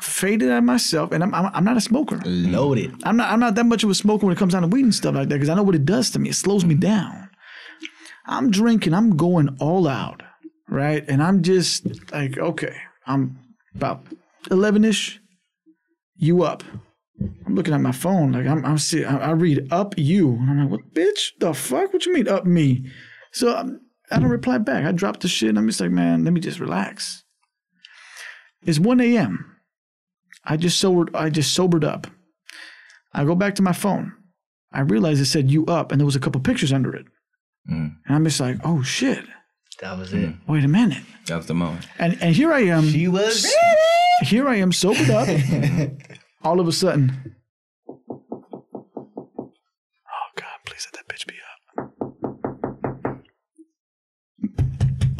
faded 0.00 0.48
at 0.50 0.64
myself, 0.64 1.12
and 1.12 1.22
I'm 1.22 1.34
I'm, 1.34 1.50
I'm 1.54 1.64
not 1.64 1.76
a 1.76 1.80
smoker. 1.80 2.20
loaded. 2.24 2.92
I'm 3.04 3.16
not 3.16 3.30
I'm 3.32 3.40
not 3.40 3.54
that 3.54 3.64
much 3.66 3.84
of 3.84 3.90
a 3.90 3.94
smoker 3.94 4.26
when 4.26 4.32
it 4.34 4.38
comes 4.38 4.52
down 4.52 4.62
to 4.62 4.68
weed 4.68 4.84
and 4.84 4.94
stuff 4.94 5.14
like 5.14 5.28
that 5.28 5.34
because 5.36 5.48
I 5.48 5.54
know 5.54 5.62
what 5.62 5.74
it 5.74 5.84
does 5.84 6.10
to 6.12 6.18
me. 6.18 6.30
It 6.30 6.34
slows 6.36 6.64
me 6.64 6.74
down. 6.74 7.28
I'm 8.26 8.50
drinking. 8.50 8.92
I'm 8.94 9.16
going 9.16 9.56
all 9.60 9.86
out, 9.86 10.22
right? 10.68 11.04
And 11.08 11.22
I'm 11.22 11.42
just 11.42 11.86
like, 12.12 12.36
okay, 12.38 12.74
I'm 13.06 13.38
about 13.76 14.04
eleven 14.50 14.84
ish. 14.84 15.20
You 16.16 16.42
up? 16.42 16.62
I'm 17.46 17.54
looking 17.54 17.74
at 17.74 17.80
my 17.80 17.92
phone. 17.92 18.32
Like 18.32 18.46
I'm 18.46 18.64
I'm 18.64 18.78
see 18.78 19.04
I, 19.04 19.28
I 19.28 19.30
read 19.30 19.72
up 19.72 19.94
you, 19.96 20.30
and 20.32 20.50
I'm 20.50 20.60
like, 20.60 20.70
what 20.70 20.94
bitch? 20.94 21.32
The 21.40 21.54
fuck? 21.54 21.92
What 21.92 22.04
you 22.06 22.12
mean 22.12 22.28
up 22.28 22.44
me? 22.44 22.90
So 23.32 23.54
I'm, 23.54 23.80
I 24.10 24.18
don't 24.18 24.28
reply 24.28 24.58
back. 24.58 24.84
I 24.84 24.92
drop 24.92 25.20
the 25.20 25.28
shit. 25.28 25.50
and 25.50 25.58
I'm 25.58 25.66
just 25.66 25.80
like, 25.80 25.90
man, 25.90 26.24
let 26.24 26.32
me 26.32 26.40
just 26.40 26.60
relax. 26.60 27.24
It's 28.62 28.78
1 28.78 29.00
a.m. 29.00 29.56
I 30.44 30.56
just 30.56 30.78
sobered. 30.78 31.14
I 31.14 31.30
just 31.30 31.54
sobered 31.54 31.84
up. 31.84 32.06
I 33.12 33.24
go 33.24 33.34
back 33.34 33.54
to 33.56 33.62
my 33.62 33.72
phone. 33.72 34.12
I 34.72 34.80
realize 34.80 35.20
it 35.20 35.26
said 35.26 35.50
you 35.50 35.64
up, 35.66 35.90
and 35.90 36.00
there 36.00 36.06
was 36.06 36.16
a 36.16 36.20
couple 36.20 36.40
pictures 36.40 36.72
under 36.72 36.94
it. 36.94 37.06
Mm. 37.70 37.96
And 38.06 38.16
I'm 38.16 38.24
just 38.24 38.40
like, 38.40 38.58
oh 38.64 38.82
shit! 38.82 39.24
That 39.80 39.98
was 39.98 40.12
it. 40.12 40.30
Mm. 40.30 40.38
Wait 40.46 40.64
a 40.64 40.68
minute. 40.68 41.02
That 41.26 41.36
was 41.36 41.46
the 41.46 41.54
moment. 41.54 41.86
And 41.98 42.16
and 42.22 42.34
here 42.34 42.52
I 42.52 42.60
am. 42.60 42.88
She 42.88 43.08
was. 43.08 43.46
Here 44.22 44.48
I 44.48 44.56
am 44.56 44.72
sobered 44.72 45.10
up. 45.10 45.28
All 46.42 46.60
of 46.60 46.68
a 46.68 46.72
sudden. 46.72 47.34
Oh 47.88 47.98
God! 50.34 50.58
Please 50.64 50.86
let 50.86 50.94
that 50.94 51.08
bitch 51.14 51.26
be 51.26 51.34
up. 51.34 51.46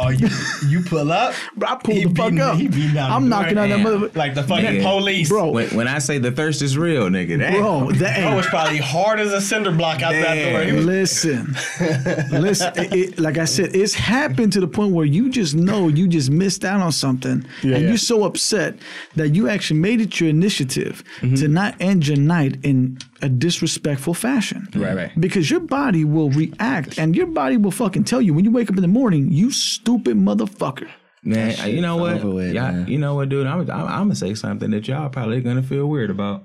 Oh, 0.06 0.10
you 0.10 0.28
you 0.68 0.80
pull 0.82 1.10
up. 1.12 1.34
Bro, 1.56 1.68
I 1.68 1.74
pulled 1.76 1.96
He 1.96 2.04
the 2.04 2.14
fuck 2.14 2.26
beating- 2.30 2.40
up. 2.40 2.56
he 2.56 2.68
beating 2.68 2.94
down 2.94 3.10
I'm 3.10 3.22
the 3.24 3.28
knocking 3.28 3.58
on 3.58 3.68
that 3.70 3.76
Damn. 3.76 3.82
mother. 3.82 4.10
like 4.14 4.34
the 4.34 4.42
fucking 4.42 4.64
Nigga. 4.64 4.82
police. 4.82 5.28
Bro, 5.28 5.50
When, 5.50 5.68
when 5.76 5.88
I 5.88 5.98
say 5.98 6.18
the 6.18 6.30
thirst 6.32 6.62
is 6.62 6.76
real, 6.78 7.08
nigga, 7.08 7.38
that, 7.38 7.52
bro, 7.54 7.90
that 7.92 8.38
it's 8.38 8.48
probably 8.48 8.78
hard 8.78 9.20
as 9.20 9.32
a 9.32 9.40
cinder 9.40 9.72
block 9.72 10.02
out 10.02 10.12
that 10.12 10.50
door. 10.52 10.62
He 10.62 10.72
was- 10.72 10.84
Listen, 10.86 11.54
listen. 12.30 12.72
It, 12.76 12.92
it- 12.94 13.18
like 13.18 13.38
I 13.38 13.44
said, 13.44 13.74
it's 13.74 13.94
happened 13.94 14.52
to 14.54 14.60
the 14.60 14.68
point 14.68 14.92
where 14.92 15.04
you 15.06 15.30
just 15.30 15.54
know 15.54 15.88
you 15.88 16.06
just 16.08 16.30
missed 16.30 16.64
out 16.64 16.80
on 16.80 16.92
something, 16.92 17.44
and 17.62 17.70
yeah. 17.70 17.78
you're 17.78 17.96
so 17.96 18.24
upset 18.24 18.76
that 19.16 19.30
you 19.34 19.48
actually 19.48 19.80
made 19.80 20.00
it 20.00 20.20
your 20.20 20.28
initiative 20.30 21.02
Mm-hmm. 21.20 21.34
to 21.36 21.48
not 21.48 21.74
end 21.80 22.06
your 22.06 22.16
night 22.18 22.58
in 22.62 22.98
a 23.22 23.28
disrespectful 23.28 24.14
fashion. 24.14 24.68
Right, 24.74 24.97
right. 24.97 25.20
Because 25.20 25.51
your 25.51 25.60
body 25.60 26.05
will 26.05 26.30
react, 26.30 26.98
and 26.98 27.16
your 27.16 27.26
body 27.26 27.56
will 27.56 27.70
fucking 27.70 28.05
tell 28.05 28.20
you 28.20 28.34
when 28.34 28.44
you 28.44 28.51
wake 28.51 28.70
up 28.70 28.76
in 28.76 28.82
the 28.82 28.88
morning, 28.88 29.30
you 29.32 29.51
stupid 29.51 30.16
motherfucker. 30.16 30.88
man, 31.22 31.70
you 31.70 31.80
know 31.80 31.97
what? 31.97 32.14
over 32.14 32.30
with, 32.30 32.55
y'all, 32.55 32.72
man. 32.72 32.86
you 32.88 32.98
know 32.98 33.14
what, 33.14 33.28
dude? 33.28 33.47
I'm, 33.47 33.60
I'm, 33.60 33.70
I'm 33.70 34.02
gonna 34.05 34.14
say 34.14 34.34
something 34.34 34.70
that 34.70 34.86
y'all 34.86 35.09
probably 35.09 35.40
gonna 35.40 35.62
feel 35.62 35.86
weird 35.86 36.10
about. 36.10 36.44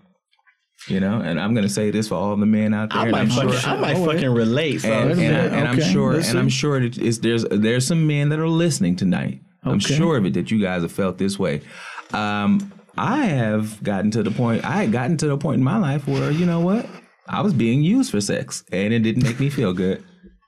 You 0.88 1.00
know, 1.00 1.22
and 1.22 1.40
I'm 1.40 1.54
gonna 1.54 1.70
say 1.70 1.92
this 1.92 2.08
for 2.08 2.16
all 2.16 2.36
the 2.36 2.48
men 2.48 2.74
out 2.74 2.90
there. 2.90 3.02
I 3.02 3.12
might 3.12 3.28
fucking, 3.28 3.52
sure, 3.52 3.70
I 3.70 3.76
might 3.80 3.98
fucking 3.98 4.32
relate. 4.32 4.80
So 4.82 4.92
and, 4.92 5.12
Wait 5.12 5.20
a 5.20 5.22
and, 5.28 5.38
I, 5.38 5.42
minute. 5.42 5.54
and 5.54 5.68
I'm 5.68 5.80
sure, 5.80 6.14
let's 6.14 6.30
and 6.30 6.40
I'm 6.40 6.50
sure 6.50 6.80
that 6.80 6.98
it's, 6.98 7.20
there's 7.20 7.44
there's 7.52 7.86
some 7.86 8.08
men 8.08 8.30
that 8.30 8.40
are 8.40 8.48
listening 8.48 8.96
tonight. 8.96 9.42
I'm 9.64 9.78
sure 9.80 10.18
of 10.18 10.26
it 10.26 10.34
that 10.34 10.50
you 10.50 10.60
guys 10.60 10.82
have 10.82 10.92
felt 10.92 11.20
this 11.20 11.38
way. 11.38 11.62
Um, 12.14 12.72
I 12.98 13.26
have 13.26 13.82
gotten 13.84 14.12
to 14.12 14.24
the 14.24 14.32
point. 14.32 14.66
I 14.66 14.84
had 14.84 14.92
gotten 14.92 15.18
to 15.18 15.28
the 15.28 15.38
point 15.38 15.58
in 15.60 15.64
my 15.64 15.78
life 15.78 16.08
where 16.08 16.32
you 16.32 16.46
know 16.46 16.60
what, 16.60 16.86
I 17.28 17.42
was 17.42 17.54
being 17.54 17.82
used 17.84 18.12
for 18.12 18.22
sex, 18.22 18.64
and 18.72 18.94
it 18.94 19.00
didn't 19.00 19.24
make 19.24 19.40
me 19.40 19.50
feel 19.50 19.74
good. 19.74 20.04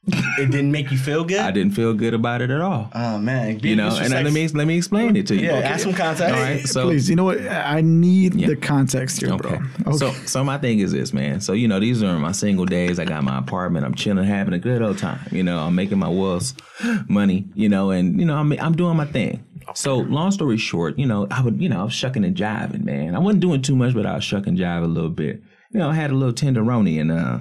it 0.05 0.51
didn't 0.51 0.73
make 0.73 0.91
you 0.91 0.97
feel 0.97 1.23
good. 1.23 1.39
I 1.39 1.51
didn't 1.51 1.75
feel 1.75 1.93
good 1.93 2.13
about 2.13 2.41
it 2.41 2.49
at 2.49 2.59
all. 2.59 2.89
Oh 2.93 3.17
man, 3.17 3.59
you 3.59 3.77
know, 3.77 3.97
and 3.97 4.13
uh, 4.13 4.19
let 4.19 4.33
me 4.33 4.45
let 4.49 4.67
me 4.67 4.75
explain 4.75 5.15
it 5.15 5.27
to 5.27 5.35
you. 5.35 5.43
Yeah, 5.47 5.59
add 5.59 5.79
some 5.79 5.93
context. 5.93 6.35
All 6.35 6.41
right, 6.41 6.59
so 6.67 6.87
Please, 6.87 7.09
you 7.09 7.15
know 7.15 7.23
what? 7.23 7.39
I 7.47 7.79
need 7.79 8.33
the 8.33 8.57
context 8.57 9.21
here, 9.21 9.31
Okay. 9.31 9.59
bro. 9.83 9.95
So 9.95 10.11
so 10.25 10.43
my 10.43 10.57
thing 10.57 10.79
is 10.79 10.91
this, 10.91 11.13
man. 11.13 11.39
So 11.39 11.53
you 11.53 11.69
know, 11.69 11.79
these 11.79 12.03
are 12.03 12.19
my 12.19 12.33
single 12.33 12.65
days. 12.65 12.99
I 12.99 13.05
got 13.05 13.23
my 13.23 13.37
apartment. 13.37 13.85
I'm 13.85 13.95
chilling, 13.95 14.25
having 14.25 14.53
a 14.53 14.59
good 14.59 14.81
old 14.81 14.97
time. 14.97 15.21
You 15.31 15.43
know, 15.43 15.59
I'm 15.59 15.73
making 15.75 15.99
my 15.99 16.09
wills 16.09 16.53
money. 17.07 17.47
You 17.55 17.69
know, 17.69 17.91
and 17.91 18.19
you 18.19 18.25
know, 18.25 18.35
I'm 18.35 18.51
I'm 18.59 18.75
doing 18.75 18.97
my 18.97 19.05
thing. 19.05 19.41
So 19.75 19.97
long 19.97 20.31
story 20.31 20.57
short, 20.57 20.97
you 20.97 21.05
know, 21.05 21.27
I 21.31 21.41
would 21.41 21.61
you 21.61 21.69
know 21.69 21.81
I 21.81 21.83
was 21.83 21.93
shucking 21.93 22.23
and 22.25 22.35
jiving, 22.35 22.83
man. 22.83 23.15
I 23.15 23.19
wasn't 23.19 23.41
doing 23.41 23.61
too 23.61 23.75
much, 23.75 23.93
but 23.93 24.05
I 24.05 24.15
was 24.15 24.23
shucking 24.23 24.57
jive 24.57 24.83
a 24.83 24.87
little 24.87 25.09
bit. 25.09 25.41
You 25.71 25.79
know, 25.79 25.89
I 25.89 25.93
had 25.93 26.11
a 26.11 26.15
little 26.15 26.33
tenderoni 26.33 26.99
and 26.99 27.11
uh. 27.11 27.39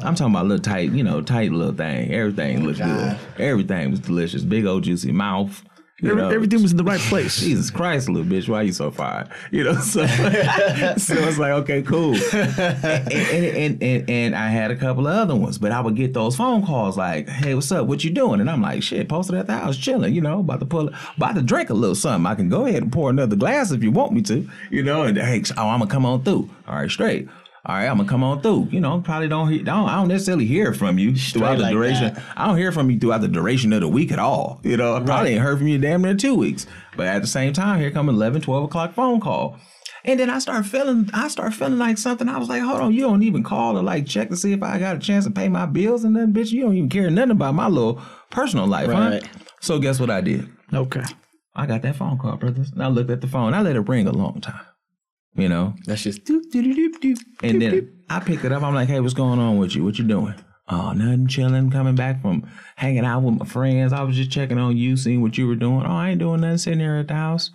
I'm 0.00 0.16
talking 0.16 0.34
about 0.34 0.46
a 0.46 0.48
little 0.48 0.62
tight, 0.62 0.90
you 0.90 1.04
know, 1.04 1.22
tight 1.22 1.52
little 1.52 1.72
thing. 1.72 2.12
Everything 2.12 2.66
looked 2.66 2.80
good. 2.80 3.16
Everything 3.38 3.92
was 3.92 4.00
delicious. 4.00 4.42
Big 4.42 4.66
old 4.66 4.82
juicy 4.82 5.12
mouth. 5.12 5.62
Every- 6.02 6.16
know. 6.16 6.28
everything 6.28 6.60
was 6.60 6.72
in 6.72 6.76
the 6.76 6.84
right 6.84 7.00
place. 7.00 7.38
Jesus 7.40 7.70
Christ, 7.70 8.08
little 8.08 8.28
bitch, 8.28 8.48
why 8.48 8.62
you 8.62 8.72
so 8.72 8.90
fine? 8.90 9.28
You 9.52 9.64
know, 9.64 9.74
so, 9.74 10.04
so 10.96 11.14
it's 11.14 11.38
like, 11.38 11.52
okay, 11.52 11.82
cool. 11.82 12.14
And, 12.14 12.58
and, 13.12 13.56
and, 13.56 13.82
and, 13.82 14.10
and 14.10 14.34
I 14.34 14.48
had 14.48 14.72
a 14.72 14.76
couple 14.76 15.06
of 15.06 15.14
other 15.14 15.36
ones, 15.36 15.58
but 15.58 15.70
I 15.70 15.80
would 15.80 15.94
get 15.94 16.12
those 16.12 16.36
phone 16.36 16.66
calls 16.66 16.96
like, 16.96 17.28
hey, 17.28 17.54
what's 17.54 17.70
up? 17.70 17.86
What 17.86 18.02
you 18.02 18.10
doing? 18.10 18.40
And 18.40 18.50
I'm 18.50 18.60
like, 18.60 18.82
shit, 18.82 19.08
posted 19.08 19.36
at 19.36 19.46
the 19.46 19.52
house, 19.56 19.76
chilling, 19.76 20.14
you 20.14 20.20
know, 20.20 20.40
about 20.40 20.60
to 20.60 20.66
pull, 20.66 20.90
about 21.16 21.36
to 21.36 21.42
drink 21.42 21.70
a 21.70 21.74
little 21.74 21.94
something. 21.94 22.26
I 22.26 22.34
can 22.34 22.48
go 22.48 22.66
ahead 22.66 22.82
and 22.82 22.92
pour 22.92 23.08
another 23.08 23.36
glass 23.36 23.70
if 23.70 23.82
you 23.82 23.92
want 23.92 24.12
me 24.12 24.22
to, 24.22 24.48
you 24.70 24.82
know, 24.82 25.04
and 25.04 25.16
hey, 25.16 25.42
oh, 25.56 25.68
I'm 25.68 25.78
gonna 25.78 25.90
come 25.90 26.04
on 26.04 26.24
through. 26.24 26.50
All 26.66 26.74
right, 26.76 26.90
straight. 26.90 27.28
All 27.66 27.74
right, 27.74 27.86
I'm 27.86 27.96
gonna 27.96 28.08
come 28.08 28.22
on 28.22 28.42
through. 28.42 28.68
You 28.70 28.80
know, 28.80 29.00
probably 29.00 29.28
don't 29.28 29.50
hear, 29.50 29.62
don't, 29.62 29.88
I 29.88 29.94
don't 29.96 30.08
necessarily 30.08 30.44
hear 30.44 30.74
from 30.74 30.98
you 30.98 31.16
throughout 31.16 31.56
the 31.56 31.62
like 31.62 31.72
duration. 31.72 32.12
that. 32.14 32.22
I 32.36 32.46
don't 32.46 32.58
hear 32.58 32.72
from 32.72 32.90
you 32.90 32.98
throughout 32.98 33.22
the 33.22 33.28
duration 33.28 33.72
of 33.72 33.80
the 33.80 33.88
week 33.88 34.12
at 34.12 34.18
all. 34.18 34.60
You 34.62 34.76
know, 34.76 34.96
I 34.96 35.00
probably 35.00 35.32
ain't 35.32 35.40
heard 35.42 35.58
from 35.58 35.68
you 35.68 35.78
damn 35.78 36.02
near 36.02 36.14
two 36.14 36.34
weeks. 36.34 36.66
But 36.96 37.06
at 37.06 37.22
the 37.22 37.28
same 37.28 37.52
time, 37.54 37.80
here 37.80 37.90
come 37.90 38.08
11, 38.10 38.42
12 38.42 38.64
o'clock 38.64 38.92
phone 38.94 39.18
call. 39.20 39.58
And 40.06 40.20
then 40.20 40.28
I 40.28 40.38
start 40.40 40.66
feeling, 40.66 41.08
I 41.14 41.28
start 41.28 41.54
feeling 41.54 41.78
like 41.78 41.96
something. 41.96 42.28
I 42.28 42.36
was 42.36 42.50
like, 42.50 42.60
hold 42.62 42.82
on, 42.82 42.92
you 42.92 43.00
don't 43.00 43.22
even 43.22 43.42
call 43.42 43.78
or 43.78 43.82
like 43.82 44.04
check 44.06 44.28
to 44.28 44.36
see 44.36 44.52
if 44.52 44.62
I 44.62 44.78
got 44.78 44.96
a 44.96 44.98
chance 44.98 45.24
to 45.24 45.30
pay 45.30 45.48
my 45.48 45.64
bills 45.64 46.04
and 46.04 46.14
then, 46.14 46.34
bitch, 46.34 46.52
you 46.52 46.60
don't 46.64 46.76
even 46.76 46.90
care 46.90 47.08
nothing 47.08 47.30
about 47.30 47.54
my 47.54 47.68
little 47.68 48.02
personal 48.30 48.66
life, 48.66 48.88
Right. 48.88 49.22
huh? 49.24 49.28
So 49.62 49.78
guess 49.78 49.98
what 49.98 50.10
I 50.10 50.20
did? 50.20 50.46
Okay. 50.74 51.04
I 51.56 51.64
got 51.64 51.80
that 51.80 51.96
phone 51.96 52.18
call, 52.18 52.36
brothers. 52.36 52.70
And 52.72 52.82
I 52.82 52.88
looked 52.88 53.08
at 53.10 53.22
the 53.22 53.26
phone. 53.26 53.54
I 53.54 53.62
let 53.62 53.76
it 53.76 53.88
ring 53.88 54.06
a 54.06 54.12
long 54.12 54.42
time. 54.42 54.60
You 55.36 55.48
know, 55.48 55.74
That's 55.86 56.02
just 56.02 56.24
doop, 56.24 56.42
doop, 56.52 56.64
doop, 56.64 56.94
doop, 56.94 57.00
doop. 57.00 57.18
and 57.42 57.60
then 57.60 57.92
I 58.08 58.20
pick 58.20 58.44
it 58.44 58.52
up. 58.52 58.62
I'm 58.62 58.74
like, 58.74 58.88
hey, 58.88 59.00
what's 59.00 59.14
going 59.14 59.40
on 59.40 59.58
with 59.58 59.74
you? 59.74 59.84
What 59.84 59.98
you 59.98 60.04
doing? 60.04 60.34
Oh, 60.68 60.92
nothing, 60.92 61.26
chilling, 61.26 61.70
coming 61.70 61.96
back 61.96 62.22
from 62.22 62.48
hanging 62.76 63.04
out 63.04 63.22
with 63.22 63.38
my 63.38 63.44
friends. 63.44 63.92
I 63.92 64.02
was 64.02 64.16
just 64.16 64.30
checking 64.30 64.58
on 64.58 64.76
you, 64.76 64.96
seeing 64.96 65.20
what 65.20 65.36
you 65.36 65.46
were 65.46 65.56
doing. 65.56 65.84
Oh, 65.84 65.90
I 65.90 66.10
ain't 66.10 66.20
doing 66.20 66.40
nothing, 66.40 66.58
sitting 66.58 66.80
here 66.80 66.96
at 66.96 67.08
the 67.08 67.14
house. 67.14 67.50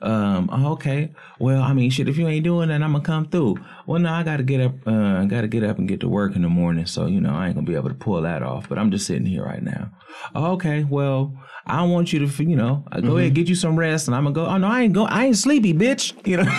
Um, 0.00 0.48
oh, 0.52 0.72
okay. 0.72 1.12
Well, 1.38 1.62
I 1.62 1.72
mean, 1.72 1.90
shit, 1.90 2.08
if 2.08 2.16
you 2.16 2.26
ain't 2.26 2.44
doing 2.44 2.68
that, 2.68 2.82
I'm 2.82 2.92
gonna 2.92 3.04
come 3.04 3.28
through. 3.28 3.58
Well, 3.86 4.00
no, 4.00 4.12
I 4.12 4.22
gotta 4.22 4.42
get 4.42 4.60
up, 4.60 4.74
uh, 4.86 5.24
gotta 5.24 5.48
get 5.48 5.64
up 5.64 5.78
and 5.78 5.88
get 5.88 6.00
to 6.00 6.08
work 6.08 6.34
in 6.36 6.42
the 6.42 6.48
morning. 6.48 6.86
So, 6.86 7.06
you 7.06 7.20
know, 7.20 7.34
I 7.34 7.46
ain't 7.46 7.54
gonna 7.54 7.66
be 7.66 7.74
able 7.74 7.88
to 7.90 7.94
pull 7.94 8.22
that 8.22 8.42
off, 8.42 8.68
but 8.68 8.78
I'm 8.78 8.90
just 8.90 9.06
sitting 9.06 9.26
here 9.26 9.44
right 9.44 9.62
now. 9.62 9.90
Oh, 10.34 10.52
okay. 10.52 10.84
Well, 10.84 11.34
I 11.68 11.82
want 11.82 12.12
you 12.12 12.26
to, 12.26 12.44
you 12.44 12.56
know, 12.56 12.84
uh, 12.90 13.00
go 13.00 13.18
ahead, 13.18 13.34
get 13.34 13.48
you 13.48 13.54
some 13.54 13.78
rest 13.78 14.08
and 14.08 14.14
I'm 14.14 14.24
gonna 14.24 14.34
go. 14.34 14.46
Oh, 14.46 14.56
no, 14.56 14.66
I 14.68 14.82
ain't 14.82 14.94
go. 14.94 15.04
I 15.04 15.26
ain't 15.26 15.36
sleepy, 15.36 15.74
bitch. 15.74 16.14
You 16.26 16.38
know, 16.38 16.50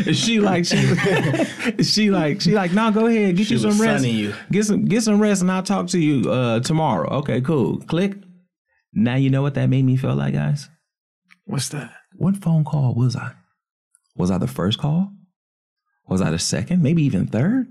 she, 0.04 0.12
she 0.14 0.40
like, 0.40 0.64
she, 0.64 0.76
she 1.82 2.10
like, 2.10 2.40
she 2.40 2.52
like, 2.52 2.72
no, 2.72 2.90
go 2.90 3.06
ahead, 3.06 3.36
get 3.36 3.46
She 3.46 3.54
you 3.54 3.60
some 3.60 3.80
rest. 3.80 4.04
you. 4.06 4.34
Get 4.50 4.64
some, 4.64 4.84
get 4.84 5.02
some 5.02 5.20
rest 5.20 5.42
and 5.42 5.50
I'll 5.50 5.62
talk 5.62 5.88
to 5.88 5.98
you, 5.98 6.30
uh, 6.30 6.60
tomorrow. 6.60 7.08
Okay, 7.18 7.40
cool. 7.40 7.78
Click. 7.80 8.14
Now 8.92 9.16
you 9.16 9.30
know 9.30 9.42
what 9.42 9.54
that 9.54 9.68
made 9.68 9.84
me 9.84 9.96
feel 9.96 10.14
like, 10.14 10.34
guys? 10.34 10.68
What's 11.44 11.68
that? 11.70 11.92
What 12.16 12.36
phone 12.36 12.64
call 12.64 12.94
was 12.94 13.16
I? 13.16 13.32
Was 14.16 14.30
I 14.30 14.38
the 14.38 14.46
first 14.46 14.78
call? 14.78 15.10
Was 16.08 16.20
I 16.22 16.30
the 16.30 16.38
second? 16.38 16.82
Maybe 16.82 17.02
even 17.02 17.26
third? 17.26 17.66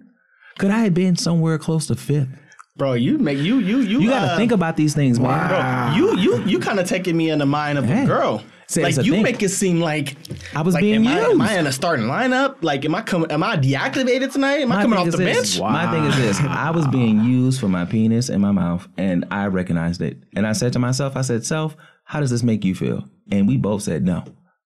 Could 0.57 0.71
I 0.71 0.79
have 0.79 0.93
been 0.93 1.15
somewhere 1.15 1.57
close 1.57 1.87
to 1.87 1.95
fifth? 1.95 2.29
Bro. 2.75 2.93
You 2.93 3.17
make 3.17 3.37
you 3.37 3.59
you 3.59 3.79
you. 3.79 4.01
You 4.01 4.09
got 4.09 4.25
to 4.25 4.33
uh, 4.33 4.37
think 4.37 4.51
about 4.51 4.77
these 4.77 4.93
things, 4.93 5.19
man. 5.19 5.49
Bro, 5.49 5.97
you 5.97 6.17
you 6.19 6.43
you 6.45 6.59
kind 6.59 6.79
of 6.79 6.87
taking 6.87 7.15
me 7.15 7.29
in 7.29 7.39
the 7.39 7.45
mind 7.45 7.77
of 7.77 7.89
a 7.89 8.05
girl. 8.05 8.43
See, 8.67 8.81
like 8.81 8.97
it's 8.97 9.05
you 9.05 9.13
thing. 9.13 9.23
make 9.23 9.43
it 9.43 9.49
seem 9.49 9.81
like 9.81 10.15
I 10.55 10.61
was 10.61 10.73
like, 10.73 10.81
being 10.81 11.05
am 11.05 11.07
I, 11.07 11.19
am 11.19 11.41
I 11.41 11.59
in 11.59 11.67
a 11.67 11.71
starting 11.71 12.05
lineup? 12.05 12.57
Like, 12.61 12.85
am 12.85 12.95
I 12.95 13.01
coming? 13.01 13.29
Am 13.29 13.43
I 13.43 13.57
deactivated 13.57 14.31
tonight? 14.31 14.61
Am 14.61 14.71
I 14.71 14.81
coming 14.81 14.97
off 14.97 15.05
the 15.05 15.11
is 15.11 15.17
bench? 15.17 15.37
this. 15.37 15.59
My 15.59 15.91
thing 15.91 16.05
is 16.05 16.15
this: 16.15 16.39
I 16.39 16.71
was 16.71 16.87
being 16.87 17.23
used 17.23 17.59
for 17.59 17.67
my 17.67 17.85
penis 17.85 18.29
in 18.29 18.41
my 18.41 18.51
mouth, 18.51 18.87
and 18.97 19.25
I 19.29 19.47
recognized 19.47 20.01
it. 20.01 20.17
And 20.35 20.47
I 20.47 20.53
said 20.53 20.73
to 20.73 20.79
myself, 20.79 21.15
"I 21.15 21.21
said, 21.21 21.45
self, 21.45 21.75
how 22.05 22.19
does 22.19 22.31
this 22.31 22.41
make 22.41 22.63
you 22.63 22.73
feel?" 22.73 23.07
And 23.31 23.47
we 23.47 23.57
both 23.57 23.83
said, 23.83 24.05
"No, 24.05 24.23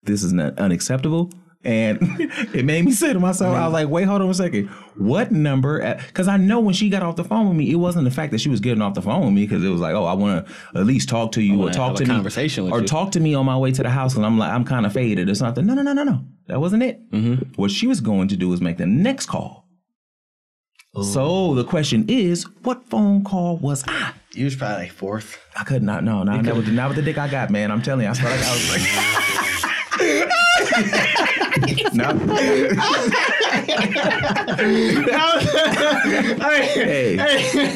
this 0.03 0.23
is 0.23 0.34
not 0.34 0.57
unacceptable." 0.57 1.32
And 1.64 2.00
it 2.54 2.66
made 2.66 2.86
me 2.86 2.92
say 2.92 3.14
to 3.14 3.20
myself, 3.20 3.56
I 3.56 3.66
was 3.66 3.74
like, 3.74 3.88
wait, 3.88 4.06
hold 4.06 4.22
on 4.22 4.30
a 4.30 4.34
second. 4.34 4.68
What 4.96 5.32
number? 5.32 5.96
Because 6.08 6.28
I 6.28 6.38
know 6.38 6.60
when 6.60 6.74
she 6.74 6.90
got 6.90 7.04
off 7.04 7.16
the 7.16 7.24
phone 7.24 7.50
with 7.50 7.58
me, 7.58 7.72
it 7.72 7.76
wasn't 7.76 8.06
the 8.06 8.12
fact 8.12 8.32
that 8.32 8.42
she 8.42 8.50
was 8.50 8.60
getting 8.60 8.82
off 8.82 8.96
the 8.96 9.02
phone 9.02 9.26
with 9.26 9.34
me 9.34 9.46
because 9.46 9.64
it 9.64 9.70
was 9.70 9.80
like, 9.80 9.94
oh, 9.94 10.06
I 10.06 10.14
want 10.14 10.48
to 10.48 10.80
at 10.80 10.86
least 10.86 11.10
talk 11.10 11.34
to 11.34 11.42
you 11.42 11.62
or 11.62 11.70
talk 11.70 11.96
to 11.98 12.04
me. 12.04 12.10
conversation 12.10 12.72
or 12.72 12.82
you. 12.82 12.88
talk 12.88 13.12
to 13.12 13.20
me 13.20 13.36
on 13.36 13.46
my 13.46 13.58
way 13.58 13.72
to 13.72 13.84
the 13.84 13.90
house 13.90 14.16
and 14.16 14.26
I'm 14.26 14.38
like, 14.38 14.52
I'm 14.52 14.66
kind 14.66 14.86
of 14.86 14.94
faded 14.94 15.30
or 15.30 15.36
something. 15.36 15.66
No, 15.66 15.76
no, 15.76 15.84
no, 15.84 15.94
no, 15.94 16.04
no. 16.04 16.24
That 16.48 16.60
wasn't 16.60 16.84
it. 16.84 17.12
Mm-hmm. 17.12 17.54
What 17.62 17.72
she 17.72 17.88
was 17.88 18.02
going 18.02 18.28
to 18.30 18.36
do 18.36 18.50
was 18.50 18.60
make 18.60 18.78
the 18.78 18.88
next 18.88 19.28
call. 19.28 19.68
So 20.94 21.56
the 21.56 21.64
question 21.64 22.06
is, 22.10 22.44
what 22.64 22.84
phone 22.90 23.24
call 23.24 23.58
was 23.58 23.86
I? 23.88 24.12
You 24.34 24.44
was 24.44 24.58
probably 24.58 24.84
like 24.84 24.92
fourth. 24.92 25.38
I 25.58 25.64
could 25.64 25.84
not. 25.84 26.04
No, 26.04 26.24
no, 26.24 26.34
not 26.34 26.56
with, 26.56 26.66
the, 26.66 26.72
not 26.74 26.90
with 26.90 26.98
the 26.98 27.02
dick 27.02 27.18
I 27.18 27.30
got, 27.30 27.50
man. 27.50 27.72
I'm 27.72 27.82
telling 27.82 28.04
you, 28.04 28.12
I 28.12 28.14
felt 28.14 28.32
like 28.32 28.46
I 28.46 28.52
was 28.52 29.62
like. 29.62 29.62
no. 31.94 32.07
hey, 36.40 37.18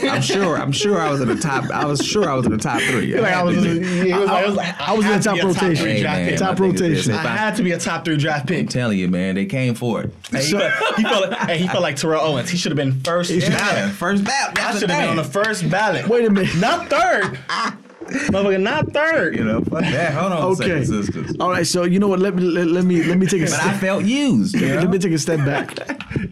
I'm 0.10 0.22
sure. 0.22 0.58
I'm 0.58 0.72
sure 0.72 1.00
I 1.00 1.10
was 1.10 1.22
in 1.22 1.28
the 1.28 1.36
top. 1.36 1.70
I 1.72 1.86
was 1.86 2.06
sure 2.06 2.30
I 2.30 2.34
was 2.34 2.46
in 2.46 2.52
the 2.52 2.58
top 2.58 2.82
three. 2.82 3.16
Like 3.20 3.34
I 3.34 3.44
was, 3.44 3.56
he 3.64 4.14
was 4.14 4.30
like, 4.30 4.30
I 4.30 4.46
was, 4.46 4.56
like, 4.56 4.82
I 4.82 4.94
was 4.94 5.06
in 5.06 5.12
the 5.14 5.20
top 5.20 5.36
be 5.36 5.40
a 5.42 5.46
rotation. 5.46 5.76
three 5.76 6.02
Hey, 6.02 6.32
man. 6.32 6.38
Top 6.38 6.60
my 6.60 6.66
thing 6.68 6.74
is 6.76 6.80
this, 6.80 7.08
rotation. 7.08 7.14
I 7.14 7.34
I- 7.34 7.38
had 7.38 7.56
to 7.56 7.64
be 7.64 7.72
a 7.72 7.80
top 7.80 8.06
three 8.06 8.18
draft 8.18 8.48
pick. 8.48 8.60
I'm 8.60 8.68
telling 8.68 8.98
you, 8.98 9.08
man, 9.08 9.36
they 9.36 9.46
came 9.46 9.76
for 9.76 10.02
it. 10.02 10.14
Hey, 10.32 10.44
he, 10.46 10.52
felt, 10.52 10.74
he 10.98 11.04
felt 11.04 11.30
like, 11.30 11.40
hey, 11.50 11.58
he 11.58 11.68
felt 11.68 11.84
like 11.84 11.96
Terrell 11.96 12.22
Owens. 12.22 12.50
He 12.50 12.58
should 12.58 12.72
have 12.72 12.78
been 12.78 13.00
first 13.02 13.32
ballot. 13.32 13.92
First 13.94 14.24
ballot. 14.24 14.58
I 14.60 14.78
should 14.78 14.90
have 14.90 15.00
been 15.02 15.10
on 15.10 15.16
the 15.18 15.24
first 15.24 15.70
ballot. 15.70 16.08
Wait 16.08 16.26
a 16.26 16.30
minute. 16.30 16.56
Not 16.58 16.90
third. 16.90 17.40
Motherfucker, 18.06 18.62
not 18.62 18.92
third. 18.92 19.36
You 19.36 19.44
know, 19.44 19.62
fuck 19.62 19.82
that. 19.82 20.14
Hold 20.14 20.32
on, 20.32 20.42
Okay. 20.44 20.80
a 20.82 20.86
second, 20.86 21.06
sisters. 21.06 21.36
All 21.40 21.50
right. 21.50 21.66
So 21.66 21.84
you 21.84 22.00
know 22.00 22.08
what? 22.08 22.20
Let 22.20 22.36
me 22.36 22.44
let, 22.44 22.68
let 22.68 22.86
me 22.86 23.04
let 23.04 23.18
me 23.18 23.26
take 23.26 23.42
a 23.42 23.46
But 23.46 23.52
step. 23.52 23.66
I 23.66 23.78
felt 23.78 24.06
used. 24.06 24.56
You 24.56 24.76
Let 24.76 24.90
me 24.90 25.00
take 25.00 25.14
a 25.14 25.18
step 25.20 25.40
back. 25.46 25.78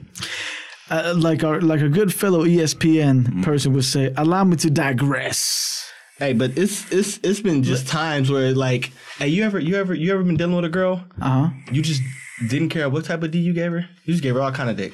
Uh, 0.90 1.14
like 1.18 1.44
our 1.44 1.60
like 1.62 1.82
a 1.82 1.90
good 1.90 2.14
fellow 2.14 2.44
ESPN 2.46 3.24
Mm-hmm. 3.24 3.42
person 3.42 3.74
would 3.74 3.86
say, 3.86 4.14
allow 4.16 4.44
me 4.44 4.58
to 4.58 4.70
digress. 4.70 5.90
Hey, 6.20 6.34
but 6.34 6.56
it's 6.58 6.92
it's 6.92 7.20
it's 7.24 7.40
been 7.40 7.64
just 7.64 7.88
times 7.88 8.30
where 8.30 8.54
like, 8.54 8.92
hey, 9.18 9.28
you 9.30 9.44
ever 9.44 9.58
you 9.60 9.76
ever 9.78 9.96
you 9.96 10.14
ever 10.14 10.24
been 10.24 10.38
dealing 10.38 10.56
with 10.56 10.66
a 10.66 10.70
girl? 10.70 11.04
Uh 11.22 11.48
huh. 11.48 11.50
You 11.72 11.82
just 11.82 12.02
didn't 12.48 12.70
care 12.70 12.90
what 12.90 13.06
type 13.06 13.24
of 13.24 13.32
D 13.32 13.40
you 13.40 13.54
gave 13.54 13.72
her. 13.72 13.88
You 14.04 14.14
just 14.14 14.22
gave 14.22 14.36
her 14.36 14.42
all 14.42 14.52
kind 14.52 14.70
of 14.70 14.78
dick. 14.78 14.94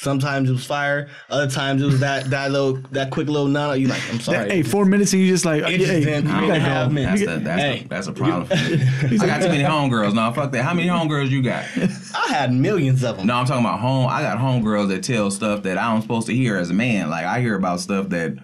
Sometimes 0.00 0.48
it 0.48 0.52
was 0.52 0.64
fire. 0.64 1.08
Other 1.28 1.50
times 1.50 1.82
it 1.82 1.86
was 1.86 1.98
that 1.98 2.30
that 2.30 2.52
little 2.52 2.74
that 2.92 3.10
quick 3.10 3.26
little 3.26 3.48
nut. 3.48 3.80
You 3.80 3.88
like, 3.88 4.00
I'm 4.12 4.20
sorry. 4.20 4.48
Hey, 4.48 4.62
four 4.62 4.84
minutes 4.84 5.12
and 5.12 5.20
you 5.22 5.28
just 5.28 5.44
like, 5.44 5.64
It 5.64 5.78
just 5.78 5.90
hey, 5.90 6.04
didn't- 6.04 6.26
you 6.28 6.32
I 6.32 6.38
don't 6.40 6.48
gotta 6.50 6.60
have 6.60 6.94
That's, 6.94 7.20
You 7.20 7.26
that's, 7.26 7.60
Hey. 7.60 7.78
the, 7.82 7.88
that's 7.88 8.06
a 8.06 8.12
problem 8.12 8.46
for 8.46 8.54
me. 8.54 9.18
I 9.20 9.26
got 9.26 9.42
too 9.42 9.48
many 9.48 9.64
homegirls. 9.64 10.14
No, 10.14 10.32
fuck 10.32 10.52
that. 10.52 10.62
How 10.62 10.72
many 10.72 10.86
homegirls 10.86 11.30
you 11.30 11.42
got? 11.42 11.64
I 12.14 12.28
had 12.32 12.52
millions 12.52 13.02
of 13.02 13.16
them. 13.16 13.26
No, 13.26 13.34
I'm 13.34 13.46
talking 13.46 13.64
about 13.64 13.80
home. 13.80 14.06
I 14.08 14.22
got 14.22 14.38
homegirls 14.38 14.86
that 14.90 15.02
tell 15.02 15.32
stuff 15.32 15.64
that 15.64 15.78
I 15.78 15.92
don't 15.92 16.02
supposed 16.02 16.28
to 16.28 16.34
hear 16.34 16.56
as 16.56 16.70
a 16.70 16.74
man. 16.74 17.10
Like 17.10 17.24
I 17.26 17.40
hear 17.40 17.56
about 17.56 17.80
stuff 17.80 18.08
that 18.10 18.38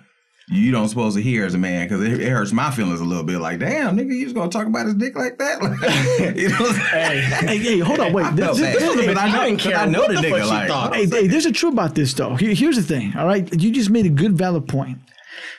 you 0.48 0.70
don't 0.72 0.88
supposed 0.88 1.16
to 1.16 1.22
hear 1.22 1.46
as 1.46 1.54
a 1.54 1.58
man 1.58 1.86
because 1.88 2.02
it, 2.04 2.20
it 2.20 2.28
hurts 2.28 2.52
my 2.52 2.70
feelings 2.70 3.00
a 3.00 3.04
little 3.04 3.24
bit. 3.24 3.38
Like, 3.38 3.60
damn, 3.60 3.96
nigga, 3.96 4.14
you 4.14 4.24
just 4.24 4.34
gonna 4.34 4.50
talk 4.50 4.66
about 4.66 4.86
his 4.86 4.94
dick 4.94 5.16
like 5.16 5.38
that? 5.38 5.60
you 6.36 6.48
know 6.50 6.56
what 6.56 6.74
I'm 6.76 6.80
saying? 6.90 7.22
Hey, 7.48 7.58
hey, 7.58 7.78
hold 7.78 8.00
on, 8.00 8.12
wait. 8.12 8.26
I 8.26 8.30
This, 8.32 8.58
this, 8.58 8.74
this 8.78 8.94
is 8.94 9.04
a- 9.04 9.06
But 9.06 9.18
I 9.18 9.30
know, 9.32 9.40
I 9.40 9.48
didn't 9.48 9.60
care 9.60 9.76
I 9.76 9.86
know 9.86 10.00
what 10.00 10.08
the 10.08 10.14
the 10.20 10.28
nigga 10.28 10.48
like. 10.48 10.68
thought. 10.68 10.94
Hey, 10.94 11.06
hey, 11.06 11.26
there's 11.26 11.46
a 11.46 11.52
truth 11.52 11.72
about 11.72 11.94
this 11.94 12.12
though. 12.14 12.34
Here- 12.36 12.54
here's 12.54 12.76
the 12.76 12.82
thing, 12.82 13.14
all 13.16 13.26
right? 13.26 13.50
You 13.60 13.70
just 13.72 13.90
made 13.90 14.06
a 14.06 14.10
good 14.10 14.32
valid 14.36 14.68
point. 14.68 14.98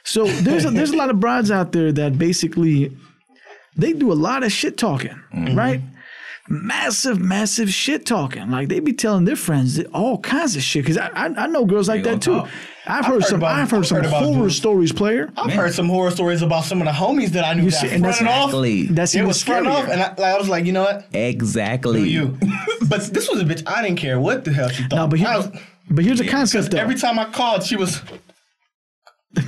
So 0.03 0.25
there's 0.25 0.65
a, 0.65 0.69
there's 0.71 0.91
a 0.91 0.97
lot 0.97 1.09
of 1.09 1.19
brides 1.19 1.49
out 1.51 1.71
there 1.71 1.91
that 1.91 2.17
basically 2.17 2.95
they 3.75 3.91
do 3.93 4.11
a 4.11 4.13
lot 4.13 4.43
of 4.43 4.51
shit 4.51 4.77
talking, 4.77 5.19
Mm-hmm. 5.33 5.57
right? 5.57 5.81
Massive, 6.47 7.19
massive 7.19 7.71
shit 7.71 8.05
talking. 8.05 8.51
Like 8.51 8.69
they 8.69 8.79
be 8.79 8.93
telling 8.93 9.25
their 9.25 9.35
friends 9.35 9.79
all 9.93 10.19
kinds 10.19 10.55
of 10.55 10.61
shit. 10.61 10.83
Because 10.83 10.97
I, 10.97 11.07
I 11.07 11.25
I 11.25 11.47
know 11.47 11.65
girls 11.65 11.87
like 11.89 12.03
that 12.03 12.21
too. 12.21 12.31
gonna 12.33 12.43
talk. 12.43 12.51
I've 12.85 13.05
heard, 13.05 13.13
heard 13.15 13.23
some. 13.23 13.39
about- 13.39 13.55
I've 13.59 13.71
heard 13.71 13.77
I've 13.79 13.87
some 13.87 13.95
heard 13.97 14.05
about 14.05 14.23
horror 14.23 14.41
dudes. 14.43 14.57
stories, 14.57 14.91
player. 14.91 15.31
I've 15.37 15.51
heard 15.51 15.73
some 15.73 15.89
horror 15.89 16.11
stories 16.11 16.43
about 16.43 16.65
some 16.65 16.81
of 16.81 16.85
the 16.85 16.91
homies 16.93 17.29
that 17.29 17.43
I 17.45 17.55
knew 17.55 17.63
You 17.63 17.71
that 17.71 17.77
see, 17.81 17.89
and 17.89 18.05
that's 18.05 18.19
front 18.19 18.31
off. 18.31 18.43
Exactly. 18.49 18.83
That's 18.85 19.15
It 19.15 19.17
even 19.17 19.27
was 19.27 19.41
front 19.43 19.65
off, 19.65 19.87
and 19.89 19.99
I, 20.03 20.09
like, 20.09 20.19
I 20.19 20.37
was 20.37 20.47
like, 20.47 20.65
you 20.65 20.71
know 20.71 20.83
what? 20.83 21.07
Exactly. 21.15 22.07
You. 22.07 22.37
but 22.87 23.01
this 23.11 23.27
was 23.27 23.41
a 23.41 23.43
bitch. 23.43 23.63
I 23.65 23.81
didn't 23.81 23.97
care 23.97 24.19
what 24.19 24.45
the 24.45 24.53
hell 24.53 24.69
she 24.69 24.83
thought. 24.83 24.95
No, 24.95 25.07
but, 25.07 25.17
here, 25.17 25.27
was, 25.35 25.49
but 25.89 26.05
here's 26.05 26.19
the 26.19 26.27
concept 26.27 26.69
though. 26.69 26.77
every 26.77 26.93
time 26.95 27.17
I 27.17 27.25
called, 27.25 27.63
she 27.63 27.75
was. 27.75 28.03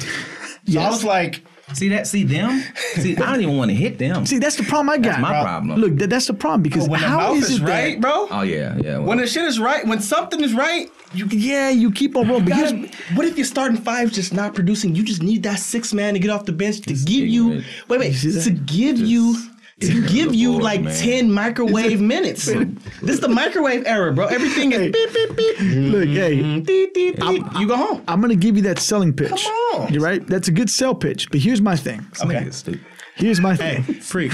So 0.69 0.81
I 0.81 0.89
was 0.89 1.05
like, 1.05 1.45
See 1.73 1.89
that? 1.89 2.07
See 2.07 2.23
them? 2.23 2.63
See, 2.95 3.17
I 3.17 3.31
don't 3.31 3.41
even 3.41 3.57
want 3.57 3.69
to 3.71 3.75
hit 3.75 3.97
them. 3.97 4.25
See, 4.25 4.39
that's 4.39 4.55
the 4.55 4.63
problem 4.63 4.89
I 4.89 4.97
got. 4.97 5.03
That's 5.03 5.21
my 5.21 5.31
bro. 5.31 5.41
problem. 5.43 5.79
Look, 5.81 5.97
that, 5.97 6.09
that's 6.09 6.27
the 6.27 6.33
problem 6.33 6.61
because 6.61 6.87
when 6.87 7.01
the 7.01 7.07
how 7.07 7.17
mouth 7.17 7.37
is 7.37 7.49
is 7.49 7.57
it 7.57 7.65
that- 7.65 7.69
right, 7.69 7.99
bro. 8.01 8.27
oh 8.31 8.41
yeah, 8.43 8.77
yeah. 8.81 8.97
well, 8.97 9.07
When 9.07 9.17
the 9.17 9.27
shit 9.27 9.43
is 9.43 9.59
right, 9.59 9.85
when 9.85 9.99
something 9.99 10.41
is 10.41 10.53
right, 10.53 10.89
you 11.13 11.25
Yeah, 11.27 11.69
you 11.69 11.91
keep 11.91 12.15
on 12.15 12.27
rolling. 12.29 12.45
But 12.45 12.95
what 13.15 13.25
if 13.25 13.37
your 13.37 13.45
starting 13.45 13.77
five 13.77 14.11
just 14.11 14.33
not 14.33 14.55
producing? 14.55 14.95
You 14.95 15.03
just 15.03 15.21
need 15.21 15.43
that 15.43 15.59
six 15.59 15.93
man 15.93 16.13
to 16.13 16.19
get 16.19 16.29
off 16.29 16.45
the 16.45 16.53
bench 16.53 16.81
to 16.81 16.93
give 16.93 17.27
you 17.27 17.63
wait, 17.89 17.99
wait, 17.99 18.13
to 18.15 18.51
give 18.51 18.97
you 18.99 19.35
to 19.81 20.07
give 20.07 20.33
you 20.33 20.53
boy, 20.53 20.63
like 20.63 20.81
man. 20.81 20.95
ten 20.95 21.31
microwave 21.31 22.01
minutes. 22.13 22.45
this 22.45 22.65
is 23.03 23.19
the 23.19 23.27
microwave 23.27 23.85
era, 23.85 24.11
bro. 24.13 24.25
Everything 24.25 24.71
is 24.71 24.91
beep 24.91 25.13
beep 25.13 25.35
beep. 25.35 25.55
Mm-hmm. 25.57 25.91
look, 25.91 26.07
hey, 26.07 26.59
Deep, 26.61 26.93
deep, 26.93 27.19
deep. 27.19 27.45
You 27.59 27.67
go 27.67 27.75
home. 27.77 28.03
I'm 28.07 28.19
gonna 28.21 28.35
give 28.35 28.55
you 28.55 28.63
that 28.63 28.79
selling 28.79 29.13
pitch. 29.13 29.43
Come 29.43 29.81
on. 29.81 29.93
You're 29.93 30.01
right. 30.03 30.25
That's 30.25 30.47
a 30.47 30.51
good 30.51 30.69
sell 30.69 30.95
pitch. 30.95 31.29
But 31.29 31.39
here's 31.41 31.61
my 31.61 31.75
thing. 31.75 32.05
this 32.11 32.21
nigga 32.23 32.47
is 32.47 32.55
stupid. 32.55 32.81
Here's 33.15 33.39
my 33.41 33.55
thing. 33.55 33.83
Hey, 33.83 33.93
Preach. 34.09 34.33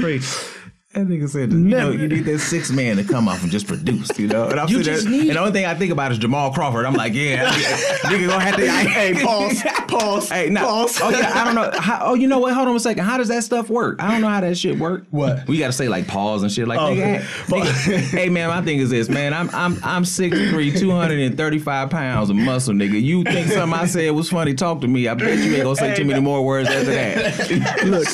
Preach. 0.00 0.24
That 0.94 1.08
nigga 1.08 1.28
said, 1.28 1.50
you 1.52 1.58
know, 1.58 1.90
you 1.90 2.06
need 2.06 2.24
that 2.26 2.38
six 2.38 2.70
man 2.70 2.96
to 2.98 3.04
come 3.04 3.26
off 3.26 3.42
and 3.42 3.50
just 3.50 3.66
produce, 3.66 4.16
you 4.16 4.28
know. 4.28 4.46
And 4.48 4.60
I'm 4.60 4.68
You 4.68 4.76
sitting 4.78 4.92
just 4.94 5.04
there, 5.06 5.12
need- 5.12 5.28
and 5.28 5.36
the 5.36 5.40
only 5.40 5.50
thing 5.52 5.66
I 5.66 5.74
think 5.74 5.90
about 5.90 6.12
is 6.12 6.18
Jamal 6.18 6.52
Crawford. 6.52 6.86
I'm 6.86 6.94
like, 6.94 7.14
yeah, 7.14 7.50
nigga 8.04 8.28
gonna 8.28 8.40
have 8.44 8.54
to. 8.56 8.68
I, 8.68 8.84
Hey, 8.84 9.14
pause, 9.24 9.62
pause, 9.88 10.28
Hey, 10.30 10.50
no. 10.50 10.60
pause. 10.60 11.00
Oh 11.02 11.10
yeah, 11.10 11.32
I 11.34 11.44
don't 11.44 11.56
know. 11.56 11.68
How, 11.80 11.98
oh, 12.02 12.14
you 12.14 12.28
know 12.28 12.38
what? 12.38 12.54
Hold 12.54 12.68
on 12.68 12.76
a 12.76 12.80
second. 12.80 13.04
How 13.04 13.16
does 13.16 13.26
that 13.26 13.42
stuff 13.42 13.68
work? 13.68 14.00
I 14.00 14.12
don't 14.12 14.20
know 14.20 14.28
how 14.28 14.40
that 14.40 14.56
shit 14.56 14.78
work. 14.78 15.04
What? 15.10 15.48
We 15.48 15.58
got 15.58 15.66
to 15.66 15.72
say 15.72 15.88
like 15.88 16.06
pause 16.06 16.44
and 16.44 16.52
shit. 16.52 16.68
Like, 16.68 16.78
Oh, 16.78 16.94
nigga, 16.94 17.22
nigga, 17.46 17.96
hey 18.16 18.28
man, 18.28 18.48
my 18.50 18.62
thing 18.62 18.78
is 18.78 18.90
this, 18.90 19.08
man. 19.08 19.34
I'm 19.34 19.50
I'm 19.52 19.78
I'm 19.82 20.04
6'3", 20.04 20.78
235 20.78 21.90
pounds 21.90 22.30
of 22.30 22.36
muscle, 22.36 22.72
nigga. 22.72 23.02
You 23.02 23.24
think 23.24 23.48
something 23.48 23.76
I 23.76 23.86
said 23.86 24.12
was 24.12 24.30
funny? 24.30 24.54
Talk 24.54 24.80
to 24.82 24.86
me. 24.88 25.08
I 25.08 25.14
bet 25.14 25.38
you 25.38 25.54
ain't 25.54 25.64
gonna 25.64 25.74
say 25.74 25.92
too 25.96 26.04
many 26.04 26.20
more 26.20 26.44
words 26.44 26.68
after 26.68 26.92
that. 26.92 27.84
Look, 27.84 28.06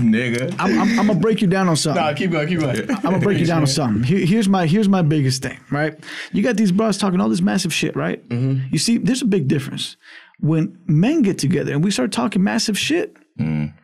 nigga. 0.00 0.54
I'm, 0.58 0.78
I'm, 0.80 0.98
I'm 1.00 1.06
gonna 1.08 1.18
break 1.20 1.42
you 1.42 1.46
down 1.46 1.68
on 1.68 1.76
something. 1.76 2.02
Nah, 2.02 2.14
keep 2.22 2.30
going, 2.30 2.48
keep 2.48 2.60
going. 2.60 2.90
I'm 2.90 3.02
gonna 3.02 3.18
break 3.18 3.38
you 3.38 3.46
down 3.46 3.62
on 3.62 3.66
something. 3.66 4.02
Here, 4.02 4.24
here's 4.24 4.48
my 4.48 4.66
here's 4.66 4.88
my 4.88 5.02
biggest 5.02 5.42
thing, 5.42 5.58
right? 5.70 5.98
You 6.32 6.42
got 6.42 6.56
these 6.56 6.72
bros 6.72 6.98
talking 6.98 7.20
all 7.20 7.28
this 7.28 7.40
massive 7.40 7.72
shit, 7.72 7.96
right? 7.96 8.26
Mm-hmm. 8.28 8.68
You 8.72 8.78
see, 8.78 8.98
there's 8.98 9.22
a 9.22 9.26
big 9.26 9.48
difference 9.48 9.96
when 10.40 10.78
men 10.86 11.22
get 11.22 11.38
together 11.38 11.72
and 11.72 11.84
we 11.84 11.90
start 11.90 12.12
talking 12.12 12.42
massive 12.42 12.78
shit. 12.78 13.16
Mm. 13.38 13.74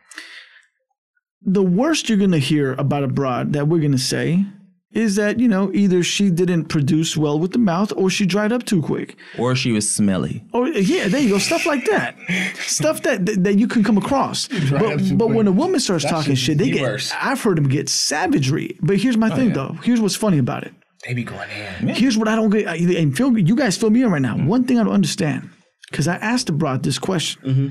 The 1.41 1.63
worst 1.63 2.09
you're 2.09 2.17
gonna 2.17 2.37
hear 2.37 2.73
about 2.73 3.03
a 3.03 3.07
broad 3.07 3.53
that 3.53 3.67
we're 3.67 3.81
gonna 3.81 3.97
say 3.97 4.45
is 4.91 5.15
that 5.17 5.39
you 5.39 5.47
know 5.47 5.71
either 5.73 6.01
she 6.01 6.29
didn't 6.29 6.65
produce 6.65 7.15
well 7.15 7.37
with 7.37 7.51
the 7.51 7.59
mouth 7.59 7.91
or 7.95 8.09
she 8.09 8.25
dried 8.25 8.51
up 8.51 8.63
too 8.65 8.81
quick. 8.81 9.15
Or 9.37 9.55
she 9.55 9.71
was 9.71 9.89
smelly. 9.89 10.43
Or 10.51 10.67
yeah, 10.67 11.07
there 11.07 11.21
you 11.21 11.29
go, 11.29 11.37
stuff 11.37 11.65
like 11.65 11.85
that, 11.85 12.17
stuff 12.57 13.03
that 13.03 13.25
that, 13.25 13.43
that 13.43 13.59
you 13.59 13.67
can 13.67 13.83
come 13.83 13.97
across. 13.97 14.47
But, 14.47 15.17
but 15.17 15.29
when 15.29 15.47
a 15.47 15.51
woman 15.51 15.79
starts 15.79 16.03
That 16.05 16.11
talking 16.11 16.35
shit, 16.35 16.57
they 16.57 16.71
get. 16.71 16.81
worst. 16.81 17.13
I've 17.23 17.41
heard 17.41 17.57
them 17.57 17.69
get 17.69 17.89
savagery. 17.89 18.77
But 18.81 18.97
here's 18.97 19.17
my 19.17 19.29
oh, 19.31 19.35
thing 19.35 19.49
yeah. 19.49 19.53
though. 19.53 19.73
Here's 19.83 20.01
what's 20.01 20.15
funny 20.15 20.37
about 20.39 20.63
it. 20.63 20.73
They 21.05 21.13
be 21.13 21.23
going 21.23 21.49
in. 21.49 21.87
Here's 21.89 22.17
what 22.17 22.27
I 22.27 22.35
don't 22.35 22.49
get. 22.49 22.67
I- 22.67 22.75
And 22.75 23.15
feel 23.15 23.37
you 23.37 23.55
guys 23.55 23.77
fill 23.77 23.89
me 23.89 24.03
in 24.03 24.11
right 24.11 24.21
now. 24.21 24.35
Mm-hmm. 24.35 24.47
One 24.47 24.63
thing 24.65 24.79
I 24.79 24.83
don't 24.83 24.93
understand 24.93 25.49
because 25.89 26.07
I 26.07 26.15
asked 26.15 26.47
the 26.47 26.53
broad 26.53 26.83
this 26.83 26.99
question: 26.99 27.41
mm-hmm. 27.43 27.67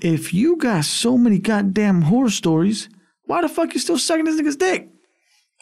If 0.00 0.32
you 0.32 0.56
got 0.56 0.84
so 0.84 1.18
many 1.18 1.38
goddamn 1.38 2.02
horror 2.02 2.30
stories, 2.30 2.88
why 3.24 3.42
the 3.42 3.48
fuck 3.48 3.74
you 3.74 3.80
still 3.80 3.98
sucking 3.98 4.24
this 4.24 4.40
nigga's 4.40 4.56
dick? 4.56 4.88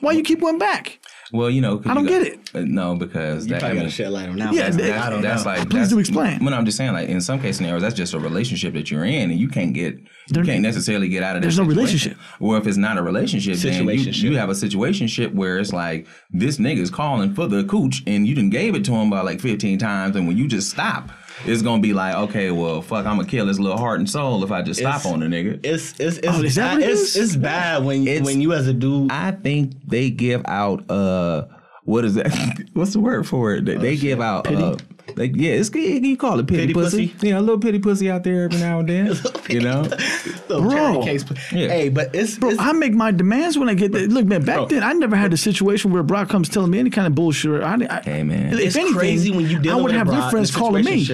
Why 0.00 0.12
you 0.12 0.22
keep 0.24 0.40
going 0.40 0.58
back? 0.58 0.98
Well, 1.32 1.48
you 1.48 1.60
know, 1.60 1.80
I 1.86 1.94
don't 1.94 2.04
you 2.04 2.10
get 2.10 2.22
it. 2.22 2.50
uh, 2.54 2.60
No, 2.60 2.94
because 2.96 3.46
that, 3.46 3.56
I 3.56 3.58
Probably 3.60 3.74
mean, 3.76 3.84
gotta 3.84 3.94
shed 3.94 4.10
light 4.10 4.28
on 4.28 4.36
that. 4.38 4.52
Yeah, 4.52 4.68
one. 4.68 4.76
they- 4.76 4.92
I 4.92 5.08
don't 5.10 5.22
that's 5.22 5.44
know. 5.44 5.50
like 5.52 5.70
Please 5.70 5.78
that's, 5.78 5.90
do 5.90 5.98
explain. 6.00 6.44
When 6.44 6.52
I'm 6.52 6.64
just 6.64 6.76
saying, 6.76 6.92
like 6.92 7.08
in 7.08 7.20
some 7.20 7.40
case 7.40 7.56
scenarios, 7.56 7.80
that's 7.82 7.94
just 7.94 8.12
a 8.12 8.18
relationship 8.18 8.74
that 8.74 8.90
you're 8.90 9.04
in, 9.04 9.30
and 9.30 9.38
you 9.38 9.48
can't 9.48 9.72
get, 9.72 9.96
you 10.34 10.42
can't 10.42 10.62
necessarily 10.62 11.08
get 11.08 11.22
out 11.22 11.36
of. 11.36 11.42
That 11.42 11.46
there's 11.46 11.58
no 11.58 11.64
situation. 11.64 11.76
relationship. 11.76 12.18
Or 12.40 12.58
if 12.58 12.66
it's 12.66 12.76
not 12.76 12.98
a 12.98 13.02
relationship, 13.02 13.56
then 13.58 13.88
you, 13.88 13.94
you 13.94 14.36
have 14.36 14.50
a 14.50 14.52
situationship 14.54 15.32
where 15.32 15.58
it's 15.58 15.72
like 15.72 16.06
this 16.30 16.58
nigga's 16.58 16.90
calling 16.90 17.32
for 17.34 17.46
the 17.46 17.64
cooch, 17.64 18.02
and 18.06 18.26
you 18.26 18.34
done 18.34 18.50
gave 18.50 18.74
it 18.74 18.84
to 18.86 18.92
him 18.94 19.10
by 19.10 19.20
like 19.22 19.40
15 19.40 19.78
times, 19.78 20.16
and 20.16 20.26
when 20.26 20.36
you 20.36 20.46
just 20.48 20.70
stop, 20.70 21.08
it's 21.46 21.62
gonna 21.62 21.82
be 21.82 21.92
like, 21.92 22.14
okay, 22.14 22.50
well, 22.50 22.80
fuck, 22.82 23.06
I'm 23.06 23.16
gonna 23.16 23.28
kill 23.28 23.46
his 23.46 23.58
little 23.60 23.78
heart 23.78 23.98
and 23.98 24.08
soul 24.08 24.42
if 24.44 24.50
I 24.50 24.62
just 24.62 24.80
stop 24.80 25.00
It's- 25.00 25.12
on 25.12 25.20
the 25.20 25.26
nigga. 25.26 25.60
It's 25.64 25.92
it's 26.00 26.18
it's, 26.18 26.28
Oh, 26.28 26.42
is 26.42 26.56
bad, 26.56 26.80
it 26.80 26.90
it's, 26.90 27.16
it's 27.16 27.36
bad 27.36 27.84
when 27.84 28.06
It's- 28.06 28.24
when 28.24 28.40
you 28.40 28.52
as 28.52 28.66
a 28.66 28.72
dude. 28.72 29.10
I 29.12 29.32
think 29.32 29.72
they 29.86 30.10
give 30.10 30.42
out 30.46 30.90
uh 30.90 31.46
what 31.84 32.04
is 32.04 32.14
that? 32.14 32.32
What's 32.72 32.92
the 32.94 33.00
word 33.00 33.26
for 33.28 33.54
it? 33.54 33.64
They, 33.66 33.76
they 33.76 33.96
give 33.96 34.20
out 34.20 34.46
uh 34.52 34.76
they, 35.16 35.26
yeah, 35.26 35.52
it's 35.52 35.74
you 35.74 36.16
call 36.16 36.38
it 36.40 36.46
pity, 36.46 36.62
Pity 36.62 36.74
pussy. 36.74 37.08
pussy? 37.08 37.26
You 37.28 37.34
know, 37.34 37.40
a 37.40 37.42
little 37.42 37.58
pity 37.58 37.78
pussy 37.78 38.10
out 38.10 38.24
there 38.24 38.44
every 38.44 38.58
now 38.58 38.80
and 38.80 38.88
then. 38.88 39.16
you 39.48 39.60
know, 39.60 39.88
Bro. 40.48 41.02
case. 41.04 41.24
Yeah. 41.52 41.68
Hey, 41.68 41.88
but 41.88 42.14
it's, 42.14 42.38
Bro, 42.38 42.50
it's 42.50 42.60
I 42.60 42.72
make 42.72 42.92
my 42.92 43.10
demands 43.10 43.58
when 43.58 43.68
I 43.68 43.74
get 43.74 43.92
there. 43.92 44.06
Look, 44.06 44.26
man, 44.26 44.44
back 44.44 44.56
Bro. 44.56 44.66
then 44.68 44.82
I 44.82 44.92
never 44.92 45.16
had 45.16 45.32
a 45.32 45.36
situation 45.36 45.92
where 45.92 46.02
Brock 46.02 46.28
comes 46.28 46.48
telling 46.48 46.70
me 46.70 46.78
any 46.78 46.90
kind 46.90 47.06
of 47.06 47.14
bullshit. 47.14 47.62
I, 47.62 47.74
I, 47.90 48.00
Hey, 48.04 48.22
man. 48.22 48.52
if 48.52 48.58
it's 48.60 48.76
anything, 48.76 48.94
crazy 48.96 49.30
when 49.30 49.48
you 49.48 49.58
deal 49.58 49.72
I 49.72 49.76
would 49.76 49.84
with 49.84 49.94
have 49.94 50.06
your 50.06 50.30
friends 50.30 50.50
calling 50.54 50.84
me. 50.84 51.06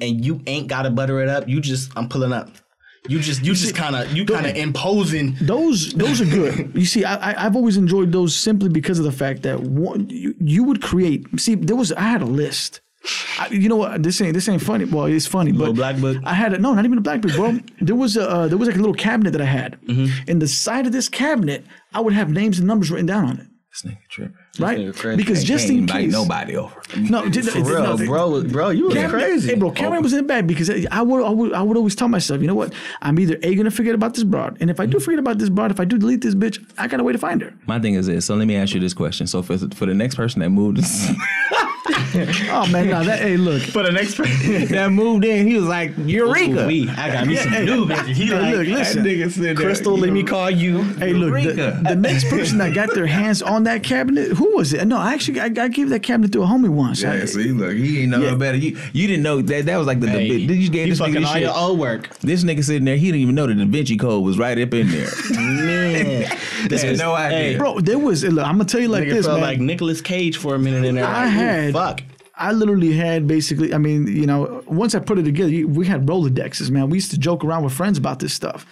and 0.00 0.24
you 0.24 0.40
ain't 0.46 0.68
gotta 0.68 0.90
butter 0.90 1.20
it 1.20 1.28
up. 1.28 1.48
You 1.48 1.60
just 1.60 1.92
I'm 1.96 2.08
pulling 2.08 2.32
up. 2.32 2.50
You 3.06 3.20
just 3.20 3.44
you 3.44 3.52
just 3.52 3.74
kind 3.74 3.94
of 3.94 4.16
you 4.16 4.24
kind 4.24 4.46
of 4.46 4.56
imposing. 4.56 5.36
Those 5.42 5.92
those 5.92 6.22
are 6.22 6.24
good. 6.24 6.72
You 6.74 6.86
see, 6.86 7.04
I, 7.04 7.32
I 7.32 7.44
I've 7.46 7.54
always 7.54 7.76
enjoyed 7.76 8.12
those 8.12 8.34
simply 8.34 8.70
because 8.70 8.98
of 8.98 9.04
the 9.04 9.12
fact 9.12 9.42
that 9.42 9.60
one 9.60 10.08
you, 10.08 10.34
you 10.40 10.64
would 10.64 10.80
create. 10.82 11.26
See, 11.38 11.54
there 11.54 11.76
was 11.76 11.92
I 11.92 12.00
had 12.00 12.22
a 12.22 12.26
list. 12.26 12.80
I, 13.38 13.48
you 13.48 13.68
know 13.68 13.76
what? 13.76 14.02
This 14.02 14.20
ain't 14.20 14.34
this 14.34 14.48
ain't 14.48 14.62
funny. 14.62 14.84
Well, 14.84 15.06
it's 15.06 15.26
funny, 15.26 15.52
but 15.52 15.58
Little 15.58 15.74
black 15.74 16.00
book? 16.00 16.16
I 16.24 16.34
had 16.34 16.52
a 16.54 16.58
no, 16.58 16.72
not 16.74 16.84
even 16.84 16.98
a 16.98 17.02
black 17.02 17.20
book, 17.20 17.32
bro. 17.32 17.58
there 17.80 17.96
was 17.96 18.16
a 18.16 18.28
uh, 18.28 18.48
there 18.48 18.58
was 18.58 18.68
like 18.68 18.76
a 18.76 18.80
little 18.80 18.94
cabinet 18.94 19.32
that 19.32 19.40
I 19.40 19.46
had. 19.46 19.80
Mm-hmm. 19.82 20.30
In 20.30 20.38
the 20.38 20.48
side 20.48 20.86
of 20.86 20.92
this 20.92 21.08
cabinet, 21.08 21.64
I 21.92 22.00
would 22.00 22.12
have 22.14 22.30
names 22.30 22.58
and 22.58 22.66
numbers 22.66 22.90
written 22.90 23.06
down 23.06 23.24
on 23.24 23.38
it. 23.38 23.46
this 23.70 23.82
nigga 23.82 23.98
tripping. 24.08 24.36
Right? 24.58 24.78
nigga. 24.78 25.16
Because 25.16 25.42
just 25.42 25.68
in 25.68 25.78
invite 25.78 26.04
case, 26.04 26.12
nobody 26.12 26.56
over. 26.56 26.80
no, 26.96 27.28
just, 27.36 27.50
For 27.50 27.60
real, 27.60 27.96
bro, 27.98 28.44
bro, 28.44 28.70
you 28.70 28.84
was 28.86 28.94
Cameron, 28.94 29.20
crazy. 29.20 29.48
Hey, 29.48 29.58
bro, 29.58 29.72
Cameron 29.72 30.02
was 30.02 30.12
in 30.12 30.18
the 30.18 30.22
bag 30.22 30.46
because 30.46 30.70
I 30.70 31.02
would, 31.02 31.24
I 31.24 31.30
would, 31.30 31.52
I 31.52 31.62
would 31.62 31.76
always 31.76 31.96
tell 31.96 32.08
myself, 32.08 32.40
you 32.40 32.46
know 32.46 32.54
what? 32.54 32.72
I'm 33.02 33.18
either 33.18 33.36
a 33.42 33.54
gonna 33.54 33.70
forget 33.72 33.94
about 33.94 34.14
this 34.14 34.24
broad, 34.24 34.56
and 34.60 34.70
if 34.70 34.78
I 34.80 34.86
do 34.86 35.00
forget 35.00 35.18
about 35.18 35.38
this 35.38 35.48
broad, 35.48 35.72
if 35.72 35.80
I 35.80 35.84
do 35.84 35.98
delete 35.98 36.20
this 36.22 36.34
bitch, 36.34 36.64
I 36.78 36.86
got 36.86 37.00
a 37.00 37.04
way 37.04 37.12
to 37.12 37.18
find 37.18 37.42
her. 37.42 37.52
My 37.66 37.80
thing 37.80 37.94
is 37.94 38.06
this. 38.06 38.26
So 38.26 38.36
let 38.36 38.46
me 38.46 38.56
ask 38.56 38.72
you 38.74 38.80
this 38.80 38.94
question. 38.94 39.26
So 39.26 39.42
for 39.42 39.58
for 39.58 39.86
the 39.86 39.94
next 39.94 40.14
person 40.14 40.40
that 40.40 40.50
moved 40.50 40.78
Oh 42.50 42.66
man, 42.70 42.88
no, 42.88 43.02
that 43.04 43.18
hey, 43.20 43.36
look, 43.36 43.60
For 43.62 43.82
the 43.82 43.90
next 43.90 44.14
person, 44.16 44.66
that 44.68 44.90
moved 44.90 45.24
in, 45.24 45.46
he 45.46 45.56
was 45.56 45.64
like 45.66 45.92
Eureka. 45.98 46.66
we 46.66 46.88
I 46.90 47.10
got 47.10 47.26
me 47.26 47.36
some 47.36 47.52
new 47.64 47.86
bitches. 47.86 48.06
He 48.14 48.26
Hey, 48.26 48.40
like, 48.40 48.54
look, 48.56 48.66
listen. 48.68 49.02
That 49.02 49.08
nigga 49.10 49.30
said 49.30 49.42
that. 49.44 49.56
Crystal, 49.56 49.96
let 49.96 50.12
me 50.12 50.22
call 50.22 50.50
you. 50.50 50.82
hey, 50.82 51.12
look, 51.12 51.34
the, 51.34 51.80
the 51.88 51.96
next 51.96 52.30
person 52.30 52.58
that 52.58 52.72
got 52.74 52.94
their 52.94 53.06
hands 53.06 53.42
on 53.42 53.64
that 53.64 53.82
cabinet, 53.82 54.28
who 54.32 54.54
was 54.56 54.72
it? 54.72 54.86
No, 54.86 54.96
I 54.96 55.12
actually, 55.12 55.40
I, 55.40 55.46
I 55.46 55.68
gave 55.68 55.88
that 55.90 56.02
cabinet 56.02 56.32
to 56.32 56.42
a 56.42 56.46
homie 56.46 56.68
once. 56.68 57.04
I- 57.04 57.16
Yeah, 57.16 57.26
see, 57.26 57.52
look, 57.52 57.74
he 57.74 58.02
ain't 58.02 58.12
know 58.12 58.20
Yeah. 58.20 58.30
no 58.30 58.36
better. 58.36 58.56
You 58.58 58.78
you 58.92 59.06
didn't 59.08 59.22
know 59.24 59.42
that 59.42 59.66
that 59.66 59.76
was 59.76 59.86
like 59.86 60.00
the, 60.00 60.08
Hey, 60.08 60.28
the 60.28 60.46
did 60.46 60.56
you 60.58 60.70
gave 60.70 60.86
you 60.86 60.92
this 60.94 61.00
nigga 61.00 61.06
fucking 61.06 61.20
this 61.22 61.26
all 61.28 61.34
shit. 61.34 61.42
your 61.42 61.56
old 61.56 61.78
work. 61.78 62.16
This 62.20 62.44
nigga 62.44 62.62
sitting 62.64 62.84
there, 62.84 62.96
he 62.96 63.06
didn't 63.06 63.20
even 63.22 63.34
know 63.34 63.46
the 63.46 63.54
Da 63.54 63.64
Vinci 63.66 63.96
Code 63.96 64.22
was 64.24 64.38
right 64.38 64.56
up 64.58 64.72
in 64.72 64.88
there. 64.90 65.10
Man, 65.32 66.30
this 66.68 66.84
is 66.84 66.98
no 66.98 67.14
idea. 67.14 67.38
Hey, 67.38 67.56
bro, 67.56 67.80
there 67.80 67.98
was. 67.98 68.24
Look, 68.24 68.46
I'm 68.46 68.54
gonna 68.54 68.64
tell 68.64 68.80
you 68.80 68.88
like 68.88 69.04
nigga 69.04 69.12
this, 69.14 69.26
felt 69.26 69.40
man. 69.40 69.48
like 69.48 69.60
Nicolas 69.60 70.00
Cage 70.00 70.36
for 70.38 70.54
a 70.54 70.58
minute 70.58 70.84
in 70.84 70.94
there. 70.94 71.04
I 71.04 71.26
had- 71.26 71.73
fuck. 71.74 72.02
I 72.36 72.52
literally 72.52 72.92
had 72.92 73.26
basically, 73.28 73.72
I 73.72 73.78
mean, 73.78 74.08
you 74.08 74.26
know, 74.26 74.62
once 74.66 74.94
I 74.94 74.98
put 74.98 75.18
it 75.18 75.22
together, 75.22 75.66
we 75.66 75.86
had 75.86 76.06
Rolodexes, 76.06 76.70
man. 76.70 76.90
We 76.90 76.96
used 76.96 77.12
to 77.12 77.18
joke 77.18 77.44
around 77.44 77.62
with 77.62 77.72
friends 77.72 77.96
about 77.96 78.18
this 78.18 78.34
stuff. 78.34 78.66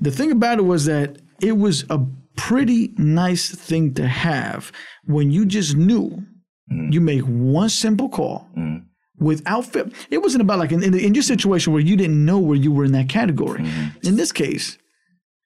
The 0.00 0.10
thing 0.10 0.32
about 0.32 0.58
it 0.58 0.62
was 0.62 0.86
that 0.86 1.18
it 1.40 1.58
was 1.58 1.84
a 1.90 2.00
pretty 2.36 2.92
nice 2.96 3.54
thing 3.54 3.94
to 3.94 4.06
have 4.06 4.72
when 5.04 5.30
you 5.30 5.44
just 5.44 5.76
knew 5.76 6.24
mm. 6.72 6.92
you 6.92 7.00
make 7.00 7.22
one 7.22 7.68
simple 7.68 8.08
call 8.08 8.48
mm. 8.56 8.82
without 9.18 9.66
fit. 9.66 9.92
It 10.10 10.18
wasn't 10.18 10.42
about 10.42 10.58
like 10.58 10.72
in, 10.72 10.82
in, 10.82 10.94
in 10.98 11.14
your 11.14 11.22
situation 11.22 11.72
where 11.72 11.82
you 11.82 11.96
didn't 11.96 12.24
know 12.24 12.38
where 12.38 12.56
you 12.56 12.72
were 12.72 12.84
in 12.84 12.92
that 12.92 13.08
category. 13.08 13.60
Mm-hmm. 13.60 14.08
In 14.08 14.16
this 14.16 14.32
case, 14.32 14.78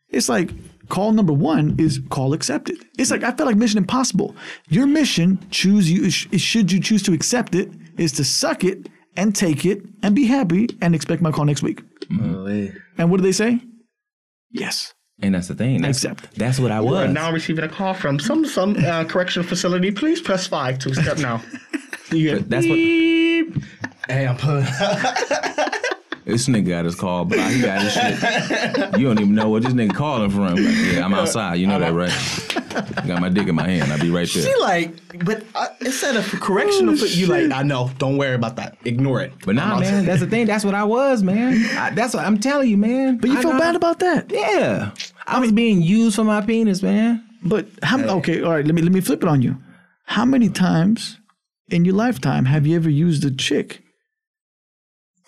it's 0.08 0.28
like 0.28 0.50
call 0.88 1.12
number 1.12 1.32
one 1.32 1.74
is 1.78 2.00
call 2.10 2.32
accepted. 2.32 2.84
It's 2.98 3.10
like 3.10 3.22
I 3.22 3.32
felt 3.32 3.46
like 3.46 3.56
Mission 3.56 3.78
Impossible. 3.78 4.34
Your 4.68 4.86
mission, 4.86 5.38
choose 5.50 5.90
you 5.90 6.04
is- 6.04 6.14
should 6.40 6.70
you 6.72 6.80
choose 6.80 7.02
to 7.04 7.12
accept 7.12 7.54
it, 7.54 7.70
is 7.96 8.12
to 8.12 8.24
suck 8.24 8.64
it 8.64 8.88
and 9.16 9.34
take 9.34 9.64
it 9.66 9.82
and 10.02 10.14
be 10.14 10.26
happy 10.26 10.68
and 10.80 10.94
expect 10.94 11.20
my 11.22 11.30
call 11.32 11.44
next 11.44 11.62
week. 11.62 11.82
And 12.10 13.10
what 13.10 13.16
do 13.18 13.22
they 13.22 13.32
say? 13.32 13.60
Yes. 14.50 14.94
and 15.20 15.34
that's 15.34 15.48
the 15.48 15.54
thing. 15.54 15.82
That's, 15.82 16.02
Accept. 16.04 16.34
That's 16.36 16.58
what 16.60 16.70
I 16.70 16.80
We're 16.80 17.06
was. 17.06 17.10
now 17.12 17.32
receiving 17.32 17.64
a 17.64 17.68
call 17.68 17.92
from 17.94 18.18
some 18.20 18.46
some 18.46 18.76
uh, 18.84 19.04
correctional 19.04 19.46
facility. 19.48 19.90
Please 19.90 20.20
press 20.20 20.46
five 20.46 20.78
to 20.80 20.94
step 20.94 21.18
now. 21.18 21.42
You 22.12 22.30
get 22.38 22.48
That's 22.48 22.66
what. 22.66 22.76
Hey, 24.08 24.26
I'm 24.26 24.36
pulling. 24.36 24.64
this 26.28 26.46
nigga 26.46 26.68
got 26.68 26.84
his 26.84 26.94
call, 26.94 27.24
but 27.24 27.38
he 27.50 27.62
got 27.62 27.80
his 27.80 27.92
shit. 27.94 28.98
You 29.00 29.06
don't 29.06 29.18
even 29.18 29.34
know 29.34 29.48
what 29.48 29.62
this 29.62 29.72
nigga 29.72 29.94
calling 29.94 30.30
from. 30.30 30.56
Like, 30.56 30.58
yeah, 30.58 31.04
I'm 31.04 31.14
outside. 31.14 31.54
You 31.54 31.66
know 31.66 31.78
that, 31.78 31.94
right? 31.94 32.12
got 33.06 33.20
my 33.20 33.30
dick 33.30 33.48
in 33.48 33.54
my 33.54 33.66
hand. 33.66 33.90
I'll 33.90 33.98
be 33.98 34.10
right 34.10 34.28
there. 34.28 34.42
She 34.42 34.54
like, 34.60 35.24
but 35.24 35.42
uh, 35.54 35.68
instead 35.80 36.16
of 36.16 36.26
correctional, 36.40 36.96
fa- 36.96 37.08
you 37.08 37.26
like, 37.26 37.50
I 37.50 37.62
know. 37.62 37.90
Don't 37.98 38.18
worry 38.18 38.34
about 38.34 38.56
that. 38.56 38.76
Ignore 38.84 39.22
it. 39.22 39.32
But 39.46 39.54
nah, 39.54 39.80
man, 39.80 40.04
that's 40.04 40.20
the 40.20 40.26
thing. 40.26 40.46
That's 40.46 40.64
what 40.66 40.74
I 40.74 40.84
was, 40.84 41.22
man. 41.22 41.64
I, 41.78 41.90
that's 41.90 42.12
what 42.12 42.24
I'm 42.24 42.38
telling 42.38 42.68
you, 42.68 42.76
man. 42.76 43.16
But 43.16 43.30
you 43.30 43.38
I 43.38 43.42
feel 43.42 43.52
know- 43.54 43.58
bad 43.58 43.74
about 43.74 44.00
that. 44.00 44.30
Yeah, 44.30 44.90
I 45.26 45.40
was 45.40 45.50
being 45.50 45.80
used 45.80 46.16
for 46.16 46.24
my 46.24 46.42
penis, 46.42 46.82
man. 46.82 47.24
But 47.42 47.66
how 47.82 47.98
okay, 48.18 48.42
all 48.42 48.50
right, 48.52 48.66
let 48.66 48.74
me 48.74 48.82
let 48.82 48.92
me 48.92 49.00
flip 49.00 49.22
it 49.22 49.28
on 49.28 49.40
you. 49.40 49.56
How 50.04 50.26
many 50.26 50.50
times 50.50 51.18
in 51.70 51.84
your 51.86 51.94
lifetime 51.94 52.44
have 52.44 52.66
you 52.66 52.76
ever 52.76 52.90
used 52.90 53.24
a 53.24 53.30
chick 53.30 53.82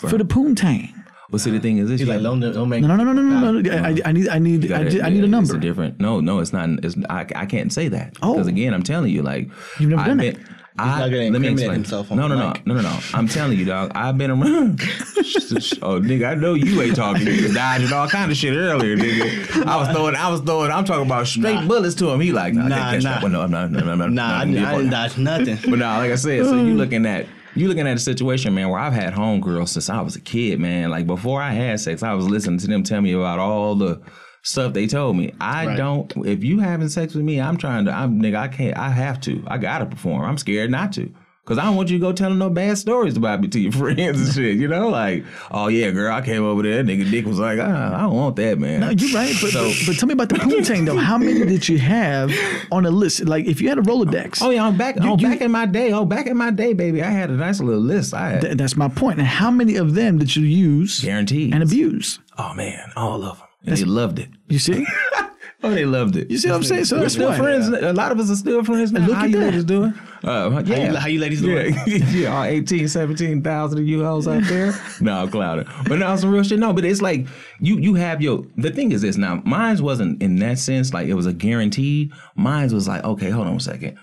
for 0.09 0.19
the 0.19 0.25
poontang? 0.25 0.93
Well, 1.31 1.39
see, 1.39 1.51
the 1.53 1.61
thing 1.61 1.79
is, 1.79 1.89
this 1.89 2.01
He's 2.01 2.09
like, 2.09 2.23
gotta- 2.23 2.41
don't, 2.41 2.53
don't 2.55 2.69
make. 2.69 2.83
No, 2.83 2.89
no, 2.97 3.05
no, 3.05 3.13
no, 3.13 3.23
no, 3.23 3.53
no. 3.53 3.71
I, 3.73 3.97
I 4.05 4.11
need, 4.13 4.29
I 4.29 4.39
need, 4.41 4.65
I, 4.65 4.69
gotta- 4.69 4.91
di- 4.91 5.03
I 5.03 5.11
need 5.11 5.23
a 5.23 5.29
number. 5.29 5.55
It's 5.55 5.65
a 5.65 5.67
different. 5.67 6.01
No, 6.01 6.21
no, 6.21 6.41
it's 6.41 6.53
not. 6.53 6.69
It's 6.85 6.97
I, 7.09 7.21
I 7.37 7.47
can't 7.47 7.73
say 7.73 7.87
that 7.89 8.17
Oh. 8.21 8.33
because 8.35 8.49
again, 8.49 8.75
I'm 8.75 8.83
telling 8.83 9.13
you, 9.13 9.23
like 9.23 9.49
You've 9.79 9.91
never 9.91 10.03
I've 10.03 10.09
done 10.09 10.17
been, 10.19 10.35
it. 10.37 10.41
I, 10.79 11.01
not 11.01 11.11
gonna 11.11 11.31
let 11.31 11.41
me 11.43 11.49
explain. 11.49 11.73
himself 11.75 12.11
on 12.11 12.17
no, 12.17 12.27
no, 12.27 12.37
the 12.37 12.41
no, 12.43 12.49
mic. 12.53 12.67
no, 12.67 12.75
no, 12.75 12.81
no. 12.83 12.99
I'm 13.13 13.29
telling 13.29 13.59
you, 13.59 13.65
dog. 13.67 13.93
I've 13.95 14.17
been 14.17 14.31
around. 14.31 14.81
oh, 14.81 16.01
nigga, 16.01 16.29
I 16.31 16.35
know 16.37 16.55
you 16.55 16.81
ain't 16.81 16.97
talking. 16.97 17.27
Niggas 17.27 17.55
died 17.55 17.83
and 17.83 17.93
all 17.93 18.09
kind 18.09 18.31
of 18.31 18.37
shit 18.37 18.55
earlier, 18.57 18.97
nigga. 18.97 19.67
I 19.67 19.77
was 19.77 19.89
throwing, 19.89 20.17
I 20.17 20.29
was 20.31 20.41
throwing. 20.41 20.71
I'm 20.73 20.85
talking 20.85 21.07
about 21.07 21.27
straight 21.27 21.69
bullets 21.69 21.95
to 21.97 22.09
him. 22.11 22.21
He 22.21 22.33
like, 22.33 22.55
nah, 22.55 22.65
I 22.65 22.69
Nah, 22.69 22.77
can't 22.77 22.91
catch 22.95 23.03
nah. 23.05 23.11
that 23.15 23.23
one. 23.23 23.33
No, 23.33 23.43
I'm 23.43 23.51
not. 23.51 23.71
No, 23.71 23.81
no, 23.81 23.95
no, 23.95 24.09
Nah, 24.09 24.39
I, 24.39 24.43
I 24.43 24.45
didn't 24.47 24.91
dodge 24.91 25.19
nothing. 25.19 25.59
but 25.69 25.79
now, 25.79 25.99
like 25.99 26.13
I 26.13 26.17
said, 26.17 26.45
so 26.47 26.55
you 26.55 26.73
oh. 26.73 26.77
looking 26.77 27.05
at 27.05 27.27
you 27.55 27.69
looking 27.69 27.87
at 27.87 27.97
a 27.97 28.01
situation, 28.01 28.55
man, 28.55 28.69
where 28.69 28.79
I've 28.81 28.93
had 28.93 29.13
homegirls 29.15 29.69
since 29.69 29.89
I 29.91 30.01
was 30.01 30.17
a 30.17 30.21
kid, 30.21 30.61
man. 30.61 30.91
Like 30.91 31.07
before 31.07 31.41
I 31.43 31.53
had 31.53 31.81
sex, 31.81 32.03
I 32.03 32.15
was 32.15 32.29
listening 32.29 32.59
to 32.61 32.67
them 32.67 32.83
tell 32.83 33.01
me 33.01 33.13
about 33.13 33.39
all 33.39 33.75
the 33.75 34.01
stuff 34.43 34.73
they 34.73 34.87
told 34.87 35.17
me. 35.17 35.33
I 35.41 35.67
Right. 35.67 35.77
don't. 35.77 36.13
If 36.27 36.43
you 36.45 36.61
having 36.61 36.89
sex 36.89 37.15
with 37.15 37.25
me, 37.25 37.41
I'm 37.41 37.57
trying 37.57 37.85
to. 37.87 37.93
I'm 37.93 38.21
nigga. 38.21 38.37
I 38.37 38.49
can't. 38.49 38.77
I 38.77 38.91
have 38.91 39.21
to. 39.23 39.43
I 39.47 39.59
gotta 39.59 39.87
perform. 39.87 40.25
I'm 40.25 40.39
scared 40.39 40.71
not 40.71 40.93
to. 40.95 41.13
Cause 41.47 41.59
I 41.59 41.65
don't 41.65 41.75
want 41.75 41.89
you 41.91 41.99
to 41.99 42.01
go 42.03 42.13
telling 42.13 42.39
no 42.39 42.49
bad 42.49 42.79
stories 42.79 43.17
about 43.17 43.41
me 43.41 43.49
to 43.49 43.59
your 43.59 43.73
friends 43.81 44.21
and 44.21 44.33
shit. 44.33 44.57
You 44.57 44.69
know, 44.69 44.89
like, 44.89 45.25
oh 45.51 45.67
yeah, 45.67 45.91
girl, 45.91 46.15
I 46.15 46.21
came 46.21 46.45
over 46.45 46.63
there. 46.63 46.85
Nigga, 46.85 47.11
dick 47.11 47.27
was 47.27 47.41
like, 47.41 47.59
ah, 47.61 47.97
I 47.97 48.01
don't 48.03 48.15
want 48.15 48.37
that, 48.37 48.59
man. 48.59 48.81
No, 48.81 48.91
you're 48.91 49.13
right, 49.13 49.35
but, 49.41 49.53
but 49.53 49.75
but 49.87 49.97
tell 49.99 50.07
me 50.07 50.13
about 50.13 50.29
the 50.29 50.35
poontang 50.37 50.87
though. 50.87 50.97
How 50.99 51.19
many 51.19 51.45
did 51.45 51.69
you 51.69 51.79
have 51.79 52.31
on 52.71 52.87
a 52.87 52.91
list? 52.91 53.25
Like 53.25 53.47
if 53.47 53.61
you 53.61 53.69
had 53.69 53.79
a 53.79 53.83
Rolodex, 53.83 54.39
Oh 54.43 54.51
yeah, 54.51 54.65
I'm 54.65 54.77
back. 54.77 54.97
You- 54.97 55.11
oh, 55.11 55.17
you- 55.19 55.27
back 55.29 55.41
in 55.41 55.51
my 55.51 55.67
day. 55.67 55.93
Oh, 55.93 56.05
back 56.05 56.27
in 56.27 56.37
my 56.37 56.51
day, 56.53 56.73
baby, 56.73 57.03
I 57.03 57.11
had 57.11 57.31
a 57.31 57.35
nice 57.37 57.59
little 57.61 57.81
list. 57.83 58.15
I 58.15 58.31
had 58.33 58.41
th- 58.43 58.57
that's 58.57 58.77
my 58.77 58.89
point. 58.89 59.19
And 59.19 59.27
how 59.27 59.51
many 59.51 59.75
of 59.77 59.95
them 59.95 60.19
did 60.19 60.37
you 60.37 60.45
use 60.45 61.01
guaranteed. 61.03 61.53
and 61.53 61.63
abuse? 61.65 62.21
Oh 62.39 62.55
man, 62.55 62.93
all 62.95 63.25
of 63.25 63.39
them. 63.39 63.49
And 63.67 63.77
they 63.77 63.85
loved 63.85 64.19
it. 64.21 64.29
You 64.49 64.59
see, 64.61 64.87
Oh, 65.63 65.71
they 65.71 65.85
loved 65.85 66.17
it. 66.17 66.31
you 66.31 66.39
see 66.39 66.49
what 66.49 66.57
I'm 66.57 66.63
saying? 66.63 66.87
So 66.87 66.99
We're 66.99 67.11
still 67.11 67.33
friends. 67.35 67.69
A 67.69 67.93
lot 67.93 68.13
of 68.13 68.19
us 68.19 68.31
are 68.31 68.37
still 68.37 68.65
friends 68.65 68.93
now. 68.93 69.07
Look 69.07 69.17
how 69.17 69.25
at 69.25 69.31
you 69.31 69.39
ladies 69.39 69.65
doing? 69.65 69.93
Uh, 70.25 70.63
yeah. 70.65 70.91
you- 70.91 70.97
how 70.97 71.07
you 71.07 71.21
ladies 71.21 71.43
yeah. 71.43 71.63
doing? 71.63 71.77
yeah, 71.87 72.35
all 72.35 72.45
18, 72.45 72.89
17,000 72.89 73.79
of 73.79 73.87
you 73.87 74.03
hoes 74.03 74.27
out 74.27 74.43
there. 74.45 74.73
no, 75.01 75.23
I'm 75.23 75.31
clouded. 75.31 75.67
But 75.87 75.99
now 75.99 76.17
some 76.17 76.31
real 76.31 76.43
shit. 76.43 76.59
No, 76.59 76.73
but 76.73 76.85
it's 76.85 77.03
like 77.03 77.27
you 77.61 77.77
you 77.79 77.95
have 77.95 78.23
your 78.23 78.45
the 78.57 78.71
thing 78.71 78.93
is 78.93 79.03
this 79.03 79.17
now, 79.17 79.43
mine's 79.45 79.83
wasn't 79.83 80.23
in 80.23 80.37
that 80.37 80.59
sense, 80.59 80.95
like 80.95 81.09
it 81.09 81.15
was 81.15 81.27
a 81.27 81.33
guaranteed. 81.33 82.11
Mine's 82.37 82.73
was 82.73 82.89
like, 82.89 83.05
okay, 83.05 83.29
hold 83.31 83.47
on 83.47 83.57
a 83.57 83.61
second. 83.61 83.99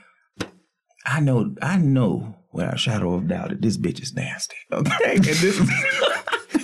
I 1.05 1.21
know, 1.21 1.55
I 1.61 1.77
know 1.77 2.35
without 2.51 2.73
a 2.73 2.77
shadow 2.77 3.13
of 3.13 3.27
doubt 3.27 3.49
that 3.49 3.61
this 3.61 3.77
bitch 3.77 4.01
is 4.01 4.13
nasty. 4.13 4.57
Okay. 4.71 4.91
And 5.15 5.23
this 5.23 5.59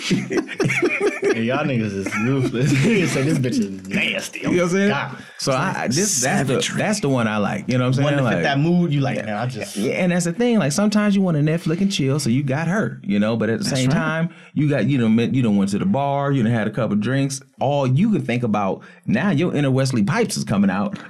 Hey, 0.09 1.43
y'all 1.43 1.65
niggas 1.65 1.93
is 1.93 2.15
ruthless. 2.17 2.73
Niggas 2.73 3.07
say 3.07 3.21
this 3.23 3.37
bitch 3.37 3.59
is 3.59 3.87
nasty. 3.87 4.39
You 4.39 4.45
know 4.45 4.51
what 4.51 4.63
I'm 4.63 4.69
saying? 4.69 4.89
God. 4.89 5.23
So 5.37 5.51
I 5.53 5.87
this 5.87 6.21
that's 6.21 6.47
the 6.47 6.75
that's 6.77 6.99
the 6.99 7.07
one 7.07 7.27
I 7.27 7.37
like. 7.37 7.69
You 7.69 7.77
know 7.77 7.85
what 7.85 7.87
I'm 7.87 7.93
saying? 7.93 8.15
One 8.15 8.23
to 8.23 8.29
fit 8.37 8.43
that 8.43 8.59
mood, 8.59 8.93
you 8.93 8.99
like, 8.99 9.17
man, 9.17 9.29
I 9.29 9.47
just. 9.47 9.77
Yeah, 9.77 9.93
and 9.93 10.11
that's 10.11 10.25
the 10.25 10.33
thing. 10.33 10.59
Like 10.59 10.73
sometimes 10.73 11.15
you 11.15 11.21
want 11.21 11.37
to 11.37 11.43
Netflix 11.43 11.81
and 11.81 11.91
chill, 11.91 12.19
so 12.19 12.29
you 12.29 12.43
got 12.43 12.67
her, 12.67 12.99
you 13.03 13.17
know. 13.17 13.37
But 13.37 13.49
at 13.49 13.59
the 13.59 13.65
same 13.65 13.89
right. 13.89 13.95
time, 13.95 14.33
you 14.53 14.69
got 14.69 14.85
you 14.85 14.97
know 14.97 15.23
you 15.23 15.41
done 15.41 15.55
went 15.55 15.71
to 15.71 15.79
the 15.79 15.85
bar, 15.85 16.31
you 16.31 16.43
done 16.43 16.51
had 16.51 16.67
a 16.67 16.71
couple 16.71 16.97
drinks. 16.97 17.41
All 17.61 17.87
you 17.87 18.11
can 18.11 18.25
think 18.25 18.43
about 18.43 18.83
now, 19.05 19.29
your 19.29 19.55
inner 19.55 19.71
Wesley 19.71 20.03
Pipes 20.03 20.35
is 20.35 20.43
coming 20.43 20.69
out. 20.69 20.99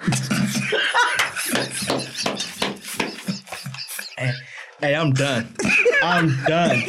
Hey, 4.84 4.95
I'm 4.95 5.14
done. 5.14 5.48
I'm 6.04 6.36
done. 6.46 6.84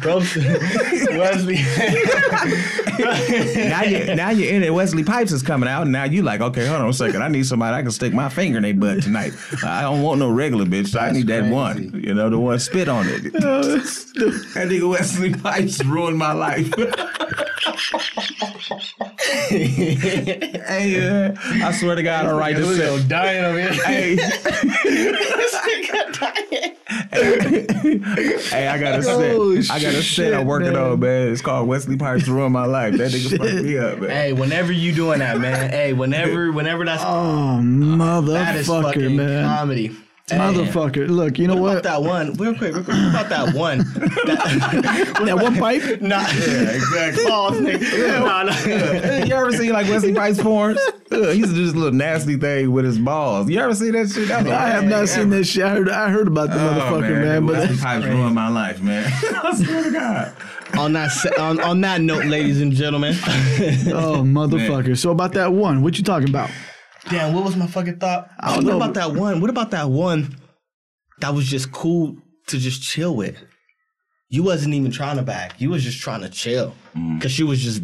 bro, 0.00 0.16
Wesley. 1.18 1.56
now 3.68 3.82
you 3.82 4.14
now 4.14 4.30
you're 4.30 4.54
in 4.54 4.62
it. 4.62 4.72
Wesley 4.72 5.04
Pipes 5.04 5.32
is 5.32 5.42
coming 5.42 5.68
out, 5.68 5.82
and 5.82 5.92
now 5.92 6.04
you're 6.04 6.24
like, 6.24 6.40
okay, 6.40 6.66
hold 6.66 6.80
on 6.80 6.88
a 6.88 6.92
second. 6.92 7.22
I 7.22 7.28
need 7.28 7.46
somebody 7.46 7.76
I 7.76 7.82
can 7.82 7.90
stick 7.90 8.12
my 8.12 8.28
finger 8.28 8.56
in 8.56 8.62
their 8.62 8.74
butt 8.74 9.02
tonight. 9.02 9.32
I 9.64 9.82
don't 9.82 10.02
want 10.02 10.20
no 10.20 10.30
regular 10.30 10.64
bitch. 10.64 10.98
I 10.98 11.10
need 11.10 11.26
that 11.26 11.50
one. 11.52 12.00
You 12.02 12.14
know, 12.14 12.30
the 12.30 12.38
one 12.38 12.58
spit 12.58 12.88
on 12.88 13.06
it. 13.08 13.22
that 13.34 14.66
nigga 14.68 14.88
Wesley 14.88 15.34
Pipes 15.34 15.84
ruined 15.84 16.18
my 16.18 16.32
life. 16.32 16.70
hey, 19.50 21.08
uh, 21.08 21.34
I 21.66 21.72
swear 21.72 21.94
to 21.94 22.02
God, 22.02 22.26
I'll 22.26 22.36
write 22.38 22.56
this 22.56 22.78
Yo, 22.78 22.98
shit. 22.98 23.08
dying 23.08 23.44
over 23.44 23.60
here. 23.60 23.72
Hey, 23.84 24.16
hey, 28.38 28.68
I 28.68 28.78
got 28.78 28.94
a 28.94 28.96
Oh, 29.08 29.60
set. 29.60 29.74
I 29.76 29.80
got 29.82 29.94
a 29.94 30.02
set 30.02 30.34
I'm 30.34 30.46
working 30.46 30.72
man. 30.72 30.82
on, 30.82 31.00
man. 31.00 31.28
It's 31.32 31.42
called 31.42 31.68
Wesley 31.68 31.96
Pipes 31.96 32.28
Ruin 32.28 32.52
my 32.52 32.66
life. 32.66 32.96
That 32.96 33.10
nigga 33.12 33.38
fucked 33.38 33.64
me 33.64 33.78
up, 33.78 33.98
man. 34.00 34.10
Hey, 34.10 34.32
whenever 34.32 34.72
you 34.72 34.92
doing 34.92 35.18
that, 35.20 35.38
man. 35.38 35.70
Hey, 35.70 35.92
whenever, 35.92 36.52
whenever 36.52 36.84
that's 36.84 37.02
Oh, 37.04 37.56
that 37.60 38.56
is 38.56 38.68
motherfucker, 38.68 38.82
fucking 38.82 39.16
man. 39.16 39.44
comedy. 39.44 39.96
Hey, 40.30 40.38
Motherfucker. 40.38 41.08
Look, 41.08 41.38
you 41.38 41.46
know 41.48 41.54
What 41.56 41.62
what? 41.62 41.70
about 41.78 41.82
that 41.82 42.02
one? 42.08 42.34
Real 42.34 42.54
quick, 42.56 42.74
real 42.74 42.84
quick. 42.84 42.96
What 42.96 43.10
about 43.10 43.28
that 43.30 43.54
one? 43.54 43.78
That, 44.30 45.22
That 45.24 45.36
one 45.42 45.56
pipe? 45.56 46.00
nah, 46.00 46.20
Yeah, 46.20 46.70
exactly. 46.70 47.24
Pause, 47.26 47.60
nigga. 47.60 48.20
Nah, 48.20 48.42
nah. 48.44 49.24
you 49.24 49.34
ever 49.34 49.52
seen 49.52 49.72
like 49.72 49.88
Wesley 49.88 50.14
Pipes 50.22 50.38
porns? 50.38 50.78
Ugh, 51.10 51.32
he 51.32 51.38
used 51.38 51.50
to 51.50 51.54
do 51.56 51.64
this 51.66 51.74
little 51.74 51.92
nasty 51.92 52.36
thing 52.36 52.70
with 52.72 52.84
his 52.84 52.98
balls. 52.98 53.48
You 53.50 53.58
ever 53.60 53.74
see 53.74 53.90
that 53.90 54.08
shit? 54.10 54.28
That 54.28 54.44
was 54.44 54.52
I 54.52 54.68
have 54.68 54.84
not 54.84 55.08
seen 55.08 55.30
that 55.30 55.44
shit. 55.44 55.64
I 55.64 55.70
heard, 55.70 55.88
I 55.88 56.10
heard 56.10 56.28
about 56.28 56.50
the 56.50 56.56
Oh, 56.56 56.72
motherfucker, 56.74 57.22
man. 57.22 57.46
But 57.46 57.56
Wesley 57.56 57.76
Pipes 57.78 58.06
ruined 58.06 58.34
my 58.34 58.48
life, 58.48 58.80
man. 58.82 59.04
I 59.42 59.54
swear 59.56 59.84
to 59.84 59.90
God. 59.90 60.32
on 60.78 60.92
that 60.92 61.10
se- 61.10 61.34
on, 61.38 61.60
on 61.60 61.80
that 61.80 62.00
note, 62.00 62.26
ladies 62.26 62.60
and 62.60 62.72
gentlemen. 62.72 63.14
oh, 63.24 64.22
motherfucker. 64.24 64.96
So 64.96 65.10
about 65.10 65.32
that 65.32 65.52
one, 65.52 65.82
what 65.82 65.98
you 65.98 66.04
talking 66.04 66.28
about? 66.28 66.50
Damn, 67.08 67.34
what 67.34 67.44
was 67.44 67.56
my 67.56 67.66
fucking 67.66 67.98
thought? 67.98 68.30
I 68.38 68.54
don't 68.54 68.64
what 68.64 68.70
know. 68.70 68.76
about 68.76 68.94
that 68.94 69.12
one? 69.12 69.40
What 69.40 69.50
about 69.50 69.70
that 69.70 69.88
one 69.90 70.36
that 71.20 71.34
was 71.34 71.46
just 71.46 71.72
cool 71.72 72.16
to 72.48 72.58
just 72.58 72.82
chill 72.82 73.16
with? 73.16 73.42
You 74.32 74.44
wasn't 74.44 74.74
even 74.74 74.92
trying 74.92 75.16
to 75.16 75.22
back. 75.22 75.60
You 75.60 75.70
was 75.70 75.82
just 75.82 76.00
trying 76.00 76.20
to 76.20 76.28
chill. 76.28 76.72
Mm. 76.96 77.20
Cause 77.20 77.32
she 77.32 77.42
was 77.42 77.60
just 77.60 77.82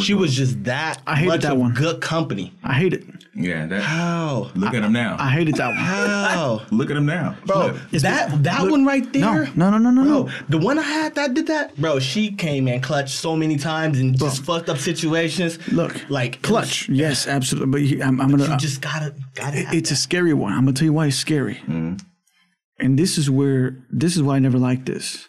she 0.00 0.14
was 0.14 0.32
just 0.34 0.62
that 0.64 1.00
I 1.08 1.16
hated 1.16 1.28
much 1.28 1.42
that 1.42 1.52
of 1.54 1.58
one. 1.58 1.74
good 1.74 2.00
company. 2.00 2.52
I 2.62 2.74
hate 2.74 2.92
it. 2.92 3.04
Yeah, 3.34 3.66
that. 3.66 3.82
How? 3.82 4.50
Look 4.54 4.74
at 4.74 4.82
him 4.84 4.92
now. 4.92 5.16
I 5.18 5.28
hated 5.30 5.56
that 5.56 5.66
one. 5.66 5.76
How? 5.76 6.62
Look 6.70 6.90
at 6.90 6.96
him 6.96 7.06
now, 7.06 7.36
Bro, 7.46 7.58
Look. 7.66 7.90
that 8.02 8.42
that 8.44 8.62
look- 8.62 8.70
one 8.70 8.84
right 8.84 9.04
No, 9.14 9.34
there. 9.34 9.50
no, 9.56 9.70
no, 9.70 9.78
no, 9.78 9.90
no, 9.90 10.02
Bro, 10.04 10.22
no. 10.22 10.30
the 10.48 10.58
one 10.58 10.78
I 10.78 10.82
had 10.82 11.16
that 11.16 11.34
did 11.34 11.48
that, 11.48 11.76
bro. 11.76 11.98
She 11.98 12.30
came 12.32 12.68
and 12.68 12.80
clutched 12.82 13.14
so 13.16 13.34
many 13.36 13.56
times 13.56 13.98
and 13.98 14.16
just 14.18 14.44
fucked 14.44 14.68
up 14.68 14.78
situations. 14.78 15.58
Look, 15.72 16.08
like 16.08 16.42
clutch. 16.42 16.88
Yes, 16.88 17.26
absolutely. 17.26 17.70
But 17.72 17.80
he- 17.82 18.00
I'm, 18.02 18.20
I'm 18.20 18.30
gonna. 18.30 18.48
You 18.50 18.56
just 18.56 18.80
gotta 18.80 19.14
gotta. 19.34 19.56
Have 19.58 19.74
it's 19.74 19.90
a 19.90 19.94
that. 19.94 19.98
scary 19.98 20.32
one. 20.32 20.52
I'm 20.52 20.60
gonna 20.60 20.72
tell 20.74 20.86
you 20.86 20.92
why 20.92 21.06
it's 21.08 21.16
scary. 21.16 21.56
Mm. 21.66 22.00
And 22.78 22.96
this 22.98 23.18
is 23.18 23.28
where 23.30 23.84
this 23.90 24.14
is 24.16 24.22
why 24.22 24.36
I 24.36 24.38
never 24.38 24.58
liked 24.58 24.86
this. 24.86 25.28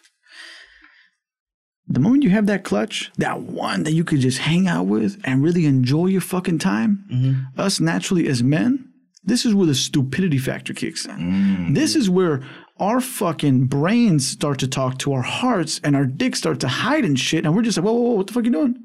The 1.98 2.04
moment 2.04 2.22
you 2.22 2.30
have 2.30 2.46
that 2.46 2.62
clutch, 2.62 3.10
that 3.16 3.40
one 3.40 3.82
that 3.82 3.90
you 3.90 4.04
could 4.04 4.20
just 4.20 4.38
hang 4.38 4.68
out 4.68 4.86
with 4.86 5.20
and 5.24 5.42
really 5.42 5.66
enjoy 5.66 6.06
your 6.06 6.20
fucking 6.20 6.60
time, 6.60 7.04
mm-hmm. 7.10 7.60
us 7.60 7.80
naturally 7.80 8.28
as 8.28 8.40
men, 8.40 8.88
this 9.24 9.44
is 9.44 9.52
where 9.52 9.66
the 9.66 9.74
stupidity 9.74 10.38
factor 10.38 10.72
kicks 10.72 11.06
in. 11.06 11.16
Mm. 11.16 11.74
This 11.74 11.96
is 11.96 12.08
where 12.08 12.44
our 12.78 13.00
fucking 13.00 13.66
brains 13.66 14.28
start 14.28 14.60
to 14.60 14.68
talk 14.68 14.98
to 14.98 15.12
our 15.12 15.22
hearts 15.22 15.80
and 15.82 15.96
our 15.96 16.06
dicks 16.06 16.38
start 16.38 16.60
to 16.60 16.68
hide 16.68 17.04
and 17.04 17.18
shit. 17.18 17.44
And 17.44 17.56
we're 17.56 17.62
just 17.62 17.76
like, 17.76 17.84
whoa, 17.84 17.94
whoa, 17.94 18.00
whoa, 18.02 18.14
what 18.14 18.28
the 18.28 18.32
fuck 18.32 18.44
are 18.44 18.46
you 18.46 18.52
doing? 18.52 18.76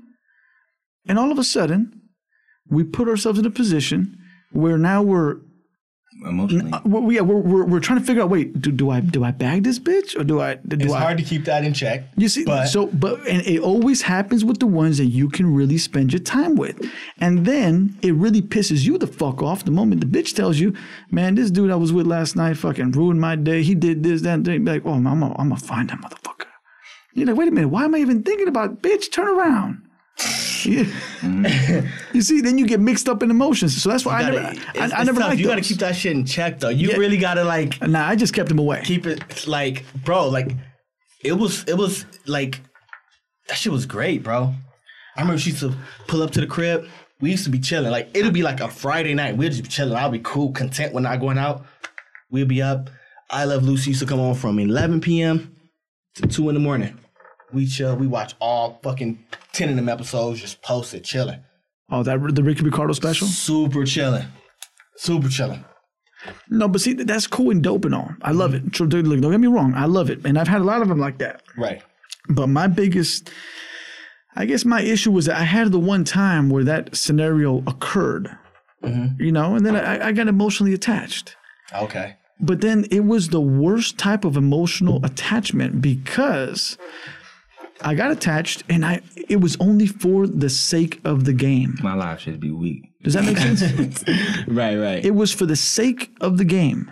And 1.06 1.20
all 1.20 1.32
of 1.32 1.38
a 1.38 1.44
sudden, 1.44 1.94
we 2.68 2.84
put 2.84 3.08
ourselves 3.08 3.38
in 3.38 3.46
a 3.46 3.52
position 3.52 4.18
where 4.52 4.80
now 4.80 5.04
we're 5.04 5.36
emotionally. 6.26 6.72
uh, 6.72 6.80
we're, 6.86 7.12
yeah, 7.14 7.22
we're, 7.22 7.38
we're, 7.38 7.66
we're 7.66 7.80
trying 7.80 8.00
to 8.00 8.06
figure 8.06 8.22
out. 8.24 8.30
Wait, 8.30 8.60
do, 8.62 8.72
do 8.72 8.90
I 8.90 9.00
do 9.00 9.24
I 9.24 9.32
bag 9.32 9.64
this 9.64 9.80
bitch 9.80 10.18
or 10.20 10.24
do 10.24 10.42
I 10.42 10.56
do 10.56 10.78
It's 10.80 10.94
I? 10.94 11.00
hard 11.00 11.18
to 11.18 11.24
keep 11.24 11.46
that 11.46 11.64
in 11.64 11.74
check. 11.74 12.04
you 12.18 12.28
see, 12.30 12.46
but- 12.46 12.68
so 12.68 12.88
but 12.88 13.20
and 13.28 13.46
it 13.48 13.60
always 13.60 14.02
happens 14.04 14.44
with 14.46 14.60
the 14.60 14.68
ones 14.68 14.98
that 14.98 15.06
you 15.08 15.30
can 15.30 15.54
really 15.54 15.78
spend 15.78 16.14
your 16.14 16.22
time 16.22 16.56
with, 16.56 16.80
and 17.20 17.46
then 17.46 17.98
it 18.02 18.14
really 18.16 18.42
pisses 18.42 18.86
you 18.86 18.98
the 18.98 19.08
fuck 19.08 19.42
off 19.44 19.66
the 19.66 19.72
moment 19.72 20.02
the 20.02 20.08
bitch 20.08 20.36
tells 20.36 20.60
you, 20.60 20.74
"Man, 21.12 21.36
this 21.36 21.52
dude 21.52 21.72
I 21.72 21.76
was 21.76 21.92
with 21.94 22.08
last 22.08 22.36
night 22.36 22.58
fucking 22.58 22.92
ruined 22.92 23.20
my 23.22 23.36
day. 23.36 23.64
He 23.64 23.76
did 23.76 24.04
this, 24.04 24.22
that, 24.22 24.34
and 24.36 24.46
that." 24.46 24.52
Be 24.64 24.72
like, 24.72 24.86
"Oh, 24.86 24.94
I'm 24.94 25.04
gonna, 25.04 25.36
I'm 25.38 25.50
gonna 25.50 25.58
find 25.58 25.90
that 25.90 26.00
motherfucker." 26.02 26.48
You're 27.14 27.28
like, 27.28 27.38
"Wait 27.38 27.48
a 27.48 27.52
minute, 27.52 27.68
why 27.70 27.86
am 27.86 27.94
I 27.96 28.00
even 28.00 28.24
thinking 28.24 28.48
about 28.48 28.82
bitch? 28.82 29.12
Turn 29.12 29.28
around." 29.28 29.82
Yeah. 30.66 30.86
you 32.14 32.22
see, 32.22 32.40
then 32.42 32.58
you 32.58 32.66
get 32.66 32.80
mixed 32.80 33.10
up 33.10 33.22
in 33.24 33.30
emotions. 33.32 33.82
So 33.82 33.90
that's 33.90 34.06
why 34.06 34.20
I 34.20 34.22
gotta- 34.22 34.54
never, 34.76 34.94
I, 34.96 35.00
I 35.00 35.04
never 35.04 35.20
liked 35.20 35.40
You 35.40 35.48
gotta 35.48 35.62
keep 35.62 35.80
that 35.80 35.96
shit 35.96 36.14
in 36.14 36.26
check, 36.26 36.60
though. 36.60 36.70
You 36.70 36.90
Yeah. 36.92 36.98
really 36.98 37.18
gotta 37.18 37.44
like 37.44 37.82
Nah, 37.82 38.08
I 38.08 38.16
just 38.16 38.34
kept 38.34 38.50
him 38.50 38.60
away. 38.60 38.82
keep 38.86 39.06
it 39.06 39.46
like, 39.48 39.84
bro. 40.06 40.30
Like, 40.30 40.52
it 41.24 41.34
was 41.34 41.64
it 41.68 41.78
was 41.78 42.06
like 42.28 42.62
that 43.50 43.58
shit 43.58 43.72
was 43.74 43.86
great, 43.86 44.24
bro. 44.24 44.54
I 45.18 45.22
remember 45.22 45.40
she 45.40 45.50
used 45.50 45.62
to 45.64 45.74
pull 46.08 46.24
up 46.24 46.32
to 46.32 46.42
the 46.42 46.48
crib. 46.48 46.88
We 47.20 47.32
used 47.32 47.44
to 47.46 47.50
be 47.50 47.60
chilling. 47.60 47.92
Like 47.92 48.10
it'll 48.14 48.32
be 48.32 48.44
like 48.44 48.62
a 48.62 48.68
Friday 48.70 49.14
night. 49.14 49.36
We'd 49.36 49.52
just 49.52 49.64
be 49.64 49.70
chilling. 49.70 49.96
I'll 49.98 50.10
be 50.12 50.20
cool, 50.20 50.52
content 50.54 50.94
when 50.94 51.04
not 51.04 51.20
going 51.20 51.38
out. 51.38 51.66
We'll 52.30 52.46
be 52.46 52.62
up. 52.62 52.90
I 53.30 53.46
Love 53.46 53.64
Lucy 53.64 53.90
used 53.92 54.00
to 54.02 54.06
come 54.06 54.20
on 54.20 54.36
from 54.36 54.60
11 54.60 55.02
p.m. 55.02 55.56
to 56.16 56.28
2 56.28 56.50
in 56.50 56.56
the 56.56 56.62
morning. 56.62 57.00
We 57.52 57.66
chill. 57.68 57.96
We 57.96 58.08
watch 58.08 58.34
all 58.40 58.80
fucking 58.84 59.24
10 59.54 59.70
of 59.70 59.76
them 59.76 59.90
episodes 59.90 60.42
just 60.42 60.62
posted, 60.62 61.04
chilling. 61.04 61.40
Oh, 61.90 62.04
that 62.04 62.36
the 62.36 62.44
Ricky 62.44 62.64
Ricardo 62.64 62.94
special? 62.94 63.28
Super 63.28 63.86
chilling. 63.86 64.26
Super 64.98 65.30
chilling. 65.30 65.64
No, 66.50 66.68
but 66.68 66.82
see, 66.82 66.94
that's 66.94 67.28
cool 67.28 67.52
and 67.52 67.62
dope 67.62 67.86
and 67.86 67.94
all. 67.94 68.10
I 68.22 68.32
love 68.32 68.54
it. 68.54 68.72
Dude, 68.72 69.08
Look, 69.08 69.22
don't 69.22 69.32
get 69.32 69.40
me 69.40 69.48
wrong. 69.48 69.74
I 69.76 69.86
love 69.86 70.10
it, 70.10 70.26
and 70.26 70.38
I've 70.38 70.48
had 70.48 70.62
a 70.62 70.64
lot 70.64 70.82
of 70.82 70.88
them 70.88 71.00
like 71.00 71.18
that. 71.20 71.44
Right. 71.58 71.84
But 72.30 72.48
my 72.48 72.68
biggest, 72.68 73.30
I 74.36 74.46
guess, 74.46 74.64
my 74.64 74.82
issue 74.82 75.12
was 75.12 75.26
that 75.26 75.38
I 75.38 75.44
had 75.44 75.72
the 75.72 75.80
one 75.80 76.04
time 76.04 76.50
where 76.50 76.64
that 76.64 76.96
scenario 76.96 77.64
occurred. 77.68 78.36
Mm-hmm. 78.84 79.22
You 79.22 79.32
know, 79.32 79.56
and 79.56 79.66
then 79.66 79.76
I, 79.76 80.08
I 80.08 80.12
got 80.12 80.28
emotionally 80.28 80.74
attached. 80.74 81.36
Okay. 81.74 82.18
But 82.40 82.62
then 82.62 82.86
it 82.92 83.06
was 83.06 83.30
the 83.30 83.42
worst 83.42 83.98
type 83.98 84.26
of 84.26 84.36
emotional 84.36 85.06
attachment 85.06 85.82
because 85.82 86.78
I 87.84 87.96
got 87.96 88.12
attached, 88.12 88.64
and 88.70 88.86
I 88.86 89.02
it 89.30 89.42
was 89.42 89.58
only 89.60 89.88
for 89.88 90.28
the 90.28 90.50
sake 90.50 91.00
of 91.06 91.26
the 91.26 91.34
game. 91.34 91.78
my 91.84 91.94
life 91.94 92.20
should 92.22 92.40
be 92.40 92.52
weak. 92.52 92.90
Does 93.04 93.14
that 93.14 93.26
make 93.26 93.38
sense? 93.38 93.62
Right, 94.48 94.78
right. 94.78 95.04
It 95.04 95.16
was 95.16 95.34
for 95.34 95.46
the 95.46 95.56
sake 95.56 96.12
of 96.22 96.38
the 96.38 96.46
game. 96.46 96.90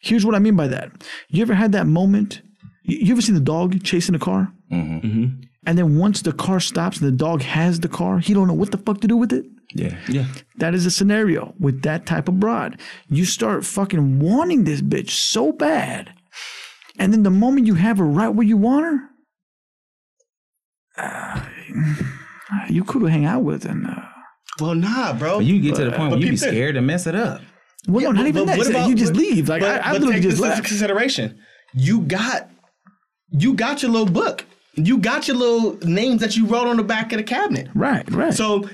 Here's 0.00 0.24
what 0.26 0.34
I 0.34 0.38
mean 0.38 0.56
by 0.56 0.68
that. 0.68 0.90
You 1.28 1.42
ever 1.42 1.54
had 1.54 1.72
that 1.72 1.86
moment? 1.86 2.42
You 2.82 2.98
you 2.98 3.12
ever 3.12 3.22
seen 3.22 3.34
the 3.34 3.40
dog 3.40 3.82
chasing 3.84 4.14
a 4.14 4.18
car? 4.18 4.52
Mm-hmm. 4.70 5.42
And 5.66 5.78
then 5.78 5.96
once 5.98 6.22
the 6.22 6.32
car 6.32 6.60
stops 6.60 7.00
and 7.00 7.06
the 7.08 7.16
dog 7.16 7.40
has 7.42 7.80
the 7.80 7.88
car, 7.88 8.18
he 8.18 8.34
don't 8.34 8.46
know 8.46 8.54
what 8.54 8.70
the 8.70 8.78
fuck 8.78 9.00
to 9.00 9.08
do 9.08 9.16
with 9.16 9.32
it. 9.32 9.46
Yeah, 9.74 9.96
yeah. 10.08 10.26
That 10.58 10.74
is 10.74 10.86
a 10.86 10.90
scenario 10.90 11.54
with 11.58 11.82
that 11.82 12.06
type 12.06 12.28
of 12.28 12.38
broad. 12.38 12.80
You 13.08 13.24
start 13.24 13.64
fucking 13.64 14.20
wanting 14.20 14.64
this 14.64 14.82
bitch 14.82 15.10
so 15.10 15.52
bad, 15.52 16.12
and 16.98 17.12
then 17.12 17.22
the 17.22 17.30
moment 17.30 17.66
you 17.66 17.74
have 17.74 17.98
her 17.98 18.04
right 18.04 18.28
where 18.28 18.46
you 18.46 18.56
want 18.56 18.84
her, 18.84 18.98
uh, 20.96 21.46
you 22.68 22.84
could 22.84 23.08
hang 23.10 23.24
out 23.24 23.42
with 23.42 23.64
and. 23.64 23.86
Uh, 23.86 24.00
well, 24.60 24.74
nah, 24.74 25.12
bro. 25.12 25.38
But 25.38 25.46
you 25.46 25.60
get 25.60 25.74
to 25.76 25.84
the 25.84 25.90
point 25.90 26.10
where 26.12 26.18
but 26.18 26.20
you 26.20 26.30
be 26.30 26.36
scared 26.36 26.76
to 26.76 26.80
mess 26.82 27.06
it 27.08 27.14
up. 27.16 27.40
well, 27.88 28.12
no, 28.12 28.12
not 28.12 28.22
but- 28.22 28.28
even 28.28 28.42
but 28.42 28.46
that. 28.46 28.58
what 28.58 28.66
It's 28.66 28.70
about- 28.76 28.88
you 28.88 28.94
just 28.94 29.12
but- 29.12 29.18
leave. 29.20 29.48
Like 29.48 29.62
I, 29.62 29.66
but- 29.78 29.80
I 29.86 29.92
but 29.92 30.00
literally 30.00 30.14
take 30.14 30.22
just 30.22 30.36
this 30.36 30.44
into 30.44 30.54
left. 30.56 30.66
consideration. 30.68 31.38
You 31.74 32.00
got, 32.02 32.48
you 33.30 33.54
got 33.54 33.82
your 33.82 33.90
little 33.90 34.06
book. 34.12 34.44
You 34.76 34.98
got 34.98 35.26
your 35.28 35.36
little 35.36 35.76
names 35.88 36.20
that 36.20 36.36
you 36.36 36.46
wrote 36.46 36.68
on 36.68 36.76
the 36.76 36.82
back 36.84 37.12
of 37.12 37.18
the 37.18 37.24
cabinet. 37.24 37.68
Right, 37.74 38.08
right. 38.12 38.32
So 38.32 38.68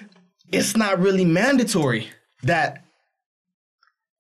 it's 0.53 0.77
not 0.77 0.99
really 1.01 1.25
mandatory 1.25 2.09
that 2.43 2.85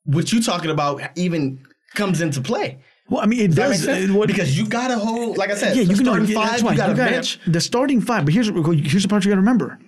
what 0.04 0.32
you 0.32 0.42
talking 0.42 0.70
about 0.70 1.02
even 1.16 1.62
comes 1.94 2.20
into 2.22 2.40
play. 2.40 2.78
Well, 3.10 3.20
I 3.20 3.26
mean, 3.26 3.40
it 3.40 3.54
Does 3.54 3.84
does 3.84 4.10
what- 4.12 4.28
because 4.28 4.56
you 4.58 4.66
got 4.66 4.90
a 4.90 4.98
whole, 4.98 5.34
like 5.34 5.50
I 5.50 5.56
said, 5.56 5.76
Yeah, 5.76 5.82
you 5.82 5.88
can 5.96 6.04
starting 6.04 6.26
five. 6.28 6.48
that's 6.50 6.62
You 6.62 6.66
why. 6.68 6.76
got 6.76 6.90
a 6.90 6.94
gotta- 6.94 7.10
bench. 7.10 7.38
The 7.46 7.60
starting 7.60 8.00
five, 8.00 8.24
but 8.24 8.32
here's 8.32 8.48
here's 8.48 9.02
the 9.02 9.08
part 9.08 9.24
you 9.24 9.30
got 9.30 9.34
to 9.34 9.40
remember. 9.40 9.78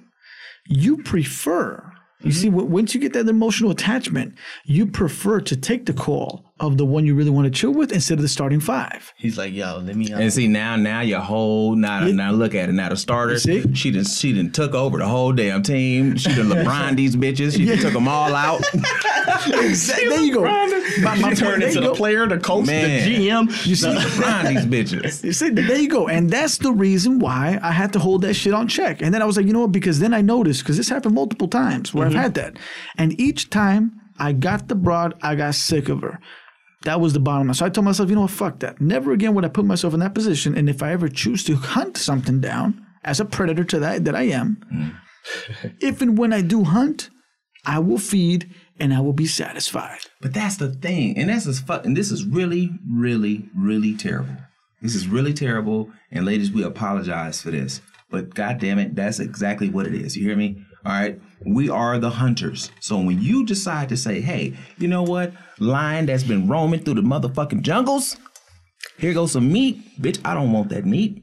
You 0.69 0.99
prefer. 0.99 1.83
You 2.23 2.31
see, 2.33 2.47
Mm-hmm. 2.49 2.57
w- 2.57 2.73
once 2.75 2.95
you 2.95 3.01
get 3.01 3.15
that 3.15 3.29
emotional 3.29 3.71
attachment, 3.73 4.35
you 4.65 4.87
prefer 4.87 5.41
to 5.41 5.57
take 5.57 5.87
the 5.87 5.93
call 5.93 6.52
of 6.61 6.77
the 6.79 6.85
one 6.85 7.05
you 7.05 7.15
really 7.15 7.31
want 7.31 7.45
to 7.47 7.51
chill 7.51 7.73
with 7.73 7.91
instead 7.93 8.19
of 8.19 8.23
the 8.23 8.29
starting 8.29 8.61
five. 8.61 9.13
He's 9.17 9.37
like, 9.37 9.53
yo, 9.53 9.79
let 9.79 9.97
me. 9.97 10.13
Uh, 10.13 10.21
And 10.21 10.33
see 10.33 10.47
now, 10.47 10.77
now 10.77 11.01
your 11.01 11.19
whole 11.21 11.75
now 11.75 12.07
now 12.07 12.31
look 12.31 12.55
at 12.55 12.69
it. 12.69 12.73
Now 12.73 12.89
the 12.91 12.97
starter, 12.97 13.39
see? 13.39 13.63
she 13.75 13.91
didn't, 13.91 14.09
she 14.09 14.33
didn't 14.33 14.55
took 14.55 14.73
over 14.75 14.99
the 14.99 15.07
whole 15.09 15.33
damn 15.33 15.63
team. 15.63 16.17
She 16.17 16.29
done 16.35 16.47
LeBron 16.51 16.95
these 16.97 17.17
bitches. 17.17 17.57
She 17.57 17.65
done 17.65 17.79
took 17.79 17.93
them 17.95 18.07
all 18.07 18.35
out. 18.35 18.63
exactly. 19.47 20.09
there 20.09 20.21
you 20.21 20.35
go. 20.35 20.43
My, 21.03 21.15
my 21.17 21.31
she 21.31 21.37
turned 21.37 21.63
into 21.63 21.81
the 21.81 21.87
go. 21.89 21.95
player, 21.95 22.27
the 22.27 22.39
coach, 22.39 22.67
Man. 22.67 23.09
the 23.09 23.29
GM. 23.29 23.67
You 23.67 23.75
see, 23.77 23.87
LeBron 23.89 24.49
these 24.49 24.67
bitches. 24.67 25.25
You 25.25 25.33
see, 25.33 25.49
there 25.51 25.79
you 25.79 25.89
go. 25.89 26.07
And 26.07 26.31
that's 26.31 26.59
the 26.59 26.71
reason 26.73 27.19
why 27.19 27.59
I 27.63 27.73
had 27.73 27.93
to 27.95 27.99
hold 27.99 28.23
that 28.23 28.35
shit 28.35 28.53
on 28.53 28.69
check. 28.69 29.01
And 29.01 29.13
then 29.15 29.23
I 29.23 29.25
was 29.25 29.37
like, 29.37 29.47
you 29.47 29.53
know 29.53 29.61
what? 29.61 29.73
Because 29.73 30.01
then 30.01 30.13
I 30.13 30.21
noticed, 30.21 30.61
because 30.63 30.77
this 30.77 30.89
happened 30.91 31.15
multiple 31.15 31.49
times 31.49 31.95
where 31.95 32.07
I've 32.07 32.15
had 32.15 32.35
that. 32.35 32.57
And 32.99 33.19
each 33.21 33.49
time 33.49 34.01
I 34.19 34.33
got 34.33 34.69
the 34.69 34.75
broad, 34.75 35.15
I 35.23 35.35
got 35.35 35.55
sick 35.55 35.89
of 35.89 36.03
her. 36.03 36.21
That 36.83 37.01
was 37.01 37.13
the 37.13 37.21
bottom 37.21 37.47
line. 37.47 37.55
So 37.55 37.67
I 37.67 37.69
told 37.69 37.85
myself, 37.85 38.09
you 38.09 38.15
know 38.15 38.23
what? 38.23 38.31
Fuck 38.31 38.61
that. 38.61 38.81
Never 38.81 39.13
again 39.13 39.35
would 39.35 39.45
I 39.45 39.49
put 39.49 39.65
myself 39.65 39.95
in 39.95 40.01
that 40.01 40.15
position. 40.15 40.57
And 40.57 40.69
if 40.69 40.83
I 40.83 40.93
ever 40.93 41.09
choose 41.09 41.45
to 41.45 41.57
hunt 41.57 41.97
something 41.97 42.41
down 42.41 42.85
as 43.05 43.21
a 43.21 43.25
predator 43.25 43.65
to 43.65 43.79
that 43.81 44.05
that 44.05 44.17
I 44.17 44.23
am, 44.23 44.59
mm. 44.73 45.75
if 45.81 46.01
and 46.03 46.19
when 46.19 46.33
I 46.33 46.41
do 46.43 46.65
hunt, 46.65 47.11
I 47.65 47.79
will 47.79 47.99
feed 47.99 48.53
and 48.81 48.93
I 48.93 49.01
will 49.01 49.13
be 49.13 49.27
satisfied. 49.27 50.01
But 50.21 50.35
that's 50.35 50.57
the 50.57 50.73
thing, 50.73 51.17
and 51.17 51.29
that's 51.31 51.45
just 51.45 51.67
fuck. 51.67 51.87
And 51.87 51.97
this 51.97 52.11
is 52.11 52.25
really, 52.25 52.71
really, 52.91 53.49
really 53.57 53.95
terrible. 53.95 54.37
This 54.81 54.97
is 54.97 55.07
really 55.07 55.33
terrible. 55.33 55.91
And 56.11 56.25
ladies, 56.27 56.51
we 56.51 56.65
apologize 56.65 57.41
for 57.41 57.53
this. 57.53 57.81
But 58.11 58.35
god 58.35 58.59
damn 58.59 58.79
it, 58.79 58.97
that's 58.97 59.21
exactly 59.21 59.71
what 59.71 59.87
it 59.87 59.95
is. 59.95 60.17
You 60.17 60.27
hear 60.27 60.37
me? 60.37 60.63
All 60.85 60.93
right. 60.93 61.21
We 61.45 61.69
are 61.71 61.99
the 61.99 62.11
hunters. 62.11 62.71
So 62.81 62.99
when 62.99 63.21
you 63.21 63.45
decide 63.47 63.89
to 63.91 63.97
say, 63.97 64.21
hey, 64.21 64.57
you 64.79 64.89
know 64.89 65.03
what? 65.03 65.33
Lion 65.59 66.07
that's 66.07 66.25
been 66.25 66.49
roaming 66.49 66.81
through 66.81 66.95
the 66.95 67.03
motherfucking 67.03 67.63
jungles, 67.63 68.17
here 68.99 69.15
goes 69.15 69.33
some 69.33 69.53
meat. 69.53 70.01
Bitch, 70.01 70.21
I 70.25 70.35
don't 70.35 70.53
want 70.53 70.71
that 70.71 70.87
meat. 70.87 71.23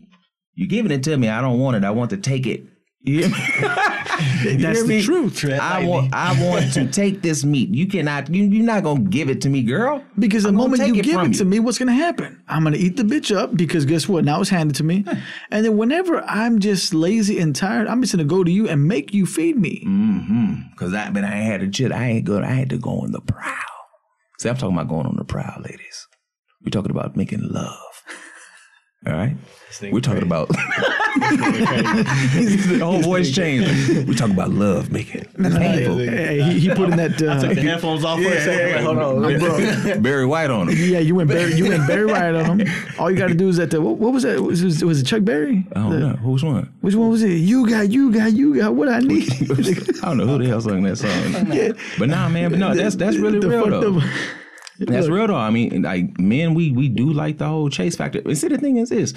You're 0.55 0.67
giving 0.67 0.91
it 0.91 1.03
to 1.03 1.17
me. 1.17 1.29
I 1.29 1.41
don't 1.41 1.59
want 1.59 1.77
it. 1.77 1.83
I 1.83 1.91
want 1.91 2.09
to 2.11 2.17
take 2.17 2.45
it. 2.45 2.63
You 3.01 3.29
me? 3.29 3.35
That's 4.57 4.83
the 4.83 5.01
truth. 5.01 5.37
Tread 5.37 5.59
I 5.59 5.75
lightly. 5.75 5.87
want 5.87 6.13
I 6.13 6.45
want 6.45 6.73
to 6.73 6.85
take 6.91 7.21
this 7.21 7.45
meat. 7.45 7.73
You 7.73 7.87
cannot 7.87 8.29
you, 8.33 8.43
you're 8.43 8.65
not 8.65 8.83
gonna 8.83 8.99
give 8.99 9.29
it 9.29 9.41
to 9.41 9.49
me, 9.49 9.63
girl. 9.63 10.03
Because 10.17 10.43
the 10.43 10.49
I'm 10.49 10.55
moment 10.55 10.85
you 10.85 10.95
it 10.95 11.03
give 11.03 11.21
it 11.21 11.33
to 11.35 11.45
me, 11.45 11.59
what's 11.59 11.77
gonna 11.77 11.93
happen? 11.93 12.43
I'm 12.49 12.63
gonna 12.63 12.75
eat 12.75 12.97
the 12.97 13.03
bitch 13.03 13.33
up 13.33 13.55
because 13.55 13.85
guess 13.85 14.09
what? 14.09 14.25
Now 14.25 14.41
it's 14.41 14.49
handed 14.49 14.75
to 14.77 14.83
me. 14.83 15.05
And 15.49 15.65
then 15.65 15.77
whenever 15.77 16.21
I'm 16.23 16.59
just 16.59 16.93
lazy 16.93 17.39
and 17.39 17.55
tired, 17.55 17.87
I'm 17.87 18.01
just 18.01 18.13
gonna 18.13 18.25
go 18.25 18.43
to 18.43 18.51
you 18.51 18.67
and 18.67 18.85
make 18.85 19.13
you 19.13 19.25
feed 19.25 19.55
me. 19.55 19.81
Mm. 19.87 20.27
Hmm. 20.27 20.53
Cause 20.75 20.93
I 20.93 21.09
but 21.09 21.23
I 21.23 21.27
had 21.27 21.61
to 21.61 21.69
chit. 21.69 21.93
I 21.93 22.05
ain't 22.05 22.25
good. 22.25 22.43
I 22.43 22.51
had 22.51 22.69
to 22.71 22.77
go 22.77 22.99
on 22.99 23.13
the 23.13 23.21
prowl. 23.21 23.55
See, 24.39 24.49
I'm 24.49 24.57
talking 24.57 24.75
about 24.75 24.89
going 24.89 25.05
on 25.05 25.15
the 25.15 25.23
prowl, 25.23 25.61
ladies. 25.61 26.07
We're 26.63 26.71
talking 26.71 26.91
about 26.91 27.15
making 27.15 27.43
love. 27.43 28.03
All 29.07 29.13
right. 29.13 29.37
We're 29.81 29.99
talking 30.01 30.23
about 30.23 30.47
the 31.19 32.79
whole 32.81 32.99
voice 33.01 33.31
changed. 33.33 34.07
We're 34.07 34.13
talking 34.15 34.33
about 34.33 34.49
love 34.51 34.91
making 34.91 35.21
it 35.21 35.33
painful. 35.37 35.97
Hey, 35.97 36.41
he, 36.41 36.59
he 36.61 36.69
put 36.69 36.89
in 36.89 36.97
that. 36.97 37.21
Uh, 37.21 37.39
Took 37.39 37.53
the 37.55 37.61
headphones 37.61 38.03
off 38.03 38.19
for 38.21 38.27
a 38.29 38.39
second. 38.41 38.75
Like, 38.75 38.83
hold 38.83 38.97
on. 38.97 40.01
Barry 40.01 40.25
White 40.25 40.49
on 40.49 40.69
him. 40.69 40.77
yeah, 40.77 40.99
you 40.99 41.15
went 41.15 41.29
Barry. 41.29 41.53
You 41.53 41.69
went 41.69 41.87
Barry 41.87 42.05
White 42.05 42.33
on 42.35 42.59
him. 42.61 42.67
All 42.99 43.11
you 43.11 43.17
got 43.17 43.27
to 43.27 43.35
do 43.35 43.47
is 43.49 43.57
that. 43.57 43.69
The, 43.71 43.79
what, 43.81 43.97
what 43.97 44.11
was 44.13 44.23
that? 44.23 44.41
Was, 44.41 44.63
was, 44.63 44.83
was 44.83 45.01
it 45.01 45.05
Chuck 45.05 45.23
Berry? 45.23 45.65
I 45.75 45.79
don't 45.81 45.99
know 45.99 46.13
who's 46.15 46.43
one. 46.43 46.73
Which 46.81 46.95
one 46.95 47.09
was 47.09 47.21
it? 47.23 47.33
You 47.35 47.69
got, 47.69 47.89
you 47.91 48.11
got, 48.11 48.33
you 48.33 48.55
got 48.57 48.73
what 48.73 48.89
I 48.89 48.99
need. 48.99 49.31
I 49.51 50.05
don't 50.07 50.17
know 50.17 50.25
who 50.25 50.39
the 50.39 50.45
hell 50.47 50.61
sung 50.61 50.81
that 50.83 50.97
song. 50.97 51.75
But 51.99 52.09
nah, 52.09 52.27
man. 52.29 52.49
But 52.49 52.59
no, 52.59 52.73
that's 52.73 52.95
that's 52.95 53.17
really 53.17 53.39
The 53.39 53.49
real 53.49 53.61
fucked 53.69 53.81
though. 53.81 53.97
up- 53.99 54.03
That's 54.79 55.07
real 55.09 55.27
though. 55.27 55.35
I 55.35 55.49
mean, 55.49 55.81
like 55.83 56.17
men, 56.19 56.53
we 56.53 56.71
we 56.71 56.87
do 56.89 57.11
like 57.11 57.37
the 57.37 57.47
whole 57.47 57.69
chase 57.69 57.95
factor. 57.97 58.19
And 58.23 58.37
see, 58.37 58.47
the 58.47 58.57
thing 58.57 58.77
is 58.77 58.89
this: 58.89 59.13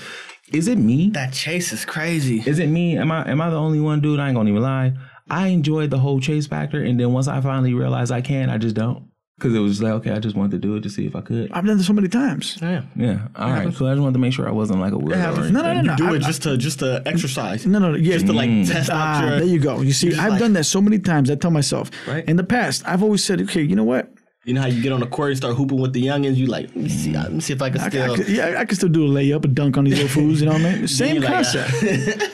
is 0.52 0.68
it 0.68 0.78
me? 0.78 1.10
That 1.10 1.32
chase 1.32 1.72
is 1.72 1.84
crazy. 1.84 2.42
Is 2.46 2.58
it 2.58 2.68
me? 2.68 2.96
Am 2.98 3.10
I 3.12 3.28
am 3.30 3.40
I 3.40 3.50
the 3.50 3.56
only 3.56 3.80
one, 3.80 4.00
dude? 4.00 4.20
I 4.20 4.28
ain't 4.28 4.36
gonna 4.36 4.50
even 4.50 4.62
lie. 4.62 4.92
I 5.30 5.48
enjoyed 5.48 5.90
the 5.90 5.98
whole 5.98 6.20
chase 6.20 6.46
factor, 6.46 6.82
and 6.82 6.98
then 7.00 7.12
once 7.12 7.28
I 7.28 7.40
finally 7.40 7.74
realized 7.74 8.12
I 8.12 8.20
can, 8.20 8.50
I 8.50 8.58
just 8.58 8.74
don't. 8.74 9.08
Because 9.38 9.54
it 9.56 9.60
was 9.60 9.82
like, 9.82 9.92
okay, 9.94 10.10
I 10.12 10.20
just 10.20 10.36
wanted 10.36 10.52
to 10.52 10.58
do 10.58 10.76
it 10.76 10.82
to 10.82 10.90
see 10.90 11.04
if 11.04 11.16
I 11.16 11.20
could. 11.20 11.50
I've 11.50 11.64
done 11.66 11.76
this 11.76 11.86
so 11.88 11.92
many 11.92 12.06
times. 12.06 12.58
Yeah. 12.62 12.82
Yeah. 12.94 13.26
All 13.34 13.50
right. 13.50 13.74
So 13.74 13.86
I 13.86 13.92
just 13.92 14.00
wanted 14.00 14.12
to 14.12 14.18
make 14.20 14.32
sure 14.32 14.46
I 14.46 14.52
wasn't 14.52 14.78
like 14.78 14.92
a 14.92 14.96
weirdo. 14.96 15.16
happens. 15.16 15.50
No, 15.50 15.62
no, 15.62 15.72
no, 15.74 15.80
no. 15.80 15.92
You 15.92 15.96
do 15.96 16.06
I- 16.12 16.16
it 16.16 16.22
just 16.22 16.42
to 16.44 16.56
just 16.56 16.78
to 16.80 17.02
exercise. 17.06 17.66
No, 17.66 17.80
no, 17.80 17.90
no. 17.92 17.96
Yeah, 17.98 18.12
Just 18.14 18.26
to 18.26 18.32
like 18.34 18.50
test 18.68 18.90
out 18.90 18.96
Ah, 18.96 19.20
your. 19.22 19.30
there 19.40 19.44
you 19.48 19.58
go. 19.58 19.80
You 19.80 19.92
see, 19.92 20.10
just 20.10 20.20
I've 20.20 20.32
like- 20.32 20.38
done 20.40 20.52
that 20.52 20.64
so 20.64 20.80
many 20.80 20.98
times. 21.00 21.28
I 21.30 21.34
tell 21.34 21.50
myself. 21.50 21.90
Right. 22.06 22.24
In 22.28 22.36
the 22.36 22.44
past, 22.44 22.84
I've 22.86 23.02
always 23.02 23.24
said, 23.24 23.40
okay, 23.42 23.62
you 23.62 23.74
know 23.74 23.84
what? 23.84 24.11
You 24.44 24.55
know 24.55 24.60
how 24.60 24.66
you 24.66 24.82
get 24.82 24.93
on 24.93 24.98
the 25.01 25.06
court 25.06 25.31
and 25.31 25.36
start 25.36 25.55
hooping 25.55 25.81
with 25.81 25.93
the 25.93 26.02
youngins. 26.05 26.35
You 26.36 26.47
like, 26.47 26.66
let 26.69 26.77
me 26.77 26.89
see, 26.89 27.12
let 27.12 27.32
me 27.32 27.40
see 27.40 27.52
if 27.52 27.62
I 27.62 27.70
can 27.70 27.81
I, 27.81 27.85
I 27.86 27.89
still. 27.89 28.16
could, 28.16 28.28
yeah, 28.28 28.56
I 28.59 28.64
can 28.64 28.77
still 28.77 28.89
do 28.89 29.06
a 29.06 29.09
layup, 29.09 29.44
a 29.44 29.48
dunk 29.48 29.77
on 29.77 29.85
these 29.85 29.94
little 29.94 30.09
fools. 30.09 30.40
You 30.40 30.47
know 30.47 30.55
what 30.55 30.62
I 30.62 30.74
mean? 30.77 30.89
Same 30.89 31.20
like, 31.23 31.32
concept. 31.32 31.73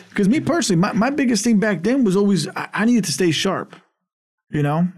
Because 0.08 0.28
me 0.28 0.40
personally, 0.40 0.80
my, 0.80 0.92
my 0.94 1.10
biggest 1.10 1.44
thing 1.44 1.60
back 1.60 1.84
then 1.84 2.02
was 2.02 2.16
always 2.16 2.48
I, 2.48 2.68
I 2.72 2.84
needed 2.86 3.04
to 3.04 3.12
stay 3.12 3.30
sharp. 3.30 3.76
You 4.50 4.62
know, 4.62 4.88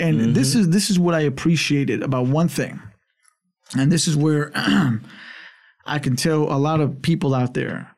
and 0.00 0.34
this 0.34 0.50
Mm-hmm. 0.50 0.60
is 0.60 0.68
this 0.70 0.90
is 0.90 0.98
what 0.98 1.14
I 1.14 1.20
appreciated 1.20 2.02
about 2.02 2.26
one 2.26 2.48
thing, 2.48 2.82
and 3.78 3.90
this 3.92 4.08
is 4.08 4.16
where 4.16 4.50
I 5.86 5.98
can 6.00 6.16
tell 6.16 6.42
a 6.52 6.58
lot 6.58 6.80
of 6.80 7.00
people 7.00 7.34
out 7.34 7.54
there. 7.54 7.90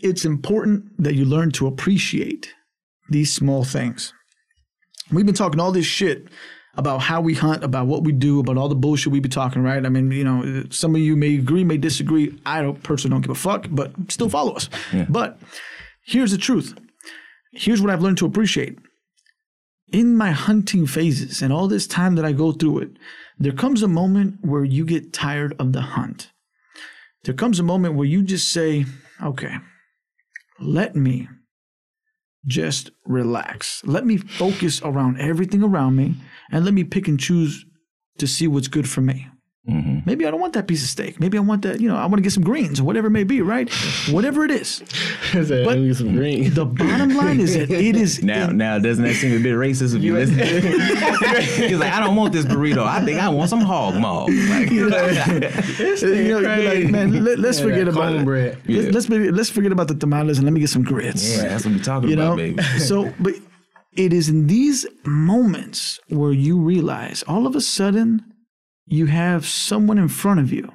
It's 0.00 0.24
important 0.24 1.02
that 1.02 1.14
you 1.14 1.24
learn 1.24 1.50
to 1.52 1.66
appreciate 1.68 2.52
these 3.08 3.32
small 3.32 3.64
things. 3.64 4.12
We've 5.12 5.26
been 5.26 5.34
talking 5.34 5.60
all 5.60 5.72
this 5.72 5.86
shit 5.86 6.28
about 6.76 6.98
how 6.98 7.20
we 7.20 7.34
hunt, 7.34 7.64
about 7.64 7.86
what 7.86 8.04
we 8.04 8.12
do, 8.12 8.40
about 8.40 8.56
all 8.56 8.68
the 8.68 8.74
bullshit 8.74 9.12
we 9.12 9.20
be 9.20 9.28
talking, 9.28 9.62
right? 9.62 9.84
I 9.84 9.88
mean, 9.88 10.10
you 10.12 10.24
know, 10.24 10.64
some 10.70 10.94
of 10.94 11.00
you 11.00 11.16
may 11.16 11.34
agree, 11.34 11.64
may 11.64 11.76
disagree. 11.76 12.38
I 12.46 12.62
don't 12.62 12.82
personally 12.82 13.14
don't 13.14 13.22
give 13.22 13.30
a 13.30 13.34
fuck, 13.34 13.66
but 13.70 13.92
still 14.08 14.28
follow 14.28 14.52
us. 14.52 14.68
But 15.08 15.38
here's 16.04 16.30
the 16.30 16.38
truth. 16.38 16.78
Here's 17.52 17.82
what 17.82 17.90
I've 17.90 18.02
learned 18.02 18.18
to 18.18 18.26
appreciate. 18.26 18.78
In 19.92 20.16
my 20.16 20.30
hunting 20.30 20.86
phases 20.86 21.42
and 21.42 21.52
all 21.52 21.66
this 21.66 21.88
time 21.88 22.14
that 22.14 22.24
I 22.24 22.30
go 22.30 22.52
through 22.52 22.78
it, 22.78 22.90
there 23.38 23.52
comes 23.52 23.82
a 23.82 23.88
moment 23.88 24.38
where 24.42 24.64
you 24.64 24.84
get 24.84 25.12
tired 25.12 25.56
of 25.58 25.72
the 25.72 25.80
hunt. 25.80 26.30
There 27.24 27.34
comes 27.34 27.58
a 27.58 27.64
moment 27.64 27.96
where 27.96 28.06
you 28.06 28.22
just 28.22 28.48
say, 28.48 28.84
okay, 29.20 29.56
let 30.60 30.94
me 30.94 31.28
just 32.46 32.92
relax. 33.04 33.82
Let 33.84 34.06
me 34.06 34.16
focus 34.16 34.80
around 34.82 35.20
everything 35.20 35.62
around 35.62 35.96
me 35.96 36.14
and 36.52 36.64
let 36.64 36.74
me 36.74 36.84
pick 36.84 37.08
and 37.08 37.18
choose 37.18 37.64
to 38.18 38.26
see 38.26 38.46
what's 38.46 38.68
good 38.68 38.88
for 38.88 39.00
me. 39.00 39.26
Mm-hmm. 39.68 39.98
Maybe 40.06 40.26
I 40.26 40.30
don't 40.30 40.40
want 40.40 40.54
that 40.54 40.66
piece 40.66 40.82
of 40.82 40.88
steak. 40.88 41.20
Maybe 41.20 41.36
I 41.36 41.42
want 41.42 41.62
that, 41.62 41.80
you 41.80 41.88
know, 41.88 41.94
I 41.96 42.06
want 42.06 42.16
to 42.16 42.22
get 42.22 42.32
some 42.32 42.42
greens 42.42 42.80
or 42.80 42.84
whatever 42.84 43.08
it 43.08 43.10
may 43.10 43.24
be, 43.24 43.42
right? 43.42 43.70
Whatever 44.10 44.44
it 44.44 44.50
is. 44.50 44.82
Let 45.34 45.78
me 45.78 45.88
get 45.88 45.96
some 45.96 46.14
green. 46.16 46.52
The 46.54 46.64
bottom 46.64 47.10
line 47.10 47.40
is 47.40 47.54
that 47.54 47.70
it 47.70 47.94
is 47.94 48.22
Now, 48.30 48.46
now, 48.48 48.78
doesn't 48.78 49.04
that 49.04 49.14
seem 49.14 49.38
a 49.38 49.42
bit 49.42 49.54
racist 49.54 49.94
if 49.94 50.02
you 50.02 50.14
listen? 50.14 50.38
to 50.38 50.42
it? 50.46 51.68
He's 51.70 51.78
like, 51.78 51.92
I 51.92 52.00
don't 52.00 52.16
want 52.16 52.32
this 52.32 52.46
burrito. 52.46 52.84
I 52.84 53.04
think 53.04 53.20
I 53.20 53.28
want 53.28 53.50
some 53.50 53.60
hog 53.60 53.96
maw. 53.96 54.24
Like, 54.24 54.70
you 54.70 54.88
know, 54.88 54.96
like, 56.40 56.90
man, 56.90 57.22
let, 57.22 57.38
us 57.44 57.60
forget 57.60 57.86
about 57.86 58.14
it. 58.14 58.58
Let's, 58.66 58.94
let's 58.94 59.08
maybe- 59.10 59.30
let's 59.30 59.50
forget 59.50 59.72
about 59.72 59.88
the 59.88 59.94
tamales 59.94 60.38
and 60.38 60.46
let 60.46 60.52
me 60.54 60.60
get 60.60 60.70
some 60.70 60.82
grits. 60.82 61.36
yeah, 61.36 61.48
that's 61.48 61.66
what 61.66 61.74
we're 61.74 61.82
talking 61.82 62.08
you 62.08 62.16
know 62.16 62.32
about, 62.32 62.36
baby. 62.38 62.62
so 62.78 63.12
but 63.20 63.34
it 63.92 64.12
is 64.12 64.28
in 64.28 64.46
these 64.46 64.86
moments 65.04 65.98
where 66.08 66.32
you 66.32 66.60
realize 66.60 67.22
all 67.24 67.46
of 67.46 67.56
a 67.56 67.60
sudden 67.60 68.22
you 68.86 69.06
have 69.06 69.46
someone 69.46 69.98
in 69.98 70.08
front 70.08 70.40
of 70.40 70.52
you 70.52 70.70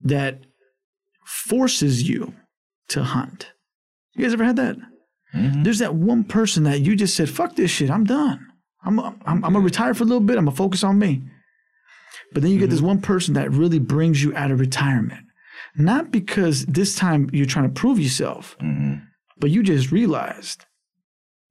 that 0.00 0.40
forces 1.24 2.08
you 2.08 2.34
to 2.88 3.02
hunt. 3.02 3.52
You 4.14 4.24
guys 4.24 4.32
ever 4.32 4.44
had 4.44 4.56
that? 4.56 4.76
Mm-hmm. 5.34 5.62
There's 5.62 5.78
that 5.78 5.94
one 5.94 6.24
person 6.24 6.64
that 6.64 6.80
you 6.80 6.94
just 6.94 7.16
said 7.16 7.28
fuck 7.28 7.56
this 7.56 7.70
shit 7.70 7.90
i'm 7.90 8.04
done. 8.04 8.46
I'm, 8.84 9.00
I'm, 9.00 9.16
I'm 9.26 9.40
gonna 9.40 9.60
retire 9.60 9.94
for 9.94 10.04
a 10.04 10.06
little 10.06 10.20
bit 10.20 10.38
i'm 10.38 10.44
gonna 10.44 10.56
focus 10.56 10.84
on 10.84 10.98
me. 10.98 11.22
But 12.32 12.42
then 12.42 12.52
you 12.52 12.58
get 12.58 12.70
this 12.70 12.78
mm-hmm. 12.78 12.88
one 12.88 13.00
person 13.00 13.34
that 13.34 13.50
really 13.50 13.78
brings 13.78 14.22
you 14.22 14.34
out 14.36 14.50
of 14.50 14.60
retirement. 14.60 15.24
Not 15.76 16.10
because 16.10 16.66
this 16.66 16.94
time 16.94 17.30
you're 17.32 17.46
trying 17.46 17.68
to 17.72 17.80
prove 17.80 17.98
yourself 17.98 18.56
mm-hmm. 18.60 19.04
but 19.38 19.50
you 19.50 19.62
just 19.62 19.92
realized 19.92 20.66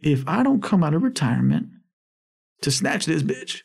if 0.04 0.24
I 0.28 0.44
don't 0.44 0.62
come 0.62 0.84
out 0.84 0.94
of 0.94 1.04
retirement 1.04 1.68
to 2.62 2.72
snatch 2.72 3.06
this 3.06 3.24
bitch, 3.24 3.62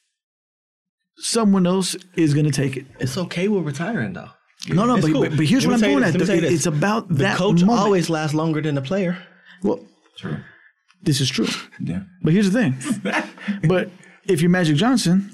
someone 1.19 1.67
else 1.67 1.97
is 2.17 2.35
going 2.35 2.47
to 2.47 2.53
take 2.53 2.77
it. 2.77 2.87
It's 3.01 3.17
okay 3.19 3.49
with 3.49 3.65
retiring 3.65 4.13
though. 4.13 4.31
No, 4.69 4.87
no, 4.87 5.01
but, 5.01 5.11
cool. 5.13 5.21
but, 5.23 5.37
but 5.37 5.47
here's 5.47 5.67
what 5.67 5.75
I'm 5.75 5.81
going 5.81 5.99
you 5.99 6.05
at. 6.05 6.13
this, 6.15 6.29
let 6.29 6.35
me 6.35 6.41
though. 6.41 6.41
tell 6.43 6.51
you 6.51 6.57
It's 6.57 6.67
about 6.67 7.09
The 7.09 7.15
that 7.15 7.37
coach 7.37 7.63
moment. 7.63 7.79
always 7.81 8.11
lasts 8.11 8.35
longer 8.35 8.61
than 8.61 8.75
the 8.75 8.83
player. 8.83 9.17
Well, 9.63 9.81
True. 10.17 10.39
this 11.03 11.21
is 11.21 11.29
true. 11.31 11.47
Yeah. 11.81 12.01
But 12.23 12.33
here's 12.33 12.51
the 12.51 12.61
thing. 12.61 13.23
but 13.69 13.91
if 14.25 14.41
you're 14.41 14.51
Magic 14.51 14.77
Johnson, 14.77 15.31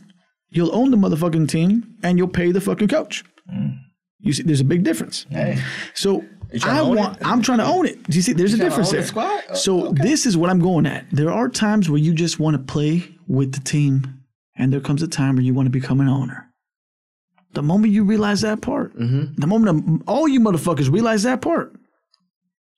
you'll 0.50 0.74
own 0.74 0.90
the 0.90 0.96
motherfucking 0.98 1.48
team 1.48 1.96
and 2.02 2.18
you'll 2.18 2.28
pay 2.28 2.52
the 2.52 2.60
fucking 2.60 2.88
coach. 2.88 3.24
Mm. 3.52 3.78
You 4.20 4.32
see, 4.34 4.42
there's 4.42 4.60
a 4.60 4.64
big 4.64 4.84
difference. 4.84 5.26
Hey. 5.30 5.58
So 5.94 6.24
I 6.62 6.82
want. 6.82 7.18
I'm 7.24 7.42
trying 7.42 7.58
to 7.58 7.64
own 7.64 7.86
it. 7.86 8.02
Do 8.04 8.16
you 8.16 8.22
see? 8.22 8.32
There's 8.32 8.54
a 8.54 8.58
difference 8.58 8.90
there. 8.90 9.02
squad? 9.04 9.42
Uh, 9.50 9.54
So 9.54 9.92
this 9.92 10.26
is 10.26 10.36
what 10.36 10.50
I'm 10.50 10.60
going 10.60 10.86
at. 10.86 11.06
There 11.10 11.30
are 11.30 11.48
times 11.48 11.88
where 11.90 11.98
you 12.00 12.14
just 12.14 12.38
want 12.38 12.56
to 12.56 12.62
play 12.72 13.08
with 13.26 13.52
the 13.52 13.60
team, 13.60 14.20
and 14.56 14.72
there 14.72 14.80
comes 14.80 15.02
a 15.02 15.08
time 15.08 15.36
where 15.36 15.44
you 15.44 15.54
want 15.54 15.66
to 15.66 15.70
become 15.70 16.00
an 16.00 16.08
owner. 16.08 16.50
The 17.54 17.62
moment 17.62 17.92
you 17.92 18.04
realize 18.04 18.40
that 18.42 18.60
part, 18.60 18.92
the 18.94 19.46
moment 19.46 20.02
all 20.08 20.26
you 20.28 20.40
motherfuckers 20.40 20.90
realize 20.92 21.22
that 21.22 21.40
part, 21.40 21.72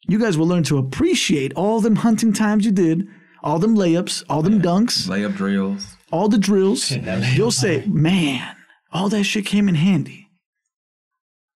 you 0.09 0.19
guys 0.19 0.36
will 0.36 0.47
learn 0.47 0.62
to 0.65 0.78
appreciate 0.78 1.53
all 1.55 1.81
them 1.81 1.97
hunting 1.97 2.32
times 2.35 2.65
you 2.66 2.73
did, 2.73 3.09
all 3.43 3.59
them 3.59 3.74
layups, 3.74 4.23
all 4.28 4.43
them 4.43 4.61
dunks, 4.61 5.09
Layup 5.09 5.35
drills. 5.36 5.97
all 6.12 6.28
the 6.28 6.36
drills. 6.39 6.90
You'll 7.35 7.51
say, 7.51 7.85
man, 7.86 8.55
all 8.93 9.09
that 9.09 9.24
shit 9.24 9.47
came 9.47 9.66
in 9.69 9.74
handy. 9.77 10.28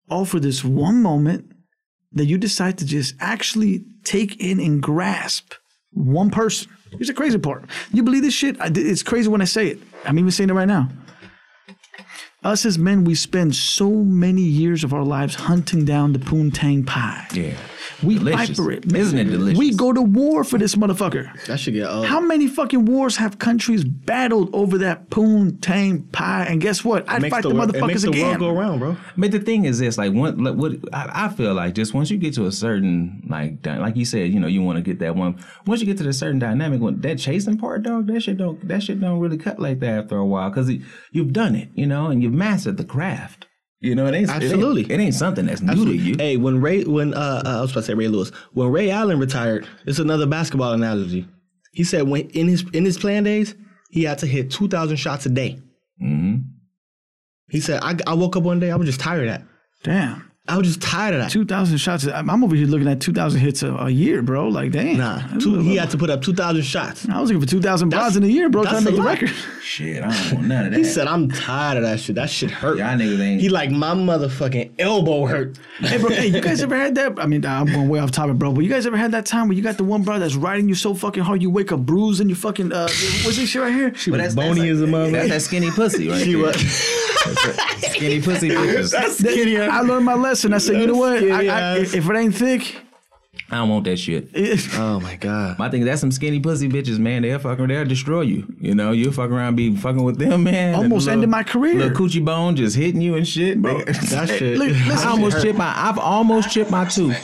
All 0.09 0.25
for 0.25 0.41
this 0.41 0.65
one 0.65 1.03
moment 1.03 1.50
that 2.13 2.27
you 2.27 2.39
decide 2.39 2.79
to 2.79 2.85
just 2.85 3.15
actually 3.21 3.85
take 4.05 4.41
in 4.41 4.59
and 4.61 4.83
grasp 4.83 5.55
one 5.93 6.31
person. 6.31 6.71
Here's 6.91 7.09
the 7.09 7.15
crazy 7.15 7.39
part. 7.39 7.65
You 7.93 8.03
believe 8.03 8.23
this 8.23 8.35
shit? 8.35 8.57
It's 8.61 9.03
crazy 9.03 9.29
when 9.29 9.41
I 9.41 9.45
say 9.45 9.69
it. 9.69 9.79
I'm 10.05 10.19
even 10.19 10.31
saying 10.31 10.51
it 10.51 10.55
right 10.55 10.69
now. 10.69 10.89
Us 12.43 12.65
as 12.65 12.79
men, 12.79 13.05
we 13.05 13.15
spend 13.15 13.55
so 13.55 13.91
many 13.91 14.43
years 14.43 14.83
of 14.83 14.95
our 14.95 15.05
lives 15.05 15.35
hunting 15.35 15.85
down 15.85 16.13
the 16.15 16.19
poontang 16.19 16.87
pie. 16.87 17.29
Yeah. 17.33 17.55
We 18.03 18.15
Delicious. 18.19 18.49
fight 18.49 18.57
for 18.57 18.71
it. 18.73 18.93
Isn't 18.95 19.19
it 19.19 19.25
delicious? 19.25 19.59
We 19.59 19.75
go 19.75 19.93
to 19.93 20.01
war 20.01 20.43
for 20.45 20.59
this 20.59 20.75
motherfucker. 20.75 21.45
That 21.47 21.59
should 21.61 21.75
get 21.75 21.87
old. 21.89 22.07
How 22.07 22.21
many 22.21 22.47
fucking 22.49 22.85
wars 22.87 23.17
have 23.17 23.39
countries 23.39 23.85
battled 23.85 24.55
over 24.55 24.79
that 24.79 25.11
poontang 25.11 26.11
pie? 26.13 26.47
And 26.49 26.61
guess 26.61 26.85
what? 26.85 27.09
I'd 27.09 27.29
fight 27.31 27.43
the, 27.43 27.51
the, 27.51 27.55
wor- 27.55 27.65
it 27.65 27.69
motherfuckers 27.71 27.87
makes 27.87 28.03
the 28.03 28.09
again. 28.11 28.27
world 28.27 28.39
go 28.39 28.49
around, 28.51 28.79
bro. 28.79 28.97
But 29.17 29.33
the 29.33 29.39
thing 29.41 29.65
is 29.65 29.79
this, 29.79 29.99
like 29.99 30.13
one, 30.13 30.43
like, 30.43 30.55
what 30.55 30.73
I, 30.93 31.27
I 31.27 31.29
feel 31.29 31.55
like 31.55 31.75
just 31.75 31.93
once 31.95 32.11
you 32.11 32.19
get 32.19 32.35
to 32.35 32.47
a 32.47 32.53
certain 32.53 33.23
like, 33.29 33.65
like 33.67 33.97
you 33.97 34.05
said, 34.05 34.33
you 34.33 34.41
know, 34.41 34.47
you 34.47 34.63
want 34.63 34.77
to 34.77 34.83
get 34.83 34.99
that 35.01 35.17
one. 35.17 35.39
Once 35.67 35.81
you 35.81 35.87
get 35.87 35.99
to 35.99 36.05
the 36.05 36.13
certain 36.13 36.39
dynamic, 36.39 36.81
when 36.81 37.01
that 37.03 37.19
chasing 37.19 37.59
part, 37.59 37.83
dog, 37.83 38.07
that 38.07 38.23
shit 38.23 38.39
don't, 38.39 38.67
that 38.67 38.83
shit 38.83 39.01
don't 39.01 39.19
really 39.21 39.39
cut 39.39 39.59
like 39.61 39.81
that 39.81 40.05
after 40.05 40.17
a 40.17 40.25
while 40.27 40.49
because 40.51 40.71
you've 41.13 41.33
done 41.33 41.55
it, 41.55 41.69
you 41.75 41.87
know, 41.87 42.07
and 42.07 42.23
you've 42.23 42.33
mastered 42.33 42.77
the 42.77 42.85
craft. 42.85 43.47
You 43.81 43.95
know, 43.95 44.07
it 44.07 44.15
ain't 44.15 44.29
it 44.29 44.33
ain't- 44.35 44.43
Absolutely. 44.45 44.83
It 44.93 45.01
ain't, 45.01 45.15
something 45.15 45.47
that's 45.47 45.63
new 45.63 45.87
to 45.87 45.95
you. 45.97 46.15
Hey, 46.19 46.37
when 46.37 46.61
Ray, 46.61 46.85
when 46.85 47.15
uh, 47.15 47.43
uh, 47.45 47.59
I 47.59 47.61
was 47.63 47.71
about 47.73 47.81
to 47.81 47.87
say 47.87 47.95
Ray 47.95 48.09
Lewis, 48.09 48.31
when 48.53 48.69
Ray 48.69 48.91
Allen 48.91 49.19
retired, 49.19 49.67
it's 49.87 49.99
another 49.99 50.27
basketball 50.27 50.73
analogy. 50.75 51.27
He 51.73 51.85
said 51.85 52.03
when 52.09 52.29
in 52.31 52.47
his 52.49 52.65
in 52.73 52.85
his 52.85 52.99
playing 52.99 53.25
days, 53.25 53.55
he 53.91 54.05
had 54.05 54.19
to 54.19 54.27
hit 54.27 54.51
two 54.51 54.69
thousand 54.69 54.97
shots 54.99 55.25
a 55.25 55.31
day. 55.31 55.59
Mm-hmm. 56.03 56.37
He 57.49 57.61
said, 57.61 57.81
I, 57.83 57.97
I 58.07 58.15
woke 58.15 58.37
up 58.37 58.43
one 58.45 58.61
day, 58.61 58.71
I 58.71 58.77
was 58.77 58.87
just 58.87 59.01
tired 59.01 59.27
of 59.29 59.35
that. 59.35 59.43
Damn. 59.83 60.30
I 60.51 60.57
was 60.59 60.67
just 60.67 60.83
tired 60.83 61.15
of 61.15 61.21
that. 61.23 61.31
2,000 61.31 61.79
shots. 61.79 62.07
I'm 62.07 62.29
I'm 62.29 62.43
over 62.45 62.55
here 62.57 62.67
looking 62.67 62.89
at 62.89 63.01
2,000 63.01 63.41
hits 63.41 63.63
a, 63.63 63.73
a 63.75 63.89
year, 63.91 64.21
bro. 64.23 64.49
Like, 64.49 64.73
damn. 64.73 64.97
Nah, 64.99 65.27
two, 65.39 65.61
he 65.61 65.77
had 65.77 65.91
to 65.91 65.99
put 65.99 66.11
up 66.11 66.23
two 66.23 66.33
thousand 66.35 66.63
shots. 66.63 67.09
I 67.09 67.21
was 67.21 67.31
looking 67.31 67.41
for 67.43 67.49
2,000 67.49 67.89
broads 67.89 68.17
in 68.17 68.25
a 68.25 68.27
year, 68.27 68.49
bro, 68.49 68.63
trying 68.63 68.75
that's 68.83 68.85
to 68.87 68.91
make 68.93 68.97
the 69.01 69.03
lot. 69.07 69.21
record. 69.23 69.37
Shit, 69.63 70.03
I 70.03 70.11
don't 70.11 70.35
want 70.35 70.47
none 70.49 70.65
of 70.67 70.73
that. 70.73 70.79
He 70.79 70.85
said, 70.85 71.07
I'm 71.07 71.31
tired 71.31 71.77
of 71.79 71.85
that 71.85 72.01
shit. 72.01 72.17
That 72.17 72.29
shit 72.31 72.51
hurt. 72.51 72.79
Y'all 72.79 72.89
niggas 72.89 73.21
ain't. 73.21 73.41
He 73.41 73.49
like 73.49 73.71
my 73.71 73.95
motherfucking 73.95 74.73
elbow 74.79 75.27
hurt. 75.27 75.59
hey, 75.79 75.99
bro, 75.99 76.11
hey, 76.11 76.27
you 76.27 76.41
guys 76.41 76.63
ever 76.63 76.77
had 76.77 76.95
that? 76.97 77.19
I 77.21 77.27
mean, 77.27 77.45
I'm 77.47 77.67
going 77.67 77.89
way 77.89 78.01
off 78.01 78.11
topic, 78.11 78.37
bro, 78.37 78.53
but 78.53 78.63
you 78.65 78.71
guys 78.71 78.87
ever 78.87 78.97
had 78.97 79.13
that 79.13 79.27
time 79.27 79.47
where 79.49 79.57
you 79.57 79.63
got 79.63 79.77
the 79.77 79.85
one 79.85 80.03
bro 80.03 80.19
that's 80.19 80.35
riding 80.35 80.69
you 80.69 80.75
so 80.75 80.95
fucking 80.95 81.23
hard 81.23 81.41
you 81.43 81.51
wake 81.51 81.71
up 81.73 81.81
bruised 81.81 82.21
and 82.21 82.29
you 82.29 82.35
fucking, 82.37 82.73
uh, 82.73 82.83
what's 83.25 83.37
this 83.37 83.49
shit 83.49 83.63
right 83.63 83.73
here? 83.73 83.95
She 83.95 84.11
But 84.11 84.21
was 84.21 84.35
that's- 84.35 84.49
bony 84.49 84.61
that's 84.69 84.73
as 84.73 84.81
a 84.81 84.83
like- 84.85 84.91
mother. 84.91 85.11
That's 85.13 85.29
that 85.29 85.41
skinny 85.43 85.71
pussy, 85.71 86.09
right? 86.09 86.23
She 86.25 86.33
there. 86.35 86.43
was. 86.43 86.57
skinny 87.93 88.21
pussy 88.21 88.51
bitches. 88.51 88.93
That's 88.93 89.19
skinny. 89.19 89.59
I 89.59 89.81
learned 89.81 90.05
my 90.05 90.15
lesson. 90.15 90.53
I 90.53 90.59
said, 90.59 90.81
you 90.81 90.87
know 90.87 90.95
what? 90.97 91.23
I, 91.23 91.47
I, 91.75 91.79
if 91.79 91.95
it 91.95 92.17
ain't 92.17 92.35
thick, 92.35 92.77
I 93.51 93.57
don't 93.57 93.69
want 93.69 93.85
that 93.85 93.97
shit. 93.97 94.29
Oh 94.75 95.01
my 95.01 95.17
god. 95.17 95.59
My 95.59 95.69
thing, 95.69 95.85
that's 95.85 96.01
some 96.01 96.13
skinny 96.13 96.41
pussy 96.41 96.69
bitches, 96.69 96.99
man. 96.99 97.23
They'll 97.23 97.39
fuck 97.39 97.59
around, 97.59 97.69
they'll 97.71 97.85
destroy 97.85 98.23
you. 98.23 98.47
You 98.61 98.75
know, 98.75 98.93
you'll 98.93 99.13
fuck 99.13 99.31
around, 99.31 99.57
be 99.57 99.75
fucking 99.77 100.03
with 100.03 100.19
them, 100.19 100.45
man. 100.45 100.75
Almost 100.75 101.07
and 101.09 101.15
ended 101.15 101.31
my 101.31 101.43
career. 101.43 101.75
Little 101.75 101.97
coochie 102.07 102.25
bone 102.25 102.55
just 102.57 102.77
hitting 102.77 103.01
you 103.01 103.17
and 103.17 103.27
shit. 103.27 103.61
Bro, 103.61 103.85
That 103.85 104.29
shit. 104.39 104.57
look, 104.59 104.69
listen, 104.69 104.91
I 105.09 105.11
almost 105.11 105.43
chipped 105.43 105.59
my. 105.59 105.73
I've 105.77 105.99
almost 105.99 106.51
chipped 106.51 106.71
my 106.71 106.85
tooth. 106.85 107.17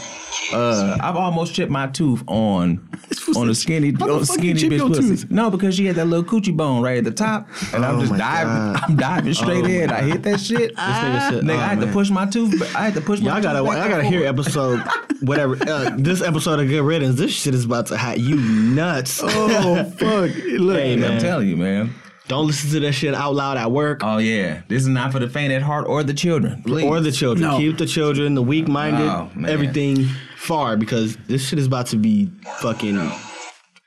Uh, 0.53 0.97
I've 1.01 1.17
almost 1.17 1.55
chipped 1.55 1.71
my 1.73 1.87
tooth 1.89 2.23
on 2.29 2.89
on 3.37 3.49
a 3.49 3.55
skinny 3.55 3.91
the 3.91 4.05
on 4.05 4.11
a 4.23 4.27
fuck 4.27 4.43
you 4.43 4.57
skinny 4.57 4.61
chip 4.61 4.71
bitch 4.73 4.89
pussy. 4.89 5.09
tooth? 5.09 5.31
No, 5.31 5.51
because 5.51 5.75
she 5.75 5.87
had 5.87 5.97
that 5.97 6.07
little 6.07 6.25
coochie 6.25 6.57
bone 6.57 6.83
right 6.83 6.99
at 6.99 7.05
the 7.05 7.11
top, 7.11 7.49
and 7.75 7.85
I'm 7.85 7.97
Oh 7.97 8.01
just 8.01 8.13
diving. 8.17 8.53
God. 8.75 8.81
I'm 8.89 8.97
diving 8.97 9.35
straight 9.35 9.65
in. 9.67 9.91
I 9.91 10.03
hit 10.03 10.23
that 10.23 10.39
shit. 10.41 10.75
nigga 10.77 11.31
said- 11.31 11.45
Nigga, 11.45 11.57
oh, 11.57 11.61
I 11.61 11.67
had 11.67 11.81
to 11.81 11.87
push 11.89 12.11
my 12.11 12.27
tooth. 12.27 12.59
ba- 12.59 12.79
I 12.79 12.85
had 12.85 12.95
to 12.95 13.01
push 13.01 13.21
my. 13.21 13.33
Y'all 13.33 13.43
gotta, 13.43 13.59
tooth 13.61 13.69
back 13.69 13.87
I 13.87 13.89
gotta 13.89 14.05
hear 14.05 14.25
episode, 14.27 14.83
whatever. 15.23 15.57
Uh, 15.69 15.97
this 15.99 16.23
episode 16.23 16.61
of 16.61 16.69
Good 16.69 16.83
Riddance. 16.83 17.17
This 17.19 17.33
shit 17.33 17.55
is 17.55 17.65
about 17.65 17.87
to 17.87 17.97
hat 17.97 18.21
you 18.21 18.37
nuts. 18.37 19.21
oh, 19.25 19.85
fuck. 19.85 20.31
Look, 20.59 20.77
Hey, 20.79 20.93
I'm 21.05 21.19
telling 21.19 21.49
you, 21.49 21.57
man. 21.57 21.95
Don't 22.29 22.49
listen 22.49 22.71
to 22.71 22.81
that 22.81 22.93
shit 22.93 23.15
out 23.15 23.37
loud 23.37 23.57
at 23.57 23.71
work 23.71 24.01
Oh 24.03 24.19
yeah, 24.19 24.63
this 24.67 24.83
is 24.83 24.89
not 24.89 25.13
for 25.13 25.21
the 25.21 25.29
faint 25.29 25.53
at 25.53 25.63
heart 25.63 25.87
or 25.87 26.03
the 26.03 26.13
children. 26.13 26.61
Please. 26.65 26.85
or 26.85 26.99
the 26.99 27.13
children. 27.13 27.49
No. 27.49 27.57
Keep 27.57 27.79
the 27.79 27.87
children, 27.87 28.35
the 28.35 28.43
weak-minded, 28.43 29.07
Oh, 29.07 29.31
everything 29.47 30.09
far 30.37 30.77
because 30.77 31.17
this 31.27 31.47
shit 31.49 31.59
is 31.59 31.67
about 31.67 31.87
to 31.89 31.97
be 31.97 32.31
fucking 32.61 33.11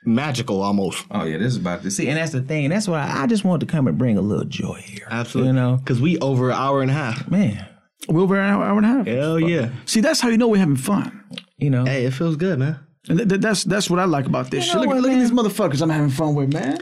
magical 0.04 0.62
almost. 0.62 1.04
Oh 1.10 1.24
yeah, 1.24 1.38
this 1.38 1.48
is 1.52 1.56
about 1.56 1.82
to 1.82 1.90
see, 1.90 2.08
and 2.08 2.16
that's 2.16 2.32
the 2.32 2.42
thing. 2.42 2.68
That's 2.70 2.88
why 2.88 3.00
I 3.08 3.26
just 3.26 3.44
wanted 3.44 3.66
to 3.66 3.72
come 3.72 3.86
and 3.86 3.96
bring 3.98 4.16
a 4.16 4.20
little 4.22 4.44
joy 4.44 4.80
here. 4.84 5.06
Absolutely. 5.10 5.48
you 5.48 5.54
know, 5.54 5.76
because 5.76 6.00
we 6.00 6.18
over 6.18 6.50
an 6.50 6.56
hour 6.56 6.82
and 6.82 6.90
a 6.90 6.94
half. 6.94 7.28
man. 7.30 7.66
we're 8.08 8.22
over 8.22 8.40
an 8.40 8.48
hour, 8.50 8.64
hour 8.64 8.76
and 8.78 8.86
a 8.86 8.88
half. 8.88 9.06
Hell 9.06 9.38
yeah. 9.38 9.70
See, 9.86 10.00
that's 10.00 10.20
how 10.20 10.28
you 10.28 10.38
know 10.38 10.48
we're 10.48 10.56
having 10.58 10.76
fun. 10.76 11.22
You 11.58 11.70
know, 11.70 11.84
Hey, 11.84 12.06
it 12.06 12.12
feels 12.12 12.36
good, 12.36 12.58
man. 12.58 12.78
And 13.08 13.18
th- 13.18 13.28
th- 13.28 13.40
that's 13.40 13.64
that's 13.64 13.88
what 13.90 13.98
I 13.98 14.04
like 14.04 14.26
about 14.26 14.50
this 14.50 14.64
You 14.66 14.72
shit. 14.72 14.74
know 14.76 14.80
Look, 14.82 14.88
what, 14.90 15.00
look 15.02 15.12
at 15.12 15.18
these 15.20 15.30
motherfuckers 15.30 15.82
I'm 15.82 15.90
having 15.90 16.10
fun 16.10 16.34
with, 16.34 16.52
man. 16.52 16.78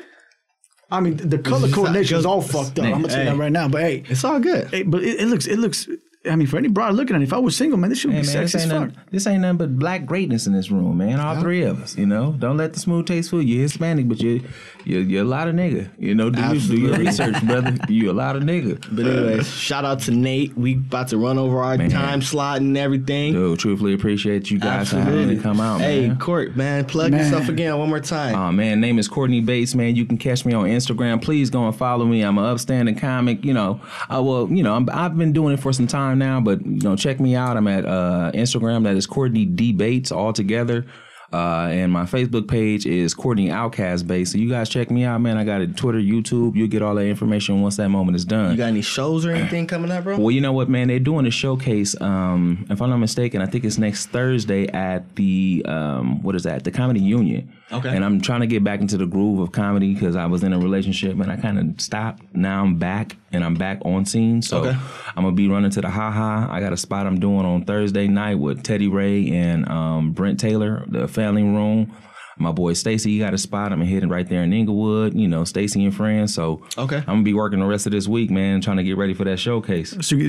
I 0.90 1.00
mean, 1.00 1.16
the 1.18 1.38
color 1.38 1.68
coordination 1.68 2.16
is 2.16 2.24
all 2.24 2.40
fucked 2.40 2.78
up. 2.78 2.86
I'm 2.86 2.92
gonna 3.02 3.08
tell 3.08 3.18
you 3.18 3.24
that 3.26 3.36
right 3.36 3.52
now. 3.52 3.68
But 3.68 3.82
hey, 3.82 4.04
It's 4.08 4.24
all 4.24 4.40
good. 4.40 4.68
hey 4.68 4.84
but 4.84 5.02
it, 5.02 5.20
it 5.20 5.26
looks, 5.26 5.46
it 5.46 5.58
looks. 5.58 5.86
I 6.28 6.36
mean, 6.36 6.46
for 6.46 6.56
any 6.59 6.68
broad 6.68 6.94
looking 6.94 7.16
at 7.16 7.22
it, 7.22 7.24
if 7.24 7.32
I 7.32 7.38
was 7.38 7.56
single, 7.56 7.78
man, 7.78 7.90
this 7.90 7.98
should 8.00 8.12
Hey, 8.12 8.20
be 8.22 8.26
man, 8.26 8.36
this 8.42 8.52
sexy 8.52 8.56
as 8.59 8.62
ain't, 8.64 8.72
fuck. 8.72 8.80
nothing, 8.96 9.02
this 9.10 9.26
ain't 9.26 9.40
nothing 9.42 9.56
but 9.59 9.78
black 9.78 10.06
greatness 10.06 10.46
in 10.46 10.52
this 10.52 10.70
room, 10.70 10.98
man. 10.98 11.18
All 11.20 11.40
three 11.40 11.62
of 11.62 11.82
us, 11.82 11.96
you 11.96 12.06
know. 12.06 12.32
Don't 12.38 12.56
let 12.56 12.72
the 12.74 12.80
smooth 12.80 13.06
taste 13.06 13.30
fool 13.30 13.42
you. 13.42 13.55
You're 13.55 13.62
Hispanic, 13.62 14.09
but 14.09 14.20
you, 14.20 14.42
you're, 14.84 15.00
you're 15.02 15.22
a 15.22 15.28
lot 15.28 15.48
of 15.48 15.55
nigga. 15.55 15.88
You 15.98 16.14
know, 16.14 16.30
do, 16.30 16.40
your- 16.40 16.55
do 16.55 16.76
your 16.78 16.96
research, 16.98 17.44
brother. 17.46 17.76
You're 17.88 18.10
a 18.10 18.14
lot 18.14 18.36
of 18.36 18.42
nigga. 18.42 18.84
But 18.94 19.06
anyway, 19.06 19.42
shout 19.42 19.84
out 19.84 20.00
to 20.00 20.10
Nate. 20.10 20.56
We 20.56 20.74
about 20.74 21.09
to 21.09 21.18
run 21.18 21.38
over 21.38 21.60
our 21.60 21.76
Man. 21.78 21.90
time 21.90 22.22
slot 22.22 22.59
and 22.60 22.76
everything. 22.76 23.32
Dude, 23.32 23.59
truthfully 23.59 23.94
appreciate 23.94 24.50
you 24.50 24.59
guys 24.59 24.90
for 24.90 24.96
having 24.96 25.12
Absolutely. 25.14 25.36
to 25.36 25.42
come 25.42 25.60
out, 25.60 25.80
Hey, 25.80 26.09
man. 26.09 26.18
Court, 26.18 26.56
man, 26.56 26.84
plug 26.84 27.10
Man. 27.12 27.24
yourself 27.24 27.48
again 27.48 27.76
one 27.78 27.88
more 27.88 28.00
time. 28.00 28.34
Oh 28.34 28.52
man, 28.52 28.80
name 28.80 28.98
is 28.98 29.09
Courtney 29.09 29.40
Bates, 29.40 29.74
man. 29.74 29.96
You 29.96 30.05
can 30.05 30.18
catch 30.18 30.44
me 30.44 30.52
on 30.52 30.66
Instagram. 30.66 31.22
Please 31.22 31.50
go 31.50 31.66
and 31.66 31.74
follow 31.76 32.05
me. 32.05 32.22
I'm 32.22 32.36
an 32.38 32.44
upstanding 32.44 32.94
comic. 32.96 33.44
You 33.44 33.55
know, 33.55 33.80
uh, 34.12 34.22
well, 34.22 34.48
you 34.50 34.62
know, 34.62 34.74
I'm, 34.74 34.88
I've 34.92 35.16
been 35.16 35.32
doing 35.32 35.55
it 35.55 35.60
for 35.60 35.72
some 35.72 35.86
time 35.86 36.17
now, 36.18 36.40
but 36.40 36.64
you 36.64 36.80
know, 36.80 36.96
check 36.96 37.20
me 37.20 37.34
out. 37.34 37.56
I'm 37.56 37.68
at 37.68 37.84
uh, 37.84 38.30
Instagram. 38.34 38.84
That 38.84 38.96
is 38.96 39.06
Courtney 39.06 39.44
D 39.44 39.72
Bates 39.72 40.12
all 40.12 40.32
together. 40.32 40.84
Uh, 41.32 41.68
and 41.70 41.92
my 41.92 42.05
Facebook 42.05 42.48
page 42.48 42.86
is 42.86 43.12
Courtney 43.12 43.50
Outcast 43.50 44.06
Bates. 44.06 44.32
So 44.32 44.38
you 44.38 44.48
guys 44.48 44.68
check 44.68 44.90
me 44.90 45.05
out, 45.05 45.20
man. 45.20 45.36
I 45.36 45.44
got 45.44 45.60
it 45.60 45.76
Twitter, 45.76 45.98
YouTube. 45.98 46.56
You'll 46.56 46.68
get 46.68 46.80
all 46.80 46.94
that 46.94 47.05
information 47.05 47.60
once 47.60 47.76
that 47.76 47.90
moment 47.90 48.16
is 48.16 48.24
done. 48.24 48.50
you 48.52 48.56
got 48.56 48.68
any 48.68 48.80
shows 48.80 49.26
or 49.26 49.32
anything 49.32 49.66
coming 49.66 49.90
up, 49.90 50.05
bro? 50.05 50.16
Well, 50.18 50.30
you 50.30 50.40
know 50.40 50.52
what, 50.52 50.70
man? 50.70 50.88
They're 50.88 50.98
doing 50.98 51.26
a 51.26 51.30
showcase. 51.30 52.00
Um, 52.00 52.64
if 52.70 52.80
I'm 52.80 52.88
not 52.88 52.96
mistaken, 52.96 53.42
I 53.42 53.46
think 53.46 53.64
it's 53.64 53.76
next 53.78 54.06
Thursday 54.06 54.68
at 54.68 55.16
the 55.16 55.62
um, 55.68 56.22
what 56.22 56.34
is 56.34 56.44
that? 56.44 56.64
The 56.64 56.70
Comedy 56.70 57.00
Union. 57.00 57.52
Okay. 57.70 57.94
And 57.94 58.02
I'm 58.02 58.22
trying 58.22 58.40
to 58.40 58.46
get 58.46 58.64
back 58.64 58.80
into 58.80 58.96
the 58.96 59.05
groove 59.05 59.40
of 59.40 59.52
comedy 59.52 59.92
because 59.92 60.16
I 60.16 60.24
was 60.24 60.42
in 60.42 60.55
a 60.55 60.59
relationship 60.59 61.12
and 61.20 61.30
I 61.30 61.36
kind 61.36 61.59
of 61.59 61.78
stopped. 61.78 62.22
Now 62.34 62.62
I'm 62.62 62.78
back 62.78 63.16
and 63.30 63.44
I'm 63.44 63.56
back 63.56 63.80
on 63.84 64.06
scene. 64.06 64.40
So 64.40 64.60
Okay. 64.64 64.78
I'm 65.14 65.22
gonna 65.24 65.32
be 65.32 65.48
running 65.48 65.70
to 65.72 65.82
the 65.82 65.90
Ha 65.90 66.10
Ha. 66.10 66.48
I 66.50 66.60
got 66.60 66.72
a 66.72 66.78
spot 66.78 67.06
I'm 67.06 67.20
doing 67.20 67.44
on 67.44 67.66
Thursday 67.66 68.09
night 68.09 68.36
with 68.36 68.62
Teddy 68.62 68.88
Ray 68.88 69.28
and 69.32 69.68
um, 69.68 70.12
Brent 70.12 70.40
Taylor, 70.40 70.82
the 70.88 71.06
Family 71.18 71.42
Room. 71.42 71.92
My 72.39 72.52
boy 72.52 72.73
Stacy, 72.74 73.10
he 73.12 73.19
got 73.19 73.35
a 73.35 73.39
spot. 73.39 73.73
I'm 73.73 73.81
hitting 73.81 74.09
right 74.09 74.28
there 74.28 74.43
in 74.43 74.52
Inglewood. 74.52 75.15
You 75.15 75.28
know, 75.28 75.44
Stacy 75.44 75.85
and 75.85 75.94
friends. 75.94 76.35
So 76.35 76.62
Okay. 76.77 76.97
I'm 76.98 77.05
gonna 77.05 77.23
be 77.23 77.35
working 77.35 77.60
the 77.60 77.66
rest 77.66 77.86
of 77.86 77.93
this 77.93 78.06
week, 78.09 78.31
man, 78.31 78.60
trying 78.60 78.77
to 78.78 78.82
get 78.85 78.97
ready 78.97 79.15
for 79.15 79.24
that 79.24 79.39
showcase. 79.39 79.97
So 80.01 80.15
you, 80.16 80.24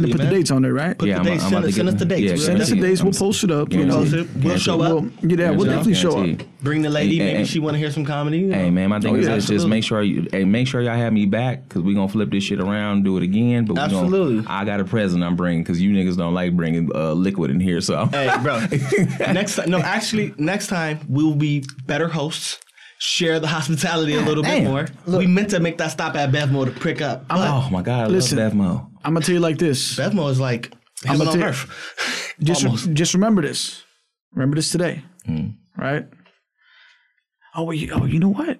gonna 0.00 0.08
put 0.08 0.18
man. 0.18 0.28
the 0.30 0.34
dates 0.36 0.50
on 0.50 0.62
there, 0.62 0.72
right? 0.74 0.96
Put 0.98 1.08
Yeah, 1.08 1.14
the 1.14 1.20
I'm- 1.20 1.24
dates. 1.32 1.44
I'm 1.44 1.50
send 1.50 1.54
about 1.58 1.64
us, 1.68 1.70
to 1.74 1.76
send 1.76 1.88
us 1.88 1.94
the 1.94 2.04
dates. 2.04 2.22
yeah, 2.22 2.30
We'll 2.32 2.38
Send 2.38 2.60
us 2.62 2.70
the 2.70 2.80
dates. 2.80 3.02
We'll 3.02 3.12
post 3.12 3.44
it 3.44 3.50
up. 3.50 3.72
You 3.72 3.78
We'll 3.86 4.04
know. 4.04 4.26
We'll 4.42 4.58
show 4.58 4.80
up. 4.82 5.02
We'll, 5.22 5.38
yeah, 5.38 5.50
we'll 5.50 5.64
definitely 5.66 5.94
show 5.94 6.18
up. 6.22 6.40
Bring 6.62 6.82
the 6.82 6.90
lady. 6.90 7.18
Maybe 7.18 7.44
she 7.44 7.58
want 7.60 7.74
to 7.74 7.78
hear 7.78 7.90
some 7.90 8.04
comedy. 8.04 8.38
you 8.38 8.46
know? 8.48 8.56
Hey 8.56 8.70
man, 8.70 8.90
my 8.90 9.00
thing 9.00 9.14
Oh, 9.14 9.18
is 9.18 9.26
yeah, 9.26 9.34
this, 9.36 9.46
just 9.46 9.66
make 9.68 9.84
sure 9.84 10.02
you 10.02 10.26
hey 10.32 10.44
make 10.44 10.66
sure 10.66 10.80
y'all 10.82 10.96
have 10.96 11.12
me 11.12 11.26
back 11.26 11.68
because 11.68 11.82
we 11.82 11.94
gonna 11.94 12.08
flip 12.08 12.30
this 12.30 12.42
shit 12.44 12.60
around, 12.60 13.04
do 13.04 13.16
it 13.16 13.22
again. 13.22 13.64
But 13.64 13.78
Absolutely. 13.78 14.36
Gonna, 14.42 14.46
I 14.50 14.64
got 14.64 14.80
a 14.80 14.84
present 14.84 15.22
I'm 15.22 15.36
bringing 15.36 15.62
because 15.62 15.80
you 15.80 15.90
niggas 15.92 16.16
don't 16.16 16.34
like 16.34 16.54
bringing 16.56 16.90
uh, 16.94 17.12
liquid 17.12 17.50
in 17.50 17.60
here. 17.60 17.80
So 17.80 18.06
Hey, 18.06 18.30
bro. 18.42 18.58
next 19.32 19.56
time, 19.56 19.70
no, 19.70 19.78
actually, 19.78 20.34
next 20.38 20.66
time 20.68 20.98
we 21.08 21.22
will 21.24 21.34
be 21.36 21.45
better 21.86 22.08
hosts. 22.08 22.58
Share 22.98 23.38
the 23.40 23.46
hospitality 23.56 24.14
a 24.14 24.22
little 24.22 24.42
bit 24.42 24.62
damn. 24.62 24.64
more. 24.70 24.86
we 25.06 25.26
meant 25.26 25.50
to 25.50 25.60
make 25.60 25.76
that 25.78 25.88
stop 25.90 26.14
at 26.14 26.30
Bevmo 26.32 26.64
to 26.64 26.70
prick 26.70 27.00
up. 27.02 27.26
Oh 27.28 27.68
my 27.70 27.82
god, 27.82 28.04
I 28.04 28.06
Listen. 28.08 28.38
love 28.38 28.52
Bevmo. 28.52 28.90
I'm 29.04 29.12
gonna 29.14 29.24
tell 29.24 29.34
you 29.34 29.40
like 29.40 29.58
this. 29.58 29.96
Bevmo 29.96 30.30
is 30.30 30.40
like 30.40 30.72
I'm 31.06 31.20
on 31.20 31.26
tell- 31.26 31.44
earth. 31.44 32.34
Just, 32.40 32.64
Almost. 32.64 32.92
just 32.92 33.14
remember 33.14 33.40
this. 33.42 33.82
Remember 34.34 34.56
this 34.56 34.70
today, 34.70 35.02
Hmm. 35.24 35.48
right? 35.76 36.06
Oh, 37.54 37.64
well, 37.64 37.72
you, 37.74 37.90
oh, 37.94 38.04
you 38.04 38.18
know 38.18 38.28
what? 38.28 38.58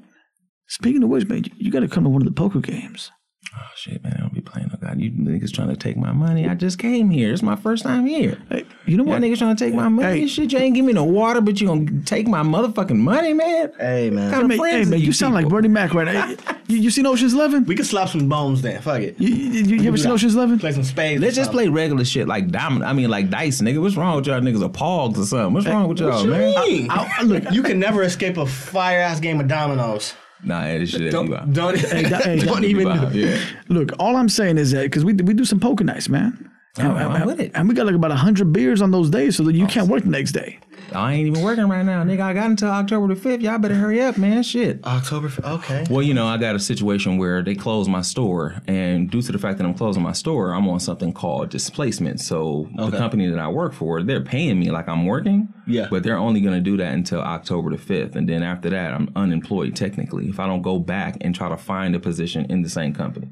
Speaking 0.69 1.03
of 1.03 1.11
which, 1.11 1.27
man, 1.29 1.45
you, 1.45 1.51
you 1.59 1.71
got 1.71 1.81
to 1.81 1.89
come 1.89 2.05
to 2.05 2.11
one 2.11 2.23
of 2.23 2.27
the 2.27 2.33
poker 2.33 2.61
games. 2.61 3.11
Oh 3.59 3.61
shit, 3.75 4.03
man! 4.05 4.15
I 4.17 4.21
don't 4.21 4.35
be 4.35 4.41
playing 4.43 4.69
no 4.69 4.77
god. 4.87 5.01
You 5.01 5.11
niggas 5.11 5.53
trying 5.53 5.69
to 5.69 5.77
take 5.77 5.97
my 5.97 6.13
money. 6.13 6.47
I 6.49 6.55
just 6.55 6.79
came 6.79 7.09
here. 7.11 7.33
It's 7.33 7.43
my 7.43 7.57
first 7.57 7.83
time 7.85 8.05
here. 8.07 8.37
Hey, 8.51 8.65
you 8.85 8.97
know 8.99 9.05
Y'all 9.05 9.15
what? 9.15 9.23
niggas 9.23 9.39
trying 9.39 9.57
to 9.57 9.65
take 9.65 9.75
my 9.75 9.89
money. 9.89 10.21
Hey. 10.21 10.27
Shit, 10.27 10.53
you 10.53 10.59
ain't 10.59 10.75
give 10.75 10.85
me 10.85 10.93
no 10.93 11.05
water, 11.05 11.41
but 11.41 11.61
you 11.61 11.67
gonna 11.67 12.03
take 12.05 12.29
my 12.29 12.43
motherfucking 12.43 12.97
money, 12.99 13.33
man. 13.33 13.73
Hey 13.79 14.11
man, 14.11 14.31
Kind 14.31 14.45
of 14.45 14.51
Hey, 14.51 14.57
friends 14.59 14.89
hey, 14.89 14.91
man, 14.91 15.01
you 15.01 15.13
sound 15.13 15.35
like? 15.35 15.49
Bernie 15.49 15.69
Mac 15.69 15.95
right 15.95 16.07
now. 16.07 16.35
You, 16.69 16.79
you 16.79 16.91
seen 16.91 17.07
Ocean's 17.07 17.33
Eleven? 17.33 17.65
we 17.65 17.77
can 17.77 17.85
slap 17.85 18.09
some 18.09 18.29
bones 18.29 18.61
then. 18.61 18.83
Fuck 18.83 19.01
it. 19.01 19.21
You, 19.21 19.29
you, 19.29 19.63
you, 19.63 19.77
you 19.83 19.87
ever 19.89 19.97
seen 19.97 20.11
Ocean's 20.11 20.35
Eleven? 20.35 20.59
Play 20.59 20.73
some 20.73 20.83
spades. 20.83 21.23
Let's 21.23 21.37
just 21.37 21.53
play 21.53 21.69
regular 21.69 22.05
shit 22.05 22.27
like 22.27 22.49
diamond. 22.51 22.85
I 22.85 22.93
mean, 22.93 23.09
like 23.09 23.31
dice, 23.31 23.61
nigga. 23.61 23.81
What's 23.81 23.95
wrong 23.95 24.17
with 24.17 24.27
y'all 24.27 24.41
niggas? 24.41 24.65
Or 24.65 24.69
pogs 24.69 25.17
or 25.17 25.25
something? 25.27 25.55
What's 25.55 25.67
wrong 25.69 25.87
with 25.89 26.01
y'all, 26.01 26.25
you 26.25 26.31
man? 26.33 26.55
mean? 26.69 26.91
I- 26.91 27.09
I- 27.19 27.23
look, 27.23 27.45
You 27.53 27.63
can 27.63 27.79
never 27.79 28.03
escape 28.03 28.37
a 28.37 28.47
fire 28.47 28.99
ass 29.01 29.21
game 29.21 29.39
of 29.39 29.47
dominoes. 29.47 30.15
Nah, 30.47 30.63
this 30.79 30.91
shit. 30.91 31.11
Don't 31.13 31.29
Don't, 31.31 31.53
don't, 31.53 31.79
hey, 31.79 32.03
don't 32.39 32.61
that- 32.61 32.65
even. 32.73 32.87
Yeah. 33.13 33.39
Look, 33.69 33.91
all 33.99 34.17
I'm 34.17 34.29
saying 34.29 34.59
is 34.59 34.71
that 34.71 34.85
because 34.85 35.05
we 35.05 35.13
we 35.13 35.35
do 35.35 35.45
some 35.45 35.61
poker 35.61 35.85
nights, 35.85 36.09
man. 36.09 36.51
Oh, 36.79 36.83
and, 36.83 36.99
I'm 36.99 37.27
with 37.27 37.41
it. 37.41 37.53
and 37.55 37.69
we 37.69 37.75
got 37.75 37.87
like 37.87 37.95
about 37.95 38.13
hundred 38.13 38.53
beers 38.53 38.83
on 38.83 38.91
those 38.91 39.09
days, 39.11 39.37
so 39.37 39.43
that 39.45 39.55
you 39.55 39.67
can't 39.67 39.89
work 39.89 40.03
the 40.05 40.11
next 40.11 40.33
day. 40.33 40.59
I 40.95 41.15
ain't 41.15 41.27
even 41.29 41.43
working 41.43 41.69
right 41.69 41.85
now, 41.85 42.03
nigga. 42.05 42.21
I 42.21 42.33
got 42.33 42.47
until 42.51 42.71
October 42.71 43.15
the 43.15 43.21
fifth. 43.21 43.41
Y'all 43.41 43.59
better 43.59 43.75
hurry 43.75 44.01
up, 44.01 44.17
man. 44.19 44.43
Shit. 44.43 44.85
October. 44.85 45.29
5th. 45.29 45.55
Okay. 45.59 45.85
Well, 45.91 46.03
you 46.03 46.15
know, 46.15 46.27
I 46.27 46.37
got 46.37 46.55
a 46.55 46.61
situation 46.61 47.19
where 47.19 47.43
they 47.43 47.55
closed 47.55 47.91
my 47.91 48.03
store, 48.03 48.61
and 48.67 49.11
due 49.11 49.23
to 49.23 49.33
the 49.33 49.39
fact 49.39 49.59
that 49.59 49.65
I'm 49.67 49.75
closing 49.75 50.03
my 50.03 50.13
store, 50.13 50.53
I'm 50.53 50.69
on 50.69 50.81
something 50.81 51.13
called 51.13 51.51
displacement. 51.51 52.21
So 52.21 52.69
the 52.77 52.91
company 52.93 53.29
that 53.29 53.39
I 53.39 53.49
work 53.49 53.73
for, 53.73 54.03
they're 54.03 54.21
paying 54.23 54.59
me 54.59 54.71
like 54.71 54.89
I'm 54.89 55.07
working, 55.07 55.49
Yeah. 55.67 55.89
but 55.91 56.03
they're 56.03 56.19
only 56.19 56.41
going 56.41 56.55
to 56.55 56.61
do 56.61 56.77
that 56.77 56.93
until 56.95 57.21
October 57.21 57.71
the 57.71 57.79
fifth, 57.79 58.15
and 58.17 58.29
then 58.29 58.43
after 58.43 58.71
that, 58.71 58.95
I'm 58.95 59.11
unemployed 59.17 59.75
technically 59.77 60.29
if 60.29 60.39
I 60.41 60.47
don't 60.47 60.63
go 60.63 60.79
back 60.79 61.17
and 61.21 61.35
try 61.35 61.49
to 61.49 61.57
find 61.57 61.95
a 61.95 61.99
position 62.01 62.47
in 62.51 62.63
the 62.63 62.69
same 62.69 62.93
company. 62.95 63.29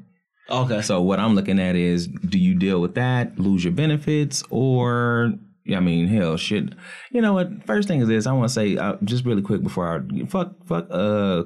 Okay. 0.49 0.81
So 0.83 1.01
what 1.01 1.19
I'm 1.19 1.33
looking 1.33 1.59
at 1.59 1.75
is, 1.75 2.05
do 2.07 2.37
you 2.37 2.53
deal 2.53 2.79
with 2.79 2.93
that, 2.95 3.39
lose 3.39 3.63
your 3.63 3.73
benefits, 3.73 4.43
or 4.51 5.33
I 5.73 5.79
mean, 5.79 6.07
hell, 6.07 6.37
shit. 6.37 6.73
You 7.11 7.21
know 7.21 7.33
what? 7.33 7.65
First 7.65 7.87
thing 7.87 8.01
is 8.01 8.07
this. 8.07 8.27
I 8.27 8.33
want 8.33 8.49
to 8.49 8.53
say 8.53 8.77
uh, 8.77 8.97
just 9.03 9.25
really 9.25 9.41
quick 9.41 9.63
before 9.63 9.87
I 9.87 10.25
fuck, 10.25 10.53
fuck, 10.65 10.87
uh, 10.91 11.43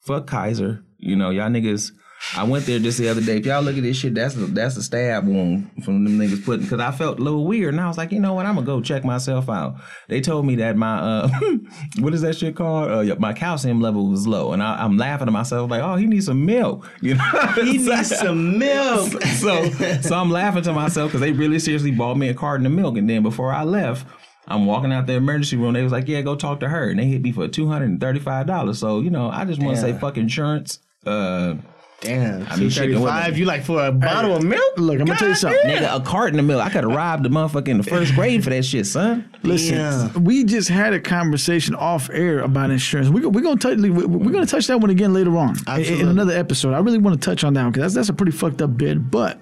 fuck 0.00 0.26
Kaiser. 0.26 0.84
You 0.98 1.16
know, 1.16 1.30
y'all 1.30 1.48
niggas. 1.48 1.92
I 2.36 2.44
went 2.44 2.66
there 2.66 2.78
just 2.78 2.98
the 2.98 3.08
other 3.08 3.20
day. 3.20 3.38
If 3.38 3.46
y'all 3.46 3.62
look 3.62 3.76
at 3.76 3.82
this 3.82 3.96
shit, 3.96 4.14
that's 4.14 4.34
a, 4.36 4.46
that's 4.46 4.76
a 4.76 4.82
stab 4.82 5.26
wound 5.26 5.84
from 5.84 6.04
them 6.04 6.18
niggas 6.18 6.44
putting. 6.44 6.62
Because 6.62 6.80
I 6.80 6.90
felt 6.90 7.18
a 7.18 7.22
little 7.22 7.44
weird, 7.44 7.74
and 7.74 7.80
I 7.80 7.88
was 7.88 7.98
like, 7.98 8.12
you 8.12 8.20
know 8.20 8.34
what? 8.34 8.46
I'm 8.46 8.54
gonna 8.54 8.66
go 8.66 8.80
check 8.80 9.04
myself 9.04 9.50
out. 9.50 9.76
They 10.08 10.20
told 10.20 10.46
me 10.46 10.56
that 10.56 10.76
my 10.76 10.98
uh, 10.98 11.28
what 11.98 12.14
is 12.14 12.22
that 12.22 12.36
shit 12.36 12.56
called? 12.56 12.90
Uh, 12.90 13.00
yeah, 13.00 13.14
my 13.18 13.32
calcium 13.32 13.80
level 13.80 14.08
was 14.08 14.26
low, 14.26 14.52
and 14.52 14.62
I, 14.62 14.82
I'm 14.82 14.96
laughing 14.96 15.26
to 15.26 15.32
myself 15.32 15.70
like, 15.70 15.82
oh, 15.82 15.96
he 15.96 16.06
needs 16.06 16.26
some 16.26 16.44
milk. 16.44 16.88
You 17.02 17.16
know, 17.16 17.24
he 17.56 17.78
needs 17.78 18.16
some 18.16 18.58
milk. 18.58 19.10
so 19.40 19.70
so 20.02 20.16
I'm 20.16 20.30
laughing 20.30 20.62
to 20.62 20.72
myself 20.72 21.10
because 21.10 21.20
they 21.20 21.32
really 21.32 21.58
seriously 21.58 21.90
bought 21.90 22.16
me 22.16 22.28
a 22.28 22.34
carton 22.34 22.64
of 22.64 22.72
milk, 22.72 22.96
and 22.96 23.10
then 23.10 23.22
before 23.22 23.52
I 23.52 23.64
left. 23.64 24.06
I'm 24.48 24.66
walking 24.66 24.92
out 24.92 25.06
the 25.06 25.12
emergency 25.12 25.56
room. 25.56 25.72
They 25.74 25.84
was 25.84 25.92
like, 25.92 26.08
"Yeah, 26.08 26.20
go 26.22 26.34
talk 26.34 26.58
to 26.60 26.68
her," 26.68 26.90
and 26.90 26.98
they 26.98 27.06
hit 27.06 27.22
me 27.22 27.30
for 27.30 27.46
two 27.46 27.68
hundred 27.68 27.90
and 27.90 28.00
thirty-five 28.00 28.46
dollars. 28.46 28.80
So 28.80 28.98
you 29.00 29.08
know, 29.08 29.30
I 29.30 29.44
just 29.44 29.62
want 29.62 29.76
to 29.76 29.80
say, 29.80 29.92
fuck 29.92 30.16
insurance. 30.16 30.80
Uh, 31.06 31.54
Damn. 32.02 32.46
I 32.50 32.56
mean, 32.56 32.68
shit, 32.68 32.90
it 32.90 32.94
235. 32.94 33.38
You 33.38 33.44
like 33.46 33.64
for 33.64 33.86
a 33.86 33.92
bottle 33.92 34.36
of 34.36 34.42
milk? 34.42 34.60
Look, 34.76 34.98
I'm 35.00 35.06
gonna 35.06 35.18
tell 35.18 35.28
you 35.28 35.34
something. 35.34 35.60
nigga, 35.64 35.96
a 35.96 36.00
carton 36.00 36.38
of 36.38 36.44
milk. 36.44 36.60
I 36.60 36.68
could 36.68 36.84
have 36.84 36.92
robbed 36.92 37.22
the 37.24 37.28
motherfucker 37.28 37.68
in 37.68 37.78
the 37.78 37.84
first 37.84 38.14
grade 38.14 38.42
for 38.44 38.50
that 38.50 38.64
shit, 38.64 38.86
son. 38.86 39.28
Listen, 39.44 39.76
Yeah. 39.76 40.12
we 40.18 40.44
just 40.44 40.68
had 40.68 40.92
a 40.92 41.00
conversation 41.00 41.74
off 41.76 42.10
air 42.10 42.40
about 42.40 42.70
insurance. 42.70 43.08
We, 43.08 43.24
we're 43.24 43.40
gonna 43.40 43.56
touch. 43.56 43.78
we- 43.78 43.90
We're 43.90 44.32
gonna 44.32 44.46
touch 44.46 44.66
that 44.66 44.80
one 44.80 44.90
again 44.90 45.14
later 45.14 45.36
on 45.38 45.56
in- 45.78 45.80
in, 46.00 46.08
another 46.08 46.36
episode. 46.36 46.74
I 46.74 46.80
really 46.80 46.98
want 46.98 47.20
to 47.20 47.24
touch 47.24 47.44
on 47.44 47.54
that 47.54 47.64
because 47.72 47.94
that's 47.94 47.94
that's 47.94 48.08
a 48.08 48.12
pretty 48.14 48.32
fucked 48.32 48.60
up 48.60 48.76
bit, 48.76 49.10
but 49.10 49.40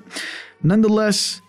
nonetheless. 0.62 1.40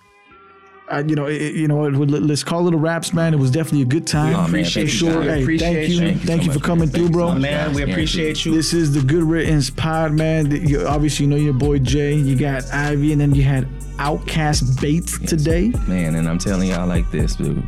Uh, 0.91 1.03
you 1.07 1.15
know, 1.15 1.25
it, 1.27 1.41
it- 1.41 1.55
you 1.55 1.67
know, 1.67 1.85
it, 1.85 1.91
let- 1.93 2.21
let's 2.23 2.43
call 2.43 2.67
it 2.67 2.73
a 2.73 2.77
raps, 2.77 3.13
man. 3.13 3.33
It 3.33 3.37
was 3.39 3.49
definitely 3.51 3.83
a 3.83 3.85
good 3.85 4.05
time. 4.05 4.35
Oh, 4.35 4.45
appreciate 4.45 4.89
thank 4.89 4.99
For 4.99 5.05
you, 5.05 5.11
sure. 5.11 5.23
guys. 5.23 5.35
Hey, 5.37 5.41
Appreciate 5.43 5.73
thank 5.73 5.89
you, 5.89 5.93
you. 5.95 5.99
thank 6.01 6.21
Thank 6.23 6.41
you 6.41 6.47
you, 6.47 6.53
so 6.53 6.59
for 6.59 6.65
coming 6.65 6.85
man. 6.85 6.89
through, 6.95 7.09
bro. 7.09 7.27
so 7.27 7.33
much. 7.33 7.41
Man, 7.43 7.73
we 7.73 7.83
appreciate 7.83 8.45
you. 8.45 8.53
This 8.53 8.73
is 8.73 8.93
the 8.93 9.01
Good 9.01 9.23
Riddance 9.23 9.69
Pod, 9.69 10.11
man. 10.13 10.51
You, 10.51 10.85
obviously, 10.85 11.25
you 11.25 11.29
know 11.31 11.37
your 11.37 11.53
boy 11.53 11.79
Jay. 11.79 12.13
You 12.15 12.35
got 12.35 12.65
Ivy, 12.73 13.11
and 13.13 13.21
then 13.21 13.33
you 13.33 13.43
had 13.43 13.67
Outcast 13.99 14.81
Bates 14.81 15.17
today. 15.19 15.69
Man, 15.87 16.15
and 16.15 16.27
I'm 16.27 16.37
telling 16.39 16.69
y'all 16.69 16.87
like 16.87 17.09
this, 17.11 17.35
dude. 17.35 17.63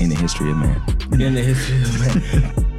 In 0.00 0.08
the 0.08 0.16
history 0.16 0.50
of 0.50 0.56
man. 0.56 0.82
in 1.12 1.34
the 1.34 1.42
history 1.42 1.80
of 1.82 2.00
man. 2.54 2.68